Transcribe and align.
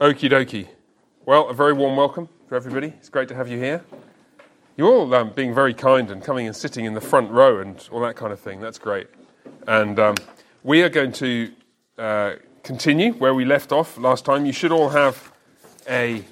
Okie 0.00 0.30
dokie. 0.30 0.68
Well, 1.26 1.48
a 1.48 1.52
very 1.52 1.72
warm 1.72 1.96
welcome 1.96 2.28
for 2.48 2.54
everybody. 2.54 2.86
It's 2.98 3.08
great 3.08 3.26
to 3.30 3.34
have 3.34 3.48
you 3.48 3.58
here. 3.58 3.84
You're 4.76 4.92
all 4.92 5.12
um, 5.12 5.30
being 5.30 5.52
very 5.52 5.74
kind 5.74 6.08
and 6.12 6.22
coming 6.22 6.46
and 6.46 6.54
sitting 6.54 6.84
in 6.84 6.94
the 6.94 7.00
front 7.00 7.32
row 7.32 7.58
and 7.58 7.84
all 7.90 7.98
that 8.02 8.14
kind 8.14 8.32
of 8.32 8.38
thing. 8.38 8.60
That's 8.60 8.78
great. 8.78 9.08
And 9.66 9.98
um, 9.98 10.14
we 10.62 10.82
are 10.82 10.88
going 10.88 11.10
to 11.14 11.50
uh, 11.98 12.34
continue 12.62 13.12
where 13.14 13.34
we 13.34 13.44
left 13.44 13.72
off 13.72 13.98
last 13.98 14.24
time. 14.24 14.46
You 14.46 14.52
should 14.52 14.70
all 14.70 14.90
have 14.90 15.32
a 15.88 16.22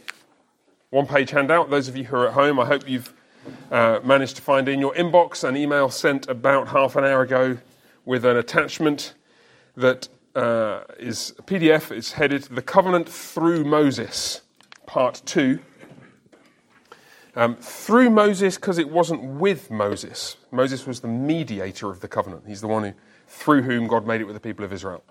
one 0.90 1.08
page 1.08 1.32
handout. 1.32 1.68
Those 1.68 1.88
of 1.88 1.96
you 1.96 2.04
who 2.04 2.18
are 2.18 2.28
at 2.28 2.34
home, 2.34 2.60
I 2.60 2.66
hope 2.66 2.88
you've 2.88 3.12
uh, 3.72 3.98
managed 4.04 4.36
to 4.36 4.42
find 4.42 4.68
in 4.68 4.78
your 4.78 4.94
inbox 4.94 5.42
an 5.42 5.56
email 5.56 5.90
sent 5.90 6.28
about 6.28 6.68
half 6.68 6.94
an 6.94 7.02
hour 7.04 7.22
ago 7.22 7.58
with 8.04 8.24
an 8.24 8.36
attachment 8.36 9.14
that 9.76 10.08
uh, 10.36 10.84
is 10.98 11.34
a 11.38 11.42
PDF. 11.42 11.90
It's 11.90 12.12
headed 12.12 12.42
The 12.44 12.62
Covenant 12.62 13.08
Through 13.08 13.64
Moses, 13.64 14.42
Part 14.86 15.22
2. 15.24 15.58
Um, 17.34 17.56
through 17.56 18.10
Moses, 18.10 18.56
because 18.56 18.78
it 18.78 18.88
wasn't 18.88 19.22
with 19.22 19.70
Moses. 19.70 20.36
Moses 20.52 20.86
was 20.86 21.00
the 21.00 21.08
mediator 21.08 21.90
of 21.90 22.00
the 22.00 22.08
covenant. 22.08 22.44
He's 22.46 22.60
the 22.60 22.68
one 22.68 22.84
who, 22.84 22.92
through 23.26 23.62
whom 23.62 23.86
God 23.88 24.06
made 24.06 24.20
it 24.20 24.24
with 24.24 24.34
the 24.34 24.40
people 24.40 24.64
of 24.64 24.72
Israel. 24.72 25.04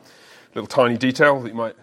Little 0.56 0.68
tiny 0.68 0.98
detail 0.98 1.40
that 1.42 1.50
you 1.50 1.56
might. 1.56 1.76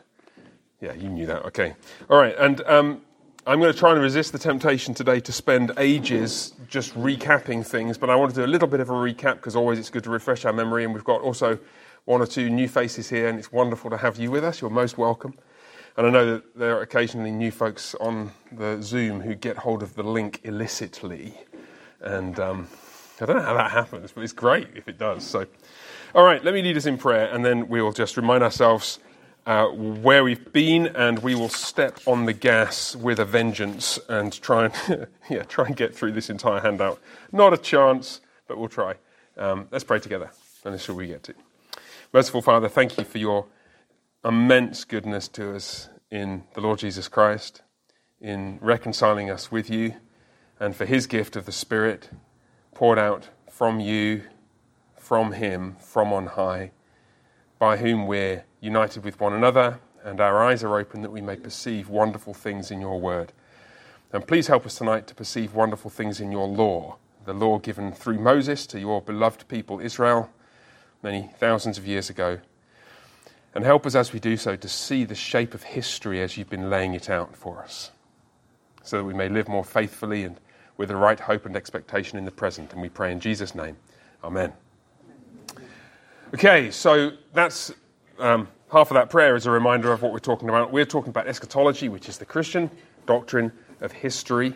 Yeah, 0.81 0.95
you 0.95 1.09
knew 1.09 1.27
that. 1.27 1.45
Okay. 1.47 1.75
All 2.11 2.19
right. 2.19 2.35
And 2.39 2.61
um, 2.63 3.03
I'm 3.47 3.61
going 3.61 3.73
to 3.73 3.79
try 3.79 3.93
and 3.93 4.01
resist 4.01 4.33
the 4.33 4.39
temptation 4.39 4.95
today 4.95 5.21
to 5.21 5.33
spend 5.33 5.73
ages 5.79 6.55
just 6.69 6.93
recapping 6.95 7.65
things, 7.65 7.97
but 7.97 8.11
I 8.11 8.17
want 8.17 8.35
to 8.35 8.41
do 8.41 8.45
a 8.45 8.51
little 8.51 8.69
bit 8.69 8.81
of 8.81 8.91
a 8.91 8.95
recap 8.95 9.37
because 9.37 9.55
always 9.55 9.79
it's 9.79 9.91
good 9.91 10.05
to 10.05 10.11
refresh 10.11 10.45
our 10.45 10.53
memory. 10.53 10.85
And 10.85 10.93
we've 10.93 11.05
got 11.05 11.21
also 11.21 11.59
one 12.05 12.21
or 12.21 12.27
two 12.27 12.51
new 12.51 12.69
faces 12.69 13.09
here, 13.09 13.29
and 13.29 13.39
it's 13.39 13.53
wonderful 13.53 13.91
to 13.91 13.97
have 13.97 14.17
you 14.17 14.31
with 14.31 14.45
us. 14.45 14.61
You're 14.61 14.71
most 14.71 14.99
welcome. 14.99 15.35
And 15.97 16.07
I 16.07 16.11
know 16.11 16.35
that 16.35 16.57
there 16.57 16.77
are 16.79 16.81
occasionally 16.81 17.31
new 17.31 17.51
folks 17.51 17.95
on 17.97 18.33
the 18.51 18.81
Zoom 18.83 19.21
who 19.21 19.35
get 19.35 19.59
hold 19.59 19.83
of 19.83 19.95
the 19.95 20.03
link 20.03 20.41
illicitly. 20.43 21.35
And 22.01 22.39
um, 22.41 22.69
I 23.21 23.27
don't 23.27 23.37
know 23.37 23.43
how 23.43 23.55
that 23.55 23.71
happens, 23.71 24.11
but 24.13 24.25
it's 24.25 24.33
great 24.33 24.69
if 24.75 24.89
it 24.89 24.99
does. 24.99 25.23
So, 25.25 25.47
all 26.15 26.25
right, 26.25 26.43
let 26.43 26.55
me 26.55 26.63
lead 26.63 26.77
us 26.77 26.87
in 26.87 26.99
prayer, 26.99 27.33
and 27.33 27.45
then 27.45 27.69
we 27.69 27.83
will 27.83 27.93
just 27.93 28.17
remind 28.17 28.43
ourselves 28.43 28.99
uh, 29.45 29.67
where 29.67 30.25
we've 30.25 30.53
been, 30.53 30.87
and 30.89 31.19
we 31.19 31.35
will 31.35 31.49
step 31.49 32.01
on 32.07 32.25
the 32.25 32.33
gas 32.33 32.97
with 32.97 33.19
a 33.19 33.25
vengeance 33.25 33.99
and 34.09 34.41
try 34.41 34.67
and 34.67 35.07
yeah, 35.31 35.43
try 35.43 35.67
and 35.67 35.77
get 35.77 35.95
through 35.95 36.13
this 36.13 36.31
entire 36.31 36.61
handout. 36.61 37.01
Not 37.33 37.53
a 37.53 37.59
chance, 37.59 38.21
but 38.49 38.59
we'll 38.59 38.69
try. 38.69 38.95
Um, 39.37 39.69
let's 39.71 39.85
pray 39.85 39.99
together, 40.01 40.31
and 40.65 40.75
this 40.75 40.89
is 40.89 40.95
we 40.95 41.07
get 41.07 41.23
to. 41.25 41.35
Merciful 42.15 42.43
Father, 42.43 42.69
thank 42.69 42.99
you 42.99 43.05
for 43.05 43.17
your 43.17 43.47
immense 44.23 44.85
goodness 44.85 45.29
to 45.29 45.57
us 45.57 45.89
in 46.11 46.45
the 46.53 46.61
Lord 46.61 46.79
Jesus 46.79 47.09
Christ, 47.09 47.63
in 48.21 48.59
reconciling 48.61 49.31
us 49.31 49.51
with 49.51 49.71
you, 49.71 49.95
and 50.61 50.77
for 50.77 50.85
his 50.85 51.07
gift 51.07 51.37
of 51.37 51.47
the 51.47 51.53
Spirit 51.53 52.11
poured 52.75 52.99
out 52.99 53.31
from 53.51 53.81
you, 53.81 54.25
from 54.99 55.33
him, 55.33 55.77
from 55.81 56.13
on 56.13 56.27
high, 56.27 56.73
by 57.59 57.79
whom 57.79 58.07
we're 58.07 58.45
united 58.61 59.05
with 59.05 59.19
one 59.19 59.33
another, 59.33 59.81
and 60.05 60.21
our 60.21 60.43
eyes 60.43 60.63
are 60.63 60.79
open 60.79 61.01
that 61.01 61.13
we 61.13 61.23
may 61.23 61.37
perceive 61.37 61.89
wonderful 61.89 62.35
things 62.35 62.71
in 62.71 62.79
your 62.79 63.01
word. 63.01 63.33
And 64.13 64.27
please 64.27 64.49
help 64.49 64.67
us 64.67 64.75
tonight 64.75 65.07
to 65.07 65.15
perceive 65.15 65.55
wonderful 65.55 65.91
things 65.91 66.21
in 66.21 66.31
your 66.31 66.47
law, 66.47 66.99
the 67.25 67.33
law 67.33 67.59
given 67.59 67.91
through 67.91 68.19
Moses 68.19 68.67
to 68.67 68.79
your 68.79 69.01
beloved 69.01 69.49
people 69.49 69.81
Israel 69.81 70.29
many 71.03 71.31
thousands 71.39 71.79
of 71.79 71.87
years 71.87 72.09
ago. 72.11 72.39
And 73.55 73.65
help 73.65 73.85
us 73.85 73.95
as 73.95 74.13
we 74.13 74.21
do 74.21 74.37
so 74.37 74.57
to 74.57 74.69
see 74.69 75.05
the 75.05 75.15
shape 75.15 75.53
of 75.53 75.63
history 75.63 76.23
as 76.23 76.37
you've 76.37 76.49
been 76.49 76.71
laying 76.71 76.95
it 76.95 77.11
out 77.11 77.37
for 77.37 77.63
us, 77.63 77.91
so 78.83 78.97
that 78.99 79.05
we 79.05 79.13
may 79.13 79.29
live 79.29 79.47
more 79.47 79.65
faithfully 79.65 80.25
and 80.25 80.41
with 80.79 80.89
the 80.89 80.97
right 80.97 81.21
hope 81.21 81.45
and 81.45 81.55
expectation 81.55 82.17
in 82.17 82.25
the 82.25 82.31
present. 82.31 82.73
And 82.73 82.81
we 82.81 82.89
pray 82.89 83.13
in 83.13 83.21
Jesus' 83.21 83.55
name. 83.55 83.77
Amen. 84.25 84.55
Okay, 86.33 86.71
so 86.71 87.13
that's 87.35 87.73
um, 88.19 88.49
half 88.71 88.91
of 88.91 88.95
that 88.95 89.11
prayer 89.11 89.37
is 89.37 89.45
a 89.45 89.51
reminder 89.51 89.93
of 89.93 90.01
what 90.01 90.13
we're 90.13 90.19
talking 90.19 90.49
about. 90.49 90.73
We're 90.73 90.87
talking 90.87 91.11
about 91.11 91.27
eschatology, 91.27 91.91
which 91.91 92.09
is 92.09 92.17
the 92.17 92.25
Christian 92.25 92.71
doctrine 93.05 93.53
of 93.83 93.93
history. 93.93 94.55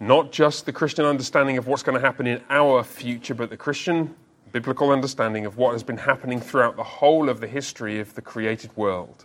Not 0.00 0.32
just 0.32 0.66
the 0.66 0.72
Christian 0.72 1.06
understanding 1.06 1.56
of 1.56 1.66
what's 1.66 1.82
going 1.82 1.98
to 1.98 2.04
happen 2.04 2.26
in 2.26 2.42
our 2.50 2.84
future, 2.84 3.34
but 3.34 3.48
the 3.48 3.56
Christian 3.56 4.14
biblical 4.54 4.92
understanding 4.92 5.46
of 5.46 5.56
what 5.56 5.72
has 5.72 5.82
been 5.82 5.96
happening 5.96 6.40
throughout 6.40 6.76
the 6.76 6.84
whole 6.84 7.28
of 7.28 7.40
the 7.40 7.46
history 7.48 7.98
of 7.98 8.14
the 8.14 8.22
created 8.22 8.70
world. 8.76 9.24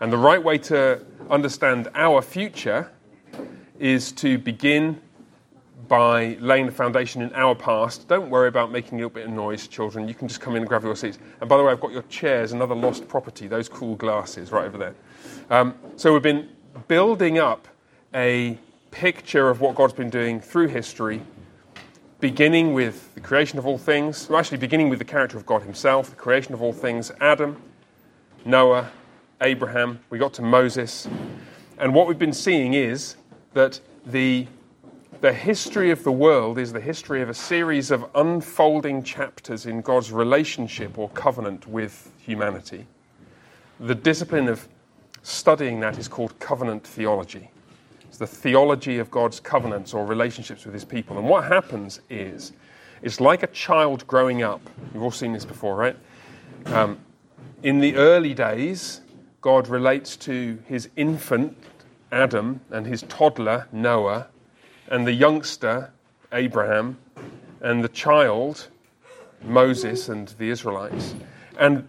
And 0.00 0.12
the 0.12 0.18
right 0.18 0.42
way 0.42 0.58
to 0.58 1.00
understand 1.30 1.88
our 1.94 2.20
future 2.20 2.90
is 3.78 4.10
to 4.10 4.36
begin 4.36 5.00
by 5.86 6.36
laying 6.40 6.66
the 6.66 6.72
foundation 6.72 7.22
in 7.22 7.32
our 7.34 7.54
past. 7.54 8.08
Don't 8.08 8.28
worry 8.28 8.48
about 8.48 8.72
making 8.72 8.98
a 8.98 9.02
little 9.02 9.10
bit 9.10 9.26
of 9.26 9.32
noise, 9.32 9.68
children. 9.68 10.08
You 10.08 10.14
can 10.14 10.26
just 10.26 10.40
come 10.40 10.56
in 10.56 10.62
and 10.62 10.68
grab 10.68 10.82
your 10.82 10.96
seats. 10.96 11.20
And 11.40 11.48
by 11.48 11.56
the 11.56 11.62
way, 11.62 11.70
I've 11.70 11.80
got 11.80 11.92
your 11.92 12.02
chairs, 12.02 12.50
another 12.50 12.74
lost 12.74 13.06
property, 13.06 13.46
those 13.46 13.68
cool 13.68 13.94
glasses 13.94 14.50
right 14.50 14.64
over 14.64 14.78
there. 14.78 14.94
Um, 15.48 15.76
so 15.94 16.12
we've 16.12 16.22
been 16.22 16.48
building 16.88 17.38
up 17.38 17.68
a 18.12 18.58
picture 18.90 19.48
of 19.48 19.60
what 19.60 19.76
God's 19.76 19.92
been 19.92 20.10
doing 20.10 20.40
through 20.40 20.68
history 20.68 21.20
beginning 22.24 22.72
with 22.72 23.14
the 23.14 23.20
creation 23.20 23.58
of 23.58 23.66
all 23.66 23.76
things, 23.76 24.30
well, 24.30 24.38
actually 24.38 24.56
beginning 24.56 24.88
with 24.88 24.98
the 24.98 25.04
character 25.04 25.36
of 25.36 25.44
God 25.44 25.60
Himself, 25.60 26.08
the 26.08 26.16
creation 26.16 26.54
of 26.54 26.62
all 26.62 26.72
things, 26.72 27.12
Adam, 27.20 27.60
Noah, 28.46 28.90
Abraham, 29.42 30.00
we 30.08 30.16
got 30.16 30.32
to 30.32 30.40
Moses. 30.40 31.06
And 31.76 31.94
what 31.94 32.06
we've 32.06 32.18
been 32.18 32.32
seeing 32.32 32.72
is 32.72 33.16
that 33.52 33.78
the, 34.06 34.46
the 35.20 35.34
history 35.34 35.90
of 35.90 36.02
the 36.02 36.12
world 36.12 36.56
is 36.56 36.72
the 36.72 36.80
history 36.80 37.20
of 37.20 37.28
a 37.28 37.34
series 37.34 37.90
of 37.90 38.08
unfolding 38.14 39.02
chapters 39.02 39.66
in 39.66 39.82
God's 39.82 40.10
relationship 40.10 40.96
or 40.96 41.10
covenant 41.10 41.66
with 41.66 42.10
humanity. 42.16 42.86
The 43.80 43.94
discipline 43.94 44.48
of 44.48 44.66
studying 45.22 45.78
that 45.80 45.98
is 45.98 46.08
called 46.08 46.38
covenant 46.38 46.86
theology. 46.86 47.50
It's 48.14 48.20
the 48.20 48.28
theology 48.28 48.98
of 48.98 49.10
God's 49.10 49.40
covenants 49.40 49.92
or 49.92 50.06
relationships 50.06 50.64
with 50.64 50.72
his 50.72 50.84
people. 50.84 51.18
And 51.18 51.28
what 51.28 51.46
happens 51.46 52.00
is, 52.08 52.52
it's 53.02 53.20
like 53.20 53.42
a 53.42 53.48
child 53.48 54.06
growing 54.06 54.44
up. 54.44 54.60
You've 54.92 55.02
all 55.02 55.10
seen 55.10 55.32
this 55.32 55.44
before, 55.44 55.74
right? 55.74 55.96
Um, 56.66 57.00
in 57.64 57.80
the 57.80 57.96
early 57.96 58.32
days, 58.32 59.00
God 59.40 59.66
relates 59.66 60.16
to 60.18 60.62
his 60.64 60.88
infant, 60.94 61.56
Adam, 62.12 62.60
and 62.70 62.86
his 62.86 63.02
toddler, 63.02 63.66
Noah, 63.72 64.28
and 64.86 65.04
the 65.04 65.12
youngster, 65.12 65.90
Abraham, 66.32 66.96
and 67.62 67.82
the 67.82 67.88
child, 67.88 68.68
Moses, 69.42 70.08
and 70.08 70.28
the 70.38 70.50
Israelites. 70.50 71.16
And 71.58 71.88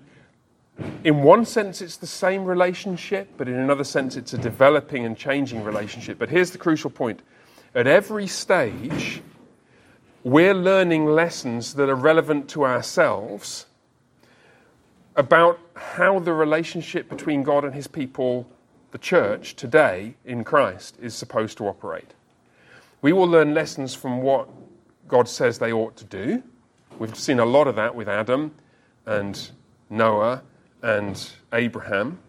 in 1.04 1.22
one 1.24 1.46
sense, 1.46 1.82
it's 1.82 1.98
the 1.98 2.08
same 2.08 2.46
relationship, 2.46 3.30
but 3.38 3.48
in 3.48 3.56
another 3.56 3.84
sense, 3.84 4.18
it's 4.18 4.34
a 4.34 4.38
developing 4.38 5.06
and 5.06 5.16
changing 5.16 5.64
relationship. 5.64 6.18
But 6.20 6.30
here's 6.30 6.52
the 6.52 6.58
crucial 6.58 6.90
point 6.90 7.22
at 7.74 7.88
every 7.88 8.28
stage, 8.28 9.22
we're 10.24 10.54
learning 10.54 11.06
lessons 11.06 11.76
that 11.76 11.90
are 11.90 11.96
relevant 11.96 12.50
to 12.50 12.66
ourselves 12.66 13.68
about 15.16 15.60
how 15.76 16.20
the 16.20 16.34
relationship 16.34 17.10
between 17.10 17.44
God 17.44 17.64
and 17.64 17.74
his 17.74 17.88
people, 17.88 18.50
the 18.92 18.98
church, 18.98 19.56
today 19.56 20.16
in 20.26 20.44
Christ, 20.44 20.98
is 21.02 21.14
supposed 21.14 21.58
to 21.58 21.68
operate. 21.68 22.14
We 23.02 23.14
will 23.14 23.28
learn 23.28 23.54
lessons 23.54 23.94
from 23.94 24.22
what 24.22 24.50
God 25.08 25.28
says 25.30 25.60
they 25.60 25.72
ought 25.72 25.96
to 25.98 26.06
do. 26.06 26.44
We've 26.98 27.16
seen 27.16 27.40
a 27.40 27.46
lot 27.46 27.68
of 27.68 27.76
that 27.76 27.94
with 27.94 28.10
Adam 28.10 28.56
and 29.06 29.52
Noah 29.90 30.42
and 30.86 31.32
Abraham, 31.52 32.20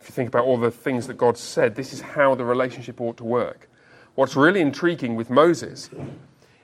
if 0.00 0.08
you 0.08 0.12
think 0.12 0.26
about 0.26 0.44
all 0.44 0.56
the 0.56 0.72
things 0.72 1.06
that 1.06 1.14
God 1.14 1.38
said, 1.38 1.76
this 1.76 1.92
is 1.92 2.00
how 2.00 2.34
the 2.34 2.44
relationship 2.44 3.00
ought 3.00 3.16
to 3.18 3.24
work. 3.24 3.70
What's 4.16 4.34
really 4.34 4.60
intriguing 4.60 5.14
with 5.14 5.30
Moses 5.30 5.90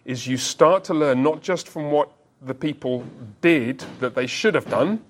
is 0.04 0.26
you 0.26 0.36
start 0.36 0.82
to 0.84 0.94
learn 0.94 1.22
not 1.22 1.40
just 1.40 1.68
from 1.68 1.92
what 1.92 2.10
the 2.42 2.52
people 2.52 3.04
did 3.40 3.84
that 4.00 4.16
they 4.16 4.26
should 4.26 4.56
have 4.56 4.68
done, 4.68 5.04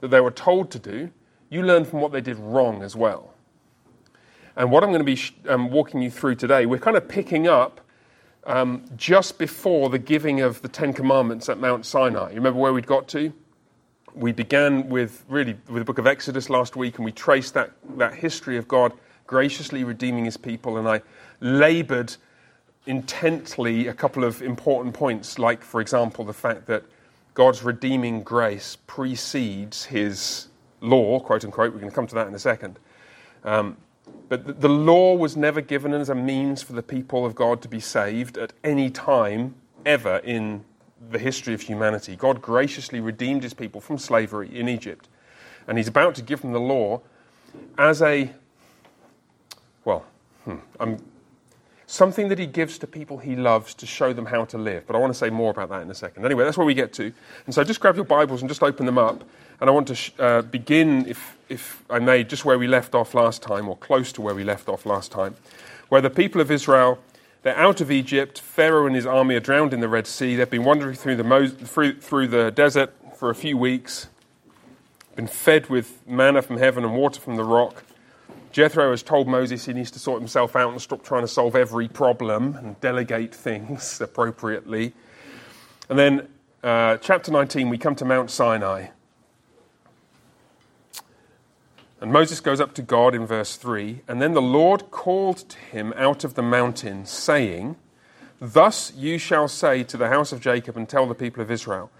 that 0.00 0.08
they 0.08 0.20
were 0.20 0.32
told 0.32 0.72
to 0.72 0.80
do, 0.80 1.10
you 1.48 1.62
learn 1.62 1.84
from 1.84 2.00
what 2.00 2.10
they 2.10 2.20
did 2.20 2.36
wrong 2.36 2.82
as 2.82 2.96
well. 2.96 3.32
And 4.56 4.72
what 4.72 4.82
I'm 4.82 4.90
going 4.90 5.04
to 5.04 5.14
be 5.14 5.48
um, 5.48 5.70
walking 5.70 6.02
you 6.02 6.10
through 6.10 6.34
today, 6.34 6.66
we're 6.66 6.78
kind 6.78 6.96
of 6.96 7.06
picking 7.06 7.46
up 7.46 7.80
um, 8.44 8.84
just 8.96 9.38
before 9.38 9.90
the 9.90 9.98
giving 9.98 10.40
of 10.40 10.60
the 10.60 10.68
Ten 10.68 10.92
Commandments 10.92 11.48
at 11.48 11.60
Mount 11.60 11.86
Sinai. 11.86 12.30
You 12.30 12.36
remember 12.36 12.58
where 12.58 12.72
we'd 12.72 12.88
got 12.88 13.06
to? 13.08 13.32
We 14.14 14.32
began 14.32 14.88
with 14.88 15.24
really 15.28 15.56
with 15.68 15.80
the 15.80 15.84
book 15.84 15.98
of 15.98 16.06
Exodus 16.06 16.50
last 16.50 16.76
week, 16.76 16.96
and 16.96 17.04
we 17.04 17.12
traced 17.12 17.54
that, 17.54 17.72
that 17.96 18.14
history 18.14 18.56
of 18.56 18.66
God 18.66 18.92
graciously 19.26 19.84
redeeming 19.84 20.24
his 20.24 20.36
people. 20.36 20.76
And 20.76 20.88
I 20.88 21.02
labored 21.40 22.16
intently 22.86 23.86
a 23.86 23.94
couple 23.94 24.24
of 24.24 24.42
important 24.42 24.94
points, 24.94 25.38
like, 25.38 25.62
for 25.62 25.80
example, 25.80 26.24
the 26.24 26.32
fact 26.32 26.66
that 26.66 26.82
God's 27.34 27.62
redeeming 27.62 28.22
grace 28.22 28.76
precedes 28.86 29.84
his 29.84 30.48
law, 30.80 31.20
quote 31.20 31.44
unquote. 31.44 31.72
We're 31.72 31.80
going 31.80 31.90
to 31.90 31.94
come 31.94 32.08
to 32.08 32.14
that 32.16 32.26
in 32.26 32.34
a 32.34 32.38
second. 32.38 32.78
Um, 33.44 33.76
but 34.28 34.46
the, 34.46 34.52
the 34.52 34.68
law 34.68 35.14
was 35.14 35.36
never 35.36 35.60
given 35.60 35.92
as 35.92 36.08
a 36.08 36.14
means 36.14 36.62
for 36.62 36.72
the 36.72 36.82
people 36.82 37.24
of 37.24 37.34
God 37.34 37.62
to 37.62 37.68
be 37.68 37.80
saved 37.80 38.36
at 38.36 38.52
any 38.64 38.90
time 38.90 39.54
ever 39.86 40.16
in 40.18 40.64
the 41.10 41.18
history 41.18 41.54
of 41.54 41.62
humanity. 41.62 42.16
God 42.16 42.42
graciously 42.42 43.00
redeemed 43.00 43.42
his 43.42 43.54
people 43.54 43.80
from 43.80 43.98
slavery 43.98 44.54
in 44.54 44.68
Egypt. 44.68 45.08
And 45.66 45.78
he's 45.78 45.88
about 45.88 46.14
to 46.16 46.22
give 46.22 46.42
them 46.42 46.52
the 46.52 46.60
law 46.60 47.00
as 47.78 48.02
a, 48.02 48.30
well, 49.84 50.04
hmm, 50.44 50.56
I'm 50.78 50.98
something 51.86 52.28
that 52.28 52.38
he 52.38 52.46
gives 52.46 52.78
to 52.78 52.86
people 52.86 53.18
he 53.18 53.34
loves 53.34 53.74
to 53.74 53.84
show 53.84 54.12
them 54.12 54.26
how 54.26 54.44
to 54.44 54.56
live. 54.56 54.86
But 54.86 54.94
I 54.94 55.00
want 55.00 55.12
to 55.12 55.18
say 55.18 55.28
more 55.28 55.50
about 55.50 55.70
that 55.70 55.82
in 55.82 55.90
a 55.90 55.94
second. 55.94 56.24
Anyway, 56.24 56.44
that's 56.44 56.56
where 56.56 56.66
we 56.66 56.74
get 56.74 56.92
to. 56.94 57.12
And 57.46 57.54
so 57.54 57.64
just 57.64 57.80
grab 57.80 57.96
your 57.96 58.04
Bibles 58.04 58.42
and 58.42 58.48
just 58.48 58.62
open 58.62 58.86
them 58.86 58.98
up. 58.98 59.24
And 59.60 59.68
I 59.68 59.72
want 59.72 59.88
to 59.88 59.96
sh- 59.96 60.12
uh, 60.18 60.42
begin, 60.42 61.06
if, 61.06 61.36
if 61.48 61.84
I 61.90 61.98
may, 61.98 62.22
just 62.22 62.44
where 62.44 62.58
we 62.58 62.68
left 62.68 62.94
off 62.94 63.12
last 63.12 63.42
time, 63.42 63.68
or 63.68 63.76
close 63.76 64.12
to 64.12 64.22
where 64.22 64.34
we 64.34 64.44
left 64.44 64.68
off 64.68 64.86
last 64.86 65.10
time, 65.10 65.34
where 65.88 66.00
the 66.00 66.10
people 66.10 66.40
of 66.40 66.50
Israel. 66.50 66.98
They're 67.42 67.56
out 67.56 67.80
of 67.80 67.90
Egypt. 67.90 68.38
Pharaoh 68.38 68.86
and 68.86 68.94
his 68.94 69.06
army 69.06 69.34
are 69.34 69.40
drowned 69.40 69.72
in 69.72 69.80
the 69.80 69.88
Red 69.88 70.06
Sea. 70.06 70.36
They've 70.36 70.50
been 70.50 70.64
wandering 70.64 70.94
through 70.94 71.16
the, 71.16 71.48
through, 71.64 72.00
through 72.00 72.28
the 72.28 72.50
desert 72.50 72.92
for 73.16 73.30
a 73.30 73.34
few 73.34 73.56
weeks, 73.56 74.08
been 75.16 75.26
fed 75.26 75.68
with 75.68 76.06
manna 76.06 76.42
from 76.42 76.58
heaven 76.58 76.84
and 76.84 76.94
water 76.94 77.20
from 77.20 77.36
the 77.36 77.44
rock. 77.44 77.84
Jethro 78.52 78.90
has 78.90 79.02
told 79.02 79.28
Moses 79.28 79.66
he 79.66 79.72
needs 79.72 79.90
to 79.92 79.98
sort 79.98 80.20
himself 80.20 80.56
out 80.56 80.72
and 80.72 80.82
stop 80.82 81.02
trying 81.02 81.22
to 81.22 81.28
solve 81.28 81.54
every 81.54 81.88
problem 81.88 82.56
and 82.56 82.80
delegate 82.80 83.34
things 83.34 84.00
appropriately. 84.02 84.92
And 85.88 85.98
then, 85.98 86.28
uh, 86.62 86.96
chapter 86.98 87.30
19, 87.30 87.68
we 87.68 87.78
come 87.78 87.94
to 87.96 88.04
Mount 88.04 88.30
Sinai. 88.30 88.88
And 92.00 92.12
Moses 92.12 92.40
goes 92.40 92.60
up 92.60 92.74
to 92.74 92.82
God 92.82 93.14
in 93.14 93.26
verse 93.26 93.56
3. 93.56 94.00
And 94.08 94.22
then 94.22 94.32
the 94.32 94.42
Lord 94.42 94.90
called 94.90 95.48
to 95.50 95.58
him 95.58 95.92
out 95.96 96.24
of 96.24 96.34
the 96.34 96.42
mountain, 96.42 97.04
saying, 97.04 97.76
Thus 98.40 98.92
you 98.96 99.18
shall 99.18 99.48
say 99.48 99.84
to 99.84 99.98
the 99.98 100.08
house 100.08 100.32
of 100.32 100.40
Jacob 100.40 100.78
and 100.78 100.88
tell 100.88 101.06
the 101.06 101.14
people 101.14 101.42
of 101.42 101.50
Israel, 101.50 101.90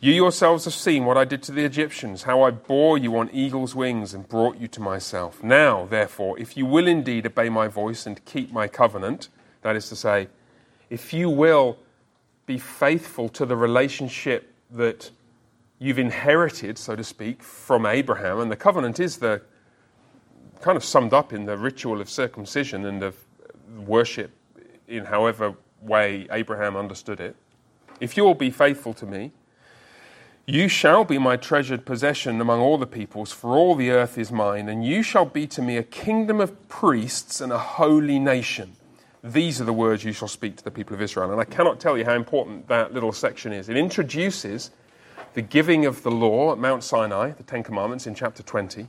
you 0.00 0.12
yourselves 0.12 0.64
have 0.64 0.74
seen 0.74 1.06
what 1.06 1.16
I 1.16 1.24
did 1.24 1.42
to 1.44 1.52
the 1.52 1.64
Egyptians, 1.64 2.24
how 2.24 2.42
I 2.42 2.50
bore 2.50 2.98
you 2.98 3.16
on 3.16 3.30
eagle's 3.32 3.74
wings 3.74 4.12
and 4.12 4.28
brought 4.28 4.58
you 4.58 4.68
to 4.68 4.80
myself. 4.80 5.42
Now, 5.42 5.86
therefore, 5.86 6.38
if 6.38 6.56
you 6.56 6.66
will 6.66 6.86
indeed 6.86 7.24
obey 7.24 7.48
my 7.48 7.68
voice 7.68 8.04
and 8.04 8.22
keep 8.26 8.52
my 8.52 8.68
covenant, 8.68 9.28
that 9.62 9.76
is 9.76 9.88
to 9.88 9.96
say, 9.96 10.28
if 10.90 11.14
you 11.14 11.30
will 11.30 11.78
be 12.44 12.58
faithful 12.58 13.28
to 13.30 13.46
the 13.46 13.56
relationship 13.56 14.52
that 14.70 15.10
you've 15.78 15.98
inherited, 15.98 16.78
so 16.78 16.96
to 16.96 17.04
speak, 17.04 17.42
from 17.42 17.86
Abraham, 17.86 18.40
and 18.40 18.50
the 18.50 18.56
covenant 18.56 19.00
is 19.00 19.18
the 19.18 19.42
kind 20.60 20.76
of 20.76 20.84
summed 20.84 21.12
up 21.12 21.32
in 21.32 21.44
the 21.44 21.58
ritual 21.58 22.00
of 22.00 22.08
circumcision 22.08 22.86
and 22.86 23.02
of 23.02 23.16
worship 23.86 24.30
in 24.88 25.04
however 25.04 25.54
way 25.82 26.26
Abraham 26.30 26.76
understood 26.76 27.20
it. 27.20 27.36
If 28.00 28.16
you 28.16 28.24
will 28.24 28.34
be 28.34 28.50
faithful 28.50 28.94
to 28.94 29.06
me, 29.06 29.32
you 30.46 30.68
shall 30.68 31.04
be 31.04 31.18
my 31.18 31.36
treasured 31.36 31.86
possession 31.86 32.40
among 32.40 32.60
all 32.60 32.76
the 32.76 32.86
peoples, 32.86 33.32
for 33.32 33.56
all 33.56 33.74
the 33.74 33.90
earth 33.90 34.18
is 34.18 34.30
mine, 34.30 34.68
and 34.68 34.84
you 34.84 35.02
shall 35.02 35.24
be 35.24 35.46
to 35.48 35.62
me 35.62 35.76
a 35.76 35.82
kingdom 35.82 36.40
of 36.40 36.68
priests 36.68 37.40
and 37.40 37.52
a 37.52 37.58
holy 37.58 38.18
nation. 38.18 38.76
These 39.22 39.60
are 39.60 39.64
the 39.64 39.72
words 39.72 40.04
you 40.04 40.12
shall 40.12 40.28
speak 40.28 40.56
to 40.56 40.64
the 40.64 40.70
people 40.70 40.94
of 40.94 41.00
Israel. 41.00 41.32
And 41.32 41.40
I 41.40 41.44
cannot 41.44 41.80
tell 41.80 41.96
you 41.96 42.04
how 42.04 42.12
important 42.12 42.68
that 42.68 42.92
little 42.92 43.12
section 43.12 43.54
is. 43.54 43.70
It 43.70 43.76
introduces 43.78 44.70
the 45.34 45.42
giving 45.42 45.84
of 45.84 46.02
the 46.02 46.10
law 46.10 46.52
at 46.52 46.58
Mount 46.58 46.82
Sinai, 46.82 47.32
the 47.32 47.42
Ten 47.42 47.62
Commandments 47.62 48.06
in 48.06 48.14
chapter 48.14 48.42
20, 48.42 48.88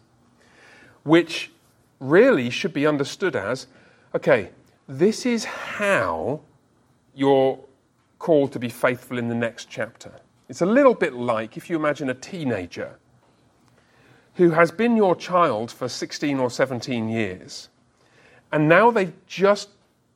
which 1.04 1.52
really 2.00 2.50
should 2.50 2.74
be 2.74 2.88
understood 2.88 3.36
as 3.36 3.68
okay, 4.14 4.50
this 4.88 5.26
is 5.26 5.44
how 5.44 6.40
you're 7.14 7.60
called 8.18 8.52
to 8.54 8.60
be 8.60 8.70
faithful 8.70 9.18
in 9.18 9.28
the 9.28 9.36
next 9.36 9.70
chapter. 9.70 10.12
It's 10.48 10.62
a 10.62 10.66
little 10.66 10.94
bit 10.94 11.14
like 11.14 11.58
if 11.58 11.70
you 11.70 11.76
imagine 11.76 12.10
a 12.10 12.14
teenager 12.14 12.98
who 14.36 14.52
has 14.52 14.72
been 14.72 14.96
your 14.96 15.16
child 15.16 15.72
for 15.72 15.90
16 15.90 16.40
or 16.40 16.50
17 16.50 17.10
years, 17.10 17.70
and 18.52 18.70
now 18.70 18.92
they've 18.92 19.14
just 19.28 19.70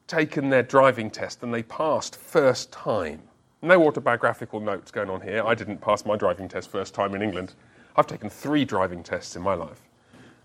taken 0.07 0.49
their 0.49 0.63
driving 0.63 1.09
test 1.09 1.43
and 1.43 1.53
they 1.53 1.63
passed 1.63 2.15
first 2.15 2.71
time. 2.71 3.21
No 3.61 3.85
autobiographical 3.85 4.59
notes 4.59 4.91
going 4.91 5.09
on 5.09 5.21
here. 5.21 5.43
I 5.45 5.53
didn't 5.53 5.79
pass 5.79 6.05
my 6.05 6.15
driving 6.15 6.47
test 6.47 6.69
first 6.69 6.93
time 6.93 7.13
in 7.15 7.21
England. 7.21 7.53
I've 7.95 8.07
taken 8.07 8.29
three 8.29 8.63
driving 8.63 9.03
tests 9.03 9.35
in 9.35 9.41
my 9.41 9.53
life. 9.53 9.81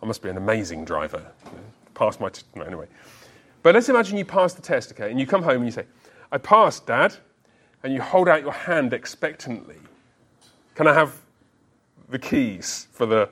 I 0.02 0.06
must 0.06 0.22
be 0.22 0.28
an 0.28 0.36
amazing 0.36 0.84
driver. 0.84 1.24
Passed 1.94 2.20
my 2.20 2.28
t- 2.28 2.42
no, 2.56 2.62
anyway. 2.64 2.86
But 3.62 3.74
let's 3.74 3.88
imagine 3.88 4.18
you 4.18 4.24
pass 4.24 4.52
the 4.52 4.62
test, 4.62 4.92
okay, 4.92 5.10
and 5.10 5.20
you 5.20 5.26
come 5.26 5.42
home 5.42 5.56
and 5.56 5.66
you 5.66 5.70
say, 5.70 5.86
"I 6.32 6.38
passed, 6.38 6.86
Dad." 6.86 7.16
and 7.84 7.92
you 7.92 8.00
hold 8.00 8.28
out 8.28 8.40
your 8.40 8.52
hand 8.52 8.92
expectantly. 8.94 9.76
Can 10.74 10.88
I 10.88 10.94
have 10.94 11.20
the 12.08 12.18
keys 12.18 12.88
for 12.90 13.06
the 13.06 13.28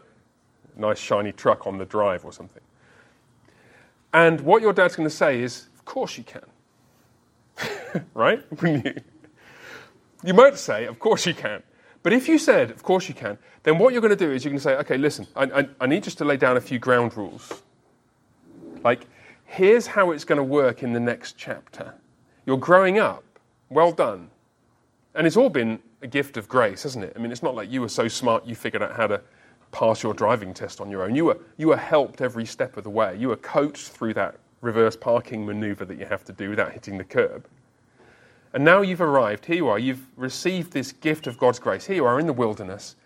nice 0.77 0.99
shiny 0.99 1.33
truck 1.33 1.67
on 1.67 1.79
the 1.79 1.87
drive 1.87 2.25
or 2.25 2.33
something? 2.33 2.63
And 4.13 4.43
what 4.43 4.61
your 4.61 4.75
dad's 4.75 4.95
going 4.95 5.09
to 5.09 5.15
say 5.15 5.41
is, 5.41 5.69
Of 5.79 5.87
course 5.87 6.19
you 6.19 6.25
can. 6.25 8.05
right? 8.15 8.45
Wouldn't 8.61 8.85
you 8.85 8.95
might 10.35 10.57
say, 10.59 10.87
Of 10.87 10.99
course 10.99 11.27
you 11.27 11.35
can. 11.35 11.63
But 12.03 12.13
if 12.13 12.29
you 12.29 12.39
said, 12.39 12.71
Of 12.71 12.83
course 12.83 13.09
you 13.09 13.15
can, 13.15 13.39
then 13.63 13.79
what 13.79 13.93
you're 13.93 14.03
going 14.03 14.17
to 14.17 14.25
do 14.27 14.31
is 14.31 14.45
you're 14.45 14.51
going 14.51 14.59
to 14.59 14.63
say, 14.63 14.77
Okay, 14.77 14.97
listen, 14.97 15.27
I, 15.35 15.45
I, 15.45 15.69
I 15.81 15.87
need 15.87 16.05
just 16.05 16.19
to 16.19 16.25
lay 16.25 16.37
down 16.37 16.57
a 16.57 16.61
few 16.61 16.79
ground 16.79 17.17
rules. 17.17 17.63
Like, 18.85 19.07
here's 19.45 19.87
how 19.87 20.11
it's 20.11 20.25
going 20.25 20.39
to 20.39 20.45
work 20.45 20.83
in 20.83 20.93
the 20.93 21.01
next 21.01 21.37
chapter. 21.37 21.95
You're 22.47 22.59
growing 22.59 22.99
up. 22.99 23.25
Well 23.69 23.93
done. 23.93 24.31
And 25.15 25.27
it's 25.27 25.37
all 25.37 25.51
been 25.51 25.79
a 26.03 26.07
gift 26.07 26.37
of 26.37 26.49
grace, 26.49 26.83
hasn't 26.83 27.05
it? 27.05 27.13
I 27.15 27.19
mean, 27.19 27.31
it's 27.31 27.43
not 27.43 27.55
like 27.55 27.71
you 27.71 27.81
were 27.81 27.89
so 27.89 28.09
smart 28.09 28.47
you 28.47 28.55
figured 28.55 28.83
out 28.83 28.97
how 28.97 29.07
to 29.07 29.21
pass 29.71 30.03
your 30.03 30.15
driving 30.15 30.53
test 30.53 30.81
on 30.81 30.91
your 30.91 31.03
own. 31.03 31.15
You 31.15 31.27
were, 31.27 31.39
you 31.57 31.69
were 31.69 31.77
helped 31.77 32.21
every 32.21 32.45
step 32.45 32.77
of 32.77 32.85
the 32.85 32.91
way. 32.91 33.17
You 33.17 33.29
were 33.29 33.37
coached 33.37 33.89
through 33.89 34.15
that 34.15 34.37
reverse 34.61 34.97
parking 34.97 35.45
maneuver 35.45 35.85
that 35.85 35.99
you 35.99 36.07
have 36.07 36.25
to 36.25 36.33
do 36.33 36.51
without 36.51 36.73
hitting 36.73 36.99
the 36.99 37.05
curb. 37.05 37.47
And 38.55 38.65
now 38.65 38.83
you've 38.83 39.01
arrived. 39.01 39.47
Here 39.47 39.57
you 39.57 39.69
are. 39.69 39.79
You've 39.79 40.07
received 40.17 40.73
this 40.73 40.93
gift 40.93 41.27
of 41.27 41.39
God's 41.39 41.59
grace. 41.59 41.87
Here 41.87 41.97
you 41.97 42.05
are 42.05 42.21
in 42.21 42.27
the 42.27 42.33
wilderness. 42.33 42.97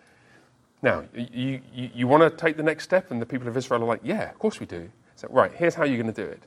Now, 0.82 1.04
you, 1.14 1.60
you, 1.72 1.90
you 1.94 2.06
want 2.08 2.22
to 2.22 2.30
take 2.30 2.56
the 2.56 2.62
next 2.62 2.84
step? 2.84 3.10
And 3.10 3.22
the 3.22 3.26
people 3.26 3.48
of 3.48 3.56
Israel 3.56 3.82
are 3.82 3.86
like, 3.86 4.00
yeah, 4.02 4.30
of 4.30 4.38
course 4.38 4.60
we 4.60 4.66
do. 4.66 4.90
So, 5.14 5.28
right, 5.30 5.52
here's 5.52 5.74
how 5.74 5.84
you're 5.84 6.02
going 6.02 6.12
to 6.12 6.24
do 6.24 6.28
it. 6.28 6.42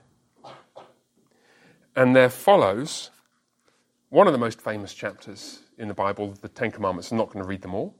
And 1.96 2.16
there 2.16 2.30
follows 2.30 3.10
one 4.10 4.28
of 4.28 4.34
the 4.34 4.40
most 4.40 4.62
famous 4.62 4.94
chapters 4.94 5.60
in 5.78 5.88
the 5.88 5.94
Bible, 5.94 6.34
the 6.42 6.50
Ten 6.50 6.72
Commandments. 6.72 7.12
I'm 7.12 7.18
not 7.18 7.28
going 7.28 7.44
to 7.44 7.48
read 7.48 7.62
them 7.62 7.74
all. 7.74 7.96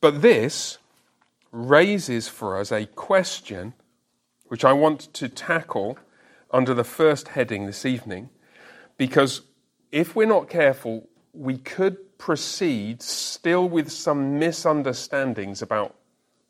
But 0.00 0.22
this 0.22 0.78
raises 1.52 2.28
for 2.28 2.58
us 2.58 2.72
a 2.72 2.86
question 2.86 3.74
which 4.48 4.64
I 4.64 4.72
want 4.72 5.12
to 5.14 5.28
tackle 5.28 5.98
under 6.50 6.74
the 6.74 6.84
first 6.84 7.28
heading 7.28 7.66
this 7.66 7.84
evening, 7.84 8.30
because 8.96 9.42
if 9.92 10.14
we're 10.14 10.26
not 10.26 10.48
careful, 10.48 11.08
we 11.32 11.58
could 11.58 12.18
proceed 12.18 13.02
still 13.02 13.68
with 13.68 13.90
some 13.90 14.38
misunderstandings 14.38 15.62
about 15.62 15.96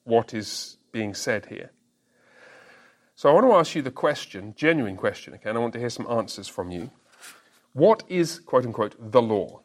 what 0.04 0.34
is 0.34 0.78
being 0.92 1.14
said 1.14 1.46
here. 1.46 1.70
So 3.14 3.28
I 3.28 3.32
want 3.32 3.46
to 3.46 3.52
ask 3.52 3.74
you 3.74 3.82
the 3.82 3.90
question, 3.90 4.54
genuine 4.56 4.96
question, 4.96 5.34
okay, 5.34 5.50
and 5.50 5.58
I 5.58 5.60
want 5.60 5.74
to 5.74 5.78
hear 5.78 5.90
some 5.90 6.06
answers 6.10 6.48
from 6.48 6.70
you. 6.70 6.90
What 7.72 8.02
is, 8.08 8.40
quote 8.40 8.64
unquote, 8.64 8.96
the 8.98 9.22
law? 9.22 9.60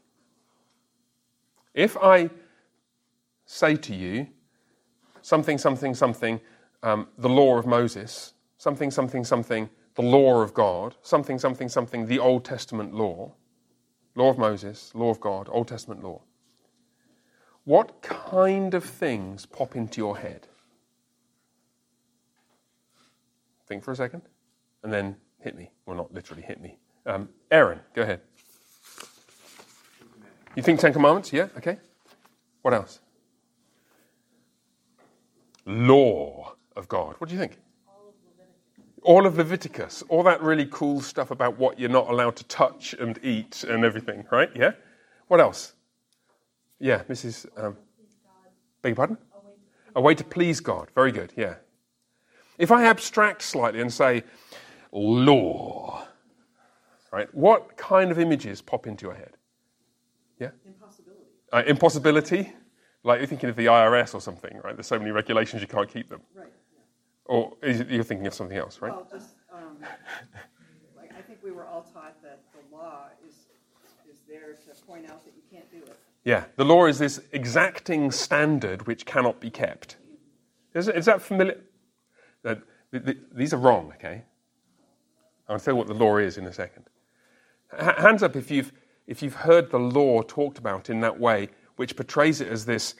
If 1.73 1.97
I 1.97 2.29
say 3.45 3.75
to 3.77 3.95
you 3.95 4.27
something, 5.21 5.57
something, 5.57 5.95
something, 5.95 6.39
um, 6.83 7.07
the 7.17 7.29
law 7.29 7.57
of 7.57 7.65
Moses, 7.65 8.33
something, 8.57 8.91
something, 8.91 9.23
something, 9.23 9.69
the 9.95 10.01
law 10.01 10.41
of 10.41 10.53
God, 10.53 10.95
something, 11.01 11.39
something, 11.39 11.69
something, 11.69 12.05
the 12.05 12.19
Old 12.19 12.43
Testament 12.43 12.93
law, 12.93 13.33
law 14.15 14.29
of 14.29 14.37
Moses, 14.37 14.91
law 14.93 15.09
of 15.09 15.19
God, 15.19 15.47
Old 15.49 15.67
Testament 15.67 16.03
law, 16.03 16.21
what 17.63 18.01
kind 18.01 18.73
of 18.73 18.83
things 18.83 19.45
pop 19.45 19.75
into 19.75 19.97
your 19.97 20.17
head? 20.17 20.47
Think 23.67 23.83
for 23.83 23.91
a 23.91 23.95
second, 23.95 24.21
and 24.83 24.93
then 24.93 25.15
hit 25.39 25.55
me. 25.55 25.71
Well, 25.85 25.97
not 25.97 26.13
literally 26.13 26.43
hit 26.43 26.61
me. 26.61 26.77
Um, 27.05 27.29
Aaron, 27.49 27.79
go 27.95 28.03
ahead. 28.03 28.21
You 30.55 30.61
think 30.61 30.79
Ten 30.79 30.93
Commandments? 30.93 31.33
Yeah, 31.33 31.47
okay. 31.57 31.77
What 32.61 32.73
else? 32.73 32.99
Law 35.65 36.55
of 36.75 36.87
God. 36.87 37.15
What 37.17 37.29
do 37.29 37.33
you 37.33 37.39
think? 37.39 37.57
All 39.05 39.27
of 39.27 39.37
Leviticus. 39.37 40.03
All 40.09 40.23
that 40.23 40.41
really 40.41 40.65
cool 40.65 40.99
stuff 40.99 41.29
about 41.29 41.59
what 41.59 41.79
you're 41.79 41.91
not 41.91 42.09
allowed 42.09 42.35
to 42.37 42.43
touch 42.45 42.95
and 42.95 43.19
eat 43.23 43.63
and 43.63 43.85
everything, 43.85 44.25
right? 44.31 44.49
Yeah? 44.55 44.71
What 45.27 45.39
else? 45.39 45.73
Yeah, 46.79 47.03
Mrs. 47.03 47.45
Um, 47.55 47.77
beg 48.81 48.91
your 48.91 48.95
pardon? 48.95 49.17
A 49.95 50.01
way 50.01 50.15
to 50.15 50.23
please 50.23 50.59
God. 50.59 50.89
Very 50.95 51.11
good, 51.11 51.31
yeah. 51.37 51.55
If 52.57 52.71
I 52.71 52.85
abstract 52.85 53.43
slightly 53.43 53.79
and 53.79 53.93
say, 53.93 54.23
law, 54.91 56.07
right, 57.11 57.33
what 57.35 57.77
kind 57.77 58.09
of 58.09 58.17
images 58.17 58.59
pop 58.59 58.87
into 58.87 59.05
your 59.05 59.13
head? 59.13 59.37
Yeah? 60.39 60.49
Impossibility. 60.65 61.21
Uh, 61.53 61.63
impossibility? 61.67 62.53
Like 63.03 63.19
you're 63.19 63.27
thinking 63.27 63.49
of 63.49 63.55
the 63.55 63.67
IRS 63.67 64.15
or 64.15 64.19
something, 64.19 64.59
right? 64.63 64.75
There's 64.75 64.87
so 64.87 64.97
many 64.97 65.11
regulations 65.11 65.61
you 65.61 65.67
can't 65.67 65.87
keep 65.87 66.09
them. 66.09 66.21
Right. 66.33 66.51
Or 67.25 67.53
you're 67.63 68.03
thinking 68.03 68.27
of 68.27 68.33
something 68.33 68.57
else, 68.57 68.81
right? 68.81 68.91
Well, 68.91 69.07
just, 69.11 69.35
um, 69.51 69.77
like, 70.95 71.11
I 71.17 71.21
think 71.21 71.39
we 71.43 71.51
were 71.51 71.65
all 71.65 71.81
taught 71.81 72.21
that 72.21 72.41
the 72.53 72.75
law 72.75 73.07
is, 73.27 73.33
is 74.09 74.19
there 74.27 74.53
to 74.53 74.85
point 74.85 75.09
out 75.09 75.25
that 75.25 75.33
you 75.35 75.41
can't 75.51 75.69
do 75.71 75.77
it. 75.77 75.97
Yeah, 76.23 76.45
the 76.55 76.65
law 76.65 76.85
is 76.85 76.99
this 76.99 77.21
exacting 77.31 78.11
standard 78.11 78.85
which 78.87 79.05
cannot 79.05 79.39
be 79.39 79.49
kept. 79.49 79.97
Is, 80.73 80.87
is 80.87 81.05
that 81.05 81.21
familiar? 81.21 81.61
Uh, 82.43 82.55
these 83.31 83.53
are 83.53 83.57
wrong, 83.57 83.91
okay? 83.95 84.23
I'll 85.47 85.59
tell 85.59 85.73
you 85.73 85.77
what 85.77 85.87
the 85.87 85.93
law 85.93 86.17
is 86.17 86.37
in 86.37 86.45
a 86.45 86.53
second. 86.53 86.85
H- 87.79 87.95
hands 87.97 88.23
up 88.23 88.35
if 88.35 88.51
you've, 88.51 88.71
if 89.07 89.21
you've 89.21 89.35
heard 89.35 89.69
the 89.69 89.79
law 89.79 90.21
talked 90.21 90.57
about 90.57 90.89
in 90.89 90.99
that 91.01 91.19
way, 91.19 91.49
which 91.75 91.95
portrays 91.95 92.41
it 92.41 92.47
as 92.47 92.65
this 92.65 92.95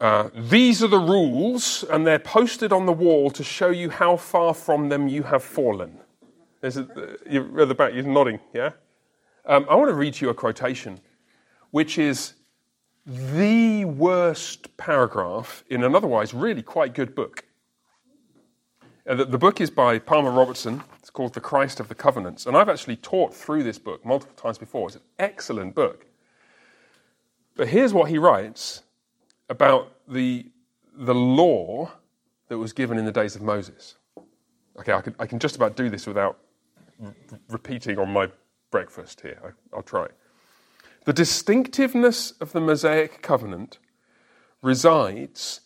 uh, 0.00 0.30
these 0.34 0.82
are 0.82 0.88
the 0.88 0.98
rules, 0.98 1.84
and 1.90 2.06
they're 2.06 2.18
posted 2.18 2.72
on 2.72 2.86
the 2.86 2.92
wall 2.92 3.30
to 3.30 3.42
show 3.42 3.70
you 3.70 3.90
how 3.90 4.16
far 4.16 4.54
from 4.54 4.88
them 4.88 5.08
you 5.08 5.24
have 5.24 5.42
fallen. 5.42 5.98
It, 6.62 6.76
uh, 6.76 6.84
you're 7.28 7.60
at 7.62 7.68
the 7.68 7.74
back, 7.74 7.94
you're 7.94 8.04
nodding, 8.04 8.40
yeah? 8.52 8.70
Um, 9.44 9.66
I 9.68 9.74
want 9.74 9.88
to 9.88 9.94
read 9.94 10.20
you 10.20 10.28
a 10.28 10.34
quotation 10.34 11.00
which 11.70 11.98
is 11.98 12.34
the 13.06 13.84
worst 13.84 14.76
paragraph 14.76 15.64
in 15.68 15.82
an 15.82 15.94
otherwise 15.94 16.34
really 16.34 16.62
quite 16.62 16.94
good 16.94 17.14
book. 17.14 17.44
Uh, 19.06 19.14
the, 19.14 19.24
the, 19.24 19.38
book 19.38 19.60
is 19.60 19.70
by 19.70 19.98
Palmer 19.98 20.30
Robertson. 20.30 20.82
It's 20.98 21.10
called 21.10 21.32
The 21.32 21.40
Christ 21.40 21.80
of 21.80 21.88
the 21.88 21.94
Covenants. 21.94 22.46
And 22.46 22.56
I've 22.56 22.68
actually 22.68 22.96
taught 22.96 23.34
through 23.34 23.62
this 23.62 23.78
book 23.78 24.04
multiple 24.04 24.34
times 24.36 24.58
before. 24.58 24.88
It's 24.88 24.96
an 24.96 25.02
excellent 25.18 25.74
book. 25.74 26.06
But 27.56 27.68
here's 27.68 27.94
what 27.94 28.10
he 28.10 28.18
writes 28.18 28.82
about 29.48 29.92
the, 30.06 30.46
the 30.94 31.14
law 31.14 31.90
that 32.48 32.58
was 32.58 32.72
given 32.72 32.98
in 32.98 33.04
the 33.04 33.12
days 33.12 33.36
of 33.36 33.42
Moses. 33.42 33.96
Okay, 34.78 34.92
I 34.92 35.00
can, 35.00 35.14
I 35.18 35.26
can 35.26 35.38
just 35.38 35.56
about 35.56 35.76
do 35.76 35.90
this 35.90 36.06
without 36.06 36.38
r- 37.02 37.14
repeating 37.48 37.98
on 37.98 38.10
my 38.10 38.30
breakfast 38.70 39.20
here. 39.20 39.40
I, 39.44 39.76
I'll 39.76 39.82
try. 39.82 40.08
The 41.04 41.12
distinctiveness 41.12 42.32
of 42.32 42.52
the 42.52 42.60
Mosaic 42.60 43.22
covenant 43.22 43.78
resides 44.62 45.60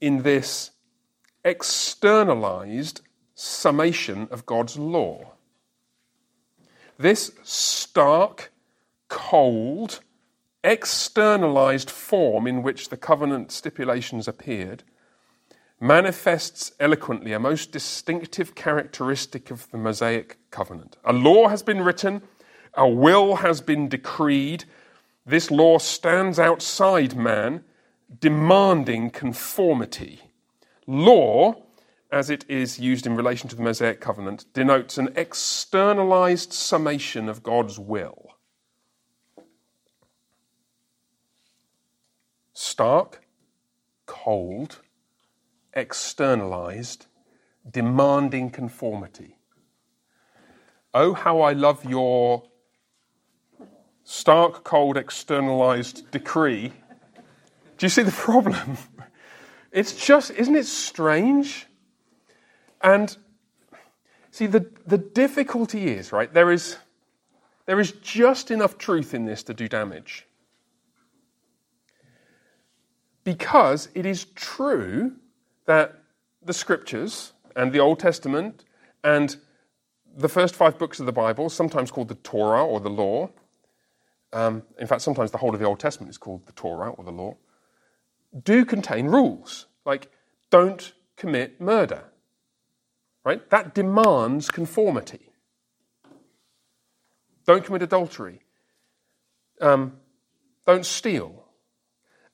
in 0.00 0.22
this 0.22 0.72
externalized 1.44 3.02
summation 3.34 4.28
of 4.30 4.44
God's 4.44 4.76
law. 4.76 5.32
This 6.98 7.30
stark, 7.44 8.50
cold, 9.08 10.00
externalized 10.64 11.90
form 11.90 12.46
in 12.46 12.62
which 12.62 12.88
the 12.88 12.96
covenant 12.96 13.52
stipulations 13.52 14.26
appeared 14.26 14.82
manifests 15.80 16.72
eloquently 16.80 17.32
a 17.32 17.38
most 17.38 17.70
distinctive 17.70 18.54
characteristic 18.54 19.50
of 19.50 19.70
the 19.70 19.78
Mosaic 19.78 20.38
covenant. 20.50 20.96
A 21.04 21.12
law 21.12 21.48
has 21.48 21.62
been 21.62 21.82
written, 21.82 22.22
a 22.74 22.88
will 22.88 23.36
has 23.36 23.60
been 23.60 23.88
decreed, 23.88 24.64
this 25.24 25.50
law 25.50 25.78
stands 25.78 26.38
outside 26.38 27.14
man, 27.14 27.62
demanding 28.20 29.10
conformity. 29.10 30.22
Law, 30.86 31.62
as 32.10 32.30
it 32.30 32.44
is 32.48 32.80
used 32.80 33.06
in 33.06 33.14
relation 33.14 33.48
to 33.50 33.54
the 33.54 33.62
Mosaic 33.62 34.00
covenant, 34.00 34.46
denotes 34.54 34.96
an 34.96 35.10
externalized 35.14 36.52
summation 36.52 37.28
of 37.28 37.42
God's 37.42 37.78
will. 37.78 38.37
Stark, 42.60 43.24
cold, 44.04 44.80
externalized, 45.74 47.06
demanding 47.70 48.50
conformity. 48.50 49.36
Oh, 50.92 51.14
how 51.14 51.40
I 51.40 51.52
love 51.52 51.84
your 51.84 52.42
stark, 54.02 54.64
cold, 54.64 54.96
externalized 54.96 56.10
decree. 56.10 56.72
Do 57.76 57.86
you 57.86 57.90
see 57.90 58.02
the 58.02 58.10
problem? 58.10 58.76
It's 59.70 59.94
just, 59.94 60.32
isn't 60.32 60.56
it 60.56 60.66
strange? 60.66 61.66
And 62.80 63.16
see, 64.32 64.46
the, 64.46 64.68
the 64.84 64.98
difficulty 64.98 65.86
is, 65.86 66.10
right, 66.10 66.32
there 66.34 66.50
is, 66.50 66.76
there 67.66 67.78
is 67.78 67.92
just 67.92 68.50
enough 68.50 68.78
truth 68.78 69.14
in 69.14 69.26
this 69.26 69.44
to 69.44 69.54
do 69.54 69.68
damage. 69.68 70.26
Because 73.28 73.90
it 73.94 74.06
is 74.06 74.24
true 74.36 75.12
that 75.66 76.00
the 76.42 76.54
scriptures 76.54 77.34
and 77.54 77.74
the 77.74 77.78
Old 77.78 77.98
Testament 78.00 78.64
and 79.04 79.36
the 80.16 80.30
first 80.30 80.54
five 80.54 80.78
books 80.78 80.98
of 80.98 81.04
the 81.04 81.12
Bible, 81.12 81.50
sometimes 81.50 81.90
called 81.90 82.08
the 82.08 82.14
Torah 82.14 82.64
or 82.64 82.80
the 82.80 82.88
law, 82.88 83.28
um, 84.32 84.62
in 84.78 84.86
fact, 84.86 85.02
sometimes 85.02 85.30
the 85.30 85.36
whole 85.36 85.52
of 85.52 85.60
the 85.60 85.66
Old 85.66 85.78
Testament 85.78 86.08
is 86.08 86.16
called 86.16 86.46
the 86.46 86.54
Torah 86.54 86.88
or 86.92 87.04
the 87.04 87.12
law, 87.12 87.36
do 88.44 88.64
contain 88.64 89.08
rules. 89.08 89.66
Like, 89.84 90.10
don't 90.48 90.94
commit 91.16 91.60
murder. 91.60 92.04
Right? 93.26 93.46
That 93.50 93.74
demands 93.74 94.50
conformity. 94.50 95.32
Don't 97.44 97.62
commit 97.62 97.82
adultery. 97.82 98.40
Um, 99.60 99.98
don't 100.66 100.86
steal. 100.86 101.44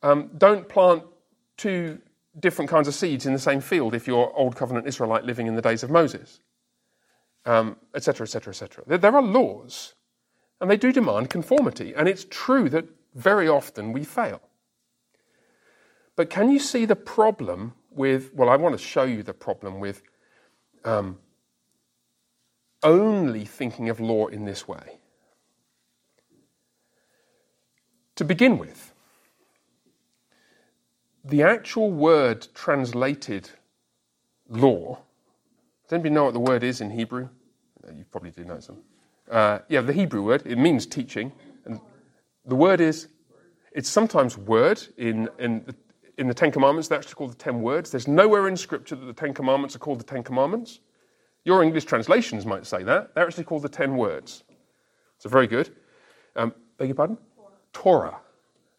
Um, 0.05 0.31
don't 0.37 0.69
plant 0.69 1.03
two 1.57 1.99
different 2.39 2.71
kinds 2.71 2.89
of 2.89 2.95
seeds 2.95 3.25
in 3.25 3.33
the 3.33 3.39
same 3.39 3.61
field 3.61 3.95
if 3.95 4.07
you're 4.07 4.31
Old 4.37 4.55
Covenant 4.55 4.87
Israelite 4.87 5.25
living 5.25 5.47
in 5.47 5.57
the 5.57 5.63
days 5.63 5.83
of 5.83 5.91
Moses, 5.91 6.41
etc., 7.47 8.25
etc., 8.25 8.51
etc. 8.51 8.85
There 8.87 9.17
are 9.17 9.23
laws 9.23 9.95
and 10.61 10.71
they 10.71 10.77
do 10.77 10.93
demand 10.93 11.31
conformity. 11.31 11.95
And 11.95 12.09
it's 12.09 12.27
true 12.31 12.69
that 12.71 12.87
very 13.15 13.49
often 13.49 13.93
we 13.93 14.05
fail. 14.05 14.41
But 16.17 16.31
can 16.31 16.51
you 16.51 16.59
see 16.59 16.85
the 16.85 16.97
problem 16.97 17.75
with, 17.91 18.33
well, 18.35 18.49
I 18.49 18.57
want 18.57 18.79
to 18.79 18.83
show 18.83 19.03
you 19.03 19.23
the 19.23 19.35
problem 19.35 19.81
with 19.81 20.03
um, 20.85 21.19
only 22.83 23.45
thinking 23.45 23.89
of 23.89 24.01
law 24.01 24.27
in 24.29 24.45
this 24.45 24.67
way. 24.67 24.99
To 28.17 28.25
begin 28.25 28.59
with, 28.59 28.94
the 31.25 31.43
actual 31.43 31.91
word 31.91 32.47
translated 32.55 33.51
law, 34.49 34.99
does 35.85 35.93
anybody 35.93 36.15
know 36.15 36.25
what 36.25 36.35
the 36.35 36.41
word 36.41 36.63
is 36.63 36.81
in 36.81 36.91
Hebrew? 36.91 37.29
You 37.95 38.05
probably 38.11 38.31
do 38.31 38.45
know 38.45 38.61
some 38.61 38.83
uh, 39.31 39.61
yeah, 39.69 39.81
the 39.81 39.93
Hebrew 39.93 40.23
word. 40.23 40.43
It 40.45 40.59
means 40.59 40.87
teaching. 40.87 41.33
And 41.65 41.81
the 42.45 42.55
word 42.55 42.81
is, 42.81 43.09
it's 43.73 43.89
sometimes 43.89 44.37
word 44.37 44.83
in, 44.97 45.29
in, 45.39 45.65
the, 45.65 45.75
in 46.19 46.29
the 46.29 46.35
Ten 46.35 46.51
Commandments. 46.51 46.89
They're 46.89 46.99
actually 46.99 47.15
called 47.15 47.33
the 47.33 47.37
Ten 47.37 47.63
Words. 47.63 47.91
There's 47.91 48.09
nowhere 48.09 48.49
in 48.49 48.57
Scripture 48.57 48.97
that 48.97 49.07
the 49.07 49.13
Ten 49.13 49.33
Commandments 49.35 49.75
are 49.75 49.79
called 49.79 50.01
the 50.01 50.05
Ten 50.05 50.23
Commandments. 50.23 50.81
Your 51.45 51.63
English 51.63 51.85
translations 51.85 52.47
might 52.47 52.67
say 52.67 52.83
that. 52.85 53.15
They're 53.15 53.27
actually 53.27 53.45
called 53.45 53.63
the 53.63 53.69
Ten 53.69 53.97
Words. 53.97 54.45
So 55.19 55.29
very 55.29 55.47
good. 55.47 55.75
Um, 56.37 56.55
beg 56.79 56.89
your 56.89 56.95
pardon? 56.95 57.19
Torah. 57.73 58.11
Torah. 58.11 58.21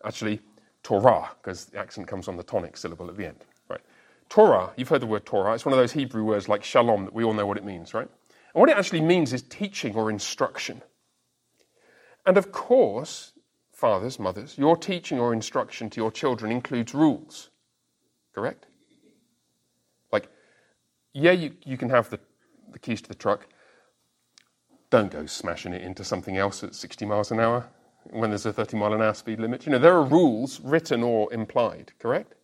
Actually, 0.04 0.40
Torah, 0.86 1.32
because 1.42 1.66
the 1.66 1.80
accent 1.80 2.08
comes 2.08 2.28
on 2.28 2.38
the 2.38 2.44
tonic 2.44 2.78
syllable 2.78 3.10
at 3.10 3.18
the 3.18 3.26
end. 3.26 3.44
Right. 3.68 3.82
Torah, 4.30 4.70
you've 4.78 4.88
heard 4.88 5.02
the 5.02 5.08
word 5.08 5.26
Torah. 5.26 5.56
It's 5.56 5.66
one 5.66 5.74
of 5.74 5.80
those 5.80 5.94
Hebrew 5.94 6.24
words 6.24 6.48
like 6.48 6.64
shalom 6.64 7.06
that 7.06 7.14
we 7.14 7.24
all 7.24 7.34
know 7.34 7.48
what 7.48 7.58
it 7.58 7.66
means, 7.66 7.96
right? 7.96 8.08
And 8.08 8.62
what 8.62 8.70
it 8.70 8.78
actually 8.78 9.02
means 9.02 9.34
is 9.34 9.42
teaching 9.42 9.96
or 9.96 10.12
instruction. 10.12 10.84
And 12.24 12.38
of 12.38 12.52
course, 12.52 13.34
fathers, 13.72 14.20
mothers, 14.20 14.60
your 14.60 14.78
teaching 14.78 15.18
or 15.18 15.34
instruction 15.34 15.90
to 15.90 16.00
your 16.00 16.12
children 16.12 16.52
includes 16.52 16.94
rules. 16.94 17.50
Correct? 18.36 18.68
Like, 20.12 20.30
yeah, 21.14 21.32
you, 21.32 21.54
you 21.66 21.78
can 21.78 21.90
have 21.90 22.12
the, 22.12 22.20
the 22.72 22.78
keys 22.78 23.02
to 23.02 23.10
the 23.10 23.16
truck. 23.16 23.48
Don't 24.92 25.10
go 25.10 25.26
smashing 25.26 25.74
it 25.74 25.82
into 25.82 26.04
something 26.04 26.38
else 26.38 26.64
at 26.64 26.76
60 26.76 27.08
miles 27.08 27.32
an 27.32 27.40
hour 27.40 27.72
when 28.12 28.30
there's 28.30 28.46
a 28.46 28.54
30 28.54 28.78
mile 28.78 28.94
an 28.94 29.02
hour 29.02 29.14
speed 29.14 29.40
limit. 29.40 29.66
You 29.66 29.72
know, 29.72 29.80
there 29.80 29.96
are 29.96 30.04
rules, 30.04 30.60
written 30.62 31.04
or 31.04 31.32
implied, 31.34 31.94
correct? 32.00 32.36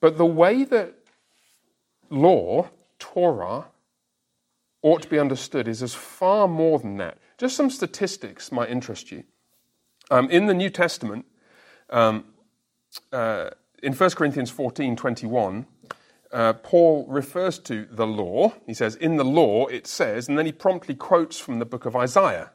But 0.00 0.18
the 0.18 0.26
way 0.26 0.64
that 0.64 0.94
law, 2.10 2.68
Torah, 2.98 3.66
ought 4.82 5.02
to 5.02 5.08
be 5.08 5.18
understood 5.18 5.66
is 5.66 5.82
as 5.82 5.94
far 5.94 6.46
more 6.46 6.78
than 6.78 6.98
that. 6.98 7.18
Just 7.38 7.56
some 7.56 7.70
statistics 7.70 8.52
might 8.52 8.68
interest 8.68 9.10
you. 9.10 9.24
Um, 10.10 10.28
in 10.30 10.46
the 10.46 10.54
New 10.54 10.68
Testament, 10.70 11.24
um, 11.90 12.26
uh, 13.12 13.50
in 13.82 13.94
1 13.94 14.10
Corinthians 14.10 14.50
14 14.50 14.94
21, 14.94 15.66
uh, 16.32 16.52
Paul 16.54 17.06
refers 17.08 17.58
to 17.60 17.86
the 17.90 18.06
law. 18.06 18.52
He 18.66 18.74
says, 18.74 18.96
In 18.96 19.16
the 19.16 19.24
law 19.24 19.66
it 19.66 19.86
says, 19.86 20.28
and 20.28 20.36
then 20.36 20.46
he 20.46 20.52
promptly 20.52 20.94
quotes 20.94 21.38
from 21.38 21.58
the 21.58 21.64
book 21.64 21.86
of 21.86 21.96
Isaiah. 21.96 22.50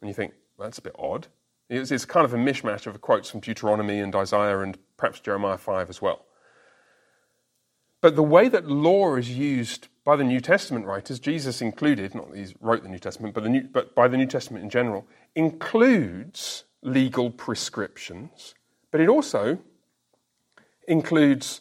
And 0.00 0.08
you 0.08 0.14
think, 0.14 0.32
well, 0.56 0.66
that's 0.66 0.78
a 0.78 0.82
bit 0.82 0.94
odd. 0.98 1.26
It's, 1.68 1.90
it's 1.90 2.04
kind 2.04 2.24
of 2.24 2.34
a 2.34 2.36
mishmash 2.36 2.86
of 2.86 3.00
quotes 3.00 3.30
from 3.30 3.40
Deuteronomy 3.40 4.00
and 4.00 4.14
Isaiah 4.14 4.60
and 4.60 4.76
perhaps 4.96 5.20
Jeremiah 5.20 5.58
5 5.58 5.88
as 5.88 6.02
well. 6.02 6.24
But 8.00 8.16
the 8.16 8.22
way 8.22 8.48
that 8.48 8.66
law 8.66 9.16
is 9.16 9.30
used 9.30 9.88
by 10.04 10.16
the 10.16 10.24
New 10.24 10.40
Testament 10.40 10.86
writers, 10.86 11.20
Jesus 11.20 11.60
included, 11.60 12.14
not 12.14 12.30
that 12.30 12.38
he 12.38 12.54
wrote 12.60 12.82
the 12.82 12.88
New 12.88 12.98
Testament, 12.98 13.34
but, 13.34 13.44
the 13.44 13.50
New, 13.50 13.62
but 13.62 13.94
by 13.94 14.08
the 14.08 14.16
New 14.16 14.26
Testament 14.26 14.64
in 14.64 14.70
general, 14.70 15.06
includes 15.34 16.64
legal 16.82 17.30
prescriptions, 17.30 18.54
but 18.90 19.00
it 19.00 19.08
also 19.08 19.58
includes 20.88 21.60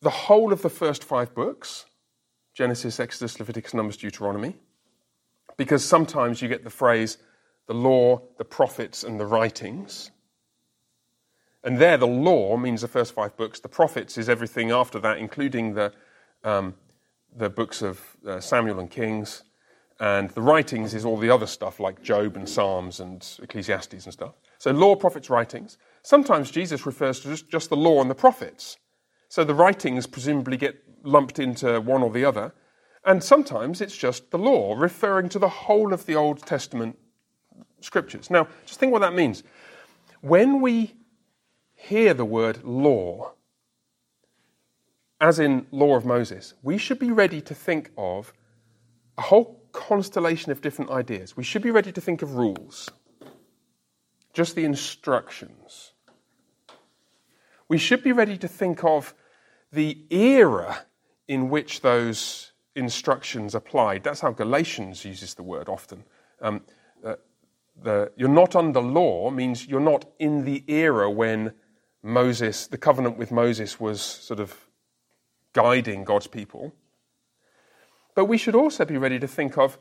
the 0.00 0.10
whole 0.10 0.52
of 0.52 0.62
the 0.62 0.70
first 0.70 1.02
five 1.04 1.34
books 1.34 1.86
Genesis, 2.54 2.98
Exodus, 2.98 3.38
Leviticus, 3.38 3.72
Numbers, 3.72 3.96
Deuteronomy, 3.96 4.56
because 5.58 5.84
sometimes 5.84 6.40
you 6.40 6.48
get 6.48 6.64
the 6.64 6.70
phrase 6.70 7.18
the 7.66 7.74
law, 7.74 8.22
the 8.38 8.44
prophets, 8.46 9.04
and 9.04 9.20
the 9.20 9.26
writings. 9.26 10.10
And 11.62 11.78
there, 11.78 11.98
the 11.98 12.06
law 12.06 12.56
means 12.56 12.80
the 12.80 12.88
first 12.88 13.12
five 13.12 13.36
books. 13.36 13.60
The 13.60 13.68
prophets 13.68 14.16
is 14.16 14.30
everything 14.30 14.70
after 14.70 14.98
that, 15.00 15.18
including 15.18 15.74
the, 15.74 15.92
um, 16.44 16.74
the 17.36 17.50
books 17.50 17.82
of 17.82 18.00
uh, 18.26 18.40
Samuel 18.40 18.80
and 18.80 18.90
Kings. 18.90 19.42
And 20.00 20.30
the 20.30 20.40
writings 20.40 20.94
is 20.94 21.04
all 21.04 21.18
the 21.18 21.28
other 21.28 21.46
stuff 21.46 21.78
like 21.78 22.02
Job 22.02 22.36
and 22.36 22.48
Psalms 22.48 23.00
and 23.00 23.22
Ecclesiastes 23.42 24.04
and 24.04 24.12
stuff. 24.14 24.32
So, 24.56 24.70
law, 24.70 24.96
prophets, 24.96 25.28
writings. 25.28 25.76
Sometimes 26.02 26.50
Jesus 26.50 26.86
refers 26.86 27.20
to 27.20 27.28
just, 27.28 27.50
just 27.50 27.68
the 27.68 27.76
law 27.76 28.00
and 28.00 28.08
the 28.08 28.14
prophets. 28.14 28.78
So 29.28 29.44
the 29.44 29.54
writings 29.54 30.06
presumably 30.06 30.56
get 30.56 30.82
lumped 31.02 31.38
into 31.38 31.80
one 31.80 32.02
or 32.02 32.10
the 32.10 32.24
other. 32.24 32.54
And 33.04 33.22
sometimes 33.22 33.80
it's 33.80 33.96
just 33.96 34.30
the 34.30 34.38
law, 34.38 34.74
referring 34.76 35.28
to 35.30 35.38
the 35.38 35.48
whole 35.48 35.92
of 35.92 36.06
the 36.06 36.14
Old 36.14 36.44
Testament 36.44 36.98
scriptures. 37.80 38.30
Now, 38.30 38.48
just 38.66 38.80
think 38.80 38.92
what 38.92 39.00
that 39.00 39.14
means. 39.14 39.42
When 40.20 40.60
we 40.60 40.94
hear 41.74 42.12
the 42.12 42.24
word 42.24 42.64
law, 42.64 43.32
as 45.20 45.38
in 45.38 45.66
law 45.70 45.96
of 45.96 46.04
Moses, 46.04 46.54
we 46.62 46.78
should 46.78 46.98
be 46.98 47.10
ready 47.10 47.40
to 47.40 47.54
think 47.54 47.90
of 47.96 48.32
a 49.16 49.22
whole 49.22 49.62
constellation 49.72 50.52
of 50.52 50.60
different 50.60 50.90
ideas. 50.90 51.36
We 51.36 51.44
should 51.44 51.62
be 51.62 51.70
ready 51.70 51.92
to 51.92 52.00
think 52.00 52.22
of 52.22 52.34
rules, 52.34 52.88
just 54.32 54.54
the 54.54 54.64
instructions. 54.64 55.92
We 57.68 57.78
should 57.78 58.02
be 58.02 58.12
ready 58.12 58.38
to 58.38 58.48
think 58.48 58.82
of 58.82 59.14
the 59.72 60.04
era 60.10 60.86
in 61.26 61.50
which 61.50 61.82
those 61.82 62.47
instructions 62.78 63.54
applied. 63.54 64.02
That's 64.04 64.20
how 64.20 64.30
Galatians 64.30 65.04
uses 65.04 65.34
the 65.34 65.42
word 65.42 65.68
often. 65.68 66.04
Um, 66.40 66.62
uh, 67.04 67.16
the, 67.82 68.12
you're 68.16 68.28
not 68.28 68.56
under 68.56 68.80
law 68.80 69.30
means 69.30 69.66
you're 69.66 69.80
not 69.80 70.06
in 70.18 70.44
the 70.44 70.64
era 70.68 71.10
when 71.10 71.52
Moses, 72.02 72.66
the 72.66 72.78
covenant 72.78 73.18
with 73.18 73.30
Moses, 73.30 73.78
was 73.78 74.00
sort 74.00 74.40
of 74.40 74.68
guiding 75.52 76.04
God's 76.04 76.26
people. 76.26 76.72
But 78.14 78.26
we 78.26 78.38
should 78.38 78.54
also 78.54 78.84
be 78.84 78.96
ready 78.96 79.18
to 79.18 79.28
think 79.28 79.58
of 79.58 79.78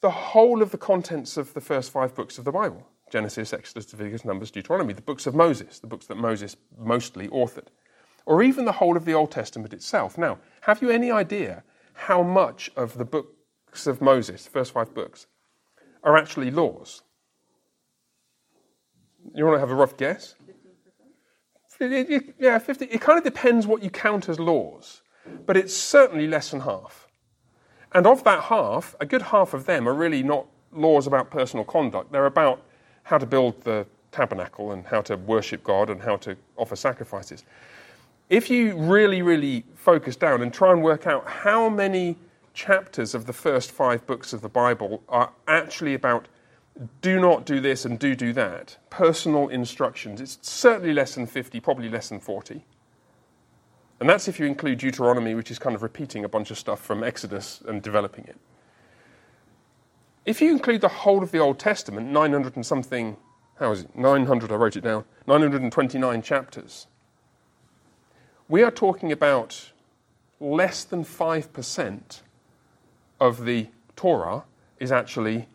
the 0.00 0.10
whole 0.10 0.62
of 0.62 0.70
the 0.70 0.78
contents 0.78 1.36
of 1.36 1.54
the 1.54 1.60
first 1.60 1.90
five 1.90 2.14
books 2.14 2.38
of 2.38 2.44
the 2.44 2.52
Bible 2.52 2.86
Genesis, 3.10 3.54
Exodus, 3.54 3.90
Leviticus, 3.92 4.24
Numbers, 4.24 4.50
Deuteronomy, 4.50 4.92
the 4.92 5.00
books 5.00 5.26
of 5.26 5.34
Moses, 5.34 5.78
the 5.78 5.86
books 5.86 6.06
that 6.06 6.16
Moses 6.16 6.56
mostly 6.76 7.28
authored 7.28 7.68
or 8.28 8.42
even 8.42 8.66
the 8.66 8.72
whole 8.72 8.94
of 8.94 9.06
the 9.06 9.14
Old 9.14 9.30
Testament 9.30 9.72
itself. 9.72 10.18
Now, 10.18 10.38
have 10.60 10.82
you 10.82 10.90
any 10.90 11.10
idea 11.10 11.64
how 11.98 12.22
much 12.22 12.70
of 12.76 12.96
the 12.96 13.04
books 13.04 13.86
of 13.88 14.00
Moses, 14.00 14.44
the 14.44 14.50
first 14.50 14.72
five 14.72 14.94
books, 14.94 15.26
are 16.04 16.16
actually 16.16 16.50
laws? 16.50 17.02
You 19.34 19.44
want 19.44 19.56
to 19.56 19.60
have 19.60 19.70
a 19.70 19.74
rough 19.74 19.96
guess? 19.96 20.36
15%? 21.80 22.34
yeah, 22.38 22.58
50. 22.58 22.84
It 22.86 23.00
kind 23.00 23.18
of 23.18 23.24
depends 23.24 23.66
what 23.66 23.82
you 23.82 23.90
count 23.90 24.28
as 24.28 24.38
laws, 24.38 25.02
but 25.44 25.56
it's 25.56 25.74
certainly 25.74 26.28
less 26.28 26.52
than 26.52 26.60
half. 26.60 27.08
And 27.92 28.06
of 28.06 28.22
that 28.24 28.44
half, 28.44 28.94
a 29.00 29.06
good 29.06 29.22
half 29.22 29.52
of 29.52 29.66
them 29.66 29.88
are 29.88 29.94
really 29.94 30.22
not 30.22 30.46
laws 30.72 31.08
about 31.08 31.30
personal 31.30 31.64
conduct. 31.64 32.12
They're 32.12 32.26
about 32.26 32.62
how 33.02 33.18
to 33.18 33.26
build 33.26 33.60
the 33.64 33.86
tabernacle 34.12 34.70
and 34.70 34.86
how 34.86 35.00
to 35.02 35.16
worship 35.16 35.64
God 35.64 35.90
and 35.90 36.00
how 36.00 36.16
to 36.18 36.36
offer 36.56 36.76
sacrifices 36.76 37.44
if 38.28 38.50
you 38.50 38.76
really, 38.76 39.22
really 39.22 39.64
focus 39.74 40.16
down 40.16 40.42
and 40.42 40.52
try 40.52 40.72
and 40.72 40.82
work 40.82 41.06
out 41.06 41.26
how 41.26 41.68
many 41.68 42.16
chapters 42.52 43.14
of 43.14 43.26
the 43.26 43.32
first 43.32 43.70
five 43.70 44.06
books 44.06 44.32
of 44.32 44.40
the 44.40 44.48
Bible 44.48 45.02
are 45.08 45.32
actually 45.46 45.94
about 45.94 46.28
do 47.00 47.20
not 47.20 47.44
do 47.44 47.60
this 47.60 47.84
and 47.84 47.98
do 47.98 48.14
do 48.14 48.32
that, 48.32 48.76
personal 48.90 49.48
instructions, 49.48 50.20
it's 50.20 50.38
certainly 50.42 50.92
less 50.92 51.14
than 51.14 51.26
50, 51.26 51.58
probably 51.60 51.88
less 51.88 52.08
than 52.08 52.20
40. 52.20 52.64
And 54.00 54.08
that's 54.08 54.28
if 54.28 54.38
you 54.38 54.46
include 54.46 54.78
Deuteronomy, 54.78 55.34
which 55.34 55.50
is 55.50 55.58
kind 55.58 55.74
of 55.74 55.82
repeating 55.82 56.24
a 56.24 56.28
bunch 56.28 56.52
of 56.52 56.58
stuff 56.58 56.80
from 56.80 57.02
Exodus 57.02 57.62
and 57.66 57.82
developing 57.82 58.24
it. 58.24 58.36
If 60.24 60.40
you 60.40 60.52
include 60.52 60.82
the 60.82 60.88
whole 60.88 61.22
of 61.22 61.32
the 61.32 61.38
Old 61.38 61.58
Testament, 61.58 62.08
900 62.08 62.54
and 62.54 62.64
something, 62.64 63.16
how 63.58 63.72
is 63.72 63.82
it? 63.82 63.96
900, 63.96 64.52
I 64.52 64.54
wrote 64.54 64.76
it 64.76 64.82
down, 64.82 65.04
929 65.26 66.22
chapters 66.22 66.86
we 68.48 68.62
are 68.62 68.70
talking 68.70 69.12
about 69.12 69.72
less 70.40 70.84
than 70.84 71.04
5% 71.04 72.20
of 73.20 73.44
the 73.44 73.68
Torah 73.94 74.44
is 74.78 74.90
actually 74.90 75.48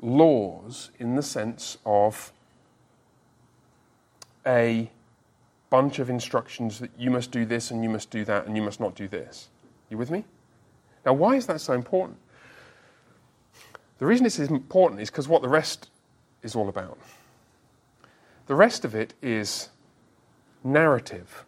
laws 0.00 0.90
in 0.98 1.16
the 1.16 1.22
sense 1.22 1.78
of 1.84 2.32
a 4.46 4.90
bunch 5.70 5.98
of 5.98 6.10
instructions 6.10 6.78
that 6.78 6.90
you 6.98 7.10
must 7.10 7.30
do 7.30 7.44
this 7.44 7.70
and 7.70 7.82
you 7.82 7.88
must 7.88 8.10
do 8.10 8.24
that 8.24 8.46
and 8.46 8.56
you 8.56 8.62
must 8.62 8.78
not 8.78 8.94
do 8.94 9.08
this. 9.08 9.48
You 9.88 9.96
with 9.96 10.10
me? 10.10 10.24
Now, 11.04 11.14
why 11.14 11.36
is 11.36 11.46
that 11.46 11.60
so 11.60 11.72
important? 11.72 12.18
The 13.98 14.06
reason 14.06 14.24
this 14.24 14.38
is 14.38 14.50
important 14.50 15.00
is 15.00 15.10
because 15.10 15.28
what 15.28 15.42
the 15.42 15.48
rest 15.48 15.90
is 16.42 16.54
all 16.54 16.68
about. 16.68 16.98
The 18.46 18.54
rest 18.54 18.84
of 18.84 18.94
it 18.94 19.14
is 19.22 19.70
narrative, 20.64 21.44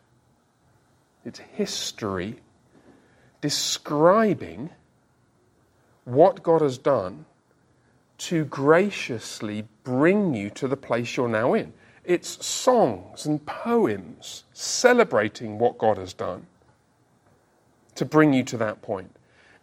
it's 1.24 1.38
history 1.38 2.40
describing 3.40 4.70
what 6.05 6.42
God 6.42 6.61
has 6.61 6.79
done 6.79 7.27
to 8.16 8.44
graciously 8.44 9.66
bring 9.83 10.35
you 10.35 10.50
to 10.50 10.68
the 10.68 10.77
place 10.77 11.16
you're 11.16 11.29
now 11.29 11.55
in. 11.55 11.72
It's 12.05 12.44
songs 12.44 13.27
and 13.27 13.44
poems 13.44 14.44
celebrating 14.53 15.59
what 15.59 15.79
God 15.79 15.98
has 15.98 16.12
done 16.12 16.46
to 17.94 18.05
bring 18.05 18.33
you 18.33 18.42
to 18.44 18.57
that 18.59 18.83
point. 18.83 19.14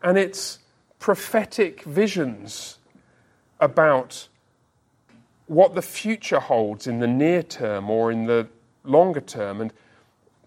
And 0.01 0.17
it's 0.17 0.59
prophetic 0.99 1.83
visions 1.83 2.79
about 3.59 4.27
what 5.47 5.75
the 5.75 5.81
future 5.81 6.39
holds 6.39 6.87
in 6.87 6.99
the 6.99 7.07
near 7.07 7.43
term 7.43 7.89
or 7.89 8.11
in 8.11 8.25
the 8.25 8.47
longer 8.83 9.21
term 9.21 9.61
and 9.61 9.73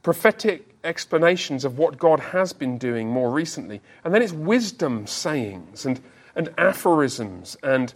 prophetic 0.03 0.75
explanations 0.85 1.65
of 1.65 1.79
what 1.79 1.99
God 1.99 2.21
has 2.21 2.53
been 2.53 2.79
doing 2.79 3.09
more 3.09 3.31
recently. 3.31 3.81
And 4.05 4.15
then 4.15 4.23
it's 4.23 4.33
wisdom 4.33 5.07
sayings 5.07 5.87
and, 5.87 6.01
and 6.37 6.51
aphorisms 6.59 7.57
and 7.63 7.95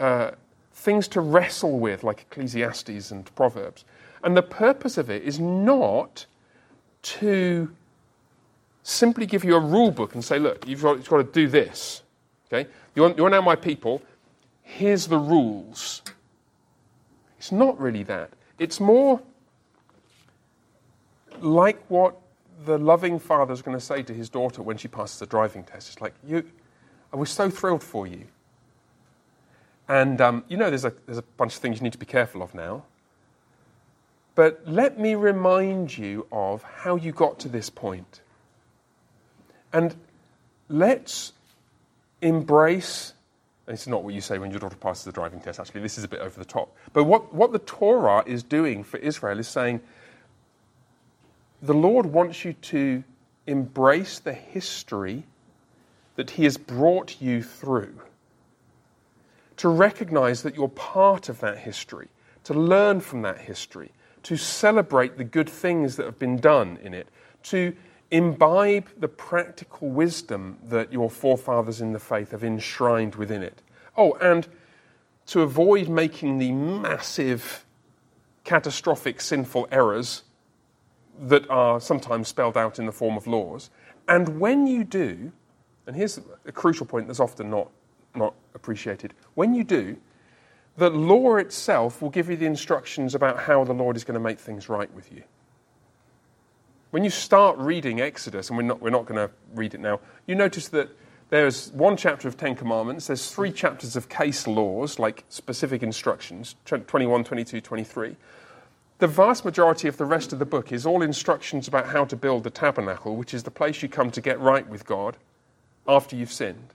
uh, 0.00 0.32
things 0.72 1.08
to 1.08 1.20
wrestle 1.20 1.78
with, 1.78 2.02
like 2.04 2.22
Ecclesiastes 2.30 3.10
and 3.10 3.32
Proverbs. 3.34 3.84
And 4.24 4.36
the 4.36 4.42
purpose 4.42 4.98
of 4.98 5.08
it 5.08 5.22
is 5.22 5.38
not 5.38 6.26
to 7.02 7.70
simply 8.82 9.26
give 9.26 9.44
you 9.44 9.54
a 9.54 9.60
rule 9.60 9.90
book 9.90 10.14
and 10.14 10.24
say, 10.24 10.38
look, 10.38 10.66
you've 10.66 10.82
got, 10.82 10.96
you've 10.96 11.08
got 11.08 11.18
to 11.18 11.24
do 11.24 11.48
this. 11.48 12.02
Okay? 12.52 12.68
You're, 12.94 13.14
you're 13.16 13.30
now 13.30 13.40
my 13.40 13.56
people. 13.56 14.02
Here's 14.62 15.06
the 15.06 15.18
rules. 15.18 16.02
It's 17.38 17.52
not 17.52 17.78
really 17.80 18.02
that. 18.04 18.30
It's 18.58 18.80
more 18.80 19.20
like 21.42 21.82
what 21.88 22.16
the 22.64 22.78
loving 22.78 23.18
father 23.18 23.52
is 23.52 23.62
going 23.62 23.76
to 23.76 23.84
say 23.84 24.02
to 24.02 24.14
his 24.14 24.28
daughter 24.28 24.62
when 24.62 24.76
she 24.76 24.88
passes 24.88 25.18
the 25.18 25.26
driving 25.26 25.64
test. 25.64 25.90
It's 25.90 26.00
like, 26.00 26.14
you, 26.26 26.44
I 27.12 27.16
was 27.16 27.30
so 27.30 27.50
thrilled 27.50 27.82
for 27.82 28.06
you. 28.06 28.24
And 29.88 30.20
um, 30.20 30.44
you 30.48 30.56
know, 30.56 30.68
there's 30.68 30.84
a, 30.84 30.92
there's 31.06 31.18
a 31.18 31.22
bunch 31.22 31.54
of 31.54 31.60
things 31.60 31.78
you 31.78 31.84
need 31.84 31.92
to 31.92 31.98
be 31.98 32.06
careful 32.06 32.42
of 32.42 32.54
now. 32.54 32.84
But 34.34 34.62
let 34.66 34.98
me 34.98 35.14
remind 35.14 35.96
you 35.96 36.26
of 36.30 36.62
how 36.62 36.96
you 36.96 37.12
got 37.12 37.38
to 37.40 37.48
this 37.48 37.70
point. 37.70 38.20
And 39.72 39.94
let's 40.68 41.32
embrace 42.20 43.14
It's 43.68 43.86
not 43.86 44.04
what 44.04 44.14
you 44.14 44.20
say 44.20 44.38
when 44.38 44.50
your 44.50 44.60
daughter 44.60 44.76
passes 44.76 45.04
the 45.04 45.12
driving 45.12 45.40
test, 45.40 45.58
actually. 45.58 45.80
This 45.80 45.98
is 45.98 46.04
a 46.04 46.08
bit 46.08 46.20
over 46.20 46.38
the 46.38 46.44
top. 46.44 46.74
But 46.92 47.04
what, 47.04 47.34
what 47.34 47.52
the 47.52 47.58
Torah 47.58 48.22
is 48.26 48.42
doing 48.42 48.84
for 48.84 48.98
Israel 48.98 49.38
is 49.38 49.48
saying 49.48 49.80
the 51.62 51.74
Lord 51.74 52.06
wants 52.06 52.44
you 52.44 52.52
to 52.54 53.02
embrace 53.46 54.18
the 54.18 54.32
history 54.32 55.24
that 56.16 56.30
He 56.30 56.44
has 56.44 56.56
brought 56.56 57.20
you 57.20 57.42
through, 57.42 58.00
to 59.56 59.68
recognize 59.68 60.42
that 60.42 60.54
you're 60.54 60.68
part 60.68 61.28
of 61.28 61.40
that 61.40 61.58
history, 61.58 62.08
to 62.44 62.54
learn 62.54 63.00
from 63.00 63.22
that 63.22 63.38
history, 63.38 63.92
to 64.22 64.36
celebrate 64.36 65.16
the 65.16 65.24
good 65.24 65.48
things 65.48 65.96
that 65.96 66.06
have 66.06 66.18
been 66.18 66.36
done 66.36 66.78
in 66.82 66.94
it, 66.94 67.08
to 67.44 67.74
imbibe 68.10 68.88
the 68.98 69.08
practical 69.08 69.88
wisdom 69.88 70.58
that 70.64 70.92
your 70.92 71.10
forefathers 71.10 71.80
in 71.80 71.92
the 71.92 71.98
faith 71.98 72.30
have 72.30 72.44
enshrined 72.44 73.14
within 73.14 73.42
it. 73.42 73.62
Oh, 73.96 74.12
and 74.14 74.46
to 75.26 75.42
avoid 75.42 75.88
making 75.88 76.38
the 76.38 76.52
massive, 76.52 77.64
catastrophic, 78.44 79.20
sinful 79.20 79.68
errors 79.72 80.22
that 81.20 81.48
are 81.50 81.80
sometimes 81.80 82.28
spelled 82.28 82.56
out 82.56 82.78
in 82.78 82.86
the 82.86 82.92
form 82.92 83.16
of 83.16 83.26
laws. 83.26 83.70
And 84.08 84.40
when 84.40 84.66
you 84.66 84.84
do, 84.84 85.32
and 85.86 85.96
here's 85.96 86.20
a 86.44 86.52
crucial 86.52 86.86
point 86.86 87.06
that's 87.06 87.20
often 87.20 87.50
not, 87.50 87.70
not 88.14 88.34
appreciated 88.54 89.14
when 89.34 89.54
you 89.54 89.64
do, 89.64 89.96
the 90.76 90.90
law 90.90 91.36
itself 91.36 92.02
will 92.02 92.10
give 92.10 92.28
you 92.28 92.36
the 92.36 92.46
instructions 92.46 93.14
about 93.14 93.38
how 93.40 93.64
the 93.64 93.72
Lord 93.72 93.96
is 93.96 94.04
going 94.04 94.14
to 94.14 94.20
make 94.20 94.38
things 94.38 94.68
right 94.68 94.92
with 94.92 95.10
you. 95.10 95.22
When 96.90 97.02
you 97.02 97.10
start 97.10 97.58
reading 97.58 98.00
Exodus, 98.00 98.48
and 98.48 98.56
we're 98.56 98.62
not, 98.62 98.80
we're 98.80 98.90
not 98.90 99.06
going 99.06 99.26
to 99.26 99.32
read 99.54 99.74
it 99.74 99.80
now, 99.80 100.00
you 100.26 100.34
notice 100.34 100.68
that 100.68 100.90
there's 101.30 101.72
one 101.72 101.96
chapter 101.96 102.28
of 102.28 102.36
Ten 102.36 102.54
Commandments, 102.54 103.08
there's 103.08 103.30
three 103.30 103.50
chapters 103.50 103.96
of 103.96 104.08
case 104.08 104.46
laws, 104.46 104.98
like 104.98 105.24
specific 105.28 105.82
instructions 105.82 106.54
21, 106.64 107.24
22, 107.24 107.60
23. 107.60 108.16
The 108.98 109.06
vast 109.06 109.44
majority 109.44 109.88
of 109.88 109.98
the 109.98 110.06
rest 110.06 110.32
of 110.32 110.38
the 110.38 110.46
book 110.46 110.72
is 110.72 110.86
all 110.86 111.02
instructions 111.02 111.68
about 111.68 111.88
how 111.88 112.04
to 112.06 112.16
build 112.16 112.44
the 112.44 112.50
tabernacle, 112.50 113.16
which 113.16 113.34
is 113.34 113.42
the 113.42 113.50
place 113.50 113.82
you 113.82 113.88
come 113.88 114.10
to 114.10 114.20
get 114.20 114.40
right 114.40 114.66
with 114.66 114.86
God 114.86 115.18
after 115.86 116.16
you've 116.16 116.32
sinned. 116.32 116.72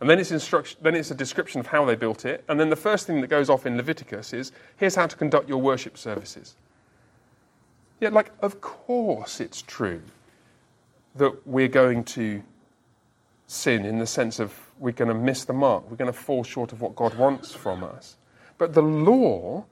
And 0.00 0.08
then 0.10 0.18
it's, 0.18 0.32
instruction, 0.32 0.78
then 0.82 0.94
it's 0.96 1.10
a 1.10 1.14
description 1.14 1.60
of 1.60 1.66
how 1.66 1.84
they 1.84 1.94
built 1.94 2.24
it. 2.24 2.42
And 2.48 2.58
then 2.58 2.70
the 2.70 2.76
first 2.76 3.06
thing 3.06 3.20
that 3.20 3.28
goes 3.28 3.50
off 3.50 3.66
in 3.66 3.76
Leviticus 3.76 4.32
is 4.32 4.52
here's 4.76 4.94
how 4.94 5.06
to 5.06 5.16
conduct 5.16 5.48
your 5.48 5.60
worship 5.60 5.96
services. 5.98 6.56
Yeah, 8.00 8.08
like, 8.08 8.32
of 8.40 8.60
course 8.60 9.38
it's 9.38 9.62
true 9.62 10.02
that 11.14 11.46
we're 11.46 11.68
going 11.68 12.04
to 12.04 12.42
sin 13.46 13.84
in 13.84 13.98
the 13.98 14.06
sense 14.06 14.40
of 14.40 14.58
we're 14.78 14.92
going 14.92 15.08
to 15.08 15.14
miss 15.14 15.44
the 15.44 15.52
mark, 15.52 15.88
we're 15.88 15.96
going 15.96 16.12
to 16.12 16.18
fall 16.18 16.42
short 16.42 16.72
of 16.72 16.80
what 16.80 16.96
God 16.96 17.14
wants 17.14 17.54
from 17.54 17.84
us. 17.84 18.16
But 18.58 18.72
the 18.72 18.82
law 18.82 19.66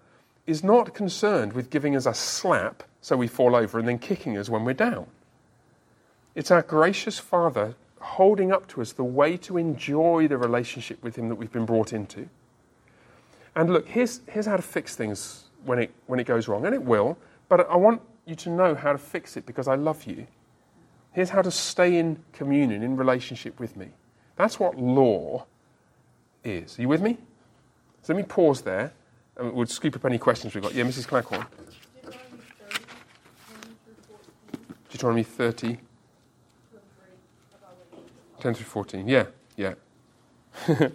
is 0.50 0.64
not 0.64 0.94
concerned 0.94 1.52
with 1.52 1.70
giving 1.70 1.94
us 1.94 2.06
a 2.06 2.12
slap 2.12 2.82
so 3.00 3.16
we 3.16 3.28
fall 3.28 3.54
over 3.54 3.78
and 3.78 3.86
then 3.86 3.98
kicking 3.98 4.36
us 4.36 4.48
when 4.48 4.64
we're 4.64 4.74
down. 4.74 5.06
It's 6.34 6.50
our 6.50 6.62
gracious 6.62 7.18
Father 7.18 7.76
holding 8.00 8.52
up 8.52 8.66
to 8.68 8.80
us 8.80 8.92
the 8.92 9.04
way 9.04 9.36
to 9.36 9.56
enjoy 9.56 10.26
the 10.26 10.36
relationship 10.36 11.02
with 11.02 11.16
Him 11.16 11.28
that 11.28 11.36
we've 11.36 11.52
been 11.52 11.66
brought 11.66 11.92
into. 11.92 12.28
And 13.54 13.72
look, 13.72 13.88
here's, 13.88 14.20
here's 14.28 14.46
how 14.46 14.56
to 14.56 14.62
fix 14.62 14.96
things 14.96 15.44
when 15.64 15.78
it, 15.78 15.92
when 16.06 16.18
it 16.18 16.24
goes 16.24 16.48
wrong, 16.48 16.66
and 16.66 16.74
it 16.74 16.82
will, 16.82 17.18
but 17.48 17.68
I 17.68 17.76
want 17.76 18.00
you 18.26 18.34
to 18.36 18.50
know 18.50 18.74
how 18.74 18.92
to 18.92 18.98
fix 18.98 19.36
it 19.36 19.46
because 19.46 19.68
I 19.68 19.74
love 19.74 20.04
you. 20.04 20.26
Here's 21.12 21.30
how 21.30 21.42
to 21.42 21.50
stay 21.50 21.98
in 21.98 22.22
communion, 22.32 22.82
in 22.82 22.96
relationship 22.96 23.58
with 23.60 23.76
me. 23.76 23.88
That's 24.36 24.58
what 24.58 24.78
law 24.78 25.46
is. 26.44 26.78
Are 26.78 26.82
you 26.82 26.88
with 26.88 27.02
me? 27.02 27.18
So 28.02 28.14
let 28.14 28.20
me 28.20 28.26
pause 28.26 28.62
there 28.62 28.92
Uh, 29.40 29.50
we'll 29.52 29.66
scoop 29.66 29.96
up 29.96 30.04
any 30.04 30.18
questions 30.18 30.54
we've 30.54 30.62
got. 30.62 30.74
Yeah, 30.74 30.84
Mrs. 30.84 31.06
Claghorn. 31.06 31.46
Deuteronomy 34.90 35.22
30. 35.22 35.78
10 38.40 38.54
through 38.54 38.66
14. 38.66 39.08
Yeah, 39.08 39.26
yeah. 39.56 39.74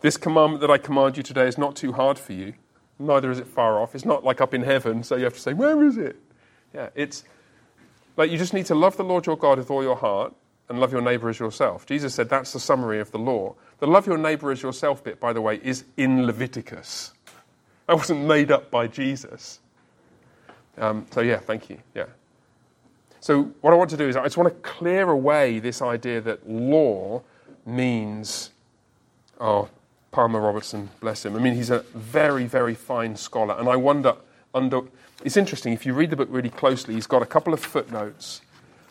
this 0.00 0.16
commandment 0.16 0.60
that 0.60 0.70
I 0.70 0.78
command 0.78 1.16
you 1.16 1.22
today 1.22 1.46
is 1.46 1.58
not 1.58 1.76
too 1.76 1.92
hard 1.92 2.18
for 2.18 2.32
you, 2.32 2.54
neither 2.98 3.30
is 3.30 3.38
it 3.38 3.46
far 3.46 3.80
off. 3.80 3.94
It's 3.94 4.04
not 4.04 4.24
like 4.24 4.40
up 4.40 4.52
in 4.52 4.62
heaven, 4.62 5.02
so 5.02 5.16
you 5.16 5.24
have 5.24 5.34
to 5.34 5.40
say, 5.40 5.54
Where 5.54 5.82
is 5.82 5.96
it? 5.96 6.16
Yeah, 6.74 6.90
it's 6.94 7.24
like 8.16 8.30
you 8.30 8.38
just 8.38 8.52
need 8.52 8.66
to 8.66 8.74
love 8.74 8.96
the 8.96 9.04
Lord 9.04 9.26
your 9.26 9.36
God 9.36 9.58
with 9.58 9.70
all 9.70 9.82
your 9.82 9.96
heart 9.96 10.34
and 10.68 10.80
love 10.80 10.92
your 10.92 11.00
neighbor 11.00 11.28
as 11.28 11.38
yourself. 11.38 11.86
Jesus 11.86 12.14
said 12.14 12.28
that's 12.28 12.52
the 12.52 12.60
summary 12.60 13.00
of 13.00 13.10
the 13.10 13.18
law. 13.18 13.54
The 13.78 13.86
love 13.86 14.06
your 14.06 14.18
neighbor 14.18 14.50
as 14.50 14.62
yourself 14.62 15.02
bit, 15.02 15.18
by 15.18 15.32
the 15.32 15.40
way, 15.40 15.60
is 15.62 15.84
in 15.96 16.26
Leviticus. 16.26 17.12
That 17.88 17.96
wasn't 17.96 18.26
made 18.26 18.52
up 18.52 18.70
by 18.70 18.86
Jesus. 18.86 19.60
Um, 20.76 21.06
so, 21.10 21.22
yeah, 21.22 21.38
thank 21.38 21.70
you. 21.70 21.78
Yeah. 21.94 22.04
So, 23.20 23.44
what 23.62 23.72
I 23.72 23.76
want 23.76 23.90
to 23.90 23.96
do 23.96 24.06
is 24.06 24.14
I 24.14 24.24
just 24.24 24.36
want 24.36 24.54
to 24.54 24.68
clear 24.68 25.08
away 25.08 25.58
this 25.58 25.80
idea 25.80 26.20
that 26.20 26.48
law 26.48 27.22
means, 27.64 28.50
oh, 29.40 29.70
Palmer 30.10 30.40
Robertson, 30.40 30.90
bless 31.00 31.24
him. 31.24 31.34
I 31.34 31.38
mean, 31.38 31.54
he's 31.54 31.70
a 31.70 31.80
very, 31.94 32.44
very 32.44 32.74
fine 32.74 33.16
scholar. 33.16 33.54
And 33.58 33.68
I 33.68 33.76
wonder, 33.76 34.16
under, 34.54 34.82
it's 35.24 35.38
interesting, 35.38 35.72
if 35.72 35.86
you 35.86 35.94
read 35.94 36.10
the 36.10 36.16
book 36.16 36.28
really 36.30 36.50
closely, 36.50 36.94
he's 36.94 37.06
got 37.06 37.22
a 37.22 37.26
couple 37.26 37.54
of 37.54 37.60
footnotes 37.60 38.42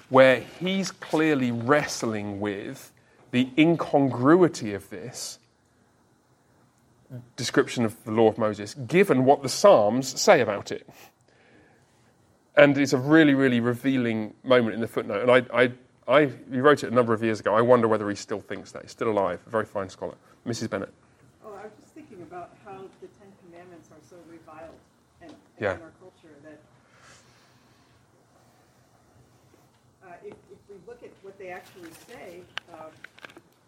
where 0.09 0.39
he's 0.59 0.89
clearly 0.89 1.51
wrestling 1.51 2.39
with 2.39 2.91
the 3.29 3.49
incongruity 3.57 4.73
of 4.73 4.89
this 4.89 5.37
description 7.35 7.85
of 7.85 8.03
the 8.03 8.11
law 8.11 8.27
of 8.27 8.37
Moses, 8.37 8.73
given 8.73 9.25
what 9.25 9.43
the 9.43 9.49
Psalms 9.49 10.19
say 10.19 10.41
about 10.41 10.71
it. 10.71 10.87
And 12.55 12.77
it's 12.77 12.93
a 12.93 12.97
really, 12.97 13.35
really 13.35 13.59
revealing 13.59 14.33
moment 14.43 14.73
in 14.73 14.81
the 14.81 14.87
footnote. 14.87 15.21
And 15.21 15.31
I, 15.31 15.63
I, 15.63 15.71
I, 16.07 16.31
he 16.51 16.59
wrote 16.59 16.83
it 16.83 16.91
a 16.91 16.95
number 16.95 17.13
of 17.13 17.23
years 17.23 17.39
ago. 17.39 17.53
I 17.53 17.61
wonder 17.61 17.87
whether 17.87 18.09
he 18.09 18.15
still 18.15 18.39
thinks 18.39 18.71
that. 18.71 18.81
He's 18.81 18.91
still 18.91 19.09
alive, 19.09 19.39
a 19.45 19.49
very 19.49 19.65
fine 19.65 19.89
scholar. 19.89 20.15
Mrs. 20.45 20.69
Bennett. 20.69 20.93
Oh, 21.45 21.53
I 21.53 21.63
was 21.63 21.73
just 21.79 21.93
thinking 21.93 22.21
about 22.23 22.55
how 22.65 22.79
the 23.01 23.07
Ten 23.19 23.27
Commandments 23.45 23.89
are 23.91 24.01
so 24.09 24.15
reviled 24.29 24.73
in, 25.21 25.29
yeah. 25.59 25.75
in 25.75 25.81
our 25.81 25.91
culture 25.99 26.33
that 26.43 26.59
uh, 30.07 30.13
if, 30.25 30.33
if, 30.51 30.57
we 30.69 30.75
look 30.87 31.03
at 31.03 31.11
what 31.21 31.37
they 31.37 31.49
actually 31.49 31.91
say, 32.07 32.41
uh, 32.73 32.85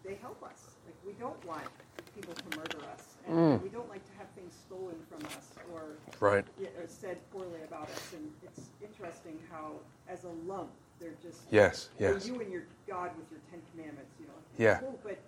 they 0.04 0.14
help 0.16 0.42
us. 0.42 0.76
Like, 0.86 0.96
we 1.06 1.12
don't 1.20 1.44
want 1.46 1.68
people 2.14 2.34
to 2.34 2.58
murder 2.58 2.78
us. 2.92 3.09
Mm. 3.30 3.62
we 3.62 3.68
don't 3.68 3.88
like 3.88 4.04
to 4.04 4.12
have 4.18 4.26
things 4.34 4.52
stolen 4.66 4.96
from 5.08 5.24
us 5.26 5.46
or, 5.72 5.82
right. 6.18 6.44
said 6.88 7.18
poorly 7.30 7.62
about 7.66 7.88
us. 7.88 8.12
And 8.12 8.30
it's 8.42 8.68
interesting 8.82 9.38
how, 9.50 9.72
as 10.08 10.24
a 10.24 10.50
lump, 10.50 10.70
they're 10.98 11.14
just 11.22 11.42
yes, 11.50 11.88
yes. 11.98 12.26
You 12.26 12.40
and 12.40 12.52
your 12.52 12.64
God 12.86 13.10
with 13.16 13.30
your 13.30 13.40
Ten 13.50 13.60
Commandments, 13.72 14.12
you 14.20 14.26
know. 14.26 14.32
Yeah. 14.58 14.78
Cool, 14.78 14.98
but 15.02 15.18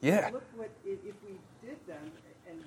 yeah. 0.00 0.30
look 0.32 0.44
what 0.56 0.70
if 0.84 0.98
we 1.04 1.38
did 1.64 1.76
them, 1.86 2.10
and 2.50 2.58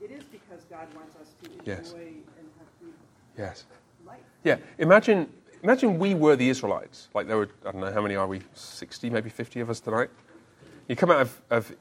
it 0.00 0.10
is 0.10 0.24
because 0.24 0.64
God 0.70 0.86
wants 0.94 1.16
us 1.16 1.28
to 1.42 1.50
enjoy 1.50 1.70
yes. 1.70 1.92
and 1.92 2.48
have 2.58 2.68
good 2.80 2.94
yes. 3.36 3.64
life. 4.06 4.20
Yeah. 4.44 4.56
Imagine. 4.78 5.28
Imagine 5.62 5.96
we 5.96 6.14
were 6.14 6.34
the 6.34 6.48
Israelites. 6.48 7.08
Like 7.14 7.28
there 7.28 7.36
were, 7.36 7.48
I 7.64 7.70
don't 7.70 7.82
know, 7.82 7.92
how 7.92 8.02
many 8.02 8.16
are 8.16 8.26
we? 8.26 8.40
60, 8.52 9.10
maybe 9.10 9.30
50 9.30 9.60
of 9.60 9.70
us 9.70 9.78
tonight. 9.78 10.10
You 10.88 10.96
come 10.96 11.12
out 11.12 11.20
of, 11.20 11.40
of, 11.50 11.76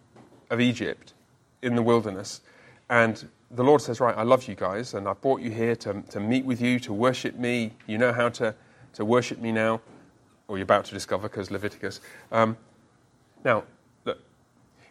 of 0.51 0.62
Egypt, 0.62 1.15
in 1.62 1.76
the 1.76 1.82
wilderness. 1.82 2.41
And 2.89 3.28
the 3.52 3.63
Lord 3.63 3.82
says, 3.82 4.00
Right, 4.00 4.15
I 4.17 4.24
love 4.24 4.47
you 4.47 4.56
guys, 4.56 4.93
and 4.93 5.08
I 5.08 5.13
brought 5.13 5.41
you 5.41 5.52
here 5.52 5.76
to, 5.78 6.02
to 6.10 6.19
meet 6.19 6.45
with 6.45 6.62
you, 6.62 6.80
to 6.82 6.93
worship 6.93 7.36
me. 7.36 7.74
You 7.88 7.97
know 7.97 8.13
how 8.13 8.30
to, 8.30 8.56
to 8.93 9.06
worship 9.06 9.39
me 9.39 9.52
now, 9.52 9.82
or 10.47 10.58
you're 10.58 10.63
about 10.63 10.86
to 10.86 10.93
discover 10.93 11.28
because 11.28 11.52
Leviticus. 11.52 12.02
Um, 12.32 12.58
now, 13.43 13.63
look, 14.06 14.19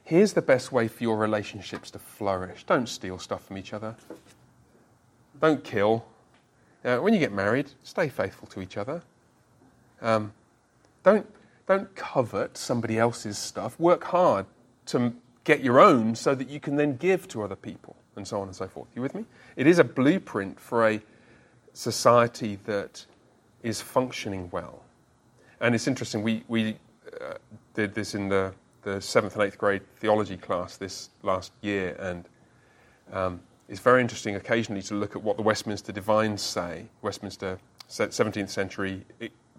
here's 0.04 0.32
the 0.32 0.42
best 0.42 0.72
way 0.72 0.88
for 0.88 1.02
your 1.02 1.16
relationships 1.16 1.90
to 1.92 1.98
flourish 1.98 2.64
don't 2.64 2.88
steal 2.88 3.18
stuff 3.18 3.44
from 3.46 3.58
each 3.58 3.72
other, 3.72 3.94
don't 5.40 5.62
kill. 5.64 6.04
Uh, 6.82 6.96
when 6.96 7.12
you 7.12 7.20
get 7.20 7.32
married, 7.32 7.70
stay 7.82 8.08
faithful 8.08 8.48
to 8.48 8.62
each 8.62 8.78
other. 8.78 9.02
Um, 10.00 10.32
don't, 11.02 11.26
don't 11.66 11.94
covet 11.94 12.56
somebody 12.56 12.98
else's 12.98 13.36
stuff. 13.36 13.78
Work 13.78 14.04
hard 14.04 14.46
to 14.86 15.12
get 15.50 15.64
your 15.64 15.80
own 15.80 16.14
so 16.14 16.32
that 16.32 16.48
you 16.48 16.60
can 16.60 16.76
then 16.76 16.96
give 16.96 17.26
to 17.26 17.42
other 17.42 17.56
people, 17.56 17.96
and 18.14 18.26
so 18.26 18.40
on 18.40 18.46
and 18.46 18.54
so 18.54 18.68
forth. 18.68 18.88
You 18.94 19.02
with 19.02 19.16
me? 19.16 19.24
It 19.56 19.66
is 19.66 19.80
a 19.80 19.84
blueprint 19.84 20.60
for 20.60 20.86
a 20.86 21.00
society 21.72 22.56
that 22.66 23.04
is 23.64 23.80
functioning 23.80 24.48
well. 24.52 24.84
And 25.60 25.74
it's 25.74 25.88
interesting, 25.88 26.22
we, 26.22 26.44
we 26.46 26.76
uh, 27.20 27.34
did 27.74 27.94
this 27.94 28.14
in 28.14 28.28
the, 28.28 28.54
the 28.82 29.00
seventh 29.00 29.34
and 29.34 29.42
eighth 29.42 29.58
grade 29.58 29.82
theology 29.96 30.36
class 30.36 30.76
this 30.76 31.10
last 31.24 31.52
year, 31.62 31.96
and 31.98 32.28
um, 33.12 33.40
it's 33.68 33.80
very 33.80 34.00
interesting 34.00 34.36
occasionally 34.36 34.82
to 34.82 34.94
look 34.94 35.16
at 35.16 35.22
what 35.22 35.36
the 35.36 35.42
Westminster 35.42 35.90
Divines 35.90 36.40
say, 36.42 36.86
Westminster 37.02 37.58
17th 37.88 38.50
century, 38.50 39.04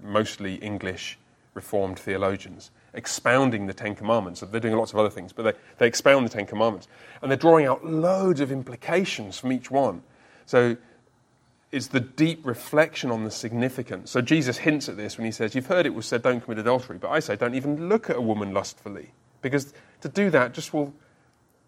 mostly 0.01 0.56
English 0.56 1.19
Reformed 1.54 1.99
theologians, 1.99 2.71
expounding 2.93 3.67
the 3.67 3.73
Ten 3.73 3.95
Commandments. 3.95 4.41
They're 4.41 4.60
doing 4.60 4.75
lots 4.75 4.93
of 4.93 4.99
other 4.99 5.10
things, 5.10 5.34
but 5.34 5.43
they, 5.43 5.54
they 5.77 5.88
expound 5.88 6.25
the 6.25 6.30
Ten 6.30 6.45
Commandments. 6.45 6.88
And 7.21 7.32
they're 7.32 7.38
drawing 7.38 7.65
out 7.65 7.86
loads 7.86 8.41
of 8.41 8.51
implications 8.51 9.38
from 9.39 9.51
each 9.51 9.71
one. 9.71 10.04
So 10.45 10.77
it's 11.71 11.88
the 11.88 12.01
deep 12.01 12.45
reflection 12.45 13.12
on 13.12 13.23
the 13.23 13.32
significance. 13.32 14.12
So 14.12 14.21
Jesus 14.21 14.58
hints 14.58 14.89
at 14.89 14.97
this 14.97 15.17
when 15.17 15.25
he 15.25 15.32
says, 15.32 15.56
You've 15.56 15.67
heard 15.67 15.86
it 15.86 15.93
was 15.93 16.06
said, 16.06 16.21
don't 16.21 16.41
commit 16.41 16.60
adultery. 16.60 16.97
But 16.97 17.12
I 17.12 17.19
say, 17.19 17.36
don't 17.36 17.56
even 17.56 17.88
look 17.88 18.10
at 18.10 18.17
a 18.17 18.21
woman 18.21 18.54
lustfully. 18.54 19.13
Because 19.41 19.73
to 20.01 20.10
do 20.10 20.30
that 20.32 20.54
just 20.54 20.73
will 20.73 20.93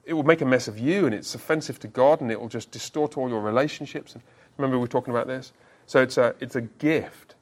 it 0.06 0.14
will 0.14 0.24
make 0.24 0.42
a 0.42 0.46
mess 0.46 0.68
of 0.68 0.78
you 0.78 1.06
and 1.06 1.16
it's 1.16 1.34
offensive 1.34 1.80
to 1.80 1.88
God 1.88 2.20
and 2.20 2.30
it 2.30 2.40
will 2.40 2.50
just 2.50 2.72
distort 2.72 3.18
all 3.18 3.30
your 3.30 3.40
relationships. 3.40 4.16
Remember 4.58 4.78
we 4.78 4.82
were 4.82 4.88
talking 4.88 5.14
about 5.14 5.28
this? 5.28 5.54
So 5.86 6.02
it's 6.02 6.18
a, 6.18 6.36
it's 6.40 6.56
a 6.56 6.62
gift. 6.62 7.36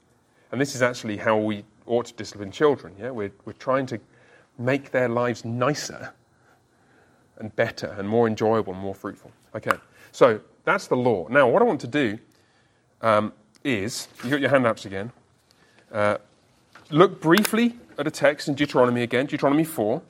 And 0.51 0.61
this 0.61 0.75
is 0.75 0.81
actually 0.81 1.17
how 1.17 1.37
we 1.37 1.65
ought 1.91 2.05
to 2.07 2.13
discipline 2.13 2.51
children. 2.51 2.95
Yeah? 2.97 3.11
We're, 3.11 3.31
we're 3.45 3.53
trying 3.53 3.85
to 3.87 3.99
make 4.57 4.91
their 4.91 5.09
lives 5.09 5.45
nicer 5.45 6.13
and 7.37 7.55
better 7.55 7.95
and 7.97 8.07
more 8.07 8.27
enjoyable 8.27 8.73
and 8.73 8.81
more 8.81 8.95
fruitful. 8.95 9.31
Okay, 9.55 9.77
so 10.11 10.39
that's 10.63 10.87
the 10.87 10.95
law. 10.95 11.27
Now, 11.29 11.49
what 11.49 11.61
I 11.61 11.65
want 11.65 11.81
to 11.81 11.87
do 11.87 12.17
um, 13.01 13.33
is, 13.63 14.07
you 14.23 14.29
got 14.29 14.39
your 14.39 14.49
handouts 14.49 14.85
again, 14.85 15.11
uh, 15.91 16.17
look 16.89 17.19
briefly 17.19 17.75
at 17.97 18.07
a 18.07 18.11
text 18.11 18.47
in 18.47 18.55
Deuteronomy 18.55 19.03
again, 19.03 19.25
Deuteronomy 19.25 19.65
4 19.65 20.01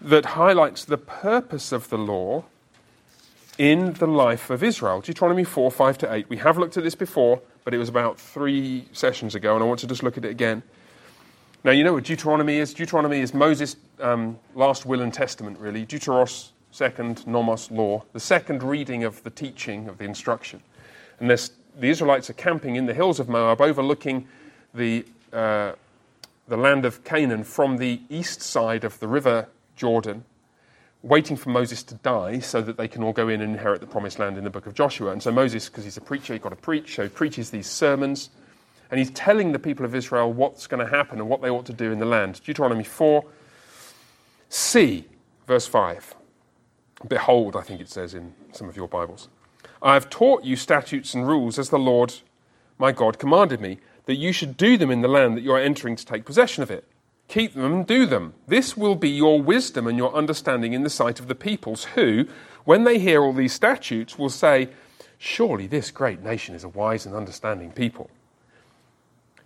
that 0.00 0.24
highlights 0.24 0.84
the 0.84 0.98
purpose 0.98 1.72
of 1.72 1.88
the 1.88 1.98
law 1.98 2.44
in 3.58 3.94
the 3.94 4.06
life 4.06 4.50
of 4.50 4.62
Israel. 4.62 5.00
Deuteronomy 5.00 5.44
4 5.44 5.70
5 5.70 5.98
to 5.98 6.12
8. 6.12 6.28
We 6.28 6.36
have 6.38 6.58
looked 6.58 6.76
at 6.76 6.84
this 6.84 6.94
before, 6.94 7.40
but 7.66 7.74
it 7.74 7.78
was 7.78 7.88
about 7.88 8.16
three 8.16 8.86
sessions 8.92 9.34
ago, 9.34 9.56
and 9.56 9.64
I 9.64 9.66
want 9.66 9.80
to 9.80 9.88
just 9.88 10.04
look 10.04 10.16
at 10.16 10.24
it 10.24 10.30
again. 10.30 10.62
Now, 11.64 11.72
you 11.72 11.82
know 11.82 11.94
what 11.94 12.04
Deuteronomy 12.04 12.58
is? 12.58 12.72
Deuteronomy 12.72 13.18
is 13.18 13.34
Moses' 13.34 13.74
um, 13.98 14.38
last 14.54 14.86
will 14.86 15.00
and 15.02 15.12
testament, 15.12 15.58
really. 15.58 15.84
Deuteros, 15.84 16.50
second, 16.70 17.26
nomos, 17.26 17.68
law, 17.72 18.04
the 18.12 18.20
second 18.20 18.62
reading 18.62 19.02
of 19.02 19.20
the 19.24 19.30
teaching, 19.30 19.88
of 19.88 19.98
the 19.98 20.04
instruction. 20.04 20.62
And 21.18 21.28
the 21.28 21.50
Israelites 21.88 22.30
are 22.30 22.34
camping 22.34 22.76
in 22.76 22.86
the 22.86 22.94
hills 22.94 23.18
of 23.18 23.28
Moab, 23.28 23.60
overlooking 23.60 24.28
the, 24.72 25.04
uh, 25.32 25.72
the 26.46 26.56
land 26.56 26.84
of 26.84 27.02
Canaan 27.02 27.42
from 27.42 27.78
the 27.78 28.00
east 28.08 28.42
side 28.42 28.84
of 28.84 29.00
the 29.00 29.08
river 29.08 29.48
Jordan, 29.74 30.22
waiting 31.06 31.36
for 31.36 31.50
Moses 31.50 31.84
to 31.84 31.94
die 31.96 32.40
so 32.40 32.60
that 32.60 32.76
they 32.76 32.88
can 32.88 33.04
all 33.04 33.12
go 33.12 33.28
in 33.28 33.40
and 33.40 33.52
inherit 33.52 33.80
the 33.80 33.86
promised 33.86 34.18
land 34.18 34.36
in 34.36 34.44
the 34.44 34.50
book 34.50 34.66
of 34.66 34.74
Joshua. 34.74 35.12
And 35.12 35.22
so 35.22 35.30
Moses, 35.30 35.68
because 35.68 35.84
he's 35.84 35.96
a 35.96 36.00
preacher, 36.00 36.32
he's 36.32 36.42
got 36.42 36.48
to 36.48 36.56
preach, 36.56 36.96
so 36.96 37.04
he 37.04 37.08
preaches 37.08 37.50
these 37.50 37.68
sermons. 37.68 38.30
And 38.90 38.98
he's 38.98 39.10
telling 39.10 39.52
the 39.52 39.58
people 39.58 39.84
of 39.84 39.94
Israel 39.94 40.32
what's 40.32 40.66
going 40.66 40.84
to 40.84 40.90
happen 40.90 41.18
and 41.18 41.28
what 41.28 41.42
they 41.42 41.48
ought 41.48 41.66
to 41.66 41.72
do 41.72 41.92
in 41.92 41.98
the 41.98 42.04
land. 42.04 42.40
Deuteronomy 42.44 42.84
4, 42.84 43.24
see, 44.48 45.06
verse 45.46 45.66
5. 45.66 46.14
Behold, 47.06 47.56
I 47.56 47.62
think 47.62 47.80
it 47.80 47.88
says 47.88 48.14
in 48.14 48.34
some 48.52 48.68
of 48.68 48.76
your 48.76 48.88
Bibles. 48.88 49.28
I 49.82 49.94
have 49.94 50.10
taught 50.10 50.44
you 50.44 50.56
statutes 50.56 51.14
and 51.14 51.26
rules 51.26 51.58
as 51.58 51.70
the 51.70 51.78
Lord 51.78 52.14
my 52.78 52.92
God 52.92 53.18
commanded 53.18 53.60
me, 53.60 53.78
that 54.06 54.16
you 54.16 54.32
should 54.32 54.56
do 54.56 54.76
them 54.76 54.90
in 54.90 55.02
the 55.02 55.08
land 55.08 55.36
that 55.36 55.42
you 55.42 55.52
are 55.52 55.60
entering 55.60 55.96
to 55.96 56.04
take 56.04 56.24
possession 56.24 56.62
of 56.62 56.70
it. 56.70 56.84
Keep 57.28 57.54
them 57.54 57.82
do 57.84 58.06
them. 58.06 58.34
This 58.46 58.76
will 58.76 58.94
be 58.94 59.10
your 59.10 59.40
wisdom 59.42 59.86
and 59.86 59.98
your 59.98 60.14
understanding 60.14 60.72
in 60.72 60.82
the 60.82 60.90
sight 60.90 61.18
of 61.18 61.28
the 61.28 61.34
peoples, 61.34 61.84
who, 61.96 62.26
when 62.64 62.84
they 62.84 62.98
hear 62.98 63.22
all 63.22 63.32
these 63.32 63.52
statutes, 63.52 64.18
will 64.18 64.30
say, 64.30 64.68
Surely 65.18 65.66
this 65.66 65.90
great 65.90 66.22
nation 66.22 66.54
is 66.54 66.62
a 66.62 66.68
wise 66.68 67.06
and 67.06 67.14
understanding 67.14 67.72
people. 67.72 68.10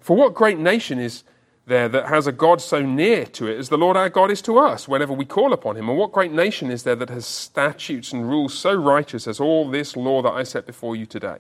For 0.01 0.17
what 0.17 0.35
great 0.35 0.59
nation 0.59 0.99
is 0.99 1.23
there 1.67 1.89
that 1.89 2.07
has 2.07 2.27
a 2.27 2.33
God 2.33 2.61
so 2.61 2.83
near 2.83 3.25
to 3.27 3.47
it 3.47 3.57
as 3.57 3.69
the 3.69 3.79
Lord 3.79 3.97
our 3.97 4.09
God 4.09 4.31
is 4.31 4.43
to 4.43 4.59
us 4.59 4.89
whenever 4.89 5.13
we 5.13 5.25
call 5.25 5.53
upon 5.53 5.77
him? 5.77 5.89
And 5.89 5.97
what 5.97 6.13
great 6.13 6.33
nation 6.33 6.71
is 6.71 6.83
there 6.83 6.97
that 6.97 7.11
has 7.11 7.25
statutes 7.27 8.13
and 8.13 8.29
rules 8.29 8.59
so 8.59 8.75
righteous 8.75 9.29
as 9.29 9.39
all 9.39 9.71
this 9.71 9.97
law 9.97 10.21
that 10.23 10.33
I 10.33 10.43
set 10.43 10.67
before 10.67 10.97
you 10.97 11.07
today? 11.07 11.39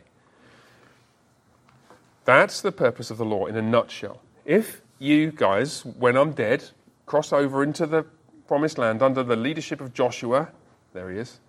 That's 2.24 2.60
the 2.60 2.72
purpose 2.72 3.10
of 3.10 3.18
the 3.18 3.24
law 3.24 3.46
in 3.46 3.56
a 3.56 3.62
nutshell. 3.62 4.22
If 4.44 4.82
you 5.00 5.32
guys, 5.32 5.84
when 5.84 6.16
I'm 6.16 6.32
dead, 6.32 6.62
cross 7.06 7.32
over 7.32 7.64
into 7.64 7.86
the 7.86 8.04
promised 8.46 8.78
land 8.78 9.02
under 9.02 9.24
the 9.24 9.34
leadership 9.34 9.80
of 9.80 9.92
Joshua. 9.92 10.48
There 10.92 11.10
he 11.10 11.18
is. 11.18 11.40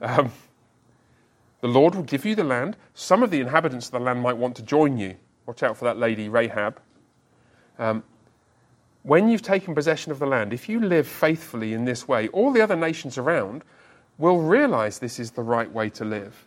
Um, 0.00 0.32
the 1.60 1.68
Lord 1.68 1.94
will 1.94 2.02
give 2.02 2.24
you 2.24 2.34
the 2.34 2.42
land. 2.42 2.76
Some 2.94 3.22
of 3.22 3.30
the 3.30 3.40
inhabitants 3.40 3.86
of 3.86 3.92
the 3.92 4.00
land 4.00 4.22
might 4.22 4.36
want 4.36 4.56
to 4.56 4.62
join 4.62 4.96
you. 4.96 5.16
Watch 5.46 5.62
out 5.62 5.76
for 5.76 5.84
that 5.84 5.98
lady, 5.98 6.28
Rahab. 6.28 6.80
Um, 7.78 8.02
when 9.02 9.28
you've 9.28 9.42
taken 9.42 9.74
possession 9.74 10.10
of 10.10 10.18
the 10.18 10.26
land, 10.26 10.52
if 10.52 10.68
you 10.68 10.80
live 10.80 11.06
faithfully 11.06 11.74
in 11.74 11.84
this 11.84 12.08
way, 12.08 12.28
all 12.28 12.52
the 12.52 12.60
other 12.60 12.76
nations 12.76 13.18
around 13.18 13.62
will 14.16 14.40
realize 14.40 14.98
this 14.98 15.18
is 15.18 15.32
the 15.32 15.42
right 15.42 15.70
way 15.70 15.90
to 15.90 16.04
live. 16.04 16.44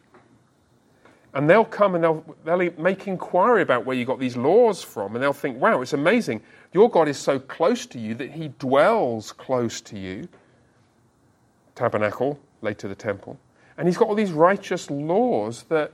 And 1.33 1.49
they'll 1.49 1.65
come 1.65 1.95
and 1.95 2.03
they'll, 2.03 2.23
they'll 2.45 2.71
make 2.77 3.07
inquiry 3.07 3.63
about 3.63 3.85
where 3.85 3.95
you 3.95 4.05
got 4.05 4.19
these 4.19 4.37
laws 4.37 4.83
from, 4.83 5.15
and 5.15 5.23
they'll 5.23 5.33
think, 5.33 5.59
wow, 5.59 5.81
it's 5.81 5.93
amazing. 5.93 6.41
Your 6.73 6.89
God 6.89 7.07
is 7.07 7.17
so 7.17 7.39
close 7.39 7.85
to 7.87 7.99
you 7.99 8.13
that 8.15 8.31
he 8.31 8.49
dwells 8.59 9.31
close 9.31 9.81
to 9.81 9.97
you. 9.97 10.27
Tabernacle, 11.75 12.39
later 12.61 12.87
the 12.87 12.95
temple. 12.95 13.39
And 13.77 13.87
he's 13.87 13.97
got 13.97 14.07
all 14.07 14.15
these 14.15 14.31
righteous 14.31 14.91
laws 14.91 15.63
that 15.69 15.91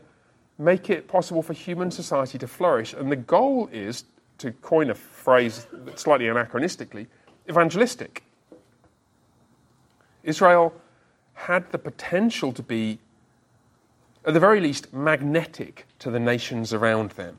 make 0.58 0.90
it 0.90 1.08
possible 1.08 1.42
for 1.42 1.54
human 1.54 1.90
society 1.90 2.38
to 2.38 2.48
flourish. 2.48 2.94
And 2.94 3.10
the 3.10 3.16
goal 3.16 3.70
is, 3.72 4.04
to 4.40 4.52
coin 4.52 4.90
a 4.90 4.96
phrase 4.96 5.68
slightly 5.96 6.26
anachronistically, 6.26 7.08
evangelistic. 7.50 8.24
Israel 10.24 10.74
had 11.34 11.72
the 11.72 11.78
potential 11.78 12.52
to 12.52 12.62
be 12.62 13.00
at 14.26 14.34
the 14.34 14.40
very 14.40 14.60
least, 14.60 14.94
magnetic 14.94 15.86
to 16.00 16.12
the 16.12 16.20
nations 16.20 16.74
around 16.74 17.12
them. 17.12 17.38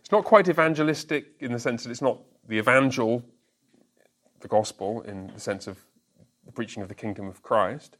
It's 0.00 0.12
not 0.12 0.24
quite 0.24 0.48
evangelistic 0.48 1.32
in 1.40 1.52
the 1.52 1.58
sense 1.58 1.84
that 1.84 1.90
it's 1.90 2.02
not 2.02 2.18
the 2.46 2.58
evangel, 2.58 3.22
the 4.40 4.48
gospel, 4.48 5.02
in 5.02 5.28
the 5.28 5.40
sense 5.40 5.66
of 5.66 5.78
the 6.44 6.52
preaching 6.52 6.82
of 6.82 6.88
the 6.88 6.94
kingdom 6.94 7.26
of 7.26 7.42
Christ. 7.42 7.96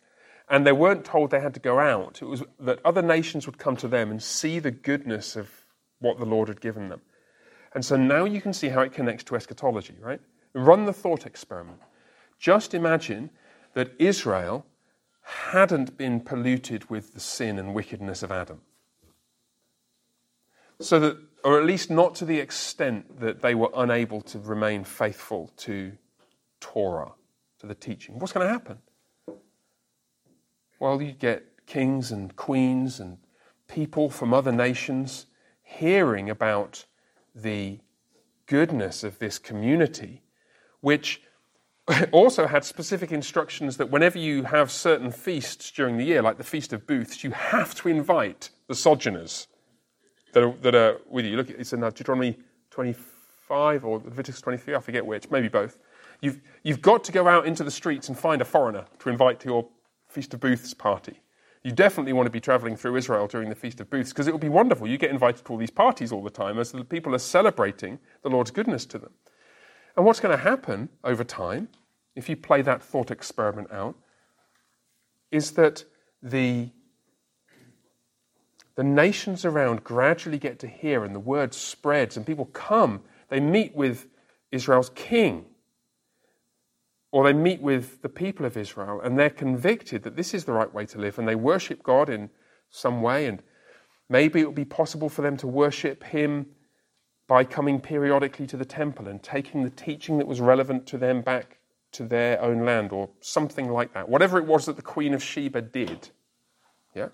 And 0.48 0.66
they 0.66 0.72
weren't 0.72 1.04
told 1.04 1.30
they 1.30 1.40
had 1.40 1.54
to 1.54 1.60
go 1.60 1.78
out. 1.78 2.20
It 2.20 2.26
was 2.26 2.42
that 2.60 2.80
other 2.84 3.00
nations 3.00 3.46
would 3.46 3.58
come 3.58 3.76
to 3.78 3.88
them 3.88 4.10
and 4.10 4.22
see 4.22 4.58
the 4.58 4.70
goodness 4.70 5.36
of 5.36 5.48
what 6.00 6.18
the 6.18 6.26
Lord 6.26 6.48
had 6.48 6.60
given 6.60 6.90
them. 6.90 7.00
And 7.74 7.84
so 7.84 7.96
now 7.96 8.24
you 8.24 8.40
can 8.40 8.52
see 8.52 8.68
how 8.68 8.82
it 8.82 8.92
connects 8.92 9.24
to 9.24 9.36
eschatology, 9.36 9.96
right? 10.00 10.20
Run 10.52 10.84
the 10.84 10.92
thought 10.92 11.26
experiment. 11.26 11.80
Just 12.38 12.74
imagine 12.74 13.30
that 13.72 13.92
Israel 13.98 14.66
hadn't 15.24 15.96
been 15.96 16.20
polluted 16.20 16.88
with 16.90 17.14
the 17.14 17.20
sin 17.20 17.58
and 17.58 17.74
wickedness 17.74 18.22
of 18.22 18.30
Adam. 18.30 18.60
So 20.80 21.00
that, 21.00 21.18
or 21.42 21.58
at 21.58 21.64
least 21.64 21.90
not 21.90 22.14
to 22.16 22.24
the 22.24 22.38
extent 22.38 23.20
that 23.20 23.40
they 23.40 23.54
were 23.54 23.70
unable 23.74 24.20
to 24.22 24.38
remain 24.38 24.84
faithful 24.84 25.50
to 25.58 25.92
Torah, 26.60 27.12
to 27.60 27.66
the 27.66 27.74
teaching. 27.74 28.18
What's 28.18 28.32
going 28.32 28.46
to 28.46 28.52
happen? 28.52 28.78
Well, 30.78 31.00
you 31.00 31.12
get 31.12 31.66
kings 31.66 32.12
and 32.12 32.34
queens 32.36 33.00
and 33.00 33.18
people 33.68 34.10
from 34.10 34.34
other 34.34 34.52
nations 34.52 35.26
hearing 35.62 36.28
about 36.28 36.84
the 37.34 37.80
goodness 38.46 39.02
of 39.02 39.18
this 39.18 39.38
community, 39.38 40.22
which 40.80 41.22
also 42.12 42.46
had 42.46 42.64
specific 42.64 43.12
instructions 43.12 43.76
that 43.76 43.90
whenever 43.90 44.18
you 44.18 44.44
have 44.44 44.70
certain 44.70 45.10
feasts 45.10 45.70
during 45.70 45.96
the 45.96 46.04
year, 46.04 46.22
like 46.22 46.38
the 46.38 46.44
Feast 46.44 46.72
of 46.72 46.86
Booths, 46.86 47.22
you 47.22 47.30
have 47.30 47.74
to 47.76 47.88
invite 47.88 48.50
the 48.68 48.74
sojourners 48.74 49.48
that 50.32 50.42
are, 50.42 50.54
that 50.62 50.74
are 50.74 50.98
with 51.08 51.26
you. 51.26 51.36
Look, 51.36 51.50
it's 51.50 51.72
in 51.72 51.84
uh, 51.84 51.90
Deuteronomy 51.90 52.38
25 52.70 53.84
or 53.84 53.98
Leviticus 53.98 54.40
23, 54.40 54.74
I 54.74 54.80
forget 54.80 55.04
which, 55.04 55.30
maybe 55.30 55.48
both. 55.48 55.78
You've, 56.20 56.40
you've 56.62 56.80
got 56.80 57.04
to 57.04 57.12
go 57.12 57.28
out 57.28 57.46
into 57.46 57.64
the 57.64 57.70
streets 57.70 58.08
and 58.08 58.18
find 58.18 58.40
a 58.40 58.44
foreigner 58.44 58.86
to 59.00 59.10
invite 59.10 59.40
to 59.40 59.48
your 59.48 59.68
Feast 60.08 60.32
of 60.32 60.40
Booths 60.40 60.72
party. 60.72 61.20
You 61.62 61.72
definitely 61.72 62.12
want 62.12 62.26
to 62.26 62.30
be 62.30 62.40
traveling 62.40 62.76
through 62.76 62.96
Israel 62.96 63.26
during 63.26 63.48
the 63.48 63.54
Feast 63.54 63.80
of 63.80 63.90
Booths 63.90 64.10
because 64.10 64.26
it 64.26 64.32
will 64.32 64.38
be 64.38 64.48
wonderful. 64.48 64.86
You 64.86 64.98
get 64.98 65.10
invited 65.10 65.44
to 65.44 65.52
all 65.52 65.58
these 65.58 65.70
parties 65.70 66.12
all 66.12 66.22
the 66.22 66.30
time 66.30 66.58
as 66.58 66.72
the 66.72 66.84
people 66.84 67.14
are 67.14 67.18
celebrating 67.18 67.98
the 68.22 68.28
Lord's 68.28 68.50
goodness 68.50 68.84
to 68.86 68.98
them. 68.98 69.10
And 69.96 70.04
what's 70.04 70.20
going 70.20 70.36
to 70.36 70.42
happen 70.42 70.88
over 71.04 71.24
time, 71.24 71.68
if 72.16 72.28
you 72.28 72.36
play 72.36 72.62
that 72.62 72.82
thought 72.82 73.10
experiment 73.10 73.70
out, 73.70 73.96
is 75.30 75.52
that 75.52 75.84
the, 76.22 76.70
the 78.76 78.84
nations 78.84 79.44
around 79.44 79.84
gradually 79.84 80.38
get 80.38 80.58
to 80.60 80.66
hear, 80.66 81.04
and 81.04 81.14
the 81.14 81.20
word 81.20 81.54
spreads, 81.54 82.16
and 82.16 82.26
people 82.26 82.46
come. 82.46 83.02
They 83.28 83.40
meet 83.40 83.74
with 83.74 84.06
Israel's 84.50 84.90
king, 84.94 85.46
or 87.12 87.24
they 87.24 87.32
meet 87.32 87.60
with 87.60 88.02
the 88.02 88.08
people 88.08 88.46
of 88.46 88.56
Israel, 88.56 89.00
and 89.00 89.18
they're 89.18 89.30
convicted 89.30 90.02
that 90.02 90.16
this 90.16 90.34
is 90.34 90.44
the 90.44 90.52
right 90.52 90.72
way 90.72 90.86
to 90.86 90.98
live, 90.98 91.18
and 91.18 91.28
they 91.28 91.36
worship 91.36 91.82
God 91.82 92.08
in 92.08 92.30
some 92.70 93.02
way, 93.02 93.26
and 93.26 93.42
maybe 94.08 94.40
it 94.40 94.44
will 94.44 94.52
be 94.52 94.64
possible 94.64 95.08
for 95.08 95.22
them 95.22 95.36
to 95.36 95.46
worship 95.46 96.02
Him 96.02 96.46
by 97.26 97.44
coming 97.44 97.80
periodically 97.80 98.46
to 98.46 98.56
the 98.56 98.64
temple 98.64 99.08
and 99.08 99.22
taking 99.22 99.62
the 99.62 99.70
teaching 99.70 100.18
that 100.18 100.26
was 100.26 100.40
relevant 100.40 100.86
to 100.86 100.98
them 100.98 101.22
back 101.22 101.58
to 101.92 102.04
their 102.04 102.40
own 102.42 102.64
land 102.64 102.92
or 102.92 103.08
something 103.20 103.70
like 103.70 103.94
that. 103.94 104.08
Whatever 104.08 104.38
it 104.38 104.46
was 104.46 104.66
that 104.66 104.76
the 104.76 104.82
Queen 104.82 105.14
of 105.14 105.22
Sheba 105.22 105.62
did. 105.62 106.10
Yeah? 106.94 107.08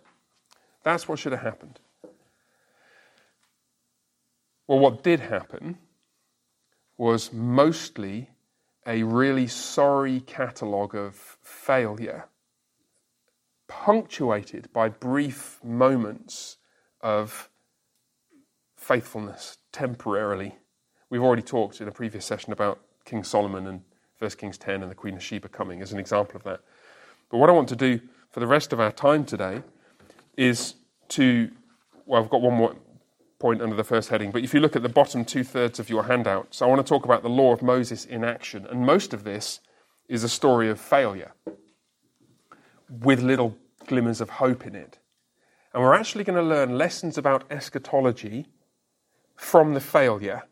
That's 0.82 1.06
what 1.06 1.18
should 1.18 1.32
have 1.32 1.42
happened. 1.42 1.78
Well, 4.66 4.78
what 4.78 5.02
did 5.02 5.20
happen 5.20 5.78
was 6.96 7.32
mostly 7.32 8.30
a 8.86 9.02
really 9.02 9.46
sorry 9.46 10.20
catalogue 10.20 10.94
of 10.94 11.14
failure, 11.42 12.26
punctuated 13.68 14.72
by 14.72 14.88
brief 14.88 15.60
moments 15.62 16.56
of 17.00 17.50
faithfulness 18.76 19.58
temporarily. 19.72 20.56
We've 21.08 21.22
already 21.22 21.42
talked 21.42 21.80
in 21.80 21.88
a 21.88 21.92
previous 21.92 22.24
session 22.24 22.52
about 22.52 22.80
King 23.04 23.24
Solomon 23.24 23.66
and 23.66 23.82
1 24.18 24.30
Kings 24.32 24.58
10 24.58 24.82
and 24.82 24.90
the 24.90 24.94
Queen 24.94 25.14
of 25.14 25.22
Sheba 25.22 25.48
coming 25.48 25.82
as 25.82 25.92
an 25.92 25.98
example 25.98 26.36
of 26.36 26.44
that. 26.44 26.60
But 27.30 27.38
what 27.38 27.48
I 27.48 27.52
want 27.52 27.68
to 27.70 27.76
do 27.76 28.00
for 28.30 28.40
the 28.40 28.46
rest 28.46 28.72
of 28.72 28.80
our 28.80 28.92
time 28.92 29.24
today 29.24 29.62
is 30.36 30.74
to, 31.08 31.50
well, 32.06 32.22
I've 32.22 32.30
got 32.30 32.42
one 32.42 32.54
more 32.54 32.76
point 33.38 33.62
under 33.62 33.74
the 33.74 33.84
first 33.84 34.10
heading, 34.10 34.30
but 34.30 34.44
if 34.44 34.52
you 34.52 34.60
look 34.60 34.76
at 34.76 34.82
the 34.82 34.88
bottom 34.88 35.24
two 35.24 35.42
thirds 35.42 35.80
of 35.80 35.88
your 35.88 36.04
handouts, 36.04 36.60
I 36.60 36.66
want 36.66 36.84
to 36.84 36.88
talk 36.88 37.04
about 37.04 37.22
the 37.22 37.30
law 37.30 37.52
of 37.52 37.62
Moses 37.62 38.04
in 38.04 38.22
action. 38.22 38.66
And 38.66 38.84
most 38.84 39.14
of 39.14 39.24
this 39.24 39.60
is 40.08 40.22
a 40.22 40.28
story 40.28 40.68
of 40.68 40.78
failure 40.78 41.32
with 42.88 43.22
little 43.22 43.56
glimmers 43.86 44.20
of 44.20 44.30
hope 44.30 44.66
in 44.66 44.74
it. 44.74 44.98
And 45.72 45.82
we're 45.82 45.94
actually 45.94 46.24
going 46.24 46.36
to 46.36 46.42
learn 46.42 46.76
lessons 46.76 47.16
about 47.16 47.44
eschatology 47.50 48.46
from 49.40 49.72
the 49.72 49.80
failure 49.80 50.42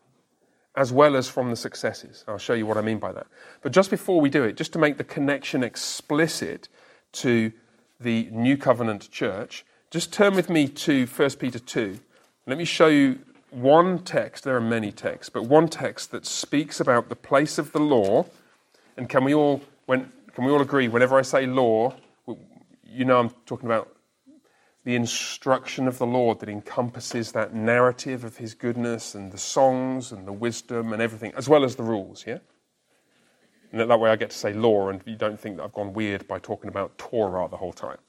as 0.75 0.91
well 0.91 1.15
as 1.15 1.29
from 1.29 1.51
the 1.51 1.55
successes. 1.55 2.23
I'll 2.27 2.39
show 2.39 2.53
you 2.53 2.65
what 2.65 2.75
I 2.77 2.81
mean 2.81 2.97
by 2.97 3.11
that. 3.11 3.27
But 3.61 3.71
just 3.71 3.91
before 3.91 4.19
we 4.19 4.29
do 4.29 4.43
it, 4.43 4.57
just 4.57 4.73
to 4.73 4.79
make 4.79 4.97
the 4.97 5.03
connection 5.03 5.63
explicit 5.63 6.69
to 7.13 7.51
the 7.99 8.29
New 8.31 8.57
Covenant 8.57 9.11
church, 9.11 9.63
just 9.91 10.11
turn 10.11 10.35
with 10.35 10.49
me 10.49 10.67
to 10.67 11.05
1 11.05 11.29
Peter 11.31 11.59
2. 11.59 11.99
Let 12.47 12.57
me 12.57 12.65
show 12.65 12.87
you 12.87 13.19
one 13.51 13.99
text, 13.99 14.43
there 14.43 14.55
are 14.55 14.61
many 14.61 14.91
texts, 14.91 15.29
but 15.29 15.43
one 15.43 15.67
text 15.67 16.09
that 16.11 16.25
speaks 16.25 16.79
about 16.79 17.09
the 17.09 17.15
place 17.15 17.59
of 17.59 17.71
the 17.71 17.79
law. 17.79 18.25
And 18.97 19.07
can 19.07 19.23
we 19.23 19.35
all, 19.35 19.61
when, 19.85 20.11
can 20.33 20.45
we 20.45 20.51
all 20.51 20.61
agree, 20.61 20.87
whenever 20.87 21.17
I 21.17 21.21
say 21.21 21.45
law, 21.45 21.93
you 22.83 23.05
know 23.05 23.19
I'm 23.19 23.29
talking 23.45 23.67
about 23.67 23.95
the 24.89 24.95
instruction 24.95 25.87
of 25.87 25.99
the 25.99 26.05
Lord 26.07 26.39
that 26.39 26.49
encompasses 26.49 27.33
that 27.33 27.53
narrative 27.53 28.23
of 28.23 28.37
His 28.37 28.55
goodness 28.55 29.13
and 29.13 29.31
the 29.31 29.37
songs 29.37 30.11
and 30.11 30.27
the 30.27 30.33
wisdom 30.33 30.93
and 30.93 30.99
everything, 30.99 31.31
as 31.37 31.47
well 31.47 31.63
as 31.63 31.75
the 31.75 31.83
rules, 31.83 32.25
yeah? 32.25 32.39
And 33.71 33.87
that 33.87 33.99
way 33.99 34.09
I 34.09 34.15
get 34.15 34.31
to 34.31 34.35
say 34.35 34.51
law, 34.51 34.89
and 34.89 34.99
you 35.05 35.15
don't 35.15 35.39
think 35.39 35.57
that 35.57 35.63
I've 35.63 35.73
gone 35.73 35.93
weird 35.93 36.27
by 36.27 36.39
talking 36.39 36.69
about 36.69 36.97
Torah 36.97 37.47
the 37.47 37.57
whole 37.57 37.71
time. 37.71 37.99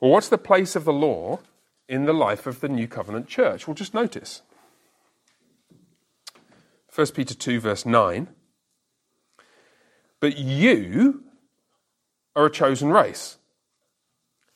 Well, 0.00 0.10
what's 0.10 0.28
the 0.28 0.36
place 0.36 0.76
of 0.76 0.84
the 0.84 0.92
law 0.92 1.40
in 1.88 2.04
the 2.04 2.12
life 2.12 2.46
of 2.46 2.60
the 2.60 2.68
New 2.68 2.86
Covenant 2.86 3.26
church? 3.26 3.66
Well, 3.66 3.74
just 3.74 3.94
notice. 3.94 4.42
1 6.94 7.06
Peter 7.14 7.32
2, 7.32 7.58
verse 7.58 7.86
9. 7.86 8.28
But 10.20 10.36
you 10.36 11.22
are 12.36 12.44
a 12.44 12.50
chosen 12.50 12.90
race 12.90 13.37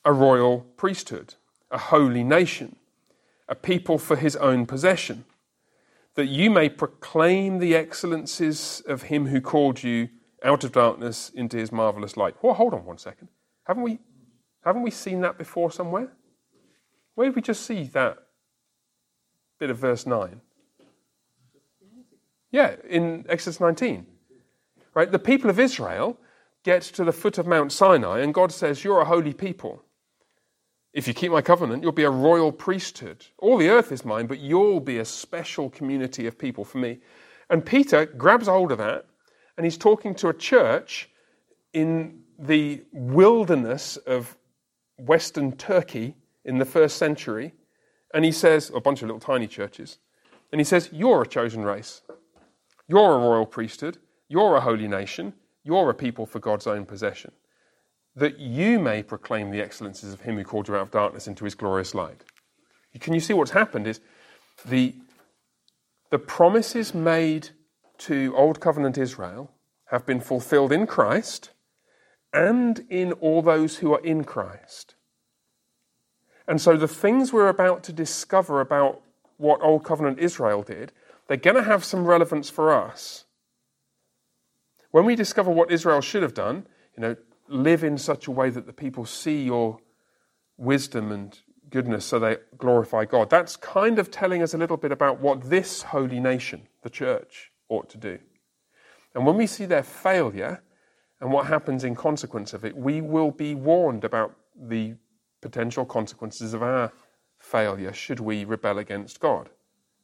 a 0.05 0.13
royal 0.13 0.61
priesthood, 0.77 1.35
a 1.71 1.79
holy 1.79 2.25
nation, 2.25 2.77
a 3.49 3.55
people 3.55 3.99
for 3.99 4.17
his 4.17 4.37
own 4.37 4.67
possession, 4.67 5.25
that 6.15 6.27
you 6.27 6.51
may 6.51 6.69
proclaim 6.69 7.59
the 7.59 7.75
excellencies 7.75 8.83
of 8.87 9.03
him 9.03 9.27
who 9.27 9.41
called 9.41 9.83
you 9.83 10.09
out 10.45 10.65
of 10.65 10.73
darkness 10.73 11.31
into 11.35 11.57
his 11.57 11.73
marvelous 11.73 12.17
light. 12.17 12.35
Well, 12.43 12.55
hold 12.55 12.75
on 12.75 12.85
one 12.85 12.99
second. 12.99 13.29
Haven't 13.65 13.83
we, 13.83 13.99
haven't 14.65 14.83
we 14.83 14.91
seen 14.91 15.21
that 15.21 15.39
before 15.39 15.71
somewhere? 15.71 16.13
Where 17.15 17.29
did 17.29 17.37
we 17.37 17.43
just 17.43 17.65
see 17.65 17.85
that 17.85 18.19
bit 19.59 19.71
of 19.71 19.79
verse 19.79 20.07
9? 20.07 20.41
Yeah, 22.51 22.77
in 22.89 23.25
Exodus 23.29 23.61
19. 23.61 24.07
Right? 24.95 25.11
The 25.11 25.19
people 25.19 25.49
of 25.49 25.59
Israel 25.59 26.19
get 26.65 26.83
to 26.83 27.05
the 27.05 27.13
foot 27.13 27.39
of 27.39 27.47
Mount 27.47 27.73
Sinai, 27.73 28.21
and 28.21 28.35
God 28.35 28.53
says, 28.53 28.85
You're 28.85 29.01
a 29.01 29.07
holy 29.07 29.33
people. 29.33 29.83
If 30.93 31.09
you 31.09 31.15
keep 31.15 31.33
my 31.33 31.41
covenant, 31.41 31.83
you'll 31.83 31.93
be 31.93 32.03
a 32.03 32.11
royal 32.11 32.53
priesthood. 32.53 33.27
All 33.39 33.57
the 33.57 33.71
earth 33.71 33.93
is 33.93 34.05
mine, 34.05 34.27
but 34.27 34.41
you'll 34.41 34.81
be 34.81 34.99
a 34.99 35.05
special 35.05 35.71
community 35.71 36.27
of 36.27 36.39
people 36.39 36.65
for 36.65 36.79
me. 36.79 36.99
And 37.49 37.65
Peter 37.65 38.05
grabs 38.05 38.47
hold 38.47 38.73
of 38.73 38.79
that, 38.79 39.07
and 39.57 39.65
he's 39.65 39.79
talking 39.79 40.15
to 40.17 40.29
a 40.29 40.35
church 40.35 41.09
in 41.73 42.21
the 42.39 42.83
wilderness 42.93 43.97
of 43.97 44.37
Western 44.99 45.53
Turkey 45.53 46.15
in 46.45 46.59
the 46.59 46.65
first 46.67 46.99
century. 46.99 47.55
And 48.13 48.25
he 48.25 48.33
says, 48.33 48.71
a 48.75 48.81
bunch 48.81 49.01
of 49.01 49.09
little 49.09 49.21
tiny 49.21 49.47
churches, 49.47 49.99
and 50.51 50.61
he 50.61 50.65
says, 50.65 50.91
You're 50.93 51.23
a 51.23 51.27
chosen 51.27 51.65
race. 51.65 52.03
You're 52.87 53.15
a 53.15 53.19
royal 53.19 53.47
priesthood. 53.47 53.97
You're 54.29 54.57
a 54.57 54.61
holy 54.61 54.89
nation. 54.89 55.33
You're 55.65 55.89
a 55.89 55.95
people 55.95 56.27
for 56.27 56.39
God's 56.39 56.67
own 56.67 56.85
possession 56.85 57.33
that 58.15 58.39
you 58.39 58.79
may 58.79 59.03
proclaim 59.03 59.51
the 59.51 59.63
excellencies 59.63 60.13
of 60.13 60.21
him 60.21 60.37
who 60.37 60.45
called 60.45 60.69
you 60.69 60.77
out 60.77 60.83
of 60.83 60.91
darkness 60.91 61.27
into 61.27 61.45
his 61.45 61.55
glorious 61.55 61.95
light. 61.95 62.25
Can 63.01 63.15
you 63.15 63.21
see 63.21 63.33
what's 63.33 63.53
happened 63.53 63.87
is 63.87 64.01
the, 64.67 64.95
the 66.11 66.19
promises 66.19 66.95
made 66.95 67.51
to 67.99 68.35
Old 68.37 68.61
Covenant 68.61 68.99
Israel 68.99 69.51
have 69.87 70.05
been 70.05 70.21
fulfilled 70.21 70.73
in 70.73 70.87
Christ 70.87 71.51
and 72.33 72.85
in 72.91 73.13
all 73.13 73.43
those 73.43 73.77
who 73.77 73.95
are 73.95 74.01
in 74.01 74.25
Christ. 74.25 74.95
And 76.49 76.61
so 76.61 76.77
the 76.77 76.89
things 76.89 77.33
we're 77.33 77.49
about 77.49 77.83
to 77.85 77.93
discover 77.93 78.61
about 78.61 79.03
what 79.37 79.63
Old 79.63 79.85
Covenant 79.85 80.19
Israel 80.19 80.63
did, 80.63 80.93
they're 81.29 81.37
going 81.37 81.57
to 81.57 81.63
have 81.63 81.85
some 81.85 82.05
relevance 82.05 82.51
for 82.51 82.73
us. 82.73 83.25
When 84.91 85.05
we 85.05 85.15
discover 85.15 85.51
what 85.51 85.71
Israel 85.71 86.01
should 86.01 86.23
have 86.23 86.35
done, 86.35 86.67
you 86.97 87.01
know, 87.01 87.17
live 87.53 87.85
in 87.85 87.99
such 87.99 88.27
a 88.27 88.31
way 88.31 88.51
that 88.51 88.67
the 88.67 88.73
people 88.73 89.05
see 89.05 89.45
your 89.45 89.79
wisdom 90.57 91.13
and 91.13 91.39
goodness 91.71 92.05
so 92.05 92.19
they 92.19 92.37
glorify 92.59 93.05
God. 93.05 93.31
That's 93.31 93.57
kind 93.57 93.99
of 93.99 94.11
telling 94.11 94.43
us 94.43 94.55
a 94.55 94.59
little 94.59 94.77
bit 94.77 94.93
about 94.93 95.21
what 95.21 95.49
this 95.49 95.83
holy 95.83 96.21
nation, 96.21 96.69
the 96.83 96.91
church, 96.91 97.51
ought 97.69 97.89
to 97.91 97.99
do. 97.99 98.19
And 99.15 99.27
when 99.27 99.37
we 99.37 99.47
see 99.47 99.67
their 99.67 99.83
failure 99.83 100.63
and 101.21 101.33
what 101.33 101.47
happens 101.47 101.85
in 101.85 101.95
consequence 101.95 102.53
of 102.53 102.65
it, 102.65 102.77
we 102.77 103.01
will 103.01 103.31
be 103.31 103.55
warned 103.55 104.05
about 104.05 104.35
the 104.57 104.95
potential 105.41 105.85
consequences 105.85 106.55
of 106.55 106.63
our 106.63 106.93
failure 107.39 107.93
should 107.93 108.21
we 108.21 108.45
rebel 108.45 108.79
against 108.79 109.21
God. 109.21 109.51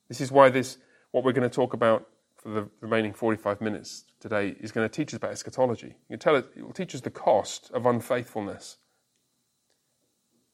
This 0.09 0.21
is 0.21 0.33
why 0.33 0.49
this, 0.49 0.79
what 1.13 1.25
we're 1.25 1.33
going 1.33 1.49
to 1.49 1.55
talk 1.55 1.75
about 1.75 2.09
for 2.49 2.55
the 2.63 2.69
remaining 2.81 3.13
45 3.13 3.61
minutes 3.61 4.05
today 4.21 4.57
is 4.59 4.73
going 4.73 4.89
to 4.89 4.95
teach 4.95 5.13
us 5.13 5.19
about 5.19 5.33
eschatology. 5.33 5.97
It, 6.09 6.25
will 6.25 6.73
teach 6.73 6.95
us 6.95 7.03
the 7.03 7.11
cost 7.11 7.71
of 7.75 7.85
unfaithfulness, 7.85 8.79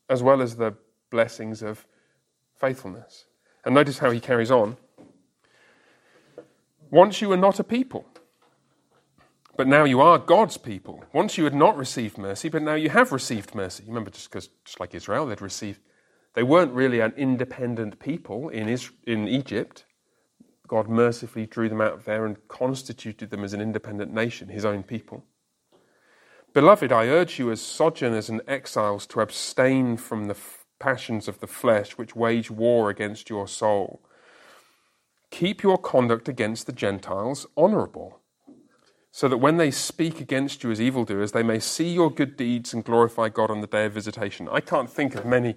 as 0.08 0.20
well 0.20 0.42
as 0.42 0.56
the 0.56 0.74
blessings 1.10 1.62
of 1.62 1.86
faithfulness. 2.56 3.26
And 3.64 3.76
notice 3.76 3.98
how 3.98 4.10
he 4.10 4.18
carries 4.18 4.50
on. 4.50 4.76
Once 6.90 7.20
you 7.20 7.28
were 7.28 7.36
not 7.36 7.60
a 7.60 7.64
people, 7.64 8.04
but 9.56 9.68
now 9.68 9.84
you 9.84 10.00
are 10.00 10.18
God's 10.18 10.56
people. 10.56 11.04
Once 11.12 11.38
you 11.38 11.44
had 11.44 11.54
not 11.54 11.76
received 11.76 12.18
mercy, 12.18 12.48
but 12.48 12.62
now 12.62 12.74
you 12.74 12.90
have 12.90 13.12
received 13.12 13.54
mercy. 13.54 13.84
Remember, 13.86 14.10
just 14.10 14.28
because, 14.28 14.48
just 14.64 14.80
like 14.80 14.96
Israel, 14.96 15.26
they'd 15.26 15.40
received, 15.40 15.78
they 16.34 16.42
weren't 16.42 16.72
really 16.72 16.98
an 16.98 17.12
independent 17.16 18.00
people 18.00 18.48
in, 18.48 18.76
in 19.06 19.28
Egypt. 19.28 19.84
God 20.74 20.88
mercifully 20.88 21.46
drew 21.46 21.68
them 21.68 21.80
out 21.80 21.92
of 21.92 22.04
there 22.04 22.26
and 22.26 22.48
constituted 22.48 23.30
them 23.30 23.44
as 23.44 23.52
an 23.52 23.60
independent 23.60 24.12
nation, 24.12 24.48
his 24.48 24.64
own 24.64 24.82
people. 24.82 25.24
Beloved, 26.52 26.90
I 26.90 27.06
urge 27.06 27.38
you 27.38 27.52
as 27.52 27.60
sojourners 27.60 28.28
and 28.28 28.42
exiles 28.48 29.06
to 29.06 29.20
abstain 29.20 29.96
from 29.96 30.24
the 30.24 30.34
f- 30.34 30.64
passions 30.80 31.28
of 31.28 31.38
the 31.38 31.46
flesh 31.46 31.96
which 31.96 32.16
wage 32.16 32.50
war 32.50 32.90
against 32.90 33.30
your 33.30 33.46
soul. 33.46 34.02
Keep 35.30 35.62
your 35.62 35.78
conduct 35.78 36.28
against 36.28 36.66
the 36.66 36.72
Gentiles 36.72 37.46
honorable, 37.56 38.18
so 39.12 39.28
that 39.28 39.38
when 39.38 39.58
they 39.58 39.70
speak 39.70 40.20
against 40.20 40.64
you 40.64 40.72
as 40.72 40.80
evildoers, 40.80 41.30
they 41.30 41.44
may 41.44 41.60
see 41.60 41.88
your 41.88 42.10
good 42.10 42.36
deeds 42.36 42.74
and 42.74 42.82
glorify 42.82 43.28
God 43.28 43.48
on 43.48 43.60
the 43.60 43.68
day 43.68 43.84
of 43.84 43.92
visitation. 43.92 44.48
I 44.50 44.58
can't 44.58 44.90
think 44.90 45.14
of 45.14 45.24
many 45.24 45.54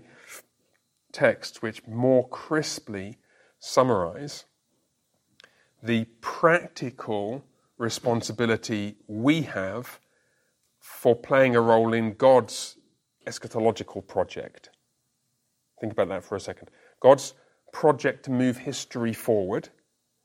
texts 1.11 1.63
which 1.63 1.87
more 1.87 2.29
crisply 2.29 3.17
summarize 3.57 4.45
the 5.81 6.05
practical 6.21 7.43
responsibility 7.77 8.95
we 9.07 9.43
have 9.43 9.99
for 10.79 11.15
playing 11.15 11.55
a 11.55 11.61
role 11.61 11.93
in 11.93 12.13
God's 12.13 12.77
eschatological 13.25 14.05
project. 14.05 14.69
Think 15.79 15.93
about 15.93 16.07
that 16.09 16.23
for 16.23 16.35
a 16.35 16.39
second. 16.39 16.69
God's 16.99 17.33
project 17.71 18.25
to 18.25 18.31
move 18.31 18.57
history 18.57 19.13
forward, 19.13 19.69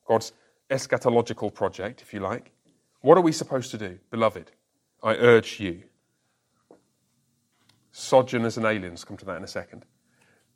God's 0.06 0.32
eschatological 0.70 1.52
project, 1.52 2.00
if 2.00 2.14
you 2.14 2.20
like, 2.20 2.52
what 3.02 3.18
are 3.18 3.22
we 3.22 3.32
supposed 3.32 3.70
to 3.72 3.78
do? 3.78 3.98
Beloved, 4.10 4.52
I 5.02 5.14
urge 5.16 5.60
you. 5.60 5.82
Sojourners 7.90 8.56
and 8.56 8.64
aliens, 8.64 9.04
come 9.04 9.16
to 9.18 9.24
that 9.26 9.36
in 9.36 9.44
a 9.44 9.48
second. 9.48 9.84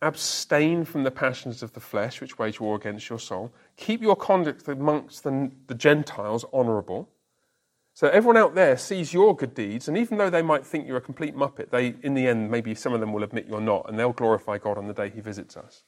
Abstain 0.02 0.84
from 0.84 1.04
the 1.04 1.10
passions 1.10 1.62
of 1.62 1.72
the 1.72 1.80
flesh, 1.80 2.20
which 2.20 2.38
wage 2.38 2.60
war 2.60 2.76
against 2.76 3.08
your 3.08 3.18
soul. 3.18 3.52
Keep 3.76 4.02
your 4.02 4.16
conduct 4.16 4.68
amongst 4.68 5.24
the, 5.24 5.50
the 5.66 5.74
Gentiles 5.74 6.44
honourable. 6.52 7.08
So 7.94 8.08
everyone 8.08 8.36
out 8.36 8.54
there 8.54 8.76
sees 8.76 9.14
your 9.14 9.34
good 9.34 9.54
deeds, 9.54 9.88
and 9.88 9.96
even 9.96 10.18
though 10.18 10.28
they 10.28 10.42
might 10.42 10.66
think 10.66 10.86
you're 10.86 10.98
a 10.98 11.00
complete 11.00 11.34
muppet, 11.34 11.70
they, 11.70 11.94
in 12.02 12.12
the 12.12 12.26
end, 12.26 12.50
maybe 12.50 12.74
some 12.74 12.92
of 12.92 13.00
them 13.00 13.14
will 13.14 13.22
admit 13.22 13.46
you're 13.48 13.58
not, 13.58 13.88
and 13.88 13.98
they'll 13.98 14.12
glorify 14.12 14.58
God 14.58 14.76
on 14.76 14.86
the 14.86 14.92
day 14.92 15.08
He 15.08 15.22
visits 15.22 15.56
us. 15.56 15.82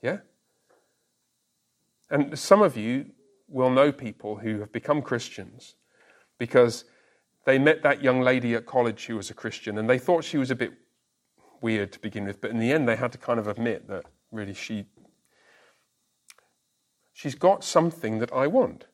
Yeah? 0.00 0.20
And 2.10 2.38
some 2.38 2.62
of 2.62 2.78
you 2.78 3.10
will 3.46 3.68
know 3.68 3.92
people 3.92 4.36
who 4.36 4.60
have 4.60 4.72
become 4.72 5.02
Christians 5.02 5.74
because 6.38 6.84
they 7.44 7.58
met 7.58 7.82
that 7.82 8.02
young 8.02 8.22
lady 8.22 8.54
at 8.54 8.64
college 8.64 9.04
who 9.04 9.16
was 9.16 9.28
a 9.28 9.34
Christian, 9.34 9.76
and 9.76 9.88
they 9.88 9.98
thought 9.98 10.24
she 10.24 10.38
was 10.38 10.50
a 10.50 10.56
bit 10.56 10.72
weird 11.62 11.92
to 11.92 11.98
begin 11.98 12.24
with, 12.24 12.40
but 12.40 12.50
in 12.50 12.58
the 12.58 12.72
end, 12.72 12.88
they 12.88 12.96
had 12.96 13.12
to 13.12 13.18
kind 13.18 13.38
of 13.38 13.46
admit 13.46 13.88
that 13.88 14.04
really 14.30 14.54
she 14.54 14.86
she's 17.18 17.34
got 17.34 17.64
something 17.64 18.20
that 18.20 18.32
I 18.32 18.46
want. 18.46 18.86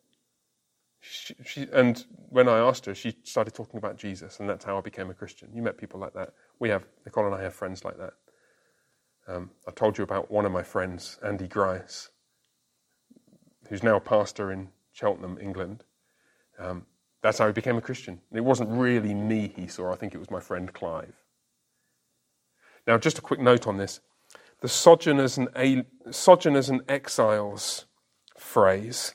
She, 1.01 1.35
she, 1.45 1.69
and 1.71 2.03
when 2.31 2.49
I 2.49 2.59
asked 2.59 2.87
her, 2.87 2.95
she 2.95 3.15
started 3.23 3.53
talking 3.53 3.77
about 3.77 3.99
Jesus, 3.99 4.41
and 4.41 4.49
that's 4.49 4.65
how 4.65 4.79
I 4.79 4.81
became 4.81 5.11
a 5.11 5.15
Christian. 5.15 5.51
You 5.55 5.61
met 5.61 5.77
people 5.77 6.01
like 6.01 6.15
that. 6.15 6.33
We 6.59 6.71
have, 6.71 6.87
Nicole 7.05 7.27
and 7.27 7.35
I 7.35 7.43
have 7.43 7.53
friends 7.53 7.85
like 7.85 7.99
that. 7.99 8.15
Um, 9.29 9.51
I 9.69 9.73
told 9.73 9.99
you 9.99 10.05
about 10.05 10.31
one 10.31 10.47
of 10.47 10.53
my 10.53 10.63
friends, 10.63 11.19
Andy 11.23 11.47
Grice, 11.47 12.09
who's 13.69 13.83
now 13.83 13.97
a 13.97 14.01
pastor 14.01 14.53
in 14.53 14.69
Cheltenham, 14.93 15.37
England. 15.39 15.85
Um, 16.59 16.87
that's 17.23 17.37
how 17.39 17.47
he 17.47 17.53
became 17.53 17.77
a 17.77 17.83
Christian. 17.83 18.21
It 18.33 18.45
wasn't 18.45 18.71
really 18.71 19.13
me 19.13 19.53
he 19.55 19.67
saw, 19.67 19.93
I 19.93 19.97
think 19.97 20.15
it 20.15 20.19
was 20.19 20.31
my 20.31 20.41
friend 20.41 20.73
Clive. 20.73 21.15
Now, 22.87 22.99
just 22.99 23.19
a 23.19 23.23
quick 23.23 23.41
note 23.41 23.67
on 23.67 23.79
this. 23.79 24.01
The 24.61 24.69
sojourners 24.69 25.39
and, 25.39 25.85
sojourners 26.11 26.69
and 26.69 26.83
exiles 26.89 27.87
phrase 28.39 29.15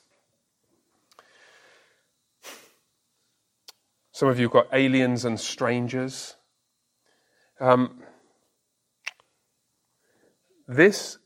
Some 4.19 4.27
of 4.27 4.37
you 4.37 4.47
have 4.47 4.51
got 4.51 4.67
aliens 4.73 5.23
and 5.23 5.39
strangers. 5.39 6.35
Um, 7.61 8.03
this 10.67 11.19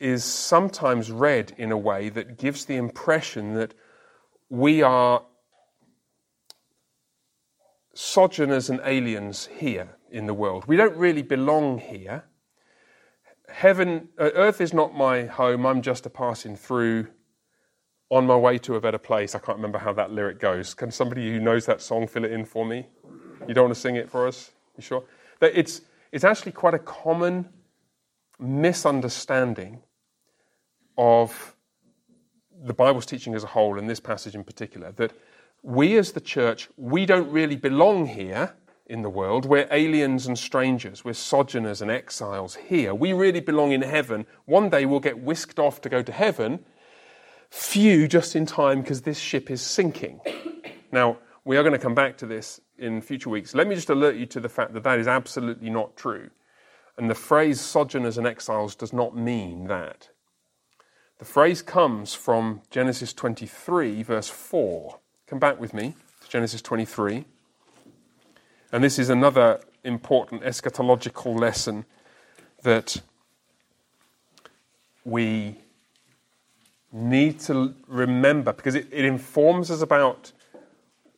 is 0.00 0.24
sometimes 0.24 1.10
read 1.10 1.52
in 1.58 1.70
a 1.70 1.76
way 1.76 2.08
that 2.08 2.38
gives 2.38 2.64
the 2.64 2.76
impression 2.76 3.52
that 3.56 3.74
we 4.48 4.80
are 4.80 5.26
sojourners 7.92 8.70
and 8.70 8.80
aliens 8.82 9.50
here 9.58 9.95
in 10.10 10.26
the 10.26 10.34
world. 10.34 10.64
We 10.66 10.76
don't 10.76 10.96
really 10.96 11.22
belong 11.22 11.78
here. 11.78 12.24
Heaven, 13.48 14.08
uh, 14.18 14.30
earth 14.34 14.60
is 14.60 14.72
not 14.72 14.94
my 14.94 15.24
home. 15.24 15.66
I'm 15.66 15.82
just 15.82 16.06
a 16.06 16.10
passing 16.10 16.56
through 16.56 17.08
on 18.08 18.26
my 18.26 18.36
way 18.36 18.58
to 18.58 18.76
a 18.76 18.80
better 18.80 18.98
place. 18.98 19.34
I 19.34 19.38
can't 19.38 19.58
remember 19.58 19.78
how 19.78 19.92
that 19.94 20.10
lyric 20.10 20.38
goes. 20.38 20.74
Can 20.74 20.90
somebody 20.90 21.30
who 21.30 21.40
knows 21.40 21.66
that 21.66 21.80
song 21.80 22.06
fill 22.06 22.24
it 22.24 22.32
in 22.32 22.44
for 22.44 22.64
me? 22.64 22.86
You 23.46 23.54
don't 23.54 23.64
want 23.64 23.74
to 23.74 23.80
sing 23.80 23.96
it 23.96 24.10
for 24.10 24.26
us? 24.26 24.52
You 24.76 24.82
sure? 24.82 25.04
That 25.40 25.52
it's, 25.58 25.82
it's 26.12 26.24
actually 26.24 26.52
quite 26.52 26.74
a 26.74 26.78
common 26.78 27.48
misunderstanding 28.38 29.82
of 30.98 31.54
the 32.64 32.74
Bible's 32.74 33.06
teaching 33.06 33.34
as 33.34 33.44
a 33.44 33.48
whole, 33.48 33.78
and 33.78 33.88
this 33.88 34.00
passage 34.00 34.34
in 34.34 34.44
particular, 34.44 34.92
that 34.92 35.12
we 35.62 35.98
as 35.98 36.12
the 36.12 36.20
church, 36.20 36.68
we 36.76 37.06
don't 37.06 37.30
really 37.30 37.56
belong 37.56 38.06
here 38.06 38.54
in 38.86 39.02
the 39.02 39.10
world. 39.10 39.44
We're 39.44 39.68
aliens 39.70 40.26
and 40.26 40.38
strangers. 40.38 41.04
We're 41.04 41.14
sojourners 41.14 41.82
and 41.82 41.90
exiles 41.90 42.54
here. 42.54 42.94
We 42.94 43.12
really 43.12 43.40
belong 43.40 43.72
in 43.72 43.82
heaven. 43.82 44.26
One 44.44 44.70
day 44.70 44.86
we'll 44.86 45.00
get 45.00 45.18
whisked 45.18 45.58
off 45.58 45.80
to 45.82 45.88
go 45.88 46.02
to 46.02 46.12
heaven, 46.12 46.64
few 47.50 48.06
just 48.08 48.36
in 48.36 48.46
time 48.46 48.80
because 48.82 49.02
this 49.02 49.18
ship 49.18 49.50
is 49.50 49.60
sinking. 49.60 50.20
Now, 50.92 51.18
we 51.44 51.56
are 51.56 51.62
going 51.62 51.72
to 51.72 51.78
come 51.78 51.94
back 51.94 52.16
to 52.18 52.26
this 52.26 52.60
in 52.78 53.00
future 53.00 53.30
weeks. 53.30 53.54
Let 53.54 53.66
me 53.66 53.74
just 53.74 53.90
alert 53.90 54.16
you 54.16 54.26
to 54.26 54.40
the 54.40 54.48
fact 54.48 54.72
that 54.74 54.82
that 54.84 54.98
is 54.98 55.06
absolutely 55.06 55.70
not 55.70 55.96
true. 55.96 56.30
And 56.96 57.10
the 57.10 57.14
phrase 57.14 57.60
sojourners 57.60 58.18
and 58.18 58.26
exiles 58.26 58.74
does 58.74 58.92
not 58.92 59.16
mean 59.16 59.66
that. 59.66 60.08
The 61.18 61.24
phrase 61.24 61.62
comes 61.62 62.14
from 62.14 62.62
Genesis 62.70 63.12
23, 63.12 64.02
verse 64.02 64.28
4. 64.28 64.98
Come 65.26 65.38
back 65.38 65.58
with 65.58 65.72
me 65.72 65.94
to 66.22 66.28
Genesis 66.28 66.62
23. 66.62 67.24
And 68.72 68.82
this 68.82 68.98
is 68.98 69.10
another 69.10 69.60
important 69.84 70.42
eschatological 70.42 71.38
lesson 71.38 71.84
that 72.62 73.00
we 75.04 75.56
need 76.92 77.38
to 77.40 77.74
remember 77.86 78.52
because 78.52 78.74
it, 78.74 78.88
it 78.90 79.04
informs 79.04 79.70
us 79.70 79.82
about 79.82 80.32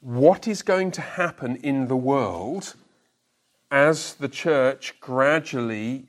what 0.00 0.46
is 0.46 0.62
going 0.62 0.90
to 0.90 1.00
happen 1.00 1.56
in 1.56 1.88
the 1.88 1.96
world 1.96 2.74
as 3.70 4.14
the 4.14 4.28
church 4.28 4.94
gradually 5.00 6.06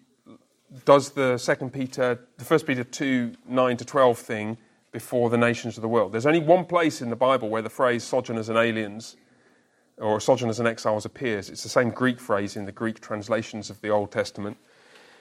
does 0.85 1.11
the 1.11 1.37
second 1.37 1.71
Peter, 1.71 2.19
the 2.37 2.45
first 2.45 2.67
Peter 2.67 2.83
2, 2.83 3.33
9 3.47 3.77
to 3.77 3.85
12 3.85 4.17
thing 4.17 4.57
before 4.91 5.29
the 5.29 5.37
nations 5.37 5.77
of 5.77 5.81
the 5.81 5.87
world. 5.87 6.11
There's 6.11 6.25
only 6.25 6.39
one 6.39 6.65
place 6.65 7.01
in 7.01 7.09
the 7.09 7.15
Bible 7.15 7.49
where 7.49 7.61
the 7.61 7.69
phrase 7.69 8.03
sojourners 8.03 8.49
and 8.49 8.57
aliens 8.57 9.15
or 9.99 10.19
sojourners 10.19 10.59
and 10.59 10.67
exiles 10.67 11.05
appears. 11.05 11.49
It's 11.49 11.63
the 11.63 11.69
same 11.69 11.89
Greek 11.89 12.19
phrase 12.19 12.55
in 12.55 12.65
the 12.65 12.71
Greek 12.71 12.99
translations 13.01 13.69
of 13.69 13.81
the 13.81 13.89
Old 13.89 14.11
Testament. 14.11 14.57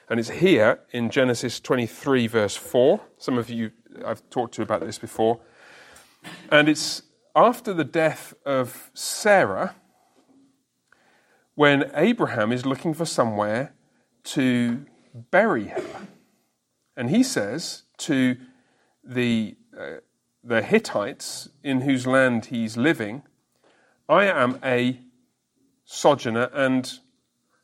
And 0.08 0.18
it's 0.18 0.30
here 0.30 0.80
in 0.92 1.10
Genesis 1.10 1.60
23, 1.60 2.26
verse 2.28 2.56
4. 2.56 3.00
Some 3.18 3.36
of 3.36 3.50
you 3.50 3.72
I've 4.04 4.28
talked 4.30 4.54
to 4.54 4.62
about 4.62 4.80
this 4.80 4.98
before. 4.98 5.40
And 6.50 6.68
it's 6.68 7.02
after 7.34 7.72
the 7.72 7.84
death 7.84 8.34
of 8.44 8.90
Sarah 8.94 9.74
when 11.54 11.90
Abraham 11.94 12.52
is 12.52 12.64
looking 12.64 12.94
for 12.94 13.04
somewhere 13.04 13.74
to 14.24 14.86
bury 15.30 15.68
her. 15.68 16.08
And 16.96 17.10
he 17.10 17.22
says 17.22 17.84
to 17.98 18.36
the, 19.04 19.56
uh, 19.78 19.96
the 20.42 20.62
Hittites 20.62 21.48
in 21.62 21.82
whose 21.82 22.06
land 22.06 22.46
he's 22.46 22.76
living, 22.76 23.22
I 24.08 24.24
am 24.24 24.58
a 24.64 24.98
sojourner 25.84 26.50
and 26.54 26.98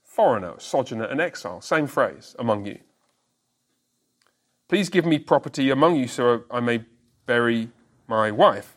foreigner, 0.02 0.54
sojourner 0.58 1.04
and 1.04 1.20
exile. 1.20 1.60
Same 1.60 1.86
phrase 1.86 2.36
among 2.38 2.66
you. 2.66 2.78
Please 4.68 4.88
give 4.88 5.06
me 5.06 5.18
property 5.18 5.70
among 5.70 5.96
you 5.96 6.06
so 6.06 6.44
I 6.50 6.60
may 6.60 6.84
bury 7.26 7.70
my 8.06 8.30
wife. 8.30 8.76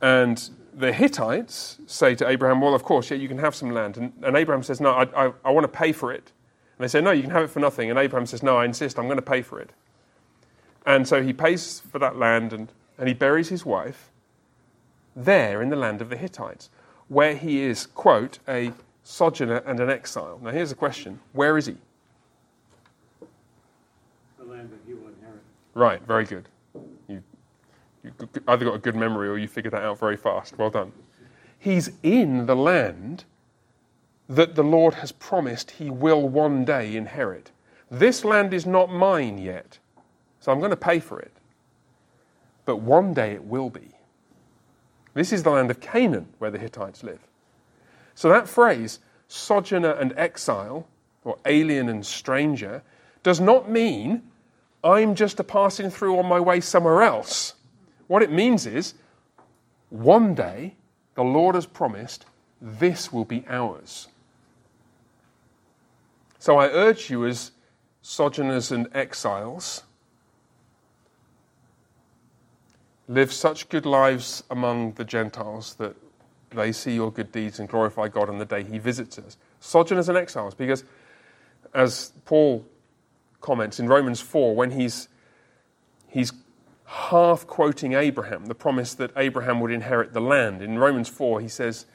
And 0.00 0.50
the 0.72 0.92
Hittites 0.92 1.78
say 1.86 2.14
to 2.14 2.28
Abraham, 2.28 2.60
Well, 2.60 2.74
of 2.74 2.84
course, 2.84 3.10
yeah, 3.10 3.16
you 3.16 3.28
can 3.28 3.38
have 3.38 3.54
some 3.54 3.70
land. 3.70 3.96
And, 3.96 4.12
and 4.22 4.36
Abraham 4.36 4.62
says, 4.62 4.80
No, 4.80 4.90
I, 4.90 5.26
I, 5.26 5.32
I 5.44 5.50
want 5.50 5.64
to 5.64 5.68
pay 5.68 5.92
for 5.92 6.12
it. 6.12 6.32
And 6.78 6.84
they 6.84 6.88
say, 6.88 7.00
No, 7.00 7.10
you 7.10 7.22
can 7.22 7.30
have 7.30 7.44
it 7.44 7.50
for 7.50 7.60
nothing. 7.60 7.90
And 7.90 7.98
Abraham 7.98 8.26
says, 8.26 8.42
No, 8.42 8.56
I 8.56 8.64
insist, 8.64 8.98
I'm 8.98 9.06
going 9.06 9.16
to 9.16 9.22
pay 9.22 9.42
for 9.42 9.60
it. 9.60 9.70
And 10.86 11.06
so 11.06 11.22
he 11.22 11.32
pays 11.32 11.80
for 11.80 11.98
that 11.98 12.16
land 12.16 12.52
and, 12.52 12.72
and 12.96 13.08
he 13.08 13.14
buries 13.14 13.48
his 13.48 13.66
wife 13.66 14.10
there 15.24 15.60
in 15.60 15.68
the 15.68 15.76
land 15.76 16.00
of 16.00 16.08
the 16.08 16.16
Hittites, 16.16 16.70
where 17.08 17.34
he 17.34 17.60
is, 17.60 17.86
quote, 17.86 18.38
a 18.48 18.72
sojourner 19.02 19.62
and 19.66 19.80
an 19.80 19.90
exile. 19.90 20.38
Now, 20.42 20.50
here's 20.50 20.72
a 20.72 20.76
question 20.76 21.20
Where 21.32 21.58
is 21.58 21.66
he? 21.66 21.76
The 24.38 24.44
land 24.44 24.70
that 24.70 24.80
he 24.86 24.94
will 24.94 25.08
inherit. 25.08 25.42
Right, 25.74 26.02
very 26.02 26.24
good. 26.24 26.48
You, 27.08 27.22
you 28.04 28.12
either 28.46 28.64
got 28.64 28.74
a 28.74 28.78
good 28.78 28.94
memory 28.94 29.28
or 29.28 29.38
you 29.38 29.48
figured 29.48 29.74
that 29.74 29.82
out 29.82 29.98
very 29.98 30.16
fast. 30.16 30.56
Well 30.58 30.70
done. 30.70 30.92
He's 31.58 31.90
in 32.02 32.46
the 32.46 32.54
land 32.54 33.24
that 34.28 34.54
the 34.54 34.62
Lord 34.62 34.94
has 34.94 35.10
promised 35.10 35.72
he 35.72 35.90
will 35.90 36.28
one 36.28 36.64
day 36.64 36.94
inherit. 36.94 37.50
This 37.90 38.24
land 38.24 38.52
is 38.52 38.66
not 38.66 38.90
mine 38.90 39.38
yet, 39.38 39.78
so 40.38 40.52
I'm 40.52 40.58
going 40.58 40.70
to 40.70 40.76
pay 40.76 41.00
for 41.00 41.18
it. 41.18 41.32
But 42.66 42.76
one 42.76 43.14
day 43.14 43.32
it 43.32 43.42
will 43.42 43.70
be. 43.70 43.97
This 45.18 45.32
is 45.32 45.42
the 45.42 45.50
land 45.50 45.68
of 45.68 45.80
Canaan 45.80 46.28
where 46.38 46.52
the 46.52 46.60
Hittites 46.60 47.02
live. 47.02 47.18
So 48.14 48.28
that 48.28 48.48
phrase, 48.48 49.00
sojourner 49.26 49.90
and 49.90 50.14
exile, 50.16 50.86
or 51.24 51.38
alien 51.44 51.88
and 51.88 52.06
stranger, 52.06 52.84
does 53.24 53.40
not 53.40 53.68
mean 53.68 54.22
I'm 54.84 55.16
just 55.16 55.40
a 55.40 55.42
passing 55.42 55.90
through 55.90 56.20
on 56.20 56.26
my 56.26 56.38
way 56.38 56.60
somewhere 56.60 57.02
else. 57.02 57.54
What 58.06 58.22
it 58.22 58.30
means 58.30 58.64
is, 58.64 58.94
one 59.90 60.36
day, 60.36 60.76
the 61.16 61.24
Lord 61.24 61.56
has 61.56 61.66
promised, 61.66 62.24
this 62.60 63.12
will 63.12 63.24
be 63.24 63.44
ours. 63.48 64.06
So 66.38 66.58
I 66.58 66.68
urge 66.68 67.10
you, 67.10 67.26
as 67.26 67.50
sojourners 68.02 68.70
and 68.70 68.86
exiles, 68.94 69.82
live 73.08 73.32
such 73.32 73.68
good 73.68 73.86
lives 73.86 74.44
among 74.50 74.92
the 74.92 75.04
Gentiles 75.04 75.74
that 75.76 75.96
they 76.50 76.72
see 76.72 76.94
your 76.94 77.10
good 77.10 77.32
deeds 77.32 77.58
and 77.58 77.68
glorify 77.68 78.08
God 78.08 78.28
on 78.28 78.38
the 78.38 78.44
day 78.44 78.62
He 78.62 78.78
visits 78.78 79.18
us. 79.18 79.36
Sojourners 79.60 80.08
and 80.08 80.16
exiles, 80.16 80.54
because 80.54 80.84
as 81.74 82.12
Paul 82.24 82.64
comments 83.40 83.80
in 83.80 83.88
Romans 83.88 84.20
4, 84.20 84.54
when 84.54 84.70
he's, 84.70 85.08
he's 86.06 86.32
half 86.84 87.46
quoting 87.46 87.94
Abraham, 87.94 88.46
the 88.46 88.54
promise 88.54 88.94
that 88.94 89.10
Abraham 89.16 89.60
would 89.60 89.70
inherit 89.70 90.12
the 90.12 90.20
land. 90.20 90.62
In 90.62 90.78
Romans 90.78 91.08
4, 91.08 91.40
he 91.40 91.48
says 91.48 91.86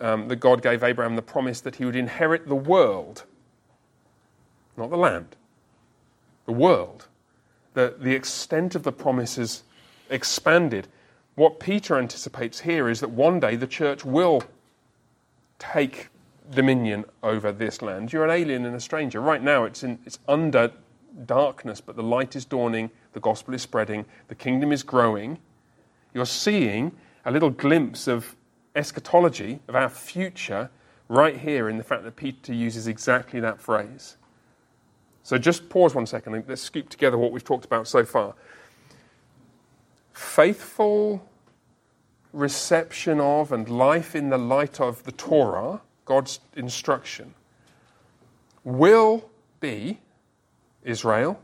um, 0.00 0.28
that 0.28 0.36
God 0.36 0.62
gave 0.62 0.82
Abraham 0.82 1.16
the 1.16 1.22
promise 1.22 1.60
that 1.62 1.76
he 1.76 1.84
would 1.84 1.96
inherit 1.96 2.46
the 2.46 2.56
world, 2.56 3.24
not 4.76 4.90
the 4.90 4.96
land, 4.96 5.36
the 6.44 6.52
world. 6.52 7.08
The, 7.74 7.94
the 7.98 8.14
extent 8.14 8.74
of 8.74 8.84
the 8.84 8.92
promises 8.92 9.38
is 9.38 9.62
expanded. 10.10 10.88
What 11.34 11.60
Peter 11.60 11.98
anticipates 11.98 12.60
here 12.60 12.88
is 12.88 13.00
that 13.00 13.10
one 13.10 13.40
day 13.40 13.56
the 13.56 13.66
church 13.66 14.04
will 14.04 14.42
take 15.58 16.08
dominion 16.50 17.04
over 17.22 17.52
this 17.52 17.82
land. 17.82 18.12
You're 18.12 18.24
an 18.24 18.30
alien 18.30 18.64
and 18.64 18.74
a 18.74 18.80
stranger. 18.80 19.20
Right 19.20 19.42
now, 19.42 19.64
it's, 19.64 19.82
in, 19.82 19.98
it's 20.06 20.18
under 20.28 20.72
darkness, 21.26 21.80
but 21.80 21.96
the 21.96 22.02
light 22.02 22.36
is 22.36 22.44
dawning, 22.44 22.90
the 23.12 23.20
gospel 23.20 23.54
is 23.54 23.62
spreading, 23.62 24.04
the 24.28 24.34
kingdom 24.34 24.72
is 24.72 24.82
growing. 24.82 25.38
You're 26.14 26.26
seeing 26.26 26.92
a 27.24 27.30
little 27.30 27.50
glimpse 27.50 28.06
of 28.06 28.36
eschatology, 28.74 29.60
of 29.68 29.74
our 29.74 29.88
future, 29.88 30.70
right 31.08 31.36
here 31.36 31.68
in 31.68 31.78
the 31.78 31.84
fact 31.84 32.04
that 32.04 32.16
Peter 32.16 32.52
uses 32.52 32.86
exactly 32.86 33.40
that 33.40 33.60
phrase. 33.60 34.16
So 35.22 35.38
just 35.38 35.68
pause 35.68 35.94
one 35.94 36.06
second 36.06 36.34
and 36.34 36.44
let's 36.48 36.62
scoop 36.62 36.88
together 36.88 37.18
what 37.18 37.32
we've 37.32 37.44
talked 37.44 37.64
about 37.64 37.88
so 37.88 38.04
far. 38.04 38.34
Faithful 40.16 41.22
reception 42.32 43.20
of 43.20 43.52
and 43.52 43.68
life 43.68 44.16
in 44.16 44.30
the 44.30 44.38
light 44.38 44.80
of 44.80 45.02
the 45.04 45.12
Torah 45.12 45.80
God's 46.06 46.40
instruction, 46.54 47.34
will 48.64 49.28
be, 49.60 49.98
Israel, 50.82 51.38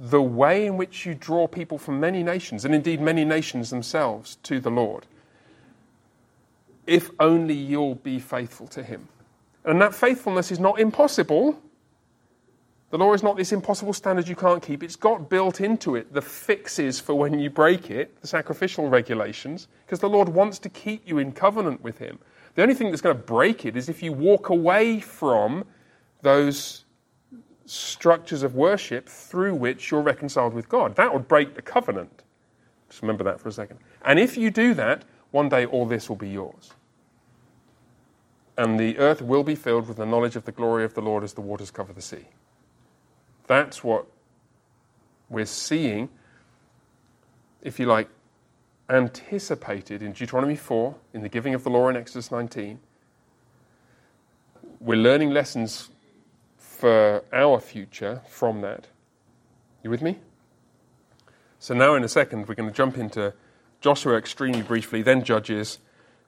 the 0.00 0.22
way 0.22 0.66
in 0.66 0.76
which 0.76 1.04
you 1.04 1.14
draw 1.14 1.46
people 1.46 1.76
from 1.76 2.00
many 2.00 2.22
nations, 2.22 2.64
and 2.64 2.74
indeed 2.74 3.00
many 3.00 3.24
nations 3.24 3.68
themselves, 3.68 4.36
to 4.44 4.60
the 4.60 4.70
Lord, 4.70 5.04
if 6.86 7.10
only 7.20 7.54
you'll 7.54 7.96
be 7.96 8.18
faithful 8.18 8.68
to 8.68 8.82
Him. 8.82 9.08
And 9.64 9.82
that 9.82 9.94
faithfulness 9.94 10.50
is 10.50 10.60
not 10.60 10.80
impossible. 10.80 11.60
The 12.90 12.98
law 12.98 13.12
is 13.12 13.22
not 13.22 13.36
this 13.36 13.52
impossible 13.52 13.92
standard 13.92 14.28
you 14.28 14.36
can't 14.36 14.62
keep. 14.62 14.82
It's 14.82 14.96
got 14.96 15.28
built 15.28 15.60
into 15.60 15.96
it 15.96 16.12
the 16.12 16.22
fixes 16.22 16.98
for 16.98 17.14
when 17.14 17.38
you 17.38 17.50
break 17.50 17.90
it, 17.90 18.18
the 18.20 18.26
sacrificial 18.26 18.88
regulations, 18.88 19.68
because 19.84 20.00
the 20.00 20.08
Lord 20.08 20.28
wants 20.28 20.58
to 20.60 20.70
keep 20.70 21.06
you 21.06 21.18
in 21.18 21.32
covenant 21.32 21.82
with 21.82 21.98
Him. 21.98 22.18
The 22.54 22.62
only 22.62 22.74
thing 22.74 22.90
that's 22.90 23.02
going 23.02 23.16
to 23.16 23.22
break 23.22 23.66
it 23.66 23.76
is 23.76 23.88
if 23.88 24.02
you 24.02 24.12
walk 24.12 24.48
away 24.48 25.00
from 25.00 25.64
those 26.22 26.86
structures 27.66 28.42
of 28.42 28.54
worship 28.54 29.08
through 29.08 29.54
which 29.54 29.90
you're 29.90 30.00
reconciled 30.00 30.54
with 30.54 30.68
God. 30.68 30.96
That 30.96 31.12
would 31.12 31.28
break 31.28 31.54
the 31.54 31.62
covenant. 31.62 32.22
Just 32.88 33.02
remember 33.02 33.24
that 33.24 33.38
for 33.38 33.50
a 33.50 33.52
second. 33.52 33.78
And 34.02 34.18
if 34.18 34.38
you 34.38 34.50
do 34.50 34.72
that, 34.74 35.04
one 35.30 35.50
day 35.50 35.66
all 35.66 35.84
this 35.84 36.08
will 36.08 36.16
be 36.16 36.30
yours. 36.30 36.72
And 38.56 38.80
the 38.80 38.98
earth 38.98 39.20
will 39.20 39.44
be 39.44 39.54
filled 39.54 39.86
with 39.86 39.98
the 39.98 40.06
knowledge 40.06 40.34
of 40.34 40.46
the 40.46 40.52
glory 40.52 40.84
of 40.84 40.94
the 40.94 41.02
Lord 41.02 41.22
as 41.22 41.34
the 41.34 41.42
waters 41.42 41.70
cover 41.70 41.92
the 41.92 42.00
sea. 42.00 42.26
That's 43.48 43.82
what 43.82 44.06
we're 45.28 45.46
seeing, 45.46 46.10
if 47.62 47.80
you 47.80 47.86
like, 47.86 48.08
anticipated 48.88 50.02
in 50.02 50.12
Deuteronomy 50.12 50.54
4, 50.54 50.94
in 51.14 51.22
the 51.22 51.28
giving 51.28 51.54
of 51.54 51.64
the 51.64 51.70
law 51.70 51.88
in 51.88 51.96
Exodus 51.96 52.30
19. 52.30 52.78
We're 54.80 54.98
learning 54.98 55.30
lessons 55.30 55.88
for 56.56 57.24
our 57.32 57.58
future 57.58 58.20
from 58.28 58.60
that. 58.60 58.86
You 59.82 59.90
with 59.90 60.02
me? 60.02 60.18
So, 61.58 61.74
now 61.74 61.94
in 61.94 62.04
a 62.04 62.08
second, 62.08 62.48
we're 62.48 62.54
going 62.54 62.68
to 62.68 62.74
jump 62.74 62.98
into 62.98 63.32
Joshua 63.80 64.16
extremely 64.16 64.62
briefly, 64.62 65.02
then 65.02 65.24
Judges, 65.24 65.78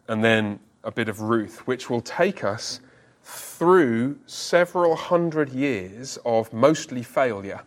and 0.09 0.25
then 0.25 0.59
a 0.83 0.91
bit 0.91 1.09
of 1.09 1.21
Ruth, 1.21 1.67
which 1.67 1.91
will 1.91 2.01
take 2.01 2.43
us 2.43 2.81
through 3.23 4.19
several 4.27 4.97
hundred 4.97 5.51
years 5.51 6.19
of 6.25 6.53
mostly 6.53 7.03
failure 7.03 7.61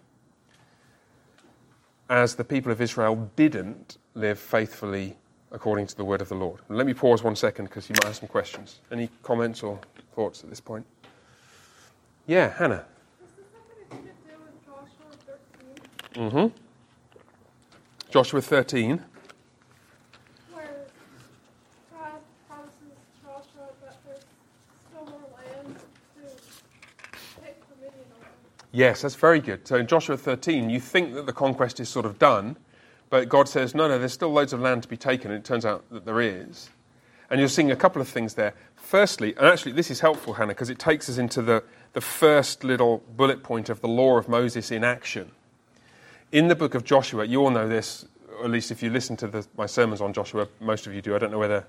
as 2.09 2.35
the 2.35 2.43
people 2.43 2.71
of 2.71 2.81
Israel 2.81 3.31
didn't 3.35 3.97
live 4.13 4.37
faithfully 4.37 5.15
according 5.51 5.87
to 5.87 5.95
the 5.95 6.03
word 6.03 6.21
of 6.21 6.29
the 6.29 6.35
Lord. 6.35 6.59
Let 6.67 6.85
me 6.85 6.93
pause 6.93 7.23
one 7.23 7.35
second 7.35 7.65
because 7.65 7.89
you 7.89 7.95
might 8.01 8.05
have 8.07 8.15
some 8.15 8.27
questions. 8.27 8.81
Any 8.91 9.09
comments 9.21 9.63
or 9.63 9.79
thoughts 10.15 10.43
at 10.43 10.49
this 10.49 10.59
point? 10.59 10.85
Yeah, 12.25 12.53
Hannah. 12.53 12.85
Mm-hmm. 16.15 16.47
Joshua 18.09 18.41
13. 18.41 19.01
Yes, 28.75 29.03
that's 29.03 29.13
very 29.13 29.39
good. 29.39 29.67
So 29.67 29.75
in 29.75 29.85
Joshua 29.85 30.17
13, 30.17 30.67
you 30.67 30.79
think 30.79 31.13
that 31.13 31.27
the 31.27 31.31
conquest 31.31 31.79
is 31.79 31.87
sort 31.87 32.07
of 32.07 32.17
done, 32.17 32.57
but 33.11 33.29
God 33.29 33.47
says, 33.47 33.75
no, 33.75 33.87
no, 33.87 33.99
there's 33.99 34.13
still 34.13 34.33
loads 34.33 34.51
of 34.51 34.61
land 34.61 34.81
to 34.81 34.89
be 34.89 34.97
taken, 34.97 35.29
and 35.29 35.39
it 35.39 35.45
turns 35.45 35.63
out 35.63 35.87
that 35.91 36.05
there 36.05 36.19
is. 36.19 36.71
And 37.29 37.39
you're 37.39 37.49
seeing 37.49 37.69
a 37.69 37.75
couple 37.75 38.01
of 38.01 38.07
things 38.07 38.33
there. 38.33 38.55
Firstly, 38.75 39.35
and 39.37 39.45
actually 39.45 39.73
this 39.73 39.91
is 39.91 39.99
helpful, 39.99 40.33
Hannah, 40.33 40.53
because 40.53 40.71
it 40.71 40.79
takes 40.79 41.07
us 41.07 41.19
into 41.19 41.43
the, 41.43 41.63
the 41.93 42.01
first 42.01 42.63
little 42.63 43.03
bullet 43.15 43.43
point 43.43 43.69
of 43.69 43.79
the 43.81 43.87
law 43.87 44.17
of 44.17 44.27
Moses 44.27 44.71
in 44.71 44.83
action. 44.83 45.29
In 46.31 46.47
the 46.47 46.55
book 46.55 46.73
of 46.73 46.83
Joshua, 46.83 47.25
you 47.25 47.41
all 47.43 47.51
know 47.51 47.67
this, 47.67 48.07
or 48.39 48.45
at 48.45 48.49
least 48.49 48.71
if 48.71 48.81
you 48.81 48.89
listen 48.89 49.15
to 49.17 49.27
the, 49.27 49.45
my 49.55 49.67
sermons 49.67 50.01
on 50.01 50.13
Joshua, 50.13 50.47
most 50.59 50.87
of 50.87 50.95
you 50.95 51.01
do. 51.01 51.13
I 51.13 51.19
don't 51.19 51.31
know 51.31 51.37
whether 51.37 51.63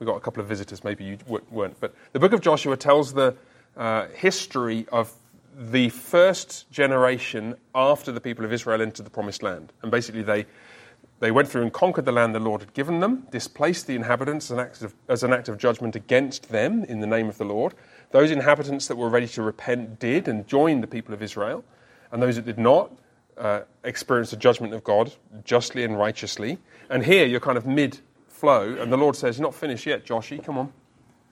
we 0.00 0.06
got 0.06 0.16
a 0.16 0.20
couple 0.20 0.42
of 0.42 0.48
visitors, 0.48 0.82
maybe 0.82 1.04
you 1.04 1.18
weren't. 1.50 1.78
But 1.78 1.94
the 2.12 2.18
book 2.18 2.32
of 2.32 2.40
Joshua 2.40 2.76
tells 2.76 3.12
the 3.12 3.36
uh, 3.76 4.08
history 4.08 4.84
of 4.90 5.14
the 5.58 5.88
first 5.88 6.70
generation 6.70 7.56
after 7.74 8.12
the 8.12 8.20
people 8.20 8.44
of 8.44 8.52
Israel 8.52 8.80
entered 8.80 9.04
the 9.04 9.10
promised 9.10 9.42
land. 9.42 9.72
And 9.82 9.90
basically, 9.90 10.22
they, 10.22 10.46
they 11.18 11.32
went 11.32 11.48
through 11.48 11.62
and 11.62 11.72
conquered 11.72 12.04
the 12.04 12.12
land 12.12 12.32
the 12.32 12.40
Lord 12.40 12.60
had 12.60 12.72
given 12.74 13.00
them, 13.00 13.26
displaced 13.32 13.88
the 13.88 13.96
inhabitants 13.96 14.46
as 14.46 14.50
an, 14.52 14.60
act 14.60 14.82
of, 14.82 14.94
as 15.08 15.24
an 15.24 15.32
act 15.32 15.48
of 15.48 15.58
judgment 15.58 15.96
against 15.96 16.50
them 16.50 16.84
in 16.84 17.00
the 17.00 17.08
name 17.08 17.28
of 17.28 17.38
the 17.38 17.44
Lord. 17.44 17.74
Those 18.12 18.30
inhabitants 18.30 18.86
that 18.86 18.94
were 18.94 19.08
ready 19.08 19.26
to 19.28 19.42
repent 19.42 19.98
did 19.98 20.28
and 20.28 20.46
joined 20.46 20.82
the 20.82 20.86
people 20.86 21.12
of 21.12 21.22
Israel. 21.22 21.64
And 22.12 22.22
those 22.22 22.36
that 22.36 22.46
did 22.46 22.58
not 22.58 22.92
uh, 23.36 23.62
experienced 23.82 24.30
the 24.30 24.36
judgment 24.36 24.74
of 24.74 24.84
God 24.84 25.12
justly 25.44 25.82
and 25.82 25.98
righteously. 25.98 26.58
And 26.88 27.04
here 27.04 27.26
you're 27.26 27.40
kind 27.40 27.58
of 27.58 27.66
mid 27.66 27.98
flow, 28.28 28.76
and 28.80 28.92
the 28.92 28.96
Lord 28.96 29.16
says, 29.16 29.38
You're 29.38 29.46
not 29.46 29.54
finished 29.54 29.86
yet, 29.86 30.06
Joshy, 30.06 30.42
come 30.42 30.56
on. 30.56 30.72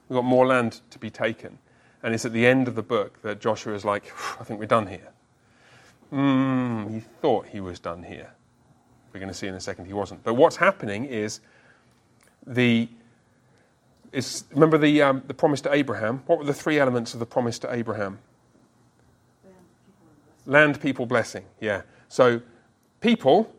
We've 0.09 0.17
got 0.17 0.25
more 0.25 0.47
land 0.47 0.81
to 0.91 0.99
be 0.99 1.11
taken. 1.11 1.59
And 2.07 2.15
it's 2.15 2.25
at 2.25 2.33
the 2.33 2.47
end 2.47 2.69
of 2.69 2.77
the 2.77 2.85
book 2.85 3.21
that 3.23 3.41
Joshua 3.41 3.75
is 3.75 3.85
like, 3.85 4.13
I 4.41 4.45
think 4.45 4.61
we're 4.61 4.67
done 4.67 4.87
here. 4.87 5.09
Mm, 6.13 6.95
he 6.95 7.01
thought 7.01 7.49
he 7.49 7.59
was 7.59 7.81
done 7.81 8.05
here. 8.05 8.31
We're 9.13 9.19
going 9.19 9.33
to 9.33 9.35
see 9.35 9.49
in 9.49 9.55
a 9.55 9.61
second 9.61 9.87
he 9.87 9.93
wasn't. 9.93 10.23
But 10.23 10.35
what's 10.35 10.55
happening 10.55 11.07
is 11.07 11.41
the. 12.47 12.89
Is, 14.13 14.45
remember 14.53 14.79
the, 14.79 15.03
um, 15.03 15.25
the 15.27 15.35
promise 15.35 15.61
to 15.63 15.75
Abraham? 15.75 16.23
What 16.27 16.39
were 16.39 16.45
the 16.45 16.55
three 16.55 16.79
elements 16.79 17.13
of 17.13 17.19
the 17.19 17.27
promise 17.27 17.59
to 17.59 17.75
Abraham? 17.75 18.21
Land, 20.47 20.81
people, 20.81 21.07
blessing. 21.07 21.45
Yeah. 21.61 21.83
So, 22.09 22.41
people, 23.01 23.53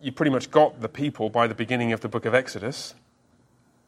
you 0.00 0.10
pretty 0.10 0.32
much 0.32 0.50
got 0.50 0.80
the 0.80 0.88
people 0.88 1.30
by 1.30 1.46
the 1.46 1.54
beginning 1.54 1.92
of 1.92 2.00
the 2.00 2.08
book 2.08 2.24
of 2.24 2.34
Exodus. 2.34 2.96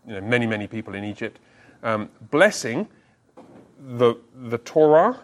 You 0.06 0.14
know, 0.14 0.20
many, 0.20 0.46
many 0.46 0.68
people 0.68 0.94
in 0.94 1.02
Egypt. 1.02 1.40
Um, 1.82 2.10
blessing, 2.30 2.86
the, 3.78 4.16
the 4.34 4.58
Torah, 4.58 5.20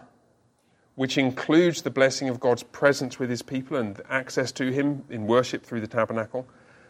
which 0.95 1.17
includes 1.17 1.81
the 1.81 1.89
blessing 1.89 2.29
of 2.29 2.39
God's 2.39 2.63
presence 2.63 3.19
with 3.19 3.29
his 3.29 3.41
people 3.41 3.77
and 3.77 4.01
access 4.09 4.51
to 4.53 4.71
him 4.71 5.03
in 5.09 5.27
worship 5.27 5.63
through 5.63 5.81
the 5.81 5.87
tabernacle. 5.87 6.47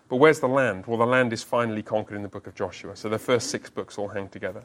But 0.07 0.17
where's 0.17 0.39
the 0.39 0.47
land? 0.47 0.85
Well, 0.85 0.97
the 0.97 1.05
land 1.05 1.33
is 1.33 1.41
finally 1.41 1.81
conquered 1.81 2.15
in 2.15 2.21
the 2.21 2.29
book 2.29 2.45
of 2.45 2.53
Joshua. 2.53 2.95
So 2.95 3.09
the 3.09 3.17
first 3.17 3.49
six 3.49 3.69
books 3.69 3.97
all 3.97 4.09
hang 4.09 4.29
together. 4.29 4.63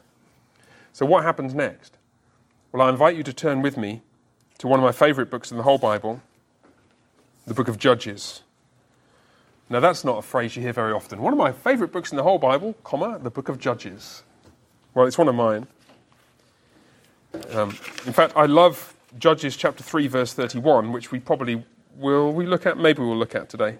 So 0.93 1.05
what 1.05 1.23
happens 1.23 1.55
next? 1.55 1.97
Well, 2.71 2.85
I 2.85 2.89
invite 2.89 3.15
you 3.15 3.23
to 3.23 3.33
turn 3.33 3.61
with 3.61 3.77
me 3.77 4.01
to 4.59 4.67
one 4.67 4.79
of 4.79 4.83
my 4.83 4.91
favorite 4.91 5.31
books 5.31 5.49
in 5.49 5.57
the 5.57 5.63
whole 5.63 5.79
Bible, 5.79 6.21
the 7.47 7.55
book 7.55 7.67
of 7.67 7.79
Judges. 7.79 8.43
Now, 9.69 9.79
that's 9.79 10.03
not 10.03 10.19
a 10.19 10.21
phrase 10.21 10.55
you 10.55 10.61
hear 10.61 10.73
very 10.73 10.91
often. 10.91 11.21
One 11.21 11.33
of 11.33 11.39
my 11.39 11.51
favorite 11.51 11.91
books 11.91 12.11
in 12.11 12.17
the 12.17 12.23
whole 12.23 12.37
Bible, 12.37 12.75
comma, 12.83 13.19
the 13.19 13.31
book 13.31 13.49
of 13.49 13.57
Judges. 13.57 14.23
Well, 14.93 15.07
it's 15.07 15.17
one 15.17 15.29
of 15.29 15.35
mine. 15.35 15.67
Um, 17.51 17.69
in 18.05 18.13
fact, 18.13 18.33
I 18.35 18.45
love 18.45 18.93
Judges 19.19 19.55
chapter 19.55 19.83
3, 19.83 20.07
verse 20.07 20.33
31, 20.33 20.91
which 20.91 21.11
we 21.11 21.19
probably 21.19 21.63
will 21.97 22.31
we 22.31 22.45
look 22.45 22.65
at, 22.65 22.77
maybe 22.77 23.01
we'll 23.01 23.17
look 23.17 23.35
at 23.35 23.49
today. 23.49 23.77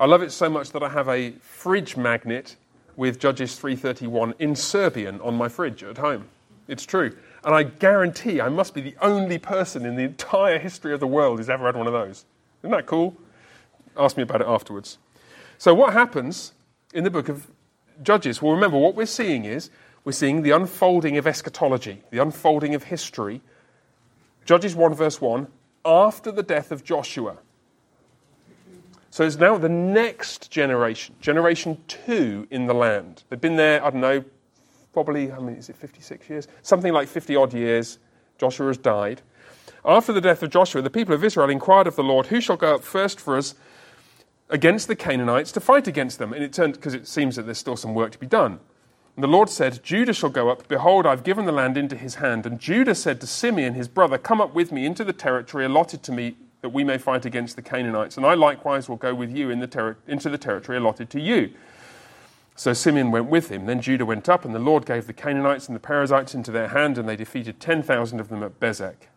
I 0.00 0.06
love 0.06 0.22
it 0.22 0.30
so 0.30 0.48
much 0.48 0.70
that 0.72 0.82
I 0.82 0.88
have 0.88 1.08
a 1.08 1.32
fridge 1.40 1.96
magnet 1.96 2.56
with 2.96 3.18
Judges 3.18 3.56
331 3.56 4.34
in 4.38 4.54
Serbian 4.54 5.20
on 5.20 5.34
my 5.34 5.48
fridge 5.48 5.82
at 5.82 5.98
home. 5.98 6.28
It's 6.68 6.84
true. 6.84 7.16
And 7.44 7.54
I 7.54 7.62
guarantee 7.62 8.40
I 8.40 8.48
must 8.48 8.74
be 8.74 8.80
the 8.80 8.94
only 9.00 9.38
person 9.38 9.86
in 9.86 9.96
the 9.96 10.02
entire 10.02 10.58
history 10.58 10.92
of 10.92 11.00
the 11.00 11.06
world 11.06 11.38
who's 11.38 11.48
ever 11.48 11.64
had 11.66 11.76
one 11.76 11.86
of 11.86 11.92
those. 11.92 12.24
Isn't 12.62 12.70
that 12.70 12.86
cool? 12.86 13.16
Ask 13.96 14.16
me 14.16 14.22
about 14.22 14.40
it 14.40 14.46
afterwards. 14.46 14.98
So, 15.56 15.74
what 15.74 15.92
happens 15.92 16.52
in 16.92 17.04
the 17.04 17.10
book 17.10 17.28
of 17.28 17.48
Judges? 18.02 18.42
Well, 18.42 18.52
remember, 18.52 18.78
what 18.78 18.94
we're 18.94 19.06
seeing 19.06 19.44
is 19.44 19.70
we're 20.04 20.12
seeing 20.12 20.42
the 20.42 20.50
unfolding 20.50 21.16
of 21.18 21.26
eschatology, 21.26 22.02
the 22.10 22.18
unfolding 22.18 22.74
of 22.74 22.84
history. 22.84 23.40
Judges 24.44 24.74
1, 24.74 24.94
verse 24.94 25.20
1, 25.20 25.46
after 25.84 26.32
the 26.32 26.42
death 26.42 26.72
of 26.72 26.84
Joshua. 26.84 27.38
So 29.10 29.24
it's 29.24 29.36
now 29.36 29.58
the 29.58 29.68
next 29.68 30.50
generation, 30.50 31.14
generation 31.20 31.82
two 31.88 32.46
in 32.50 32.66
the 32.66 32.74
land. 32.74 33.24
They've 33.28 33.40
been 33.40 33.56
there, 33.56 33.84
I 33.84 33.90
don't 33.90 34.00
know, 34.00 34.24
probably, 34.92 35.32
I 35.32 35.38
mean, 35.38 35.56
is 35.56 35.68
it 35.68 35.76
56 35.76 36.28
years? 36.28 36.48
Something 36.62 36.92
like 36.92 37.08
50 37.08 37.36
odd 37.36 37.54
years. 37.54 37.98
Joshua 38.38 38.68
has 38.68 38.78
died. 38.78 39.22
After 39.84 40.12
the 40.12 40.20
death 40.20 40.42
of 40.42 40.50
Joshua, 40.50 40.82
the 40.82 40.90
people 40.90 41.14
of 41.14 41.24
Israel 41.24 41.50
inquired 41.50 41.86
of 41.86 41.96
the 41.96 42.02
Lord, 42.02 42.26
Who 42.26 42.40
shall 42.40 42.56
go 42.56 42.74
up 42.74 42.84
first 42.84 43.20
for 43.20 43.36
us 43.36 43.54
against 44.50 44.88
the 44.88 44.96
Canaanites 44.96 45.52
to 45.52 45.60
fight 45.60 45.86
against 45.86 46.18
them? 46.18 46.32
And 46.32 46.44
it 46.44 46.52
turned, 46.52 46.74
because 46.74 46.94
it 46.94 47.08
seems 47.08 47.36
that 47.36 47.42
there's 47.42 47.58
still 47.58 47.76
some 47.76 47.94
work 47.94 48.12
to 48.12 48.18
be 48.18 48.26
done. 48.26 48.60
And 49.18 49.24
the 49.24 49.26
Lord 49.26 49.50
said, 49.50 49.82
Judah 49.82 50.12
shall 50.12 50.30
go 50.30 50.48
up. 50.48 50.68
Behold, 50.68 51.04
I've 51.04 51.24
given 51.24 51.44
the 51.44 51.50
land 51.50 51.76
into 51.76 51.96
his 51.96 52.14
hand. 52.14 52.46
And 52.46 52.60
Judah 52.60 52.94
said 52.94 53.20
to 53.20 53.26
Simeon, 53.26 53.74
his 53.74 53.88
brother, 53.88 54.16
Come 54.16 54.40
up 54.40 54.54
with 54.54 54.70
me 54.70 54.86
into 54.86 55.02
the 55.02 55.12
territory 55.12 55.64
allotted 55.64 56.04
to 56.04 56.12
me 56.12 56.36
that 56.60 56.68
we 56.68 56.84
may 56.84 56.98
fight 56.98 57.24
against 57.24 57.56
the 57.56 57.62
Canaanites. 57.62 58.16
And 58.16 58.24
I 58.24 58.34
likewise 58.34 58.88
will 58.88 58.94
go 58.94 59.16
with 59.16 59.36
you 59.36 59.50
in 59.50 59.58
the 59.58 59.66
ter- 59.66 59.96
into 60.06 60.30
the 60.30 60.38
territory 60.38 60.78
allotted 60.78 61.10
to 61.10 61.20
you. 61.20 61.50
So 62.54 62.72
Simeon 62.72 63.10
went 63.10 63.26
with 63.26 63.48
him. 63.48 63.66
Then 63.66 63.80
Judah 63.80 64.06
went 64.06 64.28
up, 64.28 64.44
and 64.44 64.54
the 64.54 64.60
Lord 64.60 64.86
gave 64.86 65.08
the 65.08 65.12
Canaanites 65.12 65.66
and 65.66 65.74
the 65.74 65.80
Perizzites 65.80 66.32
into 66.32 66.52
their 66.52 66.68
hand, 66.68 66.96
and 66.96 67.08
they 67.08 67.16
defeated 67.16 67.58
10,000 67.58 68.20
of 68.20 68.28
them 68.28 68.44
at 68.44 68.60
Bezek. 68.60 69.08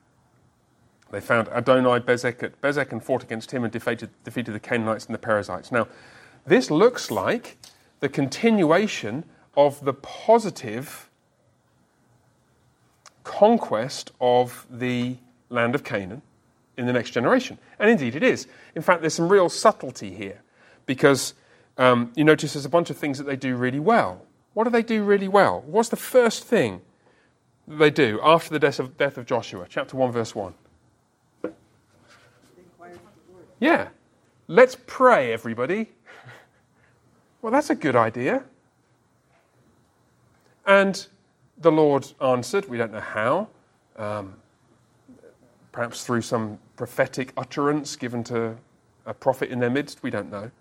They 1.11 1.21
found 1.21 1.47
Adoni 1.49 1.99
Bezek 1.99 2.41
at 2.41 2.59
Bezek 2.59 2.91
and 2.91 3.03
fought 3.03 3.21
against 3.21 3.51
him 3.51 3.63
and 3.63 3.71
defeated, 3.71 4.09
defeated 4.23 4.55
the 4.55 4.59
Canaanites 4.59 5.05
and 5.05 5.13
the 5.13 5.19
Perizzites. 5.19 5.71
Now, 5.71 5.87
this 6.47 6.71
looks 6.71 7.11
like 7.11 7.59
the 7.99 8.09
continuation 8.09 9.25
of 9.55 9.83
the 9.83 9.93
positive 9.93 11.09
conquest 13.23 14.11
of 14.19 14.65
the 14.69 15.17
land 15.49 15.75
of 15.75 15.83
Canaan 15.83 16.21
in 16.77 16.85
the 16.85 16.93
next 16.93 17.11
generation. 17.11 17.57
And 17.79 17.89
indeed 17.89 18.15
it 18.15 18.23
is. 18.23 18.47
In 18.75 18.81
fact, 18.81 19.01
there's 19.01 19.13
some 19.13 19.29
real 19.29 19.49
subtlety 19.49 20.13
here 20.13 20.41
because 20.85 21.33
um, 21.77 22.11
you 22.15 22.23
notice 22.23 22.53
there's 22.53 22.65
a 22.65 22.69
bunch 22.69 22.89
of 22.89 22.97
things 22.97 23.17
that 23.17 23.25
they 23.25 23.35
do 23.35 23.55
really 23.55 23.79
well. 23.79 24.25
What 24.53 24.65
do 24.65 24.69
they 24.69 24.83
do 24.83 25.03
really 25.03 25.27
well? 25.27 25.63
What's 25.65 25.89
the 25.89 25.95
first 25.95 26.43
thing 26.43 26.81
that 27.67 27.77
they 27.77 27.89
do 27.89 28.19
after 28.23 28.49
the 28.49 28.59
death 28.59 28.79
of, 28.79 28.97
death 28.97 29.17
of 29.17 29.25
Joshua? 29.25 29.65
Chapter 29.69 29.95
1, 29.95 30.11
verse 30.11 30.35
1. 30.35 30.53
Yeah. 33.59 33.89
Let's 34.47 34.75
pray, 34.85 35.31
everybody. 35.31 35.91
Well, 37.41 37.51
that's 37.51 37.71
a 37.71 37.75
good 37.75 37.95
idea. 37.95 38.43
And 40.65 41.05
the 41.57 41.71
Lord 41.71 42.07
answered, 42.21 42.67
we 42.69 42.77
don't 42.77 42.91
know 42.91 42.99
how, 42.99 43.47
um, 43.97 44.35
perhaps 45.71 46.03
through 46.03 46.21
some 46.21 46.59
prophetic 46.75 47.33
utterance 47.37 47.95
given 47.95 48.23
to 48.25 48.57
a 49.05 49.13
prophet 49.13 49.49
in 49.49 49.59
their 49.59 49.69
midst, 49.69 50.03
we 50.03 50.09
don't 50.09 50.31
know. 50.31 50.51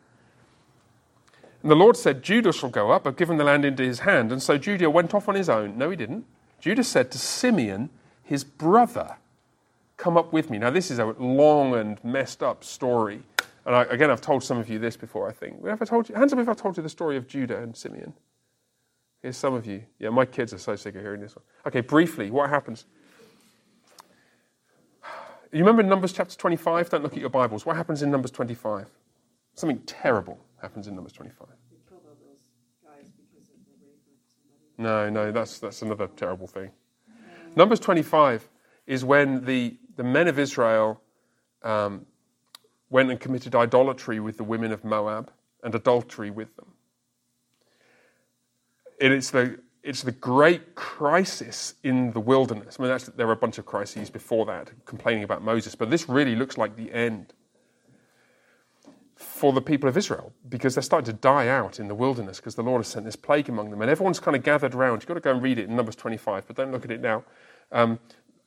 And 1.62 1.70
the 1.70 1.76
Lord 1.76 1.96
said, 1.96 2.22
Judah 2.22 2.52
shall 2.52 2.70
go 2.70 2.90
up. 2.90 3.06
I've 3.06 3.16
given 3.16 3.36
the 3.36 3.44
land 3.44 3.64
into 3.64 3.82
his 3.82 4.00
hand. 4.00 4.32
And 4.32 4.42
so 4.42 4.56
Judah 4.56 4.88
went 4.88 5.12
off 5.14 5.28
on 5.28 5.34
his 5.34 5.48
own. 5.48 5.76
No, 5.76 5.90
he 5.90 5.96
didn't. 5.96 6.24
Judah 6.58 6.84
said 6.84 7.10
to 7.10 7.18
Simeon, 7.18 7.90
his 8.22 8.44
brother, 8.44 9.16
Come 9.96 10.16
up 10.16 10.32
with 10.32 10.48
me. 10.48 10.56
Now, 10.56 10.70
this 10.70 10.90
is 10.90 10.98
a 10.98 11.04
long 11.18 11.74
and 11.74 12.02
messed 12.02 12.42
up 12.42 12.64
story. 12.64 13.20
And 13.66 13.76
I, 13.76 13.82
again, 13.82 14.10
I've 14.10 14.22
told 14.22 14.42
some 14.42 14.56
of 14.56 14.70
you 14.70 14.78
this 14.78 14.96
before, 14.96 15.28
I 15.28 15.32
think. 15.32 15.62
Have 15.66 15.82
I 15.82 15.84
told 15.84 16.08
you? 16.08 16.14
Hands 16.14 16.32
up 16.32 16.38
if 16.38 16.48
I've 16.48 16.56
told 16.56 16.78
you 16.78 16.82
the 16.82 16.88
story 16.88 17.18
of 17.18 17.28
Judah 17.28 17.62
and 17.62 17.76
Simeon. 17.76 18.14
Here's 19.22 19.36
some 19.36 19.54
of 19.54 19.66
you. 19.66 19.82
Yeah, 19.98 20.10
my 20.10 20.24
kids 20.24 20.54
are 20.54 20.58
so 20.58 20.76
sick 20.76 20.94
of 20.94 21.02
hearing 21.02 21.20
this 21.20 21.36
one. 21.36 21.44
Okay, 21.66 21.82
briefly, 21.82 22.30
what 22.30 22.48
happens? 22.48 22.86
You 25.52 25.58
remember 25.58 25.82
Numbers 25.82 26.12
chapter 26.12 26.36
25? 26.36 26.90
Don't 26.90 27.02
look 27.02 27.12
at 27.12 27.18
your 27.18 27.28
Bibles. 27.28 27.66
What 27.66 27.76
happens 27.76 28.02
in 28.02 28.10
Numbers 28.10 28.30
25? 28.30 28.88
Something 29.54 29.80
terrible 29.80 30.38
happens 30.62 30.86
in 30.86 30.94
Numbers 30.94 31.12
25. 31.12 31.48
No, 34.78 35.10
no, 35.10 35.30
that's, 35.30 35.58
that's 35.58 35.82
another 35.82 36.06
terrible 36.16 36.46
thing. 36.46 36.70
Numbers 37.54 37.80
25 37.80 38.48
is 38.86 39.04
when 39.04 39.44
the, 39.44 39.76
the 39.96 40.04
men 40.04 40.26
of 40.26 40.38
Israel 40.38 41.02
um, 41.62 42.06
went 42.88 43.10
and 43.10 43.20
committed 43.20 43.54
idolatry 43.54 44.20
with 44.20 44.38
the 44.38 44.44
women 44.44 44.72
of 44.72 44.82
Moab 44.82 45.30
and 45.62 45.74
adultery 45.74 46.30
with 46.30 46.56
them. 46.56 46.69
It 49.00 49.12
is 49.12 49.30
the, 49.30 49.58
it's 49.82 50.02
the 50.02 50.12
great 50.12 50.74
crisis 50.74 51.74
in 51.82 52.12
the 52.12 52.20
wilderness. 52.20 52.76
I 52.78 52.82
mean, 52.82 52.98
there 53.16 53.26
are 53.28 53.32
a 53.32 53.36
bunch 53.36 53.58
of 53.58 53.66
crises 53.66 54.10
before 54.10 54.44
that, 54.46 54.70
complaining 54.84 55.24
about 55.24 55.42
Moses, 55.42 55.74
but 55.74 55.90
this 55.90 56.08
really 56.08 56.36
looks 56.36 56.58
like 56.58 56.76
the 56.76 56.92
end 56.92 57.32
for 59.16 59.52
the 59.52 59.60
people 59.60 59.88
of 59.88 59.96
Israel 59.96 60.32
because 60.48 60.74
they're 60.74 60.82
starting 60.82 61.06
to 61.06 61.18
die 61.18 61.48
out 61.48 61.78
in 61.78 61.88
the 61.88 61.94
wilderness 61.94 62.38
because 62.38 62.54
the 62.54 62.62
Lord 62.62 62.80
has 62.80 62.88
sent 62.88 63.04
this 63.04 63.16
plague 63.16 63.48
among 63.48 63.70
them. 63.70 63.82
And 63.82 63.90
everyone's 63.90 64.20
kind 64.20 64.36
of 64.36 64.42
gathered 64.42 64.74
around. 64.74 65.02
You've 65.02 65.08
got 65.08 65.14
to 65.14 65.20
go 65.20 65.32
and 65.32 65.42
read 65.42 65.58
it 65.58 65.68
in 65.68 65.76
Numbers 65.76 65.96
25, 65.96 66.46
but 66.46 66.56
don't 66.56 66.72
look 66.72 66.84
at 66.84 66.90
it 66.90 67.00
now. 67.00 67.24
Um, 67.72 67.98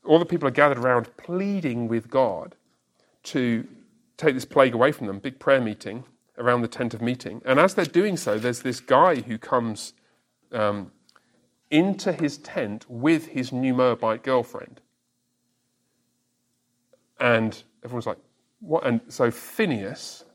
all 0.05 0.19
the 0.19 0.25
people 0.25 0.47
are 0.47 0.51
gathered 0.51 0.79
around 0.79 1.15
pleading 1.17 1.87
with 1.87 2.09
God 2.09 2.55
to 3.23 3.67
take 4.17 4.33
this 4.33 4.45
plague 4.45 4.73
away 4.73 4.91
from 4.91 5.07
them. 5.07 5.19
Big 5.19 5.39
prayer 5.39 5.61
meeting 5.61 6.03
around 6.37 6.61
the 6.61 6.67
tent 6.67 6.93
of 6.93 7.01
meeting. 7.01 7.41
And 7.45 7.59
as 7.59 7.75
they're 7.75 7.85
doing 7.85 8.17
so, 8.17 8.37
there's 8.39 8.61
this 8.61 8.79
guy 8.79 9.21
who 9.21 9.37
comes 9.37 9.93
um, 10.53 10.91
into 11.71 12.11
his 12.11 12.37
tent 12.37 12.85
with 12.87 13.27
his 13.27 13.51
new 13.51 13.73
Moabite 13.73 14.23
girlfriend. 14.23 14.81
And 17.19 17.61
everyone's 17.83 18.05
like, 18.05 18.19
what? 18.59 18.85
And 18.85 19.01
so 19.07 19.31
Phineas 19.31 20.25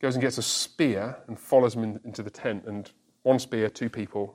goes 0.00 0.14
and 0.14 0.22
gets 0.22 0.38
a 0.38 0.42
spear 0.42 1.16
and 1.26 1.38
follows 1.38 1.74
him 1.74 1.84
in, 1.84 2.00
into 2.04 2.22
the 2.22 2.30
tent. 2.30 2.64
And 2.66 2.90
one 3.22 3.38
spear, 3.38 3.68
two 3.68 3.88
people. 3.88 4.34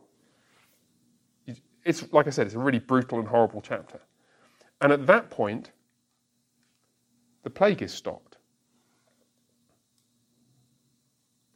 It's, 1.85 2.11
like 2.13 2.27
I 2.27 2.29
said, 2.29 2.47
it's 2.47 2.55
a 2.55 2.59
really 2.59 2.79
brutal 2.79 3.19
and 3.19 3.27
horrible 3.27 3.61
chapter. 3.61 3.99
And 4.81 4.91
at 4.91 5.05
that 5.07 5.29
point, 5.29 5.71
the 7.43 7.49
plague 7.49 7.81
is 7.81 7.93
stopped. 7.93 8.37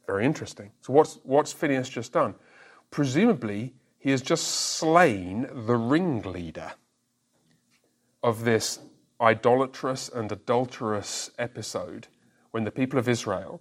Very 0.06 0.24
interesting. 0.24 0.70
So, 0.80 0.92
what's, 0.92 1.18
what's 1.22 1.52
Phineas 1.52 1.88
just 1.88 2.12
done? 2.12 2.34
Presumably, 2.90 3.74
he 3.98 4.10
has 4.10 4.22
just 4.22 4.46
slain 4.46 5.48
the 5.66 5.76
ringleader 5.76 6.72
of 8.22 8.44
this 8.44 8.80
idolatrous 9.20 10.08
and 10.08 10.30
adulterous 10.30 11.30
episode 11.38 12.08
when 12.50 12.64
the 12.64 12.70
people 12.70 12.98
of 12.98 13.08
Israel 13.08 13.60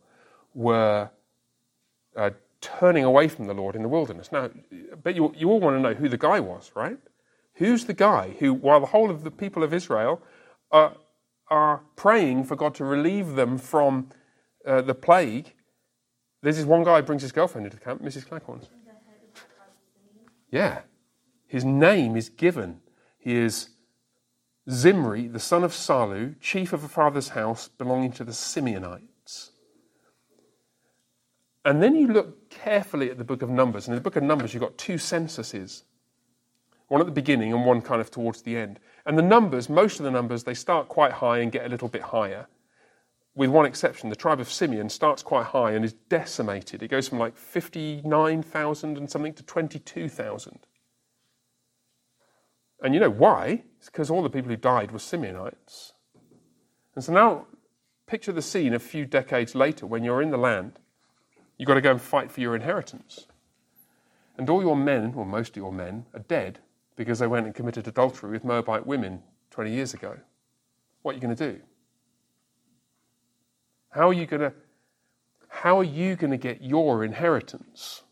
were 0.54 1.10
uh, 2.16 2.30
turning 2.62 3.04
away 3.04 3.28
from 3.28 3.46
the 3.46 3.54
Lord 3.54 3.76
in 3.76 3.82
the 3.82 3.90
wilderness. 3.90 4.32
Now, 4.32 4.50
but 5.04 5.16
you, 5.16 5.34
you 5.36 5.50
all 5.50 5.60
want 5.60 5.76
to 5.76 5.82
know 5.82 5.94
who 5.94 6.10
the 6.10 6.18
guy 6.18 6.40
was, 6.40 6.72
right? 6.76 6.98
Who's 7.56 7.86
the 7.86 7.94
guy 7.94 8.36
who, 8.40 8.54
while 8.54 8.80
the 8.80 8.88
whole 8.88 9.10
of 9.10 9.24
the 9.24 9.32
people 9.32 9.64
of 9.64 9.74
Israel 9.74 10.22
are, 10.72 10.96
are 11.50 11.82
praying 11.96 12.46
for 12.46 12.56
God 12.56 12.76
to 12.76 12.86
relieve 12.86 13.36
them 13.36 13.58
from 13.58 14.10
uh, 14.66 14.82
the 14.82 14.96
plague, 14.96 15.54
there's 16.42 16.58
this 16.58 16.66
one 16.66 16.84
guy 16.84 16.98
who 16.98 17.04
brings 17.04 17.22
his 17.24 17.32
girlfriend 17.32 17.66
into 17.66 17.78
the 17.78 17.84
camp, 17.84 18.02
Mrs. 18.02 18.28
Claghorns. 18.28 18.70
Yeah. 20.50 20.82
His 21.48 21.64
name 21.64 22.16
is 22.16 22.30
given. 22.30 22.82
He 23.18 23.36
is 23.36 23.70
Zimri, 24.70 25.28
the 25.28 25.40
son 25.40 25.64
of 25.64 25.72
Salu, 25.72 26.36
chief 26.42 26.74
of 26.74 26.84
a 26.84 26.88
father's 26.88 27.30
house 27.30 27.68
belonging 27.68 28.12
to 28.14 28.24
the 28.24 28.32
Simeonites. 28.32 29.52
And 31.64 31.82
then 31.82 31.96
you 31.96 32.08
look 32.08 32.50
carefully 32.50 33.10
at 33.10 33.18
the 33.18 33.24
book 33.24 33.42
of 33.42 33.50
Numbers. 33.50 33.88
And 33.88 33.94
in 33.94 33.98
the 33.98 34.04
book 34.04 34.16
of 34.16 34.24
Numbers, 34.24 34.54
you've 34.54 34.64
got 34.64 34.78
two 34.78 34.98
censuses 34.98 35.84
one 36.88 37.02
at 37.02 37.06
the 37.06 37.12
beginning 37.12 37.54
and 37.54 37.66
one 37.66 37.82
kind 37.82 38.00
of 38.02 38.10
towards 38.10 38.42
the 38.42 38.56
end. 38.56 38.80
And 39.06 39.18
the 39.18 39.24
numbers, 39.24 39.70
most 39.70 40.00
of 40.00 40.06
the 40.06 40.12
numbers, 40.12 40.44
they 40.44 40.54
start 40.54 40.88
quite 40.88 41.12
high 41.12 41.40
and 41.40 41.52
get 41.52 41.66
a 41.66 41.70
little 41.70 41.90
bit 41.90 42.02
higher. 42.02 42.48
With 43.38 43.52
one 43.52 43.66
exception, 43.66 44.10
the 44.10 44.16
tribe 44.16 44.42
of 44.42 44.52
Simeon 44.52 44.90
starts 44.90 45.24
quite 45.24 45.46
high 45.46 45.72
and 45.72 45.86
is 45.86 45.94
decimated. 45.94 46.84
It 46.84 46.90
goes 46.90 47.08
from 47.08 47.20
like 47.20 47.38
59,000 47.38 48.98
and 48.98 49.10
something 49.10 49.34
to 49.36 49.44
22,000. 49.44 50.60
And 52.82 52.94
you 52.94 53.00
know 53.00 53.10
why? 53.10 53.64
It's 53.78 53.90
because 53.90 54.10
all 54.10 54.24
the 54.24 54.30
people 54.30 54.50
who 54.50 54.58
died 54.58 54.92
were 54.92 55.00
Simeonites. 55.00 55.94
And 56.96 57.04
so 57.04 57.14
now, 57.14 57.48
picture 58.08 58.32
the 58.32 58.42
scene 58.42 58.74
a 58.74 58.80
few 58.80 59.06
decades 59.06 59.56
later 59.56 59.86
when 59.86 60.04
you're 60.04 60.22
in 60.22 60.32
the 60.32 60.38
land 60.38 60.80
You've 61.58 61.68
got 61.68 61.74
to 61.74 61.82
go 61.82 61.92
and 61.92 62.02
fight 62.02 62.32
for 62.32 62.42
your 62.42 62.56
inheritance. 62.56 63.26
And 64.38 64.50
all 64.50 64.62
your 64.62 64.76
men, 64.76 65.14
or 65.16 65.26
most 65.26 65.50
of 65.50 65.58
your 65.58 65.74
men, 65.74 66.06
are 66.14 66.20
dead 66.20 66.60
because 66.96 67.20
they 67.20 67.28
went 67.28 67.48
and 67.48 67.56
committed 67.56 67.88
adultery 67.88 68.32
with 68.32 68.44
Moabite 68.44 68.86
women 68.86 69.24
20 69.50 69.72
years 69.72 69.94
ago. 69.94 70.18
What 71.02 71.12
are 71.12 71.16
you 71.16 71.22
going 71.22 71.36
to 71.36 71.54
do? 71.54 71.62
How 73.90 74.10
are 74.10 74.14
you 74.14 74.26
going 74.26 74.42
to 74.42 74.54
how 75.50 75.80
are 75.80 75.84
you 75.84 76.16
going 76.16 76.32
to 76.32 76.38
get 76.38 76.62
your 76.62 77.04
inheritance? 77.04 78.04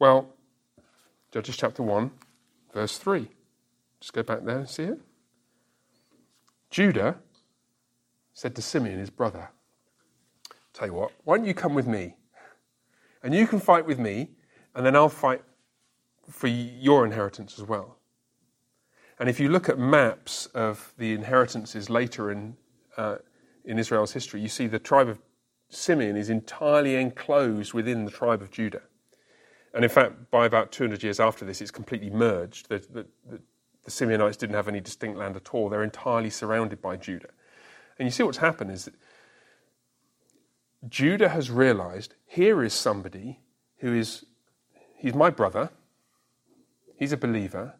Well, 0.00 0.34
Judges 1.30 1.56
chapter 1.56 1.82
1, 1.82 2.10
verse 2.74 2.98
3. 2.98 3.28
Just 4.00 4.12
go 4.12 4.22
back 4.24 4.42
there 4.42 4.58
and 4.58 4.68
see 4.68 4.84
it. 4.84 4.98
Judah 6.70 7.18
said 8.32 8.56
to 8.56 8.62
Simeon, 8.62 8.98
his 8.98 9.10
brother, 9.10 9.50
Tell 10.72 10.88
you 10.88 10.94
what, 10.94 11.12
why 11.24 11.36
don't 11.36 11.46
you 11.46 11.54
come 11.54 11.74
with 11.74 11.86
me? 11.86 12.16
And 13.22 13.34
you 13.34 13.46
can 13.46 13.60
fight 13.60 13.86
with 13.86 13.98
me, 13.98 14.30
and 14.74 14.84
then 14.84 14.96
I'll 14.96 15.08
fight 15.08 15.42
for 16.28 16.46
your 16.46 17.04
inheritance 17.04 17.58
as 17.58 17.64
well. 17.64 17.98
And 19.18 19.28
if 19.28 19.38
you 19.38 19.50
look 19.50 19.68
at 19.68 19.78
maps 19.78 20.46
of 20.46 20.94
the 20.96 21.12
inheritances 21.12 21.90
later 21.90 22.30
in, 22.30 22.56
uh, 22.96 23.16
in 23.64 23.78
Israel's 23.78 24.12
history, 24.12 24.40
you 24.40 24.48
see 24.48 24.66
the 24.66 24.78
tribe 24.78 25.08
of 25.08 25.18
Simeon 25.68 26.16
is 26.16 26.30
entirely 26.30 26.96
enclosed 26.96 27.72
within 27.72 28.04
the 28.04 28.10
tribe 28.10 28.42
of 28.42 28.50
Judah. 28.50 28.82
And 29.72 29.84
in 29.84 29.90
fact, 29.90 30.30
by 30.30 30.46
about 30.46 30.72
200 30.72 31.02
years 31.02 31.20
after 31.20 31.44
this, 31.44 31.60
it's 31.60 31.70
completely 31.70 32.10
merged. 32.10 32.68
The, 32.68 32.78
the, 32.78 33.06
the, 33.28 33.40
the 33.84 33.90
Simeonites 33.90 34.36
didn't 34.36 34.56
have 34.56 34.68
any 34.68 34.80
distinct 34.80 35.16
land 35.16 35.36
at 35.36 35.54
all. 35.54 35.68
They're 35.68 35.84
entirely 35.84 36.30
surrounded 36.30 36.82
by 36.82 36.96
Judah. 36.96 37.30
And 37.98 38.06
you 38.06 38.10
see 38.10 38.22
what's 38.22 38.38
happened 38.38 38.72
is 38.72 38.86
that 38.86 38.94
Judah 40.88 41.28
has 41.28 41.50
realized 41.50 42.14
here 42.26 42.64
is 42.64 42.72
somebody 42.72 43.40
who 43.78 43.94
is, 43.94 44.24
he's 44.96 45.14
my 45.14 45.30
brother, 45.30 45.70
he's 46.96 47.12
a 47.12 47.16
believer, 47.16 47.74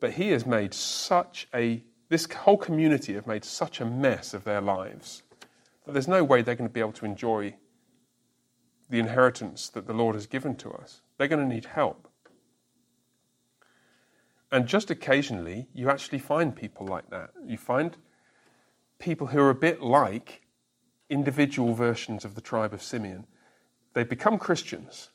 but 0.00 0.12
he 0.12 0.28
has 0.28 0.46
made 0.46 0.72
such 0.72 1.48
a, 1.54 1.82
this 2.08 2.26
whole 2.30 2.56
community 2.56 3.14
have 3.14 3.26
made 3.26 3.44
such 3.44 3.80
a 3.80 3.84
mess 3.84 4.34
of 4.34 4.44
their 4.44 4.60
lives 4.60 5.22
that 5.84 5.92
there's 5.92 6.08
no 6.08 6.24
way 6.24 6.42
they're 6.42 6.54
going 6.54 6.68
to 6.68 6.72
be 6.72 6.80
able 6.80 6.92
to 6.92 7.06
enjoy 7.06 7.54
the 8.90 8.98
inheritance 8.98 9.68
that 9.70 9.86
the 9.86 9.92
Lord 9.92 10.14
has 10.14 10.26
given 10.26 10.56
to 10.56 10.70
us. 10.70 11.00
They're 11.16 11.28
going 11.28 11.48
to 11.48 11.54
need 11.54 11.64
help. 11.64 12.08
And 14.52 14.66
just 14.66 14.90
occasionally, 14.90 15.68
you 15.74 15.90
actually 15.90 16.18
find 16.18 16.54
people 16.54 16.86
like 16.86 17.10
that. 17.10 17.30
You 17.44 17.58
find 17.58 17.96
people 18.98 19.28
who 19.28 19.40
are 19.40 19.50
a 19.50 19.54
bit 19.54 19.82
like 19.82 20.42
individual 21.10 21.74
versions 21.74 22.24
of 22.24 22.34
the 22.34 22.40
tribe 22.40 22.72
of 22.72 22.82
Simeon. 22.82 23.26
They 23.94 24.04
become 24.04 24.38
Christians, 24.38 25.10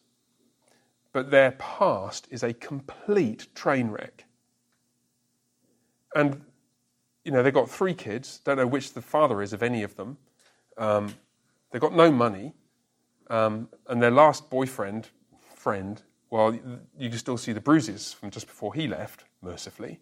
but 1.13 1.31
their 1.31 1.51
past 1.51 2.27
is 2.29 2.43
a 2.43 2.53
complete 2.53 3.47
train 3.55 3.89
wreck. 3.89 4.25
And, 6.13 6.41
you 7.23 7.31
know, 7.31 7.43
they've 7.43 7.53
got 7.53 7.69
three 7.69 7.93
kids, 7.93 8.39
don't 8.43 8.57
know 8.57 8.67
which 8.67 8.93
the 8.93 9.01
father 9.01 9.41
is 9.41 9.53
of 9.53 9.61
any 9.61 9.83
of 9.83 9.95
them. 9.95 10.17
Um, 10.77 11.13
they've 11.71 11.81
got 11.81 11.93
no 11.93 12.11
money. 12.11 12.53
Um, 13.29 13.69
and 13.87 14.01
their 14.01 14.11
last 14.11 14.49
boyfriend, 14.49 15.09
friend, 15.55 16.01
well, 16.29 16.53
you 16.97 17.09
can 17.09 17.17
still 17.17 17.37
see 17.37 17.53
the 17.53 17.61
bruises 17.61 18.13
from 18.13 18.31
just 18.31 18.47
before 18.47 18.73
he 18.73 18.87
left, 18.87 19.25
mercifully. 19.41 19.99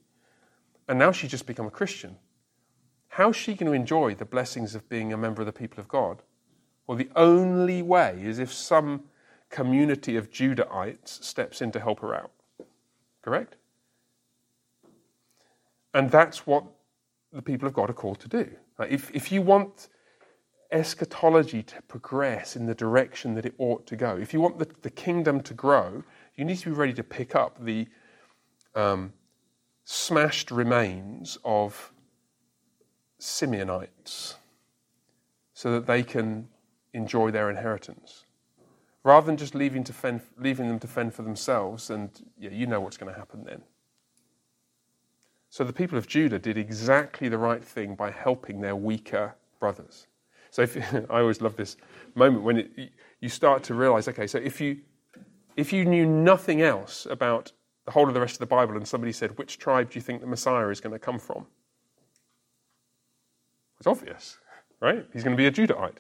And 0.88 0.98
now 0.98 1.12
she's 1.12 1.32
just 1.32 1.46
become 1.46 1.68
a 1.68 1.72
Christian. 1.72 2.16
How's 3.10 3.36
she 3.36 3.54
going 3.54 3.72
to 3.72 3.76
enjoy 3.76 4.16
the 4.16 4.26
blessings 4.26 4.76
of 4.76 4.88
being 4.90 5.12
a 5.12 5.18
member 5.18 5.42
of 5.42 5.46
the 5.46 5.52
people 5.52 5.80
of 5.80 5.88
God? 5.88 6.22
Well, 6.88 6.98
the 6.98 7.10
only 7.16 7.82
way 7.82 8.20
is 8.24 8.40
if 8.40 8.54
some 8.54 9.04
community 9.50 10.16
of 10.16 10.32
Judahites 10.32 11.24
steps 11.24 11.62
in 11.62 11.72
to 11.72 11.80
help 11.80 12.00
her 12.00 12.16
out. 12.16 12.32
Correct? 13.22 13.56
And 15.94 16.10
that's 16.10 16.48
what 16.48 16.64
the 17.32 17.42
people 17.42 17.68
of 17.68 17.74
God 17.74 17.90
are 17.90 17.94
called 17.94 18.20
to 18.22 18.28
do. 18.28 18.50
If, 18.80 19.14
if 19.14 19.32
you 19.32 19.42
want 19.42 19.90
eschatology 20.72 21.64
to 21.64 21.82
progress 21.84 22.56
in 22.56 22.66
the 22.66 22.76
direction 22.76 23.36
that 23.36 23.46
it 23.46 23.54
ought 23.58 23.86
to 23.88 23.96
go, 23.96 24.18
if 24.18 24.34
you 24.34 24.42
want 24.42 24.60
the, 24.60 24.68
the 24.82 24.90
kingdom 24.90 25.42
to 25.42 25.54
grow, 25.54 26.04
you 26.36 26.46
need 26.46 26.58
to 26.58 26.70
be 26.70 26.76
ready 26.76 26.94
to 26.94 27.04
pick 27.04 27.36
up 27.36 27.64
the 27.64 27.88
um, 28.76 29.14
smashed 29.84 30.52
remains 30.52 31.38
of 31.44 31.92
Simeonites 33.20 34.36
so 35.54 35.72
that 35.74 35.86
they 35.86 36.04
can 36.04 36.48
enjoy 36.94 37.32
their 37.32 37.50
inheritance. 37.50 38.26
Rather 39.04 39.26
than 39.26 39.38
just 39.38 39.56
leaving, 39.56 39.84
to 39.84 39.94
fend, 39.94 40.22
leaving 40.38 40.68
them 40.68 40.80
to 40.80 40.88
fend 40.88 41.14
for 41.14 41.24
themselves, 41.24 41.90
and 41.90 42.10
yeah, 42.38 42.50
you 42.50 42.68
know 42.68 42.80
what's 42.80 42.98
going 42.98 43.12
to 43.12 43.18
happen 43.18 43.44
then. 43.44 43.62
So 45.50 45.64
the 45.64 45.74
people 45.74 45.98
of 45.98 46.08
Judah 46.08 46.40
did 46.40 46.58
exactly 46.58 47.28
the 47.28 47.38
right 47.38 47.64
thing 47.64 47.96
by 47.96 48.12
helping 48.12 48.62
their 48.62 48.76
weaker 48.76 49.36
brothers. 49.60 50.08
So 50.52 50.62
if, 50.62 50.78
I 51.10 51.20
always 51.20 51.42
love 51.42 51.56
this 51.56 51.78
moment 52.16 52.44
when 52.44 52.58
it, 52.58 52.92
you 53.20 53.30
start 53.30 53.64
to 53.64 53.74
realize, 53.74 54.08
okay, 54.08 54.28
so 54.28 54.38
if 54.38 54.62
you 54.62 54.78
if 55.56 55.74
you 55.74 55.84
knew 55.84 56.06
nothing 56.06 56.62
else 56.62 57.06
about 57.10 57.52
the 57.86 57.92
whole 57.92 58.08
of 58.08 58.14
the 58.14 58.22
rest 58.22 58.36
of 58.36 58.40
the 58.40 58.46
Bible 58.46 58.78
and 58.78 58.88
somebody 58.88 59.12
said, 59.12 59.38
which 59.38 59.58
tribe 59.58 59.90
do 59.90 59.98
you 59.98 60.02
think 60.02 60.22
the 60.22 60.28
Messiah 60.28 60.70
is 60.70 60.80
going 60.80 60.94
to 60.94 61.00
come 61.00 61.20
from? 61.20 61.46
It's 63.78 63.88
obvious, 63.88 64.38
right? 64.80 65.06
He's 65.12 65.24
going 65.24 65.36
to 65.36 65.38
be 65.38 65.48
a 65.48 65.52
Judahite. 65.52 65.98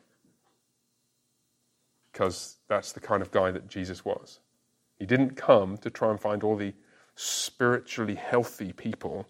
Because 2.12 2.58
that's 2.70 2.94
the 2.94 3.02
kind 3.02 3.22
of 3.22 3.32
guy 3.32 3.52
that 3.52 3.68
Jesus 3.68 4.06
was. 4.06 4.40
He 4.98 5.06
didn't 5.06 5.36
come 5.36 5.78
to 5.80 5.90
try 5.90 6.12
and 6.12 6.20
find 6.20 6.44
all 6.44 6.56
the 6.56 6.74
spiritually 7.16 8.16
healthy 8.16 8.72
people 8.72 9.28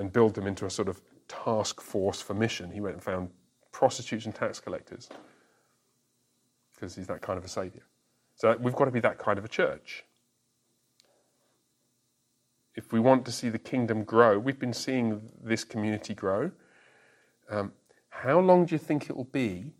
and 0.00 0.12
build 0.12 0.34
them 0.34 0.46
into 0.46 0.64
a 0.66 0.70
sort 0.70 0.88
of 0.88 1.00
task 1.28 1.80
force 1.80 2.20
for 2.20 2.34
mission. 2.34 2.72
He 2.72 2.80
went 2.80 2.94
and 2.94 3.02
found 3.02 3.30
prostitutes 3.70 4.24
and 4.24 4.34
tax 4.34 4.58
collectors 4.58 5.08
because 6.74 6.96
he's 6.96 7.06
that 7.06 7.20
kind 7.20 7.38
of 7.38 7.44
a 7.44 7.48
savior. 7.48 7.82
So 8.34 8.56
we've 8.58 8.74
got 8.74 8.86
to 8.86 8.90
be 8.90 9.00
that 9.00 9.18
kind 9.18 9.38
of 9.38 9.44
a 9.44 9.48
church. 9.48 10.04
If 12.74 12.92
we 12.92 12.98
want 12.98 13.26
to 13.26 13.32
see 13.32 13.50
the 13.50 13.58
kingdom 13.58 14.02
grow, 14.04 14.38
we've 14.38 14.58
been 14.58 14.72
seeing 14.72 15.20
this 15.42 15.64
community 15.64 16.14
grow. 16.14 16.50
Um, 17.50 17.72
how 18.08 18.40
long 18.40 18.64
do 18.64 18.74
you 18.74 18.78
think 18.78 19.10
it 19.10 19.16
will 19.16 19.24
be 19.24 19.72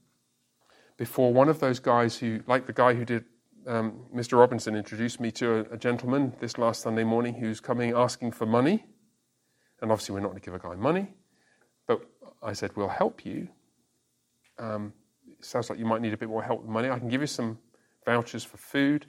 before 0.98 1.32
one 1.32 1.48
of 1.48 1.60
those 1.60 1.78
guys 1.80 2.18
who, 2.18 2.40
like 2.46 2.66
the 2.66 2.74
guy 2.74 2.92
who 2.92 3.06
did, 3.06 3.24
um, 3.66 4.04
Mr. 4.14 4.38
Robinson 4.38 4.76
introduced 4.76 5.18
me 5.18 5.30
to 5.32 5.54
a, 5.54 5.74
a 5.74 5.76
gentleman 5.78 6.34
this 6.40 6.58
last 6.58 6.82
Sunday 6.82 7.04
morning 7.04 7.34
who's 7.34 7.60
coming 7.60 7.94
asking 7.96 8.32
for 8.32 8.44
money? 8.44 8.84
And 9.80 9.90
obviously, 9.90 10.14
we're 10.14 10.20
not 10.20 10.28
going 10.28 10.40
to 10.40 10.44
give 10.44 10.54
a 10.54 10.58
guy 10.58 10.74
money. 10.74 11.08
But 11.86 12.02
I 12.42 12.52
said, 12.52 12.70
We'll 12.76 12.88
help 12.88 13.24
you. 13.24 13.48
Um, 14.58 14.92
it 15.26 15.44
sounds 15.44 15.70
like 15.70 15.78
you 15.78 15.86
might 15.86 16.02
need 16.02 16.12
a 16.12 16.16
bit 16.16 16.28
more 16.28 16.42
help 16.42 16.60
with 16.62 16.70
money. 16.70 16.90
I 16.90 16.98
can 16.98 17.08
give 17.08 17.20
you 17.20 17.26
some 17.26 17.58
vouchers 18.04 18.44
for 18.44 18.58
food. 18.58 19.06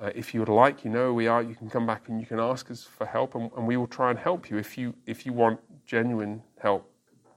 Uh, 0.00 0.10
if 0.14 0.32
you 0.32 0.40
would 0.40 0.48
like, 0.48 0.82
you 0.84 0.90
know 0.90 1.12
we 1.12 1.26
are. 1.26 1.42
You 1.42 1.54
can 1.54 1.68
come 1.68 1.86
back 1.86 2.08
and 2.08 2.18
you 2.18 2.26
can 2.26 2.40
ask 2.40 2.70
us 2.70 2.84
for 2.84 3.06
help, 3.06 3.34
and, 3.34 3.50
and 3.56 3.66
we 3.66 3.76
will 3.76 3.86
try 3.86 4.10
and 4.10 4.18
help 4.18 4.48
you 4.48 4.56
if 4.56 4.78
you 4.78 4.94
if 5.06 5.26
you 5.26 5.34
want 5.34 5.60
genuine 5.84 6.42
help 6.58 6.90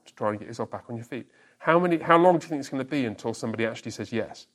to 0.05 0.15
try 0.15 0.29
and 0.29 0.39
get 0.39 0.47
yourself 0.47 0.71
back 0.71 0.85
on 0.89 0.95
your 0.95 1.05
feet. 1.05 1.27
How 1.57 1.77
many? 1.77 1.97
How 1.97 2.17
long 2.17 2.37
do 2.37 2.45
you 2.45 2.49
think 2.49 2.59
it's 2.61 2.69
going 2.69 2.83
to 2.83 2.89
be 2.89 3.05
until 3.05 3.33
somebody 3.33 3.65
actually 3.65 3.91
says 3.91 4.13
yes? 4.13 4.47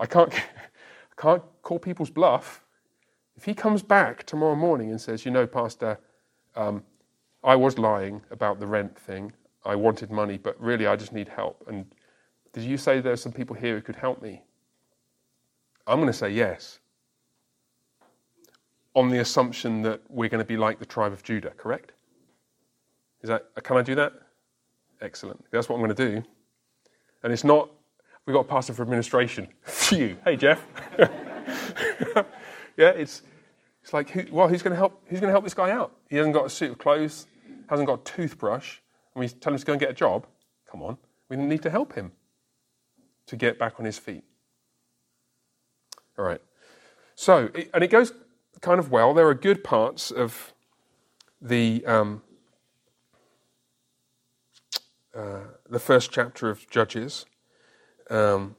I 0.00 0.06
can't 0.06 0.32
I 1.18 1.20
can't 1.20 1.42
call 1.62 1.78
people's 1.78 2.10
bluff. 2.10 2.64
If 3.36 3.44
he 3.44 3.54
comes 3.54 3.82
back 3.82 4.24
tomorrow 4.24 4.56
morning 4.56 4.90
and 4.90 5.00
says, 5.00 5.24
you 5.24 5.30
know, 5.30 5.46
Pastor, 5.46 6.00
um, 6.58 6.82
I 7.44 7.54
was 7.54 7.78
lying 7.78 8.20
about 8.30 8.58
the 8.58 8.66
rent 8.66 8.98
thing. 8.98 9.32
I 9.64 9.76
wanted 9.76 10.10
money, 10.10 10.38
but 10.38 10.60
really 10.60 10.86
I 10.86 10.96
just 10.96 11.12
need 11.12 11.28
help. 11.28 11.64
And 11.68 11.86
did 12.52 12.64
you 12.64 12.76
say 12.76 13.00
there's 13.00 13.22
some 13.22 13.32
people 13.32 13.54
here 13.54 13.76
who 13.76 13.80
could 13.80 13.96
help 13.96 14.20
me? 14.20 14.42
I'm 15.86 15.98
going 15.98 16.08
to 16.08 16.12
say 16.12 16.30
yes. 16.30 16.80
On 18.94 19.08
the 19.08 19.20
assumption 19.20 19.82
that 19.82 20.00
we're 20.08 20.28
going 20.28 20.42
to 20.42 20.48
be 20.48 20.56
like 20.56 20.80
the 20.80 20.86
tribe 20.86 21.12
of 21.12 21.22
Judah, 21.22 21.50
correct? 21.50 21.92
Is 23.22 23.28
that, 23.28 23.46
can 23.62 23.76
I 23.76 23.82
do 23.82 23.94
that? 23.94 24.12
Excellent. 25.00 25.44
That's 25.52 25.68
what 25.68 25.76
I'm 25.76 25.82
going 25.82 25.94
to 25.94 26.10
do. 26.10 26.24
And 27.22 27.32
it's 27.32 27.44
not, 27.44 27.70
we've 28.26 28.34
got 28.34 28.40
a 28.40 28.48
pastor 28.48 28.72
for 28.72 28.82
administration. 28.82 29.46
Phew. 29.62 30.16
Hey, 30.24 30.36
Jeff. 30.36 30.66
yeah, 32.76 32.90
it's, 32.90 33.22
it's 33.82 33.92
like, 33.92 34.10
who, 34.10 34.24
well, 34.32 34.48
who's 34.48 34.62
going 34.62 34.72
to 34.72 34.76
help? 34.76 35.00
Who's 35.06 35.20
going 35.20 35.28
to 35.28 35.32
help 35.32 35.44
this 35.44 35.54
guy 35.54 35.70
out? 35.70 35.97
He 36.08 36.16
hasn't 36.16 36.34
got 36.34 36.46
a 36.46 36.50
suit 36.50 36.70
of 36.72 36.78
clothes, 36.78 37.26
hasn't 37.68 37.86
got 37.86 38.00
a 38.00 38.02
toothbrush, 38.04 38.78
and 39.14 39.20
we 39.20 39.28
tell 39.28 39.52
him 39.52 39.58
to 39.58 39.64
go 39.64 39.72
and 39.72 39.80
get 39.80 39.90
a 39.90 39.94
job. 39.94 40.26
Come 40.70 40.82
on, 40.82 40.98
we 41.28 41.36
need 41.36 41.62
to 41.62 41.70
help 41.70 41.94
him 41.94 42.12
to 43.26 43.36
get 43.36 43.58
back 43.58 43.74
on 43.78 43.84
his 43.84 43.98
feet. 43.98 44.24
All 46.18 46.24
right. 46.24 46.40
So, 47.14 47.50
and 47.74 47.84
it 47.84 47.90
goes 47.90 48.12
kind 48.60 48.78
of 48.78 48.90
well. 48.90 49.14
There 49.14 49.26
are 49.28 49.34
good 49.34 49.62
parts 49.62 50.10
of 50.10 50.52
the 51.40 51.84
um, 51.86 52.22
uh, 55.14 55.40
the 55.68 55.78
first 55.78 56.10
chapter 56.10 56.48
of 56.48 56.68
Judges. 56.70 57.26
Um, 58.10 58.56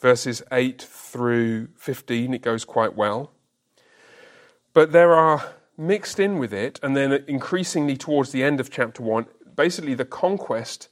verses 0.00 0.42
8 0.52 0.80
through 0.80 1.68
15, 1.76 2.34
it 2.34 2.42
goes 2.42 2.64
quite 2.64 2.96
well. 2.96 3.32
But 4.72 4.92
there 4.92 5.14
are 5.14 5.54
mixed 5.76 6.18
in 6.18 6.38
with 6.38 6.52
it, 6.52 6.80
and 6.82 6.96
then 6.96 7.12
increasingly 7.26 7.96
towards 7.96 8.32
the 8.32 8.42
end 8.42 8.60
of 8.60 8.70
chapter 8.70 9.02
1, 9.02 9.26
basically 9.56 9.94
the 9.94 10.04
conquest 10.04 10.88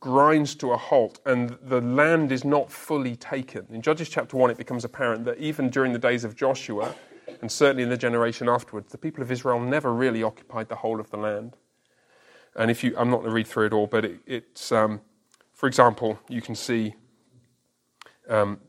grinds 0.00 0.54
to 0.54 0.72
a 0.72 0.76
halt 0.76 1.18
and 1.26 1.58
the 1.62 1.80
land 1.80 2.30
is 2.30 2.44
not 2.44 2.70
fully 2.70 3.16
taken. 3.16 3.66
In 3.70 3.82
Judges 3.82 4.08
chapter 4.08 4.36
1, 4.36 4.50
it 4.50 4.56
becomes 4.56 4.84
apparent 4.84 5.24
that 5.24 5.38
even 5.38 5.70
during 5.70 5.92
the 5.92 5.98
days 5.98 6.24
of 6.24 6.36
Joshua, 6.36 6.94
and 7.40 7.50
certainly 7.50 7.82
in 7.82 7.88
the 7.88 7.96
generation 7.96 8.48
afterwards, 8.48 8.92
the 8.92 8.98
people 8.98 9.22
of 9.22 9.30
Israel 9.30 9.60
never 9.60 9.92
really 9.92 10.22
occupied 10.22 10.68
the 10.68 10.76
whole 10.76 11.00
of 11.00 11.10
the 11.10 11.16
land. 11.16 11.56
And 12.56 12.70
if 12.70 12.82
you, 12.82 12.94
I'm 12.96 13.10
not 13.10 13.18
going 13.18 13.30
to 13.30 13.34
read 13.34 13.46
through 13.46 13.66
it 13.66 13.72
all, 13.72 13.86
but 13.86 14.04
it, 14.04 14.20
it's, 14.26 14.72
um, 14.72 15.00
for 15.52 15.66
example, 15.66 16.18
you 16.28 16.40
can 16.40 16.54
see 16.54 16.94
um, 18.28 18.60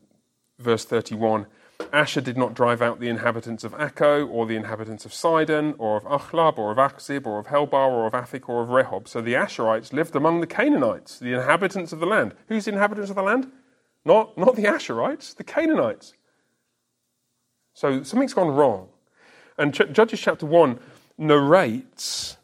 verse 0.58 0.84
31 0.84 1.46
Asher 1.92 2.20
did 2.20 2.36
not 2.36 2.54
drive 2.54 2.80
out 2.80 3.00
the 3.00 3.08
inhabitants 3.08 3.64
of 3.64 3.72
Akko, 3.72 4.28
or 4.28 4.46
the 4.46 4.56
inhabitants 4.56 5.04
of 5.04 5.12
Sidon, 5.12 5.74
or 5.78 5.96
of 5.96 6.04
Achlab, 6.04 6.58
or 6.58 6.70
of 6.70 6.78
Achzib, 6.78 7.26
or 7.26 7.38
of 7.38 7.46
Helbah, 7.46 7.88
or 7.88 8.06
of 8.06 8.12
Aphik, 8.12 8.48
or 8.48 8.62
of 8.62 8.68
Rehob. 8.68 9.08
So 9.08 9.20
the 9.20 9.34
Asherites 9.34 9.92
lived 9.92 10.14
among 10.16 10.40
the 10.40 10.46
Canaanites, 10.46 11.18
the 11.18 11.34
inhabitants 11.34 11.92
of 11.92 12.00
the 12.00 12.06
land. 12.06 12.34
Who's 12.48 12.64
the 12.64 12.72
inhabitants 12.72 13.10
of 13.10 13.16
the 13.16 13.22
land? 13.22 13.50
Not, 14.04 14.36
not 14.38 14.56
the 14.56 14.64
Asherites, 14.64 15.34
the 15.34 15.44
Canaanites. 15.44 16.14
So 17.74 18.02
something's 18.02 18.34
gone 18.34 18.48
wrong. 18.48 18.88
And 19.58 19.74
Ch- 19.74 19.90
Judges 19.92 20.20
chapter 20.20 20.46
1 20.46 20.78
narrates 21.18 22.36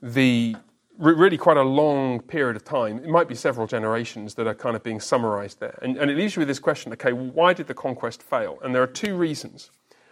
the 0.00 0.56
really 0.98 1.38
quite 1.38 1.56
a 1.56 1.62
long 1.62 2.20
period 2.20 2.56
of 2.56 2.64
time. 2.64 2.98
It 2.98 3.08
might 3.08 3.28
be 3.28 3.34
several 3.34 3.66
generations 3.66 4.34
that 4.34 4.46
are 4.46 4.54
kind 4.54 4.74
of 4.74 4.82
being 4.82 5.00
summarized 5.00 5.60
there. 5.60 5.78
And, 5.80 5.96
and 5.96 6.10
it 6.10 6.16
leaves 6.16 6.34
you 6.34 6.40
with 6.40 6.48
this 6.48 6.58
question 6.58 6.92
okay, 6.92 7.12
why 7.12 7.52
did 7.52 7.68
the 7.68 7.74
conquest 7.74 8.22
fail? 8.22 8.58
And 8.62 8.74
there 8.74 8.82
are 8.82 8.88
two 8.88 9.16
reasons, 9.16 9.70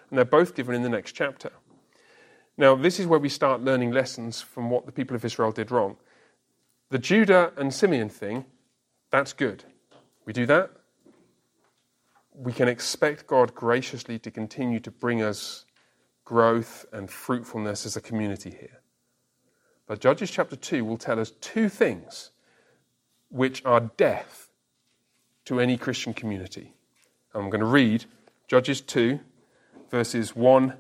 and 0.09 0.17
they're 0.17 0.25
both 0.25 0.55
given 0.55 0.75
in 0.75 0.83
the 0.83 0.89
next 0.89 1.13
chapter. 1.13 1.51
Now, 2.57 2.75
this 2.75 2.99
is 2.99 3.07
where 3.07 3.19
we 3.19 3.29
start 3.29 3.61
learning 3.61 3.91
lessons 3.91 4.41
from 4.41 4.71
what 4.71 4.87
the 4.87 4.93
people 4.93 5.15
of 5.15 5.25
Israel 5.25 5.53
did 5.53 5.71
wrong. 5.71 5.97
The 6.89 6.99
Judah 6.99 7.53
and 7.57 7.75
Simeon 7.75 8.09
thing, 8.09 8.47
that's 9.11 9.33
good. 9.33 9.65
We 10.25 10.33
do 10.33 10.47
that. 10.47 10.71
We 12.33 12.53
can 12.53 12.69
expect 12.69 13.27
God 13.27 13.55
graciously 13.55 14.19
to 14.21 14.31
continue 14.31 14.81
to 14.81 14.91
bring 14.91 15.23
us 15.23 15.65
growth 16.25 16.87
and 16.93 17.11
fruitfulness 17.11 17.87
as 17.87 17.97
a 17.97 18.01
community 18.01 18.51
here. 18.51 18.81
But 19.87 20.01
Judges 20.01 20.31
chapter 20.31 20.57
2 20.57 20.85
will 20.85 20.97
tell 20.97 21.21
us 21.21 21.31
two 21.41 21.69
things 21.69 22.31
which 23.29 23.65
are 23.65 23.81
death 23.81 24.49
to 25.45 25.61
any 25.61 25.77
Christian 25.77 26.13
community. 26.13 26.75
I'm 27.35 27.51
going 27.51 27.61
to 27.61 27.67
read 27.67 28.05
Judges 28.49 28.81
2, 28.81 29.21
verses 29.91 30.35
1 30.35 30.75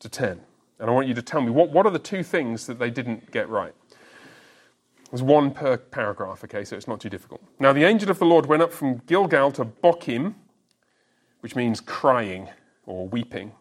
to 0.00 0.08
10. 0.08 0.40
And 0.78 0.90
I 0.90 0.92
want 0.92 1.08
you 1.08 1.14
to 1.14 1.22
tell 1.22 1.40
me 1.40 1.50
what, 1.50 1.70
what 1.70 1.86
are 1.86 1.90
the 1.90 1.98
two 1.98 2.22
things 2.22 2.66
that 2.66 2.78
they 2.78 2.90
didn't 2.90 3.30
get 3.30 3.48
right? 3.48 3.74
There's 5.10 5.22
one 5.22 5.50
per 5.52 5.76
paragraph, 5.76 6.44
okay, 6.44 6.64
so 6.64 6.76
it's 6.76 6.88
not 6.88 7.00
too 7.00 7.08
difficult. 7.08 7.40
Now, 7.58 7.72
the 7.72 7.84
angel 7.84 8.10
of 8.10 8.18
the 8.18 8.24
Lord 8.24 8.46
went 8.46 8.62
up 8.62 8.72
from 8.72 9.02
Gilgal 9.06 9.52
to 9.52 9.64
Bochim, 9.64 10.34
which 11.40 11.54
means 11.54 11.80
crying 11.80 12.48
or 12.86 13.08
weeping, 13.08 13.52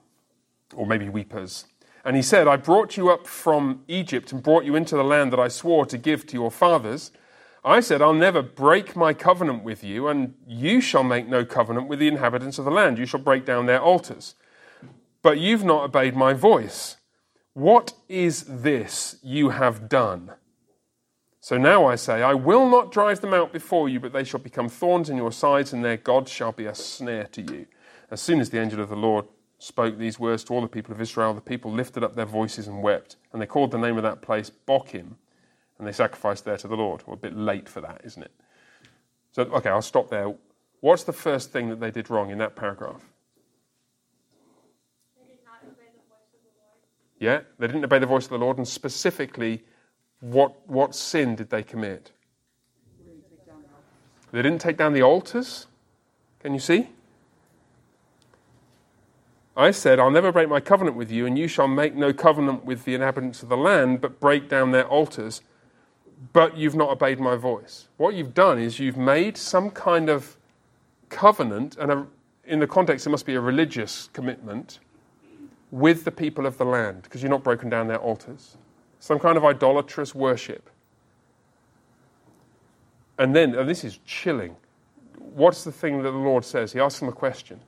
or 0.74 0.86
maybe 0.86 1.08
weepers. 1.08 1.66
And 2.06 2.16
he 2.16 2.22
said, 2.22 2.48
I 2.48 2.56
brought 2.56 2.98
you 2.98 3.10
up 3.10 3.26
from 3.26 3.84
Egypt 3.88 4.32
and 4.32 4.44
brought 4.44 4.64
you 4.64 4.76
into 4.76 4.96
the 4.96 5.04
land 5.04 5.34
that 5.34 5.40
I 5.40 5.48
swore 5.48 5.88
to 5.88 5.98
give 5.98 6.28
to 6.28 6.34
your 6.36 6.52
fathers. 6.52 7.12
I 7.64 7.80
said, 7.80 8.00
I'll 8.00 8.14
never 8.14 8.44
break 8.44 8.96
my 8.96 9.12
covenant 9.12 9.64
with 9.64 9.84
you, 9.84 10.08
and 10.08 10.36
you 10.46 10.82
shall 10.82 11.04
make 11.04 11.28
no 11.28 11.44
covenant 11.44 11.88
with 11.88 11.98
the 11.98 12.08
inhabitants 12.08 12.60
of 12.60 12.66
the 12.66 12.72
land. 12.72 13.00
You 13.00 13.08
shall 13.08 13.20
break 13.20 13.44
down 13.44 13.66
their 13.66 13.82
altars. 13.82 14.36
But 15.24 15.40
you've 15.40 15.64
not 15.64 15.86
obeyed 15.86 16.16
my 16.16 16.34
voice. 16.34 16.98
What 17.54 17.94
is 18.08 18.44
this 18.44 19.18
you 19.24 19.50
have 19.50 19.90
done? 19.90 20.34
So 21.40 21.58
now 21.58 21.88
I 21.88 21.96
say, 21.96 22.22
I 22.22 22.36
will 22.36 22.70
not 22.70 22.92
drive 22.92 23.22
them 23.22 23.34
out 23.34 23.52
before 23.52 23.90
you, 23.90 24.00
but 24.00 24.14
they 24.14 24.24
shall 24.24 24.40
become 24.40 24.70
thorns 24.70 25.10
in 25.10 25.18
your 25.18 25.32
sides, 25.32 25.74
and 25.74 25.84
their 25.84 25.98
God 25.98 26.30
shall 26.30 26.52
be 26.52 26.66
a 26.68 26.76
snare 26.76 27.26
to 27.32 27.42
you. 27.42 27.66
As 28.12 28.22
soon 28.22 28.40
as 28.40 28.52
the 28.52 28.62
angel 28.62 28.80
of 28.80 28.90
the 28.90 28.96
Lord 28.96 29.26
spoke 29.66 29.98
these 29.98 30.20
words 30.20 30.44
to 30.44 30.54
all 30.54 30.62
the 30.62 30.68
people 30.68 30.94
of 30.94 31.02
Israel, 31.02 31.34
the 31.34 31.42
people 31.42 31.72
lifted 31.72 32.04
up 32.04 32.16
their 32.16 32.26
voices 32.26 32.68
and 32.68 32.84
wept. 32.84 33.16
And 33.34 33.42
they 33.42 33.48
called 33.48 33.72
the 33.72 33.80
name 33.80 33.98
of 33.98 34.04
that 34.04 34.22
place 34.22 34.52
Bochim, 34.68 35.16
and 35.80 35.88
they 35.88 35.92
sacrificed 35.92 36.46
there 36.46 36.58
to 36.58 36.68
the 36.68 36.76
Lord. 36.76 37.02
Well, 37.08 37.16
a 37.16 37.18
bit 37.18 37.36
late 37.36 37.68
for 37.68 37.82
that, 37.82 38.02
isn't 38.04 38.22
it? 38.22 38.32
So, 39.32 39.42
okay, 39.42 39.70
I'll 39.70 39.82
stop 39.82 40.10
there. 40.12 40.36
What's 40.82 41.04
the 41.04 41.14
first 41.14 41.52
thing 41.52 41.70
that 41.70 41.80
they 41.80 41.90
did 41.90 42.12
wrong 42.12 42.30
in 42.30 42.38
that 42.38 42.56
paragraph? 42.56 43.02
They 45.20 45.30
did 45.30 45.40
not 45.44 45.64
obey 45.64 45.90
the 45.96 46.08
voice 46.10 46.30
of 46.32 46.42
the 46.44 46.52
Lord. 46.62 46.80
Yeah, 47.20 47.42
they 47.58 47.66
didn't 47.66 47.84
obey 47.84 47.98
the 47.98 48.06
voice 48.06 48.26
of 48.26 48.32
the 48.32 48.38
Lord, 48.38 48.58
and 48.58 48.68
specifically, 48.68 49.64
what, 50.20 50.70
what 50.70 50.94
sin 50.94 51.36
did 51.36 51.50
they 51.50 51.64
commit? 51.64 52.12
They 54.32 54.42
didn't 54.42 54.60
take 54.60 54.78
down 54.78 54.94
the 54.94 55.02
altars. 55.02 55.66
Can 56.40 56.54
you 56.54 56.60
see? 56.60 56.90
I 59.58 59.72
said, 59.72 60.00
I'll 60.00 60.12
never 60.12 60.32
break 60.32 60.50
my 60.50 60.60
covenant 60.60 60.98
with 60.98 61.10
you, 61.10 61.26
and 61.26 61.40
you 61.40 61.48
shall 61.48 61.68
make 61.68 61.96
no 61.96 62.12
covenant 62.12 62.66
with 62.66 62.84
the 62.84 62.94
inhabitants 62.94 63.42
of 63.42 63.50
the 63.50 63.58
land, 63.58 64.02
but 64.02 64.20
break 64.20 64.50
down 64.50 64.72
their 64.72 64.88
altars. 64.88 65.42
But 66.34 66.58
you've 66.58 66.76
not 66.76 66.90
obeyed 66.90 67.20
my 67.20 67.36
voice. 67.36 67.88
What 67.98 68.16
you've 68.16 68.34
done 68.34 68.60
is 68.60 68.80
you've 68.80 68.98
made 68.98 69.38
some 69.38 69.70
kind 69.70 70.10
of 70.10 70.36
covenant, 71.10 71.78
and 71.78 71.92
a, 71.92 72.08
in 72.46 72.60
the 72.60 72.68
context, 72.68 73.08
it 73.08 73.12
must 73.12 73.26
be 73.26 73.36
a 73.36 73.42
religious 73.42 74.10
commitment 74.12 74.80
with 75.72 76.04
the 76.04 76.12
people 76.12 76.46
of 76.46 76.58
the 76.58 76.66
land, 76.66 77.04
because 77.04 77.24
you've 77.24 77.32
not 77.32 77.44
broken 77.44 77.70
down 77.70 77.88
their 77.88 78.00
altars. 78.00 78.58
Some 79.00 79.20
kind 79.20 79.38
of 79.38 79.46
idolatrous 79.46 80.14
worship. 80.14 80.70
And 83.18 83.34
then, 83.34 83.56
and 83.56 83.70
this 83.70 83.86
is 83.86 84.00
chilling. 84.06 84.58
What's 85.18 85.64
the 85.64 85.72
thing 85.72 86.02
that 86.04 86.12
the 86.12 86.18
Lord 86.18 86.44
says? 86.44 86.74
He 86.74 86.80
asks 86.82 87.00
them 87.00 87.08
a 87.08 87.14
question 87.14 87.62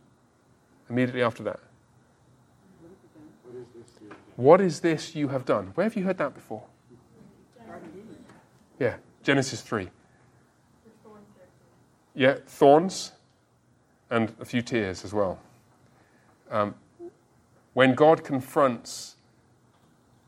immediately 0.90 1.22
after 1.22 1.44
that. 1.44 1.60
What 4.38 4.62
is 4.62 4.82
this 4.82 5.16
you 5.16 5.30
have 5.30 5.46
done? 5.46 5.72
Where 5.74 5.84
have 5.84 5.96
you 5.96 6.04
heard 6.04 6.20
that 6.20 6.34
before? 6.34 6.64
Yeah, 8.80 8.96
Genesis 9.24 9.62
3. 9.62 9.86
The 9.86 9.90
thorns 11.04 11.26
there. 11.36 11.48
Yeah, 12.14 12.38
thorns 12.46 13.12
and 14.12 14.34
a 14.40 14.46
few 14.46 14.62
tears 14.62 15.04
as 15.04 15.12
well. 15.12 15.40
Um, 16.52 16.76
when 17.74 17.96
God 17.96 18.24
confronts 18.24 19.16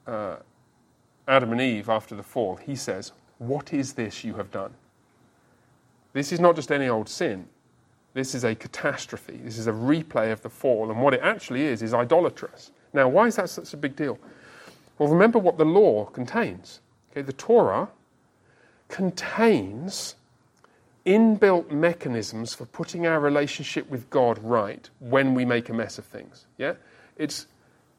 uh, 0.07 0.37
Adam 1.27 1.51
and 1.51 1.61
Eve 1.61 1.87
after 1.87 2.15
the 2.15 2.23
fall, 2.23 2.55
he 2.55 2.75
says, 2.75 3.11
What 3.37 3.71
is 3.71 3.93
this 3.93 4.23
you 4.23 4.33
have 4.33 4.49
done? 4.49 4.73
This 6.13 6.31
is 6.31 6.39
not 6.39 6.55
just 6.55 6.71
any 6.71 6.89
old 6.89 7.07
sin. 7.07 7.47
This 8.15 8.33
is 8.33 8.43
a 8.43 8.55
catastrophe. 8.55 9.39
This 9.43 9.59
is 9.59 9.67
a 9.67 9.71
replay 9.71 10.31
of 10.31 10.41
the 10.41 10.49
fall. 10.49 10.89
And 10.89 10.99
what 10.99 11.13
it 11.13 11.21
actually 11.21 11.61
is, 11.61 11.83
is 11.83 11.93
idolatrous. 11.93 12.71
Now, 12.93 13.07
why 13.07 13.27
is 13.27 13.35
that 13.35 13.49
such 13.49 13.73
a 13.73 13.77
big 13.77 13.95
deal? 13.95 14.17
Well, 14.97 15.09
remember 15.09 15.39
what 15.39 15.57
the 15.57 15.65
law 15.65 16.05
contains. 16.05 16.81
Okay, 17.11 17.21
the 17.21 17.33
Torah 17.33 17.89
contains 18.87 20.15
inbuilt 21.05 21.71
mechanisms 21.71 22.53
for 22.53 22.65
putting 22.65 23.07
our 23.07 23.19
relationship 23.19 23.89
with 23.89 24.09
God 24.09 24.37
right 24.43 24.89
when 24.99 25.33
we 25.33 25.45
make 25.45 25.69
a 25.69 25.73
mess 25.73 25.97
of 25.97 26.05
things. 26.05 26.45
Yeah? 26.57 26.73
It's 27.15 27.47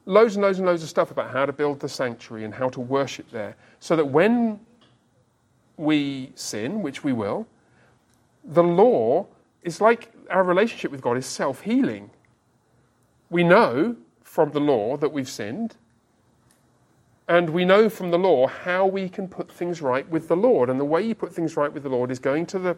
loads 0.07 0.37
and 0.37 0.45
loads 0.45 0.59
and 0.59 0.67
loads 0.67 0.83
of 0.83 0.89
stuff 0.89 1.11
about 1.11 1.31
how 1.31 1.47
to 1.47 1.53
build 1.53 1.81
the 1.81 1.89
sanctuary 1.89 2.45
and 2.45 2.55
how 2.55 2.69
to 2.69 2.81
worship 2.81 3.31
there 3.31 3.57
so 3.79 3.97
that 3.97 4.07
when 4.07 4.61
we 5.77 6.33
sin, 6.35 6.83
which 6.83 7.03
we 7.03 7.13
will, 7.13 7.47
the 8.45 8.63
law 8.63 9.27
is 9.63 9.81
like 9.81 10.13
our 10.31 10.43
relationship 10.43 10.91
with 10.91 11.01
God 11.01 11.17
is 11.17 11.27
self 11.27 11.63
healing. 11.63 12.11
We 13.29 13.45
know 13.45 13.97
from 14.31 14.53
the 14.53 14.61
law 14.61 14.97
that 14.97 15.13
we've 15.13 15.29
sinned, 15.29 15.75
and 17.27 17.51
we 17.51 17.65
know 17.65 17.89
from 17.89 18.13
the 18.13 18.19
law 18.19 18.47
how 18.47 18.87
we 18.87 19.09
can 19.09 19.27
put 19.27 19.51
things 19.51 19.83
right 19.83 20.09
with 20.09 20.29
the 20.29 20.37
Lord. 20.37 20.71
And 20.71 20.79
the 20.79 20.85
way 20.85 21.03
you 21.03 21.17
put 21.17 21.35
things 21.35 21.57
right 21.57 21.73
with 21.73 21.83
the 21.83 21.89
Lord 21.89 22.13
is 22.13 22.21
going 22.21 22.47
to 22.47 22.59
the 22.61 22.77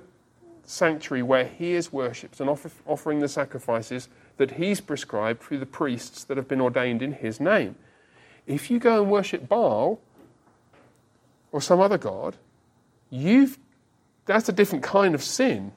sanctuary 0.65 1.23
where 1.23 1.45
He 1.45 1.73
is 1.73 1.93
worshipped 1.93 2.41
and 2.41 2.49
offer, 2.49 2.71
offering 2.87 3.19
the 3.21 3.29
sacrifices 3.29 4.09
that 4.39 4.53
He's 4.53 4.81
prescribed 4.81 5.43
through 5.43 5.59
the 5.59 5.67
priests 5.67 6.25
that 6.25 6.39
have 6.39 6.49
been 6.49 6.61
ordained 6.61 7.03
in 7.03 7.13
His 7.13 7.39
name. 7.39 7.77
If 8.47 8.71
you 8.71 8.79
go 8.79 9.03
and 9.03 9.11
worship 9.11 9.47
Baal 9.47 10.01
or 11.51 11.61
some 11.61 11.81
other 11.81 11.99
God, 11.99 12.37
you've, 13.11 13.59
that's 14.25 14.49
a 14.49 14.53
different 14.53 14.85
kind 14.85 15.15
of 15.15 15.23
sin. 15.23 15.73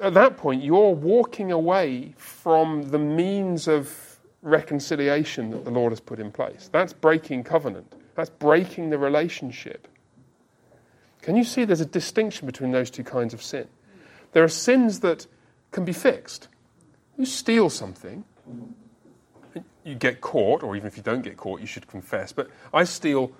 At 0.00 0.14
that 0.14 0.38
point, 0.38 0.64
you're 0.64 0.94
walking 0.94 1.52
away 1.52 2.14
from 2.16 2.90
the 2.90 2.98
means 2.98 3.68
of 3.68 4.13
reconciliation 4.44 5.50
that 5.50 5.64
the 5.64 5.70
Lord 5.70 5.90
has 5.90 6.00
put 6.00 6.20
in 6.20 6.30
place. 6.30 6.68
That's 6.70 6.92
breaking 6.92 7.44
covenant, 7.44 7.92
that's 8.14 8.30
breaking 8.30 8.90
the 8.90 8.98
relationship. 8.98 9.88
Can 11.22 11.36
you 11.36 11.44
see 11.44 11.64
there's 11.64 11.80
a 11.80 11.86
distinction 11.86 12.46
between 12.46 12.70
those 12.70 12.90
two 12.90 13.02
kinds 13.02 13.32
of 13.32 13.42
sin? 13.42 13.66
There 14.32 14.44
are 14.44 14.48
sins 14.48 15.00
that 15.00 15.26
can 15.70 15.84
be 15.84 15.92
fixed. 15.92 16.48
You 17.16 17.24
steal 17.24 17.70
something, 17.70 18.24
you 19.84 19.94
get 19.94 20.20
caught, 20.20 20.62
or 20.62 20.76
even 20.76 20.86
if 20.86 20.96
you 20.96 21.02
don't 21.02 21.22
get 21.22 21.36
caught, 21.36 21.60
you 21.60 21.66
should 21.66 21.86
confess. 21.86 22.32
But 22.32 22.50
I 22.72 22.84
steal 22.84 23.32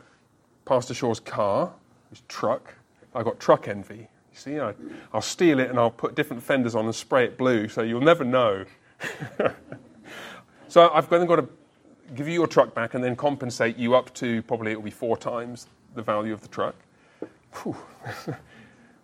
Pastor 0.64 0.94
Shaw's 0.94 1.20
car, 1.20 1.72
his 2.11 2.22
truck. 2.28 2.74
I've 3.14 3.24
got 3.24 3.38
truck 3.38 3.68
envy. 3.68 3.96
You 3.96 4.38
see, 4.38 4.59
I, 4.59 4.72
I'll 5.12 5.20
steal 5.20 5.61
it 5.61 5.68
and 5.68 5.78
I'll 5.78 5.90
put 5.90 6.14
different 6.14 6.42
fenders 6.42 6.74
on 6.74 6.86
and 6.86 6.94
spray 6.94 7.24
it 7.24 7.36
blue 7.36 7.68
so 7.68 7.82
you'll 7.82 8.00
never 8.00 8.24
know. 8.24 8.64
so 10.75 10.91
I've 10.93 11.09
then 11.09 11.25
got 11.27 11.37
to 11.37 11.49
give 12.16 12.27
you 12.27 12.35
your 12.35 12.49
truck 12.49 12.75
back 12.75 12.95
and 12.95 13.05
then 13.05 13.14
compensate 13.14 13.77
you 13.77 13.95
up 13.95 14.12
to 14.14 14.43
probably 14.43 14.72
it 14.72 14.75
will 14.75 14.83
be 14.83 14.91
four 14.91 15.16
times 15.16 15.68
the 15.95 16.03
value 16.03 16.33
of 16.33 16.41
the 16.41 16.49
truck. 16.49 16.75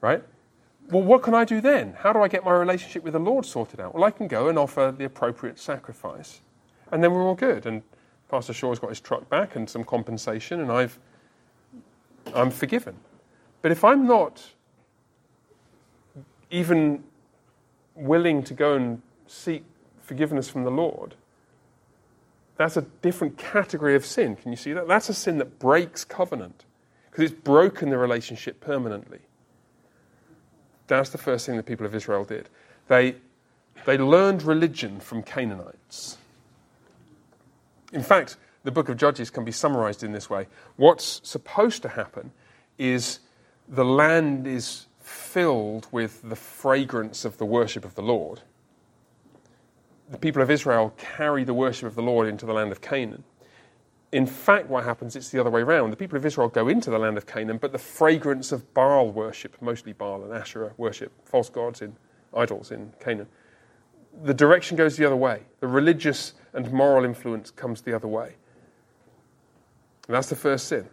right? 0.00 0.20
Well, 0.90 1.04
what 1.04 1.22
can 1.22 1.32
I 1.32 1.44
do 1.44 1.60
then? 1.60 1.92
How 1.96 2.12
do 2.12 2.22
I 2.22 2.26
get 2.26 2.44
my 2.44 2.50
relationship 2.50 3.04
with 3.04 3.12
the 3.12 3.20
Lord 3.20 3.46
sorted 3.46 3.78
out? 3.78 3.94
Well, 3.94 4.02
I 4.02 4.10
can 4.10 4.26
go 4.26 4.48
and 4.48 4.58
offer 4.58 4.92
the 4.98 5.04
appropriate 5.04 5.60
sacrifice, 5.60 6.40
and 6.90 7.04
then 7.04 7.12
we're 7.12 7.22
all 7.22 7.36
good. 7.36 7.66
And 7.66 7.82
Pastor 8.28 8.52
Shaw's 8.52 8.80
got 8.80 8.88
his 8.88 8.98
truck 8.98 9.28
back 9.28 9.54
and 9.54 9.70
some 9.70 9.84
compensation, 9.84 10.62
and 10.62 10.72
I've 10.72 10.98
I'm 12.34 12.50
forgiven. 12.50 12.96
But 13.62 13.70
if 13.70 13.84
I'm 13.84 14.08
not 14.08 14.44
even 16.50 17.04
willing 17.94 18.42
to 18.42 18.54
go 18.54 18.74
and 18.74 19.00
seek 19.28 19.62
forgiveness 20.02 20.50
from 20.50 20.64
the 20.64 20.72
Lord, 20.72 21.14
that's 22.60 22.76
a 22.76 22.82
different 23.00 23.38
category 23.38 23.94
of 23.94 24.04
sin. 24.04 24.36
Can 24.36 24.50
you 24.50 24.56
see 24.56 24.74
that? 24.74 24.86
That's 24.86 25.08
a 25.08 25.14
sin 25.14 25.38
that 25.38 25.58
breaks 25.58 26.04
covenant 26.04 26.66
because 27.10 27.30
it's 27.30 27.40
broken 27.40 27.88
the 27.88 27.96
relationship 27.96 28.60
permanently. 28.60 29.20
That's 30.86 31.08
the 31.08 31.16
first 31.16 31.46
thing 31.46 31.56
the 31.56 31.62
people 31.62 31.86
of 31.86 31.94
Israel 31.94 32.22
did. 32.22 32.50
They, 32.86 33.14
they 33.86 33.96
learned 33.96 34.42
religion 34.42 35.00
from 35.00 35.22
Canaanites. 35.22 36.18
In 37.94 38.02
fact, 38.02 38.36
the 38.62 38.70
book 38.70 38.90
of 38.90 38.98
Judges 38.98 39.30
can 39.30 39.46
be 39.46 39.52
summarized 39.52 40.04
in 40.04 40.12
this 40.12 40.28
way. 40.28 40.46
What's 40.76 41.22
supposed 41.26 41.80
to 41.80 41.88
happen 41.88 42.30
is 42.76 43.20
the 43.68 43.86
land 43.86 44.46
is 44.46 44.84
filled 45.00 45.86
with 45.92 46.20
the 46.28 46.36
fragrance 46.36 47.24
of 47.24 47.38
the 47.38 47.46
worship 47.46 47.86
of 47.86 47.94
the 47.94 48.02
Lord. 48.02 48.42
The 50.10 50.18
people 50.18 50.42
of 50.42 50.50
Israel 50.50 50.92
carry 50.98 51.44
the 51.44 51.54
worship 51.54 51.86
of 51.86 51.94
the 51.94 52.02
Lord 52.02 52.26
into 52.28 52.44
the 52.44 52.52
land 52.52 52.72
of 52.72 52.80
Canaan. 52.80 53.24
In 54.12 54.26
fact, 54.26 54.68
what 54.68 54.84
happens, 54.84 55.14
it's 55.14 55.28
the 55.28 55.38
other 55.38 55.50
way 55.50 55.60
around. 55.60 55.90
The 55.90 55.96
people 55.96 56.16
of 56.16 56.26
Israel 56.26 56.48
go 56.48 56.66
into 56.66 56.90
the 56.90 56.98
land 56.98 57.16
of 57.16 57.26
Canaan, 57.26 57.58
but 57.58 57.70
the 57.70 57.78
fragrance 57.78 58.50
of 58.50 58.74
Baal 58.74 59.10
worship, 59.10 59.56
mostly 59.60 59.92
Baal 59.92 60.24
and 60.24 60.32
Asherah 60.32 60.72
worship, 60.76 61.12
false 61.24 61.48
gods 61.48 61.80
in 61.80 61.94
idols 62.34 62.72
in 62.72 62.92
Canaan, 62.98 63.28
the 64.24 64.34
direction 64.34 64.76
goes 64.76 64.96
the 64.96 65.04
other 65.04 65.16
way. 65.16 65.42
The 65.60 65.68
religious 65.68 66.34
and 66.52 66.72
moral 66.72 67.04
influence 67.04 67.52
comes 67.52 67.82
the 67.82 67.94
other 67.94 68.08
way. 68.08 68.34
And 70.08 70.16
that's 70.16 70.28
the 70.28 70.36
first 70.36 70.66
sin. 70.66 70.88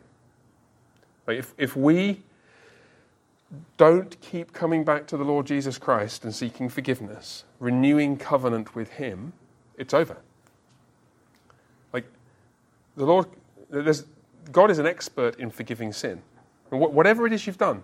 Like 1.25 1.39
if, 1.39 1.55
if 1.57 1.75
we 1.75 2.21
don't 3.77 4.19
keep 4.21 4.53
coming 4.53 4.83
back 4.83 5.07
to 5.07 5.17
the 5.17 5.23
Lord 5.23 5.45
Jesus 5.45 5.77
Christ 5.77 6.23
and 6.23 6.35
seeking 6.35 6.67
forgiveness, 6.69 7.45
renewing 7.59 8.17
covenant 8.17 8.75
with 8.75 8.93
Him, 8.93 9.33
it's 9.77 9.93
over. 9.93 10.17
Like 11.93 12.05
the 12.95 13.05
Lord, 13.05 13.27
God 14.51 14.71
is 14.71 14.79
an 14.79 14.85
expert 14.85 15.39
in 15.39 15.49
forgiving 15.49 15.93
sin. 15.93 16.21
Whatever 16.69 17.25
it 17.25 17.31
is 17.31 17.47
you've 17.47 17.57
done, 17.57 17.83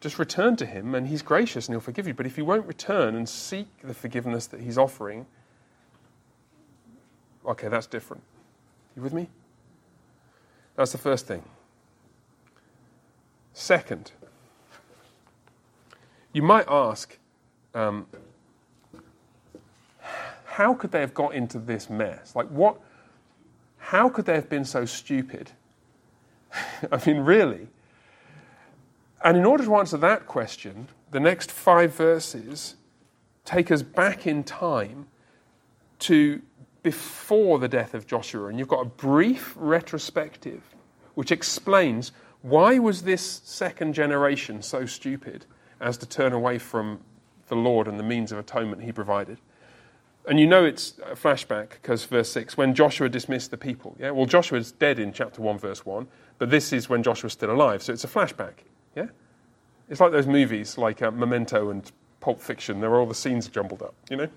just 0.00 0.18
return 0.18 0.56
to 0.56 0.66
Him 0.66 0.94
and 0.94 1.08
He's 1.08 1.22
gracious 1.22 1.66
and 1.66 1.74
He'll 1.74 1.80
forgive 1.80 2.06
you. 2.06 2.14
But 2.14 2.26
if 2.26 2.38
you 2.38 2.44
won't 2.44 2.66
return 2.66 3.16
and 3.16 3.28
seek 3.28 3.66
the 3.82 3.94
forgiveness 3.94 4.46
that 4.46 4.60
He's 4.60 4.78
offering, 4.78 5.26
okay, 7.44 7.68
that's 7.68 7.86
different. 7.86 8.22
You 8.94 9.02
with 9.02 9.12
me? 9.12 9.28
That's 10.76 10.92
the 10.92 10.98
first 10.98 11.26
thing. 11.26 11.42
Second, 13.52 14.12
you 16.32 16.42
might 16.42 16.66
ask, 16.68 17.18
um, 17.74 18.06
how 20.44 20.74
could 20.74 20.92
they 20.92 21.00
have 21.00 21.14
got 21.14 21.34
into 21.34 21.58
this 21.58 21.88
mess? 21.88 22.34
Like, 22.34 22.48
what? 22.48 22.80
How 23.78 24.08
could 24.08 24.26
they 24.26 24.34
have 24.34 24.48
been 24.48 24.64
so 24.64 24.84
stupid? 24.84 25.50
I 26.92 27.00
mean, 27.06 27.18
really? 27.18 27.68
And 29.22 29.36
in 29.36 29.44
order 29.44 29.64
to 29.64 29.76
answer 29.76 29.96
that 29.98 30.26
question, 30.26 30.88
the 31.10 31.20
next 31.20 31.50
five 31.50 31.94
verses 31.94 32.76
take 33.44 33.70
us 33.70 33.82
back 33.82 34.26
in 34.26 34.44
time 34.44 35.06
to 36.00 36.40
before 36.82 37.58
the 37.58 37.68
death 37.68 37.94
of 37.94 38.06
Joshua. 38.06 38.46
And 38.46 38.58
you've 38.58 38.68
got 38.68 38.80
a 38.80 38.88
brief 38.88 39.54
retrospective 39.56 40.62
which 41.14 41.30
explains 41.30 42.12
why 42.42 42.78
was 42.78 43.02
this 43.02 43.42
second 43.44 43.92
generation 43.92 44.62
so 44.62 44.86
stupid 44.86 45.44
as 45.80 45.96
to 45.98 46.06
turn 46.06 46.32
away 46.32 46.58
from 46.58 47.00
the 47.48 47.56
Lord 47.56 47.88
and 47.88 47.98
the 47.98 48.04
means 48.04 48.32
of 48.32 48.38
atonement 48.38 48.82
he 48.82 48.92
provided. 48.92 49.38
And 50.28 50.38
you 50.38 50.46
know 50.46 50.64
it's 50.64 50.98
a 51.04 51.14
flashback 51.14 51.70
because 51.70 52.04
verse 52.04 52.30
6, 52.30 52.56
when 52.56 52.74
Joshua 52.74 53.08
dismissed 53.08 53.50
the 53.50 53.56
people. 53.56 53.96
Yeah? 53.98 54.10
Well, 54.10 54.26
Joshua's 54.26 54.70
dead 54.70 54.98
in 54.98 55.12
chapter 55.12 55.40
1, 55.40 55.58
verse 55.58 55.84
1, 55.84 56.06
but 56.38 56.50
this 56.50 56.72
is 56.72 56.88
when 56.88 57.02
Joshua's 57.02 57.32
still 57.32 57.50
alive, 57.50 57.82
so 57.82 57.92
it's 57.92 58.04
a 58.04 58.08
flashback. 58.08 58.52
Yeah? 58.94 59.06
It's 59.88 60.00
like 60.00 60.12
those 60.12 60.26
movies 60.26 60.78
like 60.78 61.02
uh, 61.02 61.10
Memento 61.10 61.70
and 61.70 61.90
Pulp 62.20 62.40
Fiction, 62.40 62.80
there 62.80 62.90
are 62.90 63.00
all 63.00 63.06
the 63.06 63.14
scenes 63.14 63.48
jumbled 63.48 63.82
up, 63.82 63.94
you 64.10 64.16
know? 64.16 64.28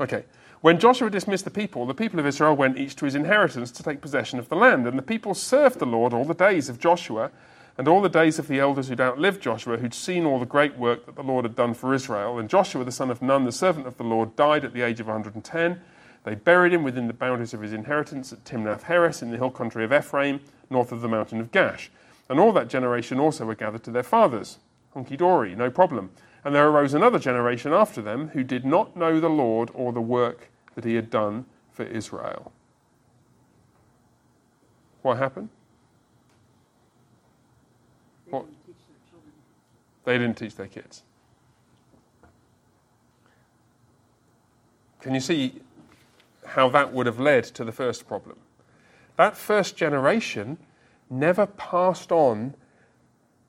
Okay. 0.00 0.24
When 0.60 0.78
Joshua 0.78 1.10
dismissed 1.10 1.44
the 1.44 1.50
people, 1.50 1.86
the 1.86 1.94
people 1.94 2.20
of 2.20 2.26
Israel 2.26 2.54
went 2.54 2.78
each 2.78 2.94
to 2.96 3.04
his 3.04 3.14
inheritance 3.14 3.70
to 3.72 3.82
take 3.82 4.00
possession 4.00 4.38
of 4.38 4.48
the 4.48 4.54
land. 4.54 4.86
And 4.86 4.96
the 4.96 5.02
people 5.02 5.34
served 5.34 5.78
the 5.78 5.86
Lord 5.86 6.12
all 6.12 6.24
the 6.24 6.34
days 6.34 6.68
of 6.68 6.78
Joshua 6.78 7.32
and 7.78 7.88
all 7.88 8.02
the 8.02 8.08
days 8.08 8.38
of 8.38 8.48
the 8.48 8.60
elders 8.60 8.88
who'd 8.88 9.00
outlived 9.00 9.40
Joshua, 9.40 9.78
who'd 9.78 9.94
seen 9.94 10.26
all 10.26 10.38
the 10.38 10.46
great 10.46 10.76
work 10.76 11.06
that 11.06 11.16
the 11.16 11.22
Lord 11.22 11.44
had 11.44 11.56
done 11.56 11.74
for 11.74 11.94
Israel. 11.94 12.38
And 12.38 12.48
Joshua, 12.48 12.84
the 12.84 12.92
son 12.92 13.10
of 13.10 13.22
Nun, 13.22 13.44
the 13.44 13.52
servant 13.52 13.86
of 13.86 13.96
the 13.96 14.04
Lord, 14.04 14.36
died 14.36 14.64
at 14.64 14.74
the 14.74 14.82
age 14.82 15.00
of 15.00 15.06
110. 15.06 15.80
They 16.24 16.34
buried 16.34 16.72
him 16.72 16.84
within 16.84 17.06
the 17.06 17.14
boundaries 17.14 17.54
of 17.54 17.62
his 17.62 17.72
inheritance 17.72 18.32
at 18.32 18.44
Timnath 18.44 18.84
Heres 18.84 19.22
in 19.22 19.30
the 19.30 19.38
hill 19.38 19.50
country 19.50 19.84
of 19.84 19.92
Ephraim, 19.92 20.40
north 20.70 20.92
of 20.92 21.00
the 21.00 21.08
mountain 21.08 21.40
of 21.40 21.50
Gaash. 21.50 21.88
And 22.28 22.38
all 22.38 22.52
that 22.52 22.68
generation 22.68 23.18
also 23.18 23.46
were 23.46 23.54
gathered 23.54 23.82
to 23.84 23.90
their 23.90 24.02
fathers. 24.02 24.58
Hunky 24.94 25.16
dory, 25.16 25.54
no 25.54 25.70
problem. 25.70 26.10
And 26.44 26.54
there 26.54 26.68
arose 26.68 26.94
another 26.94 27.18
generation 27.18 27.72
after 27.72 28.02
them 28.02 28.28
who 28.28 28.44
did 28.44 28.64
not 28.64 28.96
know 28.96 29.18
the 29.18 29.30
Lord 29.30 29.70
or 29.74 29.92
the 29.92 30.00
work 30.00 30.50
that 30.74 30.84
he 30.84 30.94
had 30.94 31.10
done 31.10 31.46
for 31.72 31.84
Israel. 31.84 32.52
What 35.02 35.18
happened? 35.18 35.48
They 40.04 40.18
didn't 40.18 40.36
teach 40.36 40.56
their 40.56 40.66
kids. 40.66 41.02
Can 45.00 45.14
you 45.14 45.20
see 45.20 45.60
how 46.46 46.68
that 46.70 46.92
would 46.92 47.06
have 47.06 47.20
led 47.20 47.44
to 47.44 47.64
the 47.64 47.72
first 47.72 48.06
problem? 48.06 48.38
That 49.16 49.36
first 49.36 49.76
generation 49.76 50.58
never 51.10 51.46
passed 51.46 52.12
on 52.12 52.54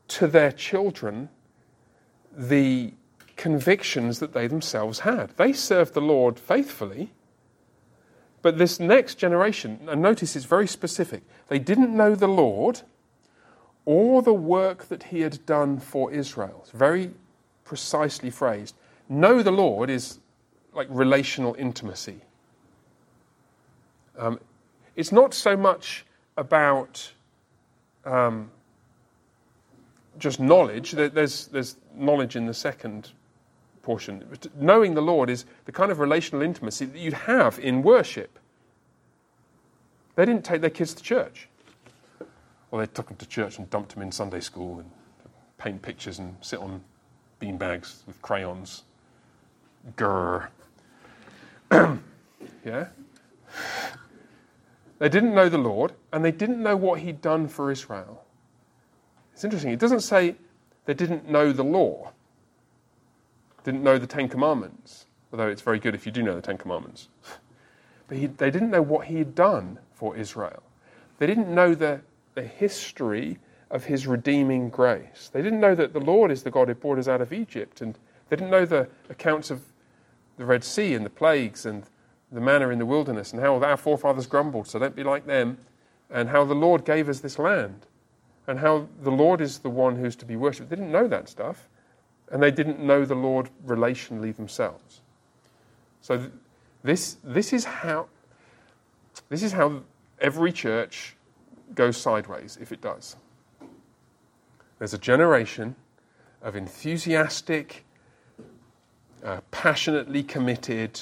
to 0.09 0.27
their 0.27 0.51
children 0.51 1.29
the 2.35 2.93
convictions 3.35 4.19
that 4.19 4.33
they 4.33 4.47
themselves 4.47 4.99
had. 4.99 5.29
They 5.37 5.53
served 5.53 5.93
the 5.93 6.01
Lord 6.01 6.39
faithfully, 6.39 7.11
but 8.41 8.57
this 8.57 8.79
next 8.79 9.15
generation, 9.15 9.87
and 9.87 10.01
notice 10.01 10.35
it's 10.35 10.45
very 10.45 10.67
specific, 10.67 11.23
they 11.47 11.59
didn't 11.59 11.95
know 11.95 12.15
the 12.15 12.27
Lord 12.27 12.81
or 13.85 14.21
the 14.21 14.33
work 14.33 14.85
that 14.85 15.03
he 15.03 15.21
had 15.21 15.45
done 15.45 15.79
for 15.79 16.11
Israel. 16.11 16.59
It's 16.63 16.71
very 16.71 17.11
precisely 17.65 18.29
phrased. 18.29 18.75
Know 19.09 19.43
the 19.43 19.51
Lord 19.51 19.89
is 19.89 20.19
like 20.73 20.87
relational 20.89 21.55
intimacy. 21.57 22.21
Um, 24.17 24.39
it's 24.95 25.11
not 25.11 25.33
so 25.33 25.57
much 25.57 26.05
about 26.37 27.11
um, 28.05 28.49
just 30.19 30.39
knowledge. 30.39 30.91
There's, 30.91 31.47
there's 31.47 31.77
knowledge 31.95 32.35
in 32.35 32.45
the 32.45 32.53
second 32.53 33.11
portion. 33.81 34.23
Knowing 34.55 34.93
the 34.93 35.01
Lord 35.01 35.29
is 35.29 35.45
the 35.65 35.71
kind 35.71 35.91
of 35.91 35.99
relational 35.99 36.41
intimacy 36.41 36.85
that 36.85 36.97
you'd 36.97 37.13
have 37.13 37.59
in 37.59 37.81
worship. 37.81 38.39
They 40.15 40.25
didn't 40.25 40.45
take 40.45 40.61
their 40.61 40.69
kids 40.69 40.93
to 40.93 41.03
church. 41.03 41.49
Well, 42.73 42.79
they 42.79 42.91
took 42.91 43.09
them 43.09 43.17
to 43.17 43.27
church 43.27 43.59
and 43.59 43.69
dumped 43.69 43.93
them 43.93 44.01
in 44.01 44.11
Sunday 44.11 44.39
school 44.39 44.79
and 44.79 44.89
paint 45.59 45.83
pictures 45.83 46.17
and 46.17 46.35
sit 46.41 46.57
on 46.57 46.83
bean 47.37 47.55
bags 47.55 48.01
with 48.07 48.19
crayons. 48.23 48.81
Grr. 49.95 50.47
yeah? 51.71 52.87
They 54.97 55.07
didn't 55.07 55.35
know 55.35 55.49
the 55.49 55.59
Lord 55.59 55.93
and 56.11 56.25
they 56.25 56.31
didn't 56.31 56.63
know 56.63 56.75
what 56.75 57.01
He'd 57.01 57.21
done 57.21 57.47
for 57.47 57.69
Israel. 57.69 58.25
It's 59.33 59.43
interesting. 59.43 59.71
It 59.71 59.77
doesn't 59.77 59.99
say 59.99 60.35
they 60.85 60.95
didn't 60.95 61.29
know 61.29 61.51
the 61.51 61.63
law. 61.63 62.11
didn't 63.63 63.83
know 63.83 63.99
the 63.99 64.07
Ten 64.07 64.27
Commandments, 64.27 65.05
although 65.31 65.47
it's 65.47 65.61
very 65.61 65.77
good 65.77 65.93
if 65.93 66.07
you 66.07 66.11
do 66.11 66.23
know 66.23 66.33
the 66.33 66.41
Ten 66.41 66.57
Commandments. 66.57 67.09
But 68.07 68.17
he, 68.17 68.25
they 68.25 68.51
didn't 68.51 68.71
know 68.71 68.81
what 68.81 69.07
he 69.07 69.19
had 69.19 69.33
done 69.33 69.79
for 69.93 70.17
Israel. 70.17 70.61
They 71.19 71.25
didn't 71.25 71.47
know 71.47 71.73
the, 71.73 72.01
the 72.33 72.43
history 72.43 73.39
of 73.71 73.85
his 73.85 74.05
redeeming 74.05 74.69
grace. 74.69 75.29
They 75.33 75.41
didn't 75.41 75.59
know 75.59 75.75
that 75.75 75.93
the 75.93 75.99
Lord 75.99 76.31
is 76.31 76.43
the 76.43 76.51
God 76.51 76.67
who 76.67 76.75
brought 76.75 76.99
us 76.99 77.07
out 77.07 77.21
of 77.21 77.33
Egypt. 77.33 77.81
And 77.81 77.97
they 78.29 78.35
didn't 78.35 78.51
know 78.51 78.65
the 78.65 78.87
accounts 79.09 79.49
of 79.51 79.61
the 80.37 80.45
Red 80.45 80.63
Sea 80.63 80.93
and 80.93 81.05
the 81.05 81.09
plagues 81.09 81.65
and 81.65 81.83
the 82.31 82.41
manna 82.41 82.69
in 82.69 82.79
the 82.79 82.85
wilderness 82.85 83.31
and 83.31 83.41
how 83.41 83.61
our 83.63 83.77
forefathers 83.77 84.27
grumbled, 84.27 84.67
so 84.67 84.79
don't 84.79 84.95
be 84.95 85.03
like 85.03 85.25
them, 85.25 85.57
and 86.09 86.29
how 86.29 86.43
the 86.45 86.55
Lord 86.55 86.85
gave 86.85 87.09
us 87.09 87.19
this 87.19 87.37
land 87.37 87.85
and 88.47 88.59
how 88.59 88.87
the 89.01 89.11
Lord 89.11 89.41
is 89.41 89.59
the 89.59 89.69
one 89.69 89.95
who's 89.95 90.15
to 90.17 90.25
be 90.25 90.35
worshipped. 90.35 90.69
They 90.69 90.75
didn't 90.75 90.91
know 90.91 91.07
that 91.07 91.29
stuff, 91.29 91.67
and 92.31 92.41
they 92.41 92.51
didn't 92.51 92.79
know 92.79 93.05
the 93.05 93.15
Lord 93.15 93.49
relationally 93.65 94.35
themselves. 94.35 95.01
So 96.01 96.17
th- 96.17 96.31
this, 96.83 97.17
this 97.23 97.53
is 97.53 97.63
how 97.63 98.07
this 99.29 99.43
is 99.43 99.51
how 99.51 99.83
every 100.19 100.51
church 100.51 101.15
goes 101.75 101.97
sideways 101.97 102.57
if 102.61 102.71
it 102.71 102.81
does. 102.81 103.15
There's 104.79 104.93
a 104.93 104.97
generation 104.97 105.75
of 106.41 106.55
enthusiastic, 106.55 107.85
uh, 109.23 109.39
passionately 109.51 110.23
committed, 110.23 110.99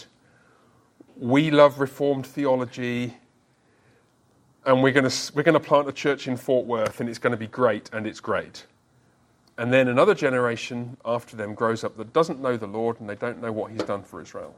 we 1.22 1.52
love 1.52 1.80
Reformed 1.80 2.26
theology, 2.26 3.16
and 4.66 4.82
we're 4.82 4.92
going 4.92 5.10
we're 5.36 5.44
going 5.44 5.54
to 5.54 5.60
plant 5.60 5.88
a 5.88 5.92
church 5.92 6.28
in 6.28 6.36
Fort 6.36 6.66
Worth, 6.66 7.00
and 7.00 7.08
it's 7.08 7.20
going 7.20 7.32
to 7.32 7.38
be 7.38 7.48
great, 7.48 7.90
and 7.94 8.08
it's 8.08 8.20
great. 8.20 8.66
And 9.58 9.72
then 9.72 9.88
another 9.88 10.16
generation 10.16 10.98
after 11.06 11.36
them 11.36 11.54
grows 11.54 11.84
up 11.84 11.96
that 11.98 12.12
doesn't 12.12 12.42
know 12.42 12.58
the 12.58 12.68
Lord, 12.68 13.00
and 13.00 13.08
they 13.08 13.16
don't 13.16 13.40
know 13.40 13.52
what 13.52 13.72
He's 13.72 13.84
done 13.84 14.02
for 14.02 14.20
Israel. 14.20 14.56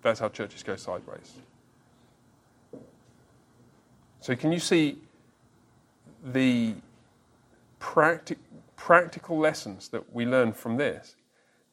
That's 0.00 0.20
how 0.20 0.30
churches 0.30 0.62
go 0.62 0.76
sideways. 0.76 1.34
So, 4.28 4.36
can 4.36 4.52
you 4.52 4.58
see 4.58 4.98
the 6.22 6.74
practi- 7.80 8.36
practical 8.76 9.38
lessons 9.38 9.88
that 9.88 10.14
we 10.14 10.26
learn 10.26 10.52
from 10.52 10.76
this? 10.76 11.16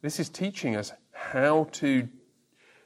This 0.01 0.21
is 0.21 0.29
teaching 0.29 0.77
us 0.77 0.93
how 1.11 1.67
to, 1.73 2.07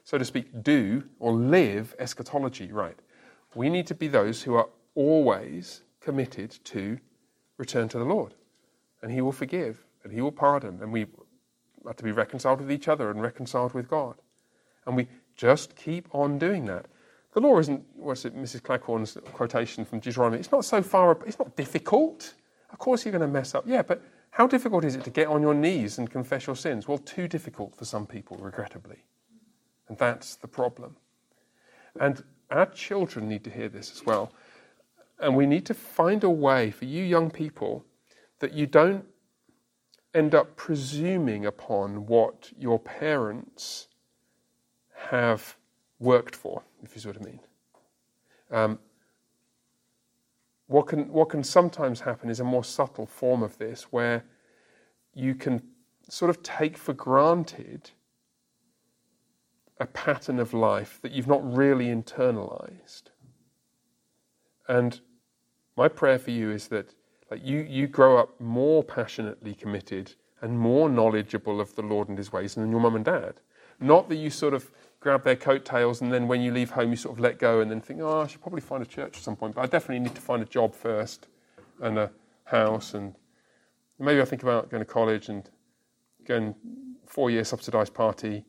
so 0.02 0.18
to 0.18 0.24
speak, 0.24 0.64
do 0.64 1.04
or 1.20 1.32
live 1.32 1.94
eschatology 2.00 2.72
right. 2.72 2.98
We 3.54 3.70
need 3.70 3.86
to 3.86 3.94
be 3.94 4.08
those 4.08 4.42
who 4.42 4.56
are 4.56 4.68
always 4.96 5.82
committed 6.00 6.50
to 6.64 6.98
return 7.56 7.88
to 7.90 7.98
the 7.98 8.04
Lord. 8.04 8.34
And 9.02 9.12
He 9.12 9.20
will 9.20 9.30
forgive 9.30 9.84
and 10.02 10.12
He 10.12 10.20
will 10.20 10.32
pardon. 10.32 10.80
And 10.82 10.92
we 10.92 11.06
are 11.86 11.94
to 11.94 12.02
be 12.02 12.10
reconciled 12.10 12.60
with 12.60 12.72
each 12.72 12.88
other 12.88 13.08
and 13.08 13.22
reconciled 13.22 13.74
with 13.74 13.88
God. 13.88 14.16
And 14.84 14.96
we 14.96 15.06
just 15.36 15.76
keep 15.76 16.12
on 16.12 16.40
doing 16.40 16.64
that. 16.66 16.86
The 17.32 17.40
law 17.40 17.58
isn't, 17.58 17.84
what's 17.94 18.24
it, 18.24 18.36
Mrs. 18.36 18.62
Claghorn's 18.62 19.16
quotation 19.32 19.84
from 19.84 20.00
Deuteronomy, 20.00 20.38
it's 20.38 20.50
not 20.50 20.64
so 20.64 20.82
far, 20.82 21.16
it's 21.26 21.38
not 21.38 21.56
difficult. 21.56 22.34
Of 22.72 22.78
course 22.78 23.04
you're 23.04 23.12
going 23.12 23.22
to 23.22 23.28
mess 23.28 23.54
up. 23.54 23.64
Yeah, 23.66 23.82
but 23.82 24.02
how 24.30 24.46
difficult 24.46 24.84
is 24.84 24.96
it 24.96 25.04
to 25.04 25.10
get 25.10 25.28
on 25.28 25.42
your 25.42 25.54
knees 25.54 25.98
and 25.98 26.10
confess 26.10 26.46
your 26.46 26.56
sins? 26.56 26.88
Well, 26.88 26.98
too 26.98 27.28
difficult 27.28 27.74
for 27.74 27.84
some 27.84 28.06
people, 28.06 28.36
regrettably. 28.38 29.04
And 29.88 29.98
that's 29.98 30.36
the 30.36 30.48
problem. 30.48 30.96
And 32.00 32.22
our 32.50 32.66
children 32.66 33.28
need 33.28 33.44
to 33.44 33.50
hear 33.50 33.68
this 33.68 33.92
as 33.92 34.04
well. 34.04 34.32
And 35.18 35.36
we 35.36 35.46
need 35.46 35.66
to 35.66 35.74
find 35.74 36.24
a 36.24 36.30
way 36.30 36.70
for 36.70 36.84
you 36.84 37.02
young 37.02 37.30
people 37.30 37.84
that 38.38 38.54
you 38.54 38.66
don't 38.66 39.04
end 40.14 40.34
up 40.34 40.56
presuming 40.56 41.46
upon 41.46 42.06
what 42.06 42.52
your 42.58 42.78
parents 42.78 43.88
have 45.10 45.56
worked 46.00 46.34
for, 46.34 46.62
if 46.82 46.94
you 46.94 47.00
see 47.00 47.08
what 47.08 47.20
I 47.20 47.24
mean. 47.24 47.40
Um, 48.50 48.78
what, 50.66 50.88
can, 50.88 51.12
what 51.12 51.28
can 51.28 51.44
sometimes 51.44 52.00
happen 52.00 52.30
is 52.30 52.40
a 52.40 52.44
more 52.44 52.64
subtle 52.64 53.06
form 53.06 53.42
of 53.42 53.58
this 53.58 53.84
where 53.84 54.24
you 55.14 55.34
can 55.34 55.62
sort 56.08 56.30
of 56.30 56.42
take 56.42 56.76
for 56.76 56.92
granted 56.92 57.90
a 59.78 59.86
pattern 59.86 60.38
of 60.38 60.52
life 60.52 60.98
that 61.02 61.12
you've 61.12 61.26
not 61.26 61.56
really 61.56 61.86
internalized. 61.86 63.04
And 64.68 65.00
my 65.76 65.88
prayer 65.88 66.18
for 66.18 66.30
you 66.30 66.50
is 66.50 66.68
that 66.68 66.94
like 67.30 67.40
you, 67.44 67.66
you 67.68 67.86
grow 67.86 68.18
up 68.18 68.40
more 68.40 68.82
passionately 68.82 69.54
committed 69.54 70.14
and 70.42 70.58
more 70.58 70.88
knowledgeable 70.88 71.60
of 71.60 71.74
the 71.74 71.82
Lord 71.82 72.08
and 72.08 72.18
His 72.18 72.32
ways 72.32 72.54
than 72.54 72.70
your 72.70 72.80
mum 72.80 72.96
and 72.96 73.04
dad. 73.04 73.34
Not 73.78 74.08
that 74.08 74.16
you 74.16 74.30
sort 74.30 74.52
of 74.52 74.70
grab 75.00 75.24
their 75.24 75.36
coattails 75.36 76.00
and 76.00 76.12
then 76.12 76.28
when 76.28 76.40
you 76.40 76.52
leave 76.52 76.70
home 76.70 76.90
you 76.90 76.96
sort 76.96 77.16
of 77.16 77.20
let 77.20 77.38
go 77.38 77.60
and 77.60 77.70
then 77.70 77.80
think, 77.80 78.00
oh, 78.00 78.20
I 78.20 78.26
should 78.26 78.42
probably 78.42 78.60
find 78.60 78.82
a 78.82 78.86
church 78.86 79.16
at 79.16 79.22
some 79.22 79.36
point, 79.36 79.54
but 79.54 79.62
I 79.62 79.66
definitely 79.66 80.00
need 80.00 80.14
to 80.14 80.20
find 80.20 80.42
a 80.42 80.46
job 80.46 80.74
first 80.74 81.26
and 81.80 81.98
a 81.98 82.10
house 82.44 82.94
and 82.94 83.14
maybe 83.98 84.20
I 84.20 84.24
think 84.24 84.42
about 84.42 84.70
going 84.70 84.82
to 84.82 84.90
college 84.90 85.28
and 85.28 85.48
going 86.26 86.54
four 87.06 87.30
year 87.30 87.44
subsidised 87.44 87.94
party 87.94 88.44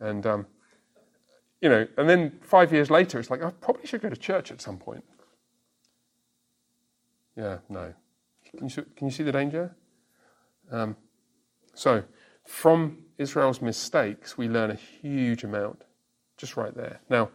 and 0.00 0.26
um, 0.26 0.46
you 1.60 1.68
know, 1.68 1.86
and 1.96 2.08
then 2.08 2.38
five 2.42 2.72
years 2.72 2.90
later 2.90 3.18
it's 3.18 3.30
like 3.30 3.42
I 3.42 3.50
probably 3.50 3.86
should 3.86 4.02
go 4.02 4.08
to 4.08 4.16
church 4.16 4.52
at 4.52 4.60
some 4.60 4.78
point. 4.78 5.04
Yeah, 7.36 7.58
no. 7.68 7.92
Can 8.56 8.68
you, 8.68 8.86
can 8.96 9.06
you 9.06 9.10
see 9.10 9.22
the 9.22 9.32
danger? 9.32 9.76
Um, 10.70 10.96
so, 11.74 12.04
from 12.46 13.04
Israel's 13.18 13.60
mistakes, 13.60 14.38
we 14.38 14.48
learn 14.48 14.70
a 14.70 14.74
huge 14.74 15.44
amount, 15.44 15.82
just 16.36 16.56
right 16.56 16.74
there. 16.74 17.00
Now, 17.08 17.30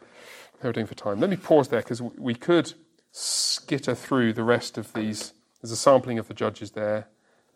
doing 0.71 0.85
for 0.85 0.95
time? 0.95 1.19
Let 1.19 1.29
me 1.29 1.37
pause 1.37 1.69
there 1.69 1.81
because 1.81 2.01
we 2.01 2.35
could 2.35 2.73
skitter 3.11 3.95
through 3.95 4.33
the 4.33 4.43
rest 4.43 4.77
of 4.77 4.93
these. 4.93 5.33
There's 5.61 5.71
a 5.71 5.77
sampling 5.77 6.19
of 6.19 6.27
the 6.27 6.33
judges 6.33 6.71
there, 6.71 7.07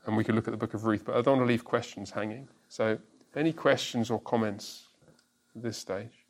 and 0.05 0.17
we 0.17 0.23
could 0.23 0.35
look 0.35 0.47
at 0.47 0.51
the 0.51 0.57
book 0.57 0.73
of 0.73 0.85
Ruth, 0.85 1.03
but 1.05 1.15
I 1.15 1.21
don't 1.21 1.37
want 1.37 1.47
to 1.47 1.51
leave 1.51 1.63
questions 1.63 2.11
hanging. 2.11 2.47
So, 2.67 2.97
any 3.35 3.53
questions 3.53 4.09
or 4.09 4.19
comments 4.19 4.87
at 5.55 5.61
this 5.61 5.77
stage? 5.77 6.25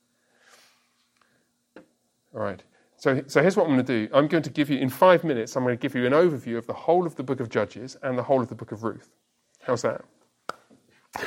All 2.34 2.42
right. 2.42 2.62
So, 2.98 3.24
so 3.28 3.42
here's 3.42 3.56
what 3.56 3.68
I'm 3.68 3.74
going 3.74 3.86
to 3.86 4.08
do. 4.08 4.14
I'm 4.14 4.28
going 4.28 4.44
to 4.44 4.50
give 4.50 4.70
you, 4.70 4.78
in 4.80 4.90
five 4.90 5.24
minutes, 5.24 5.56
I'm 5.56 5.64
going 5.64 5.78
to 5.78 5.82
give 5.82 5.96
you 5.96 6.06
an 6.06 6.14
overview 6.14 6.58
of 6.58 6.66
the 6.66 6.74
whole 6.74 7.06
of 7.06 7.16
the 7.16 7.24
book 7.24 7.40
of 7.40 7.50
Judges 7.50 7.98
and 8.02 8.18
the 8.18 8.24
whole 8.24 8.42
of 8.42 8.50
the 8.50 8.56
book 8.56 8.72
of 8.72 8.84
Ruth. 8.84 9.10
How's 9.62 9.84
that? 9.84 10.04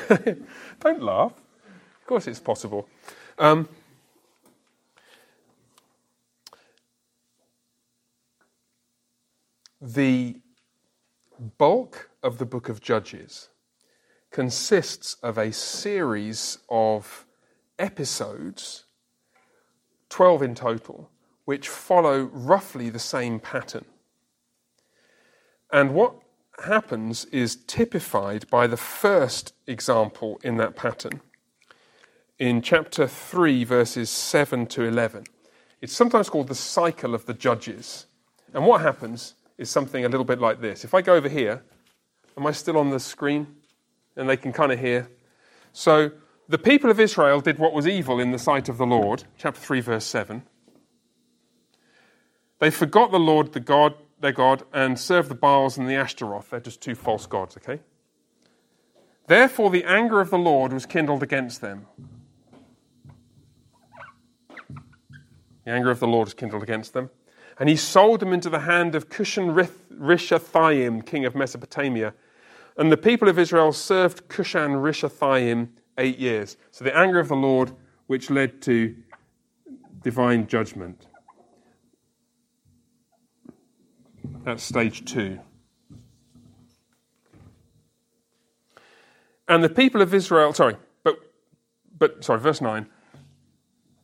Don't 0.80 1.02
laugh. 1.02 1.32
Of 1.32 2.06
course, 2.06 2.26
it's 2.26 2.40
possible. 2.40 2.88
Um, 3.38 3.68
the 9.80 10.40
bulk 11.56 12.10
of 12.20 12.38
the 12.38 12.44
book 12.44 12.68
of 12.68 12.80
Judges 12.80 13.48
consists 14.32 15.14
of 15.22 15.38
a 15.38 15.52
series 15.52 16.58
of 16.68 17.26
episodes, 17.78 18.86
12 20.08 20.42
in 20.42 20.54
total, 20.56 21.08
which 21.44 21.68
follow 21.68 22.22
roughly 22.32 22.90
the 22.90 22.98
same 22.98 23.38
pattern. 23.38 23.84
And 25.72 25.94
what 25.94 26.14
happens 26.64 27.24
is 27.26 27.54
typified 27.54 28.50
by 28.50 28.66
the 28.66 28.76
first 28.76 29.54
example 29.68 30.40
in 30.42 30.56
that 30.56 30.74
pattern 30.74 31.20
in 32.38 32.62
chapter 32.62 33.06
3, 33.06 33.64
verses 33.64 34.08
7 34.10 34.66
to 34.66 34.84
11. 34.84 35.24
It's 35.80 35.92
sometimes 35.92 36.30
called 36.30 36.48
the 36.48 36.54
cycle 36.54 37.14
of 37.14 37.26
the 37.26 37.34
judges. 37.34 38.06
And 38.54 38.64
what 38.64 38.80
happens 38.80 39.34
is 39.56 39.68
something 39.68 40.04
a 40.04 40.08
little 40.08 40.24
bit 40.24 40.40
like 40.40 40.60
this. 40.60 40.84
If 40.84 40.94
I 40.94 41.02
go 41.02 41.14
over 41.14 41.28
here, 41.28 41.62
am 42.36 42.46
I 42.46 42.52
still 42.52 42.78
on 42.78 42.90
the 42.90 43.00
screen? 43.00 43.46
And 44.16 44.28
they 44.28 44.36
can 44.36 44.52
kind 44.52 44.72
of 44.72 44.78
hear. 44.78 45.10
So 45.72 46.12
the 46.48 46.58
people 46.58 46.90
of 46.90 47.00
Israel 47.00 47.40
did 47.40 47.58
what 47.58 47.72
was 47.72 47.86
evil 47.86 48.20
in 48.20 48.30
the 48.30 48.38
sight 48.38 48.68
of 48.68 48.78
the 48.78 48.86
Lord, 48.86 49.24
chapter 49.36 49.60
3, 49.60 49.80
verse 49.80 50.04
7. 50.04 50.42
They 52.60 52.70
forgot 52.70 53.10
the 53.10 53.20
Lord, 53.20 53.52
the 53.52 53.60
God, 53.60 53.94
their 54.20 54.32
God, 54.32 54.64
and 54.72 54.98
served 54.98 55.28
the 55.28 55.34
Baals 55.34 55.76
and 55.76 55.88
the 55.88 55.94
Ashtaroth. 55.94 56.50
They're 56.50 56.60
just 56.60 56.80
two 56.80 56.94
false 56.94 57.26
gods, 57.26 57.56
okay? 57.56 57.80
Therefore, 59.26 59.70
the 59.70 59.84
anger 59.84 60.20
of 60.20 60.30
the 60.30 60.38
Lord 60.38 60.72
was 60.72 60.86
kindled 60.86 61.22
against 61.22 61.60
them. 61.60 61.86
The 65.68 65.74
anger 65.74 65.90
of 65.90 66.00
the 66.00 66.06
Lord 66.06 66.28
was 66.28 66.32
kindled 66.32 66.62
against 66.62 66.94
them. 66.94 67.10
And 67.58 67.68
he 67.68 67.76
sold 67.76 68.20
them 68.20 68.32
into 68.32 68.48
the 68.48 68.60
hand 68.60 68.94
of 68.94 69.10
Cushan 69.10 69.52
Rishathaim, 69.92 71.04
king 71.04 71.26
of 71.26 71.34
Mesopotamia. 71.34 72.14
And 72.78 72.90
the 72.90 72.96
people 72.96 73.28
of 73.28 73.38
Israel 73.38 73.74
served 73.74 74.28
Cushan 74.28 74.76
Rishathaim 74.80 75.68
eight 75.98 76.18
years. 76.18 76.56
So 76.70 76.86
the 76.86 76.96
anger 76.96 77.18
of 77.18 77.28
the 77.28 77.36
Lord, 77.36 77.72
which 78.06 78.30
led 78.30 78.62
to 78.62 78.96
divine 80.02 80.46
judgment. 80.46 81.06
That's 84.42 84.62
stage 84.62 85.04
two. 85.04 85.38
And 89.46 89.56
And 89.56 89.62
the 89.62 89.68
people 89.68 90.00
of 90.00 90.14
Israel, 90.14 90.54
sorry, 90.54 90.76
but, 91.04 91.18
but, 91.98 92.24
sorry, 92.24 92.40
verse 92.40 92.62
9. 92.62 92.88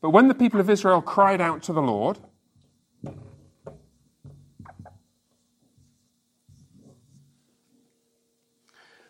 But 0.05 0.11
when 0.11 0.29
the 0.29 0.35
people 0.35 0.61
of 0.61 0.69
Israel 0.69 1.01
cried 1.01 1.41
out 1.41 1.63
to 1.63 1.73
the 1.73 1.81
Lord, 1.81 2.19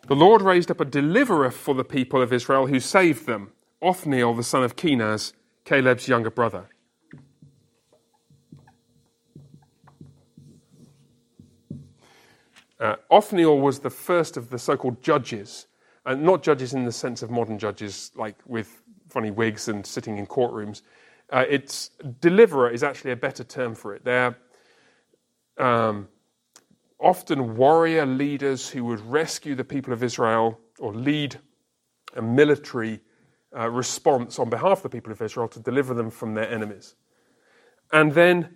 the 0.07 0.15
Lord 0.15 0.41
raised 0.41 0.71
up 0.71 0.79
a 0.79 0.85
deliverer 0.85 1.51
for 1.51 1.75
the 1.75 1.83
people 1.83 2.21
of 2.21 2.31
Israel 2.31 2.67
who 2.67 2.79
saved 2.79 3.25
them, 3.25 3.51
Othniel, 3.81 4.35
the 4.35 4.41
son 4.41 4.63
of 4.63 4.77
Kenaz, 4.77 5.33
Caleb's 5.65 6.07
younger 6.07 6.31
brother. 6.31 6.69
Uh, 12.79 12.95
Othniel 13.11 13.59
was 13.59 13.79
the 13.79 13.89
first 13.89 14.37
of 14.37 14.49
the 14.49 14.57
so 14.57 14.77
called 14.77 15.03
judges, 15.03 15.67
and 16.05 16.23
not 16.23 16.41
judges 16.41 16.73
in 16.73 16.85
the 16.85 16.91
sense 16.93 17.21
of 17.21 17.29
modern 17.29 17.59
judges, 17.59 18.11
like 18.15 18.37
with 18.45 18.81
funny 19.15 19.31
wigs 19.31 19.69
and 19.69 19.85
sitting 19.85 20.17
in 20.17 20.27
courtrooms. 20.27 20.81
Uh, 21.31 21.45
it's 21.49 21.91
deliverer 22.19 22.69
is 22.69 22.83
actually 22.83 23.11
a 23.11 23.15
better 23.15 23.45
term 23.45 23.73
for 23.73 23.95
it. 23.95 24.03
They're 24.03 24.37
um, 25.57 26.09
often 26.99 27.55
warrior 27.55 28.05
leaders 28.05 28.67
who 28.67 28.83
would 28.83 28.99
rescue 28.99 29.55
the 29.55 29.63
people 29.63 29.93
of 29.93 30.03
Israel 30.03 30.59
or 30.79 30.93
lead 30.93 31.39
a 32.17 32.21
military 32.21 32.99
uh, 33.57 33.69
response 33.69 34.37
on 34.37 34.49
behalf 34.49 34.79
of 34.79 34.83
the 34.83 34.89
people 34.89 35.13
of 35.13 35.21
Israel 35.21 35.47
to 35.47 35.61
deliver 35.61 35.93
them 35.93 36.11
from 36.11 36.33
their 36.33 36.49
enemies. 36.49 36.95
And 37.93 38.11
then 38.11 38.49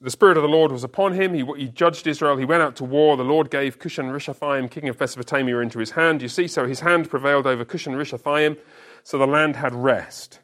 the 0.00 0.10
Spirit 0.10 0.36
of 0.36 0.42
the 0.42 0.48
Lord 0.48 0.72
was 0.72 0.82
upon 0.82 1.12
him. 1.12 1.34
He, 1.34 1.44
he, 1.56 1.68
judged 1.68 2.06
Israel. 2.06 2.36
He 2.36 2.44
went 2.44 2.62
out 2.62 2.76
to 2.76 2.84
war. 2.84 3.16
The 3.16 3.24
Lord 3.24 3.50
gave 3.50 3.78
Cushan 3.78 4.06
Rishathaim, 4.06 4.70
king 4.70 4.88
of 4.88 4.98
Mesopotamia, 4.98 5.58
into 5.58 5.78
his 5.78 5.92
hand. 5.92 6.22
You 6.22 6.28
see, 6.28 6.48
so 6.48 6.66
his 6.66 6.80
hand 6.80 7.10
prevailed 7.10 7.46
over 7.46 7.64
Cushan 7.64 7.94
Rishathaim, 7.94 8.56
so 9.02 9.18
the 9.18 9.26
land 9.26 9.56
had 9.56 9.74
rest 9.74 10.40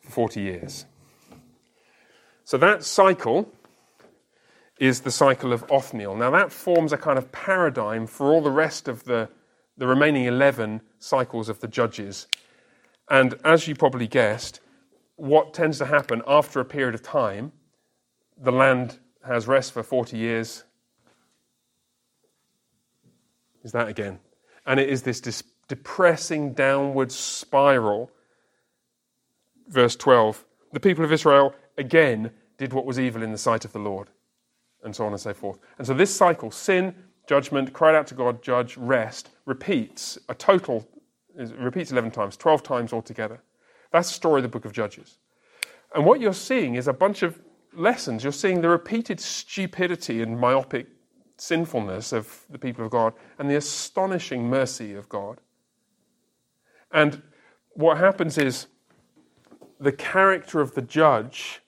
for 0.00 0.10
40 0.10 0.40
years. 0.40 0.86
So 2.44 2.58
that 2.58 2.84
cycle 2.84 3.50
is 4.78 5.00
the 5.00 5.10
cycle 5.10 5.52
of 5.52 5.64
Othniel. 5.70 6.16
Now, 6.16 6.30
that 6.30 6.52
forms 6.52 6.92
a 6.92 6.96
kind 6.96 7.18
of 7.18 7.30
paradigm 7.30 8.06
for 8.06 8.32
all 8.32 8.42
the 8.42 8.50
rest 8.50 8.88
of 8.88 9.04
the, 9.04 9.28
the 9.76 9.86
remaining 9.86 10.24
11 10.24 10.80
cycles 10.98 11.48
of 11.48 11.60
the 11.60 11.68
judges. 11.68 12.26
And 13.08 13.34
as 13.44 13.68
you 13.68 13.74
probably 13.74 14.08
guessed, 14.08 14.60
what 15.16 15.54
tends 15.54 15.78
to 15.78 15.86
happen 15.86 16.22
after 16.26 16.60
a 16.60 16.64
period 16.64 16.94
of 16.94 17.02
time 17.02 17.52
the 18.36 18.52
land 18.52 18.98
has 19.24 19.46
rest 19.46 19.72
for 19.72 19.82
40 19.82 20.16
years. 20.16 20.64
Is 23.62 23.72
that 23.72 23.88
again? 23.88 24.18
And 24.66 24.80
it 24.80 24.88
is 24.88 25.02
this 25.02 25.20
dis- 25.20 25.44
depressing 25.68 26.52
downward 26.54 27.12
spiral. 27.12 28.10
Verse 29.68 29.96
12 29.96 30.44
The 30.72 30.80
people 30.80 31.04
of 31.04 31.12
Israel 31.12 31.54
again 31.78 32.30
did 32.58 32.72
what 32.72 32.84
was 32.84 33.00
evil 33.00 33.22
in 33.22 33.32
the 33.32 33.38
sight 33.38 33.64
of 33.64 33.72
the 33.72 33.78
Lord, 33.78 34.08
and 34.84 34.94
so 34.94 35.04
on 35.04 35.12
and 35.12 35.20
so 35.20 35.34
forth. 35.34 35.58
And 35.78 35.86
so 35.86 35.94
this 35.94 36.14
cycle 36.14 36.50
sin, 36.50 36.94
judgment, 37.26 37.72
cried 37.72 37.94
out 37.94 38.06
to 38.08 38.14
God, 38.14 38.42
judge, 38.42 38.76
rest 38.76 39.30
repeats 39.46 40.18
a 40.28 40.34
total, 40.34 40.86
repeats 41.34 41.92
11 41.92 42.10
times, 42.10 42.36
12 42.36 42.62
times 42.62 42.92
altogether. 42.92 43.40
That's 43.90 44.08
the 44.08 44.14
story 44.14 44.38
of 44.38 44.42
the 44.42 44.48
book 44.48 44.64
of 44.64 44.72
Judges. 44.72 45.18
And 45.94 46.06
what 46.06 46.20
you're 46.20 46.32
seeing 46.32 46.76
is 46.76 46.88
a 46.88 46.92
bunch 46.92 47.22
of 47.22 47.38
lessons. 47.74 48.22
You're 48.22 48.32
seeing 48.32 48.60
the 48.60 48.68
repeated 48.68 49.20
stupidity 49.20 50.22
and 50.22 50.38
myopic 50.38 50.86
sinfulness 51.36 52.12
of 52.12 52.44
the 52.50 52.58
people 52.58 52.84
of 52.84 52.90
God 52.90 53.12
and 53.38 53.50
the 53.50 53.56
astonishing 53.56 54.48
mercy 54.48 54.94
of 54.94 55.08
God. 55.08 55.38
And 56.92 57.22
what 57.74 57.98
happens 57.98 58.38
is 58.38 58.66
the 59.80 59.92
character 59.92 60.60
of 60.60 60.74
the 60.74 60.82
judge 60.82 61.60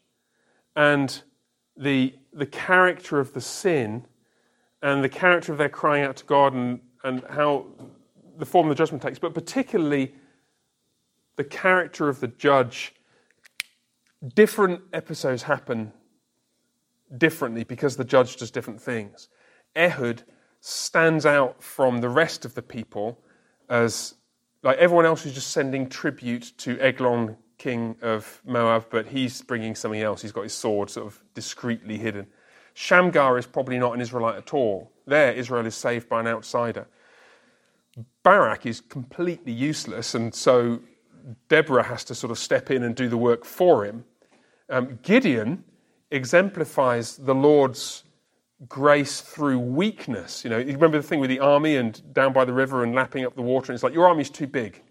and 0.76 1.22
the, 1.76 2.14
the 2.32 2.46
character 2.46 3.18
of 3.18 3.32
the 3.32 3.40
sin 3.40 4.06
and 4.82 5.02
the 5.02 5.08
character 5.08 5.50
of 5.52 5.58
their 5.58 5.68
crying 5.68 6.04
out 6.04 6.16
to 6.16 6.24
God 6.24 6.52
and, 6.52 6.80
and 7.02 7.24
how 7.30 7.66
the 8.36 8.46
form 8.46 8.68
of 8.68 8.76
the 8.76 8.82
judgment 8.82 9.02
takes, 9.02 9.18
but 9.18 9.34
particularly 9.34 10.14
the 11.36 11.44
character 11.44 12.08
of 12.08 12.20
the 12.20 12.28
judge 12.28 12.94
different 14.34 14.80
episodes 14.92 15.42
happen 15.42 15.92
differently 17.18 17.64
because 17.64 17.96
the 17.96 18.04
judge 18.04 18.36
does 18.36 18.50
different 18.50 18.80
things. 18.80 19.28
Ehud 19.76 20.22
stands 20.60 21.26
out 21.26 21.62
from 21.62 22.00
the 22.00 22.08
rest 22.08 22.44
of 22.44 22.54
the 22.54 22.62
people 22.62 23.18
as 23.68 24.14
like 24.64 24.78
everyone 24.78 25.04
else 25.04 25.26
is 25.26 25.34
just 25.34 25.50
sending 25.50 25.88
tribute 25.88 26.52
to 26.58 26.80
Eglon, 26.80 27.36
king 27.58 27.96
of 28.00 28.40
Moab, 28.46 28.86
but 28.90 29.06
he's 29.06 29.42
bringing 29.42 29.74
something 29.74 30.00
else. 30.00 30.22
He's 30.22 30.32
got 30.32 30.42
his 30.42 30.54
sword 30.54 30.88
sort 30.90 31.06
of 31.06 31.22
discreetly 31.34 31.98
hidden. 31.98 32.26
Shamgar 32.72 33.38
is 33.38 33.46
probably 33.46 33.78
not 33.78 33.94
an 33.94 34.00
Israelite 34.00 34.36
at 34.36 34.54
all. 34.54 34.90
There, 35.06 35.32
Israel 35.32 35.66
is 35.66 35.74
saved 35.74 36.08
by 36.08 36.20
an 36.20 36.26
outsider. 36.26 36.88
Barak 38.22 38.64
is 38.64 38.80
completely 38.80 39.52
useless, 39.52 40.14
and 40.14 40.34
so 40.34 40.80
Deborah 41.48 41.84
has 41.84 42.02
to 42.04 42.14
sort 42.14 42.30
of 42.30 42.38
step 42.38 42.70
in 42.70 42.82
and 42.82 42.96
do 42.96 43.08
the 43.08 43.18
work 43.18 43.44
for 43.44 43.84
him. 43.84 44.04
Um, 44.70 44.98
Gideon 45.02 45.62
exemplifies 46.10 47.16
the 47.16 47.34
Lord's 47.34 48.02
grace 48.68 49.20
through 49.20 49.58
weakness. 49.58 50.44
You 50.44 50.50
know, 50.50 50.58
you 50.58 50.72
remember 50.72 50.98
the 50.98 51.06
thing 51.06 51.20
with 51.20 51.30
the 51.30 51.40
army 51.40 51.76
and 51.76 52.00
down 52.12 52.32
by 52.32 52.44
the 52.44 52.52
river 52.52 52.82
and 52.82 52.94
lapping 52.94 53.24
up 53.24 53.34
the 53.34 53.42
water, 53.42 53.72
and 53.72 53.76
it's 53.76 53.82
like, 53.82 53.94
your 53.94 54.06
army's 54.06 54.30
too 54.30 54.46
big. 54.46 54.82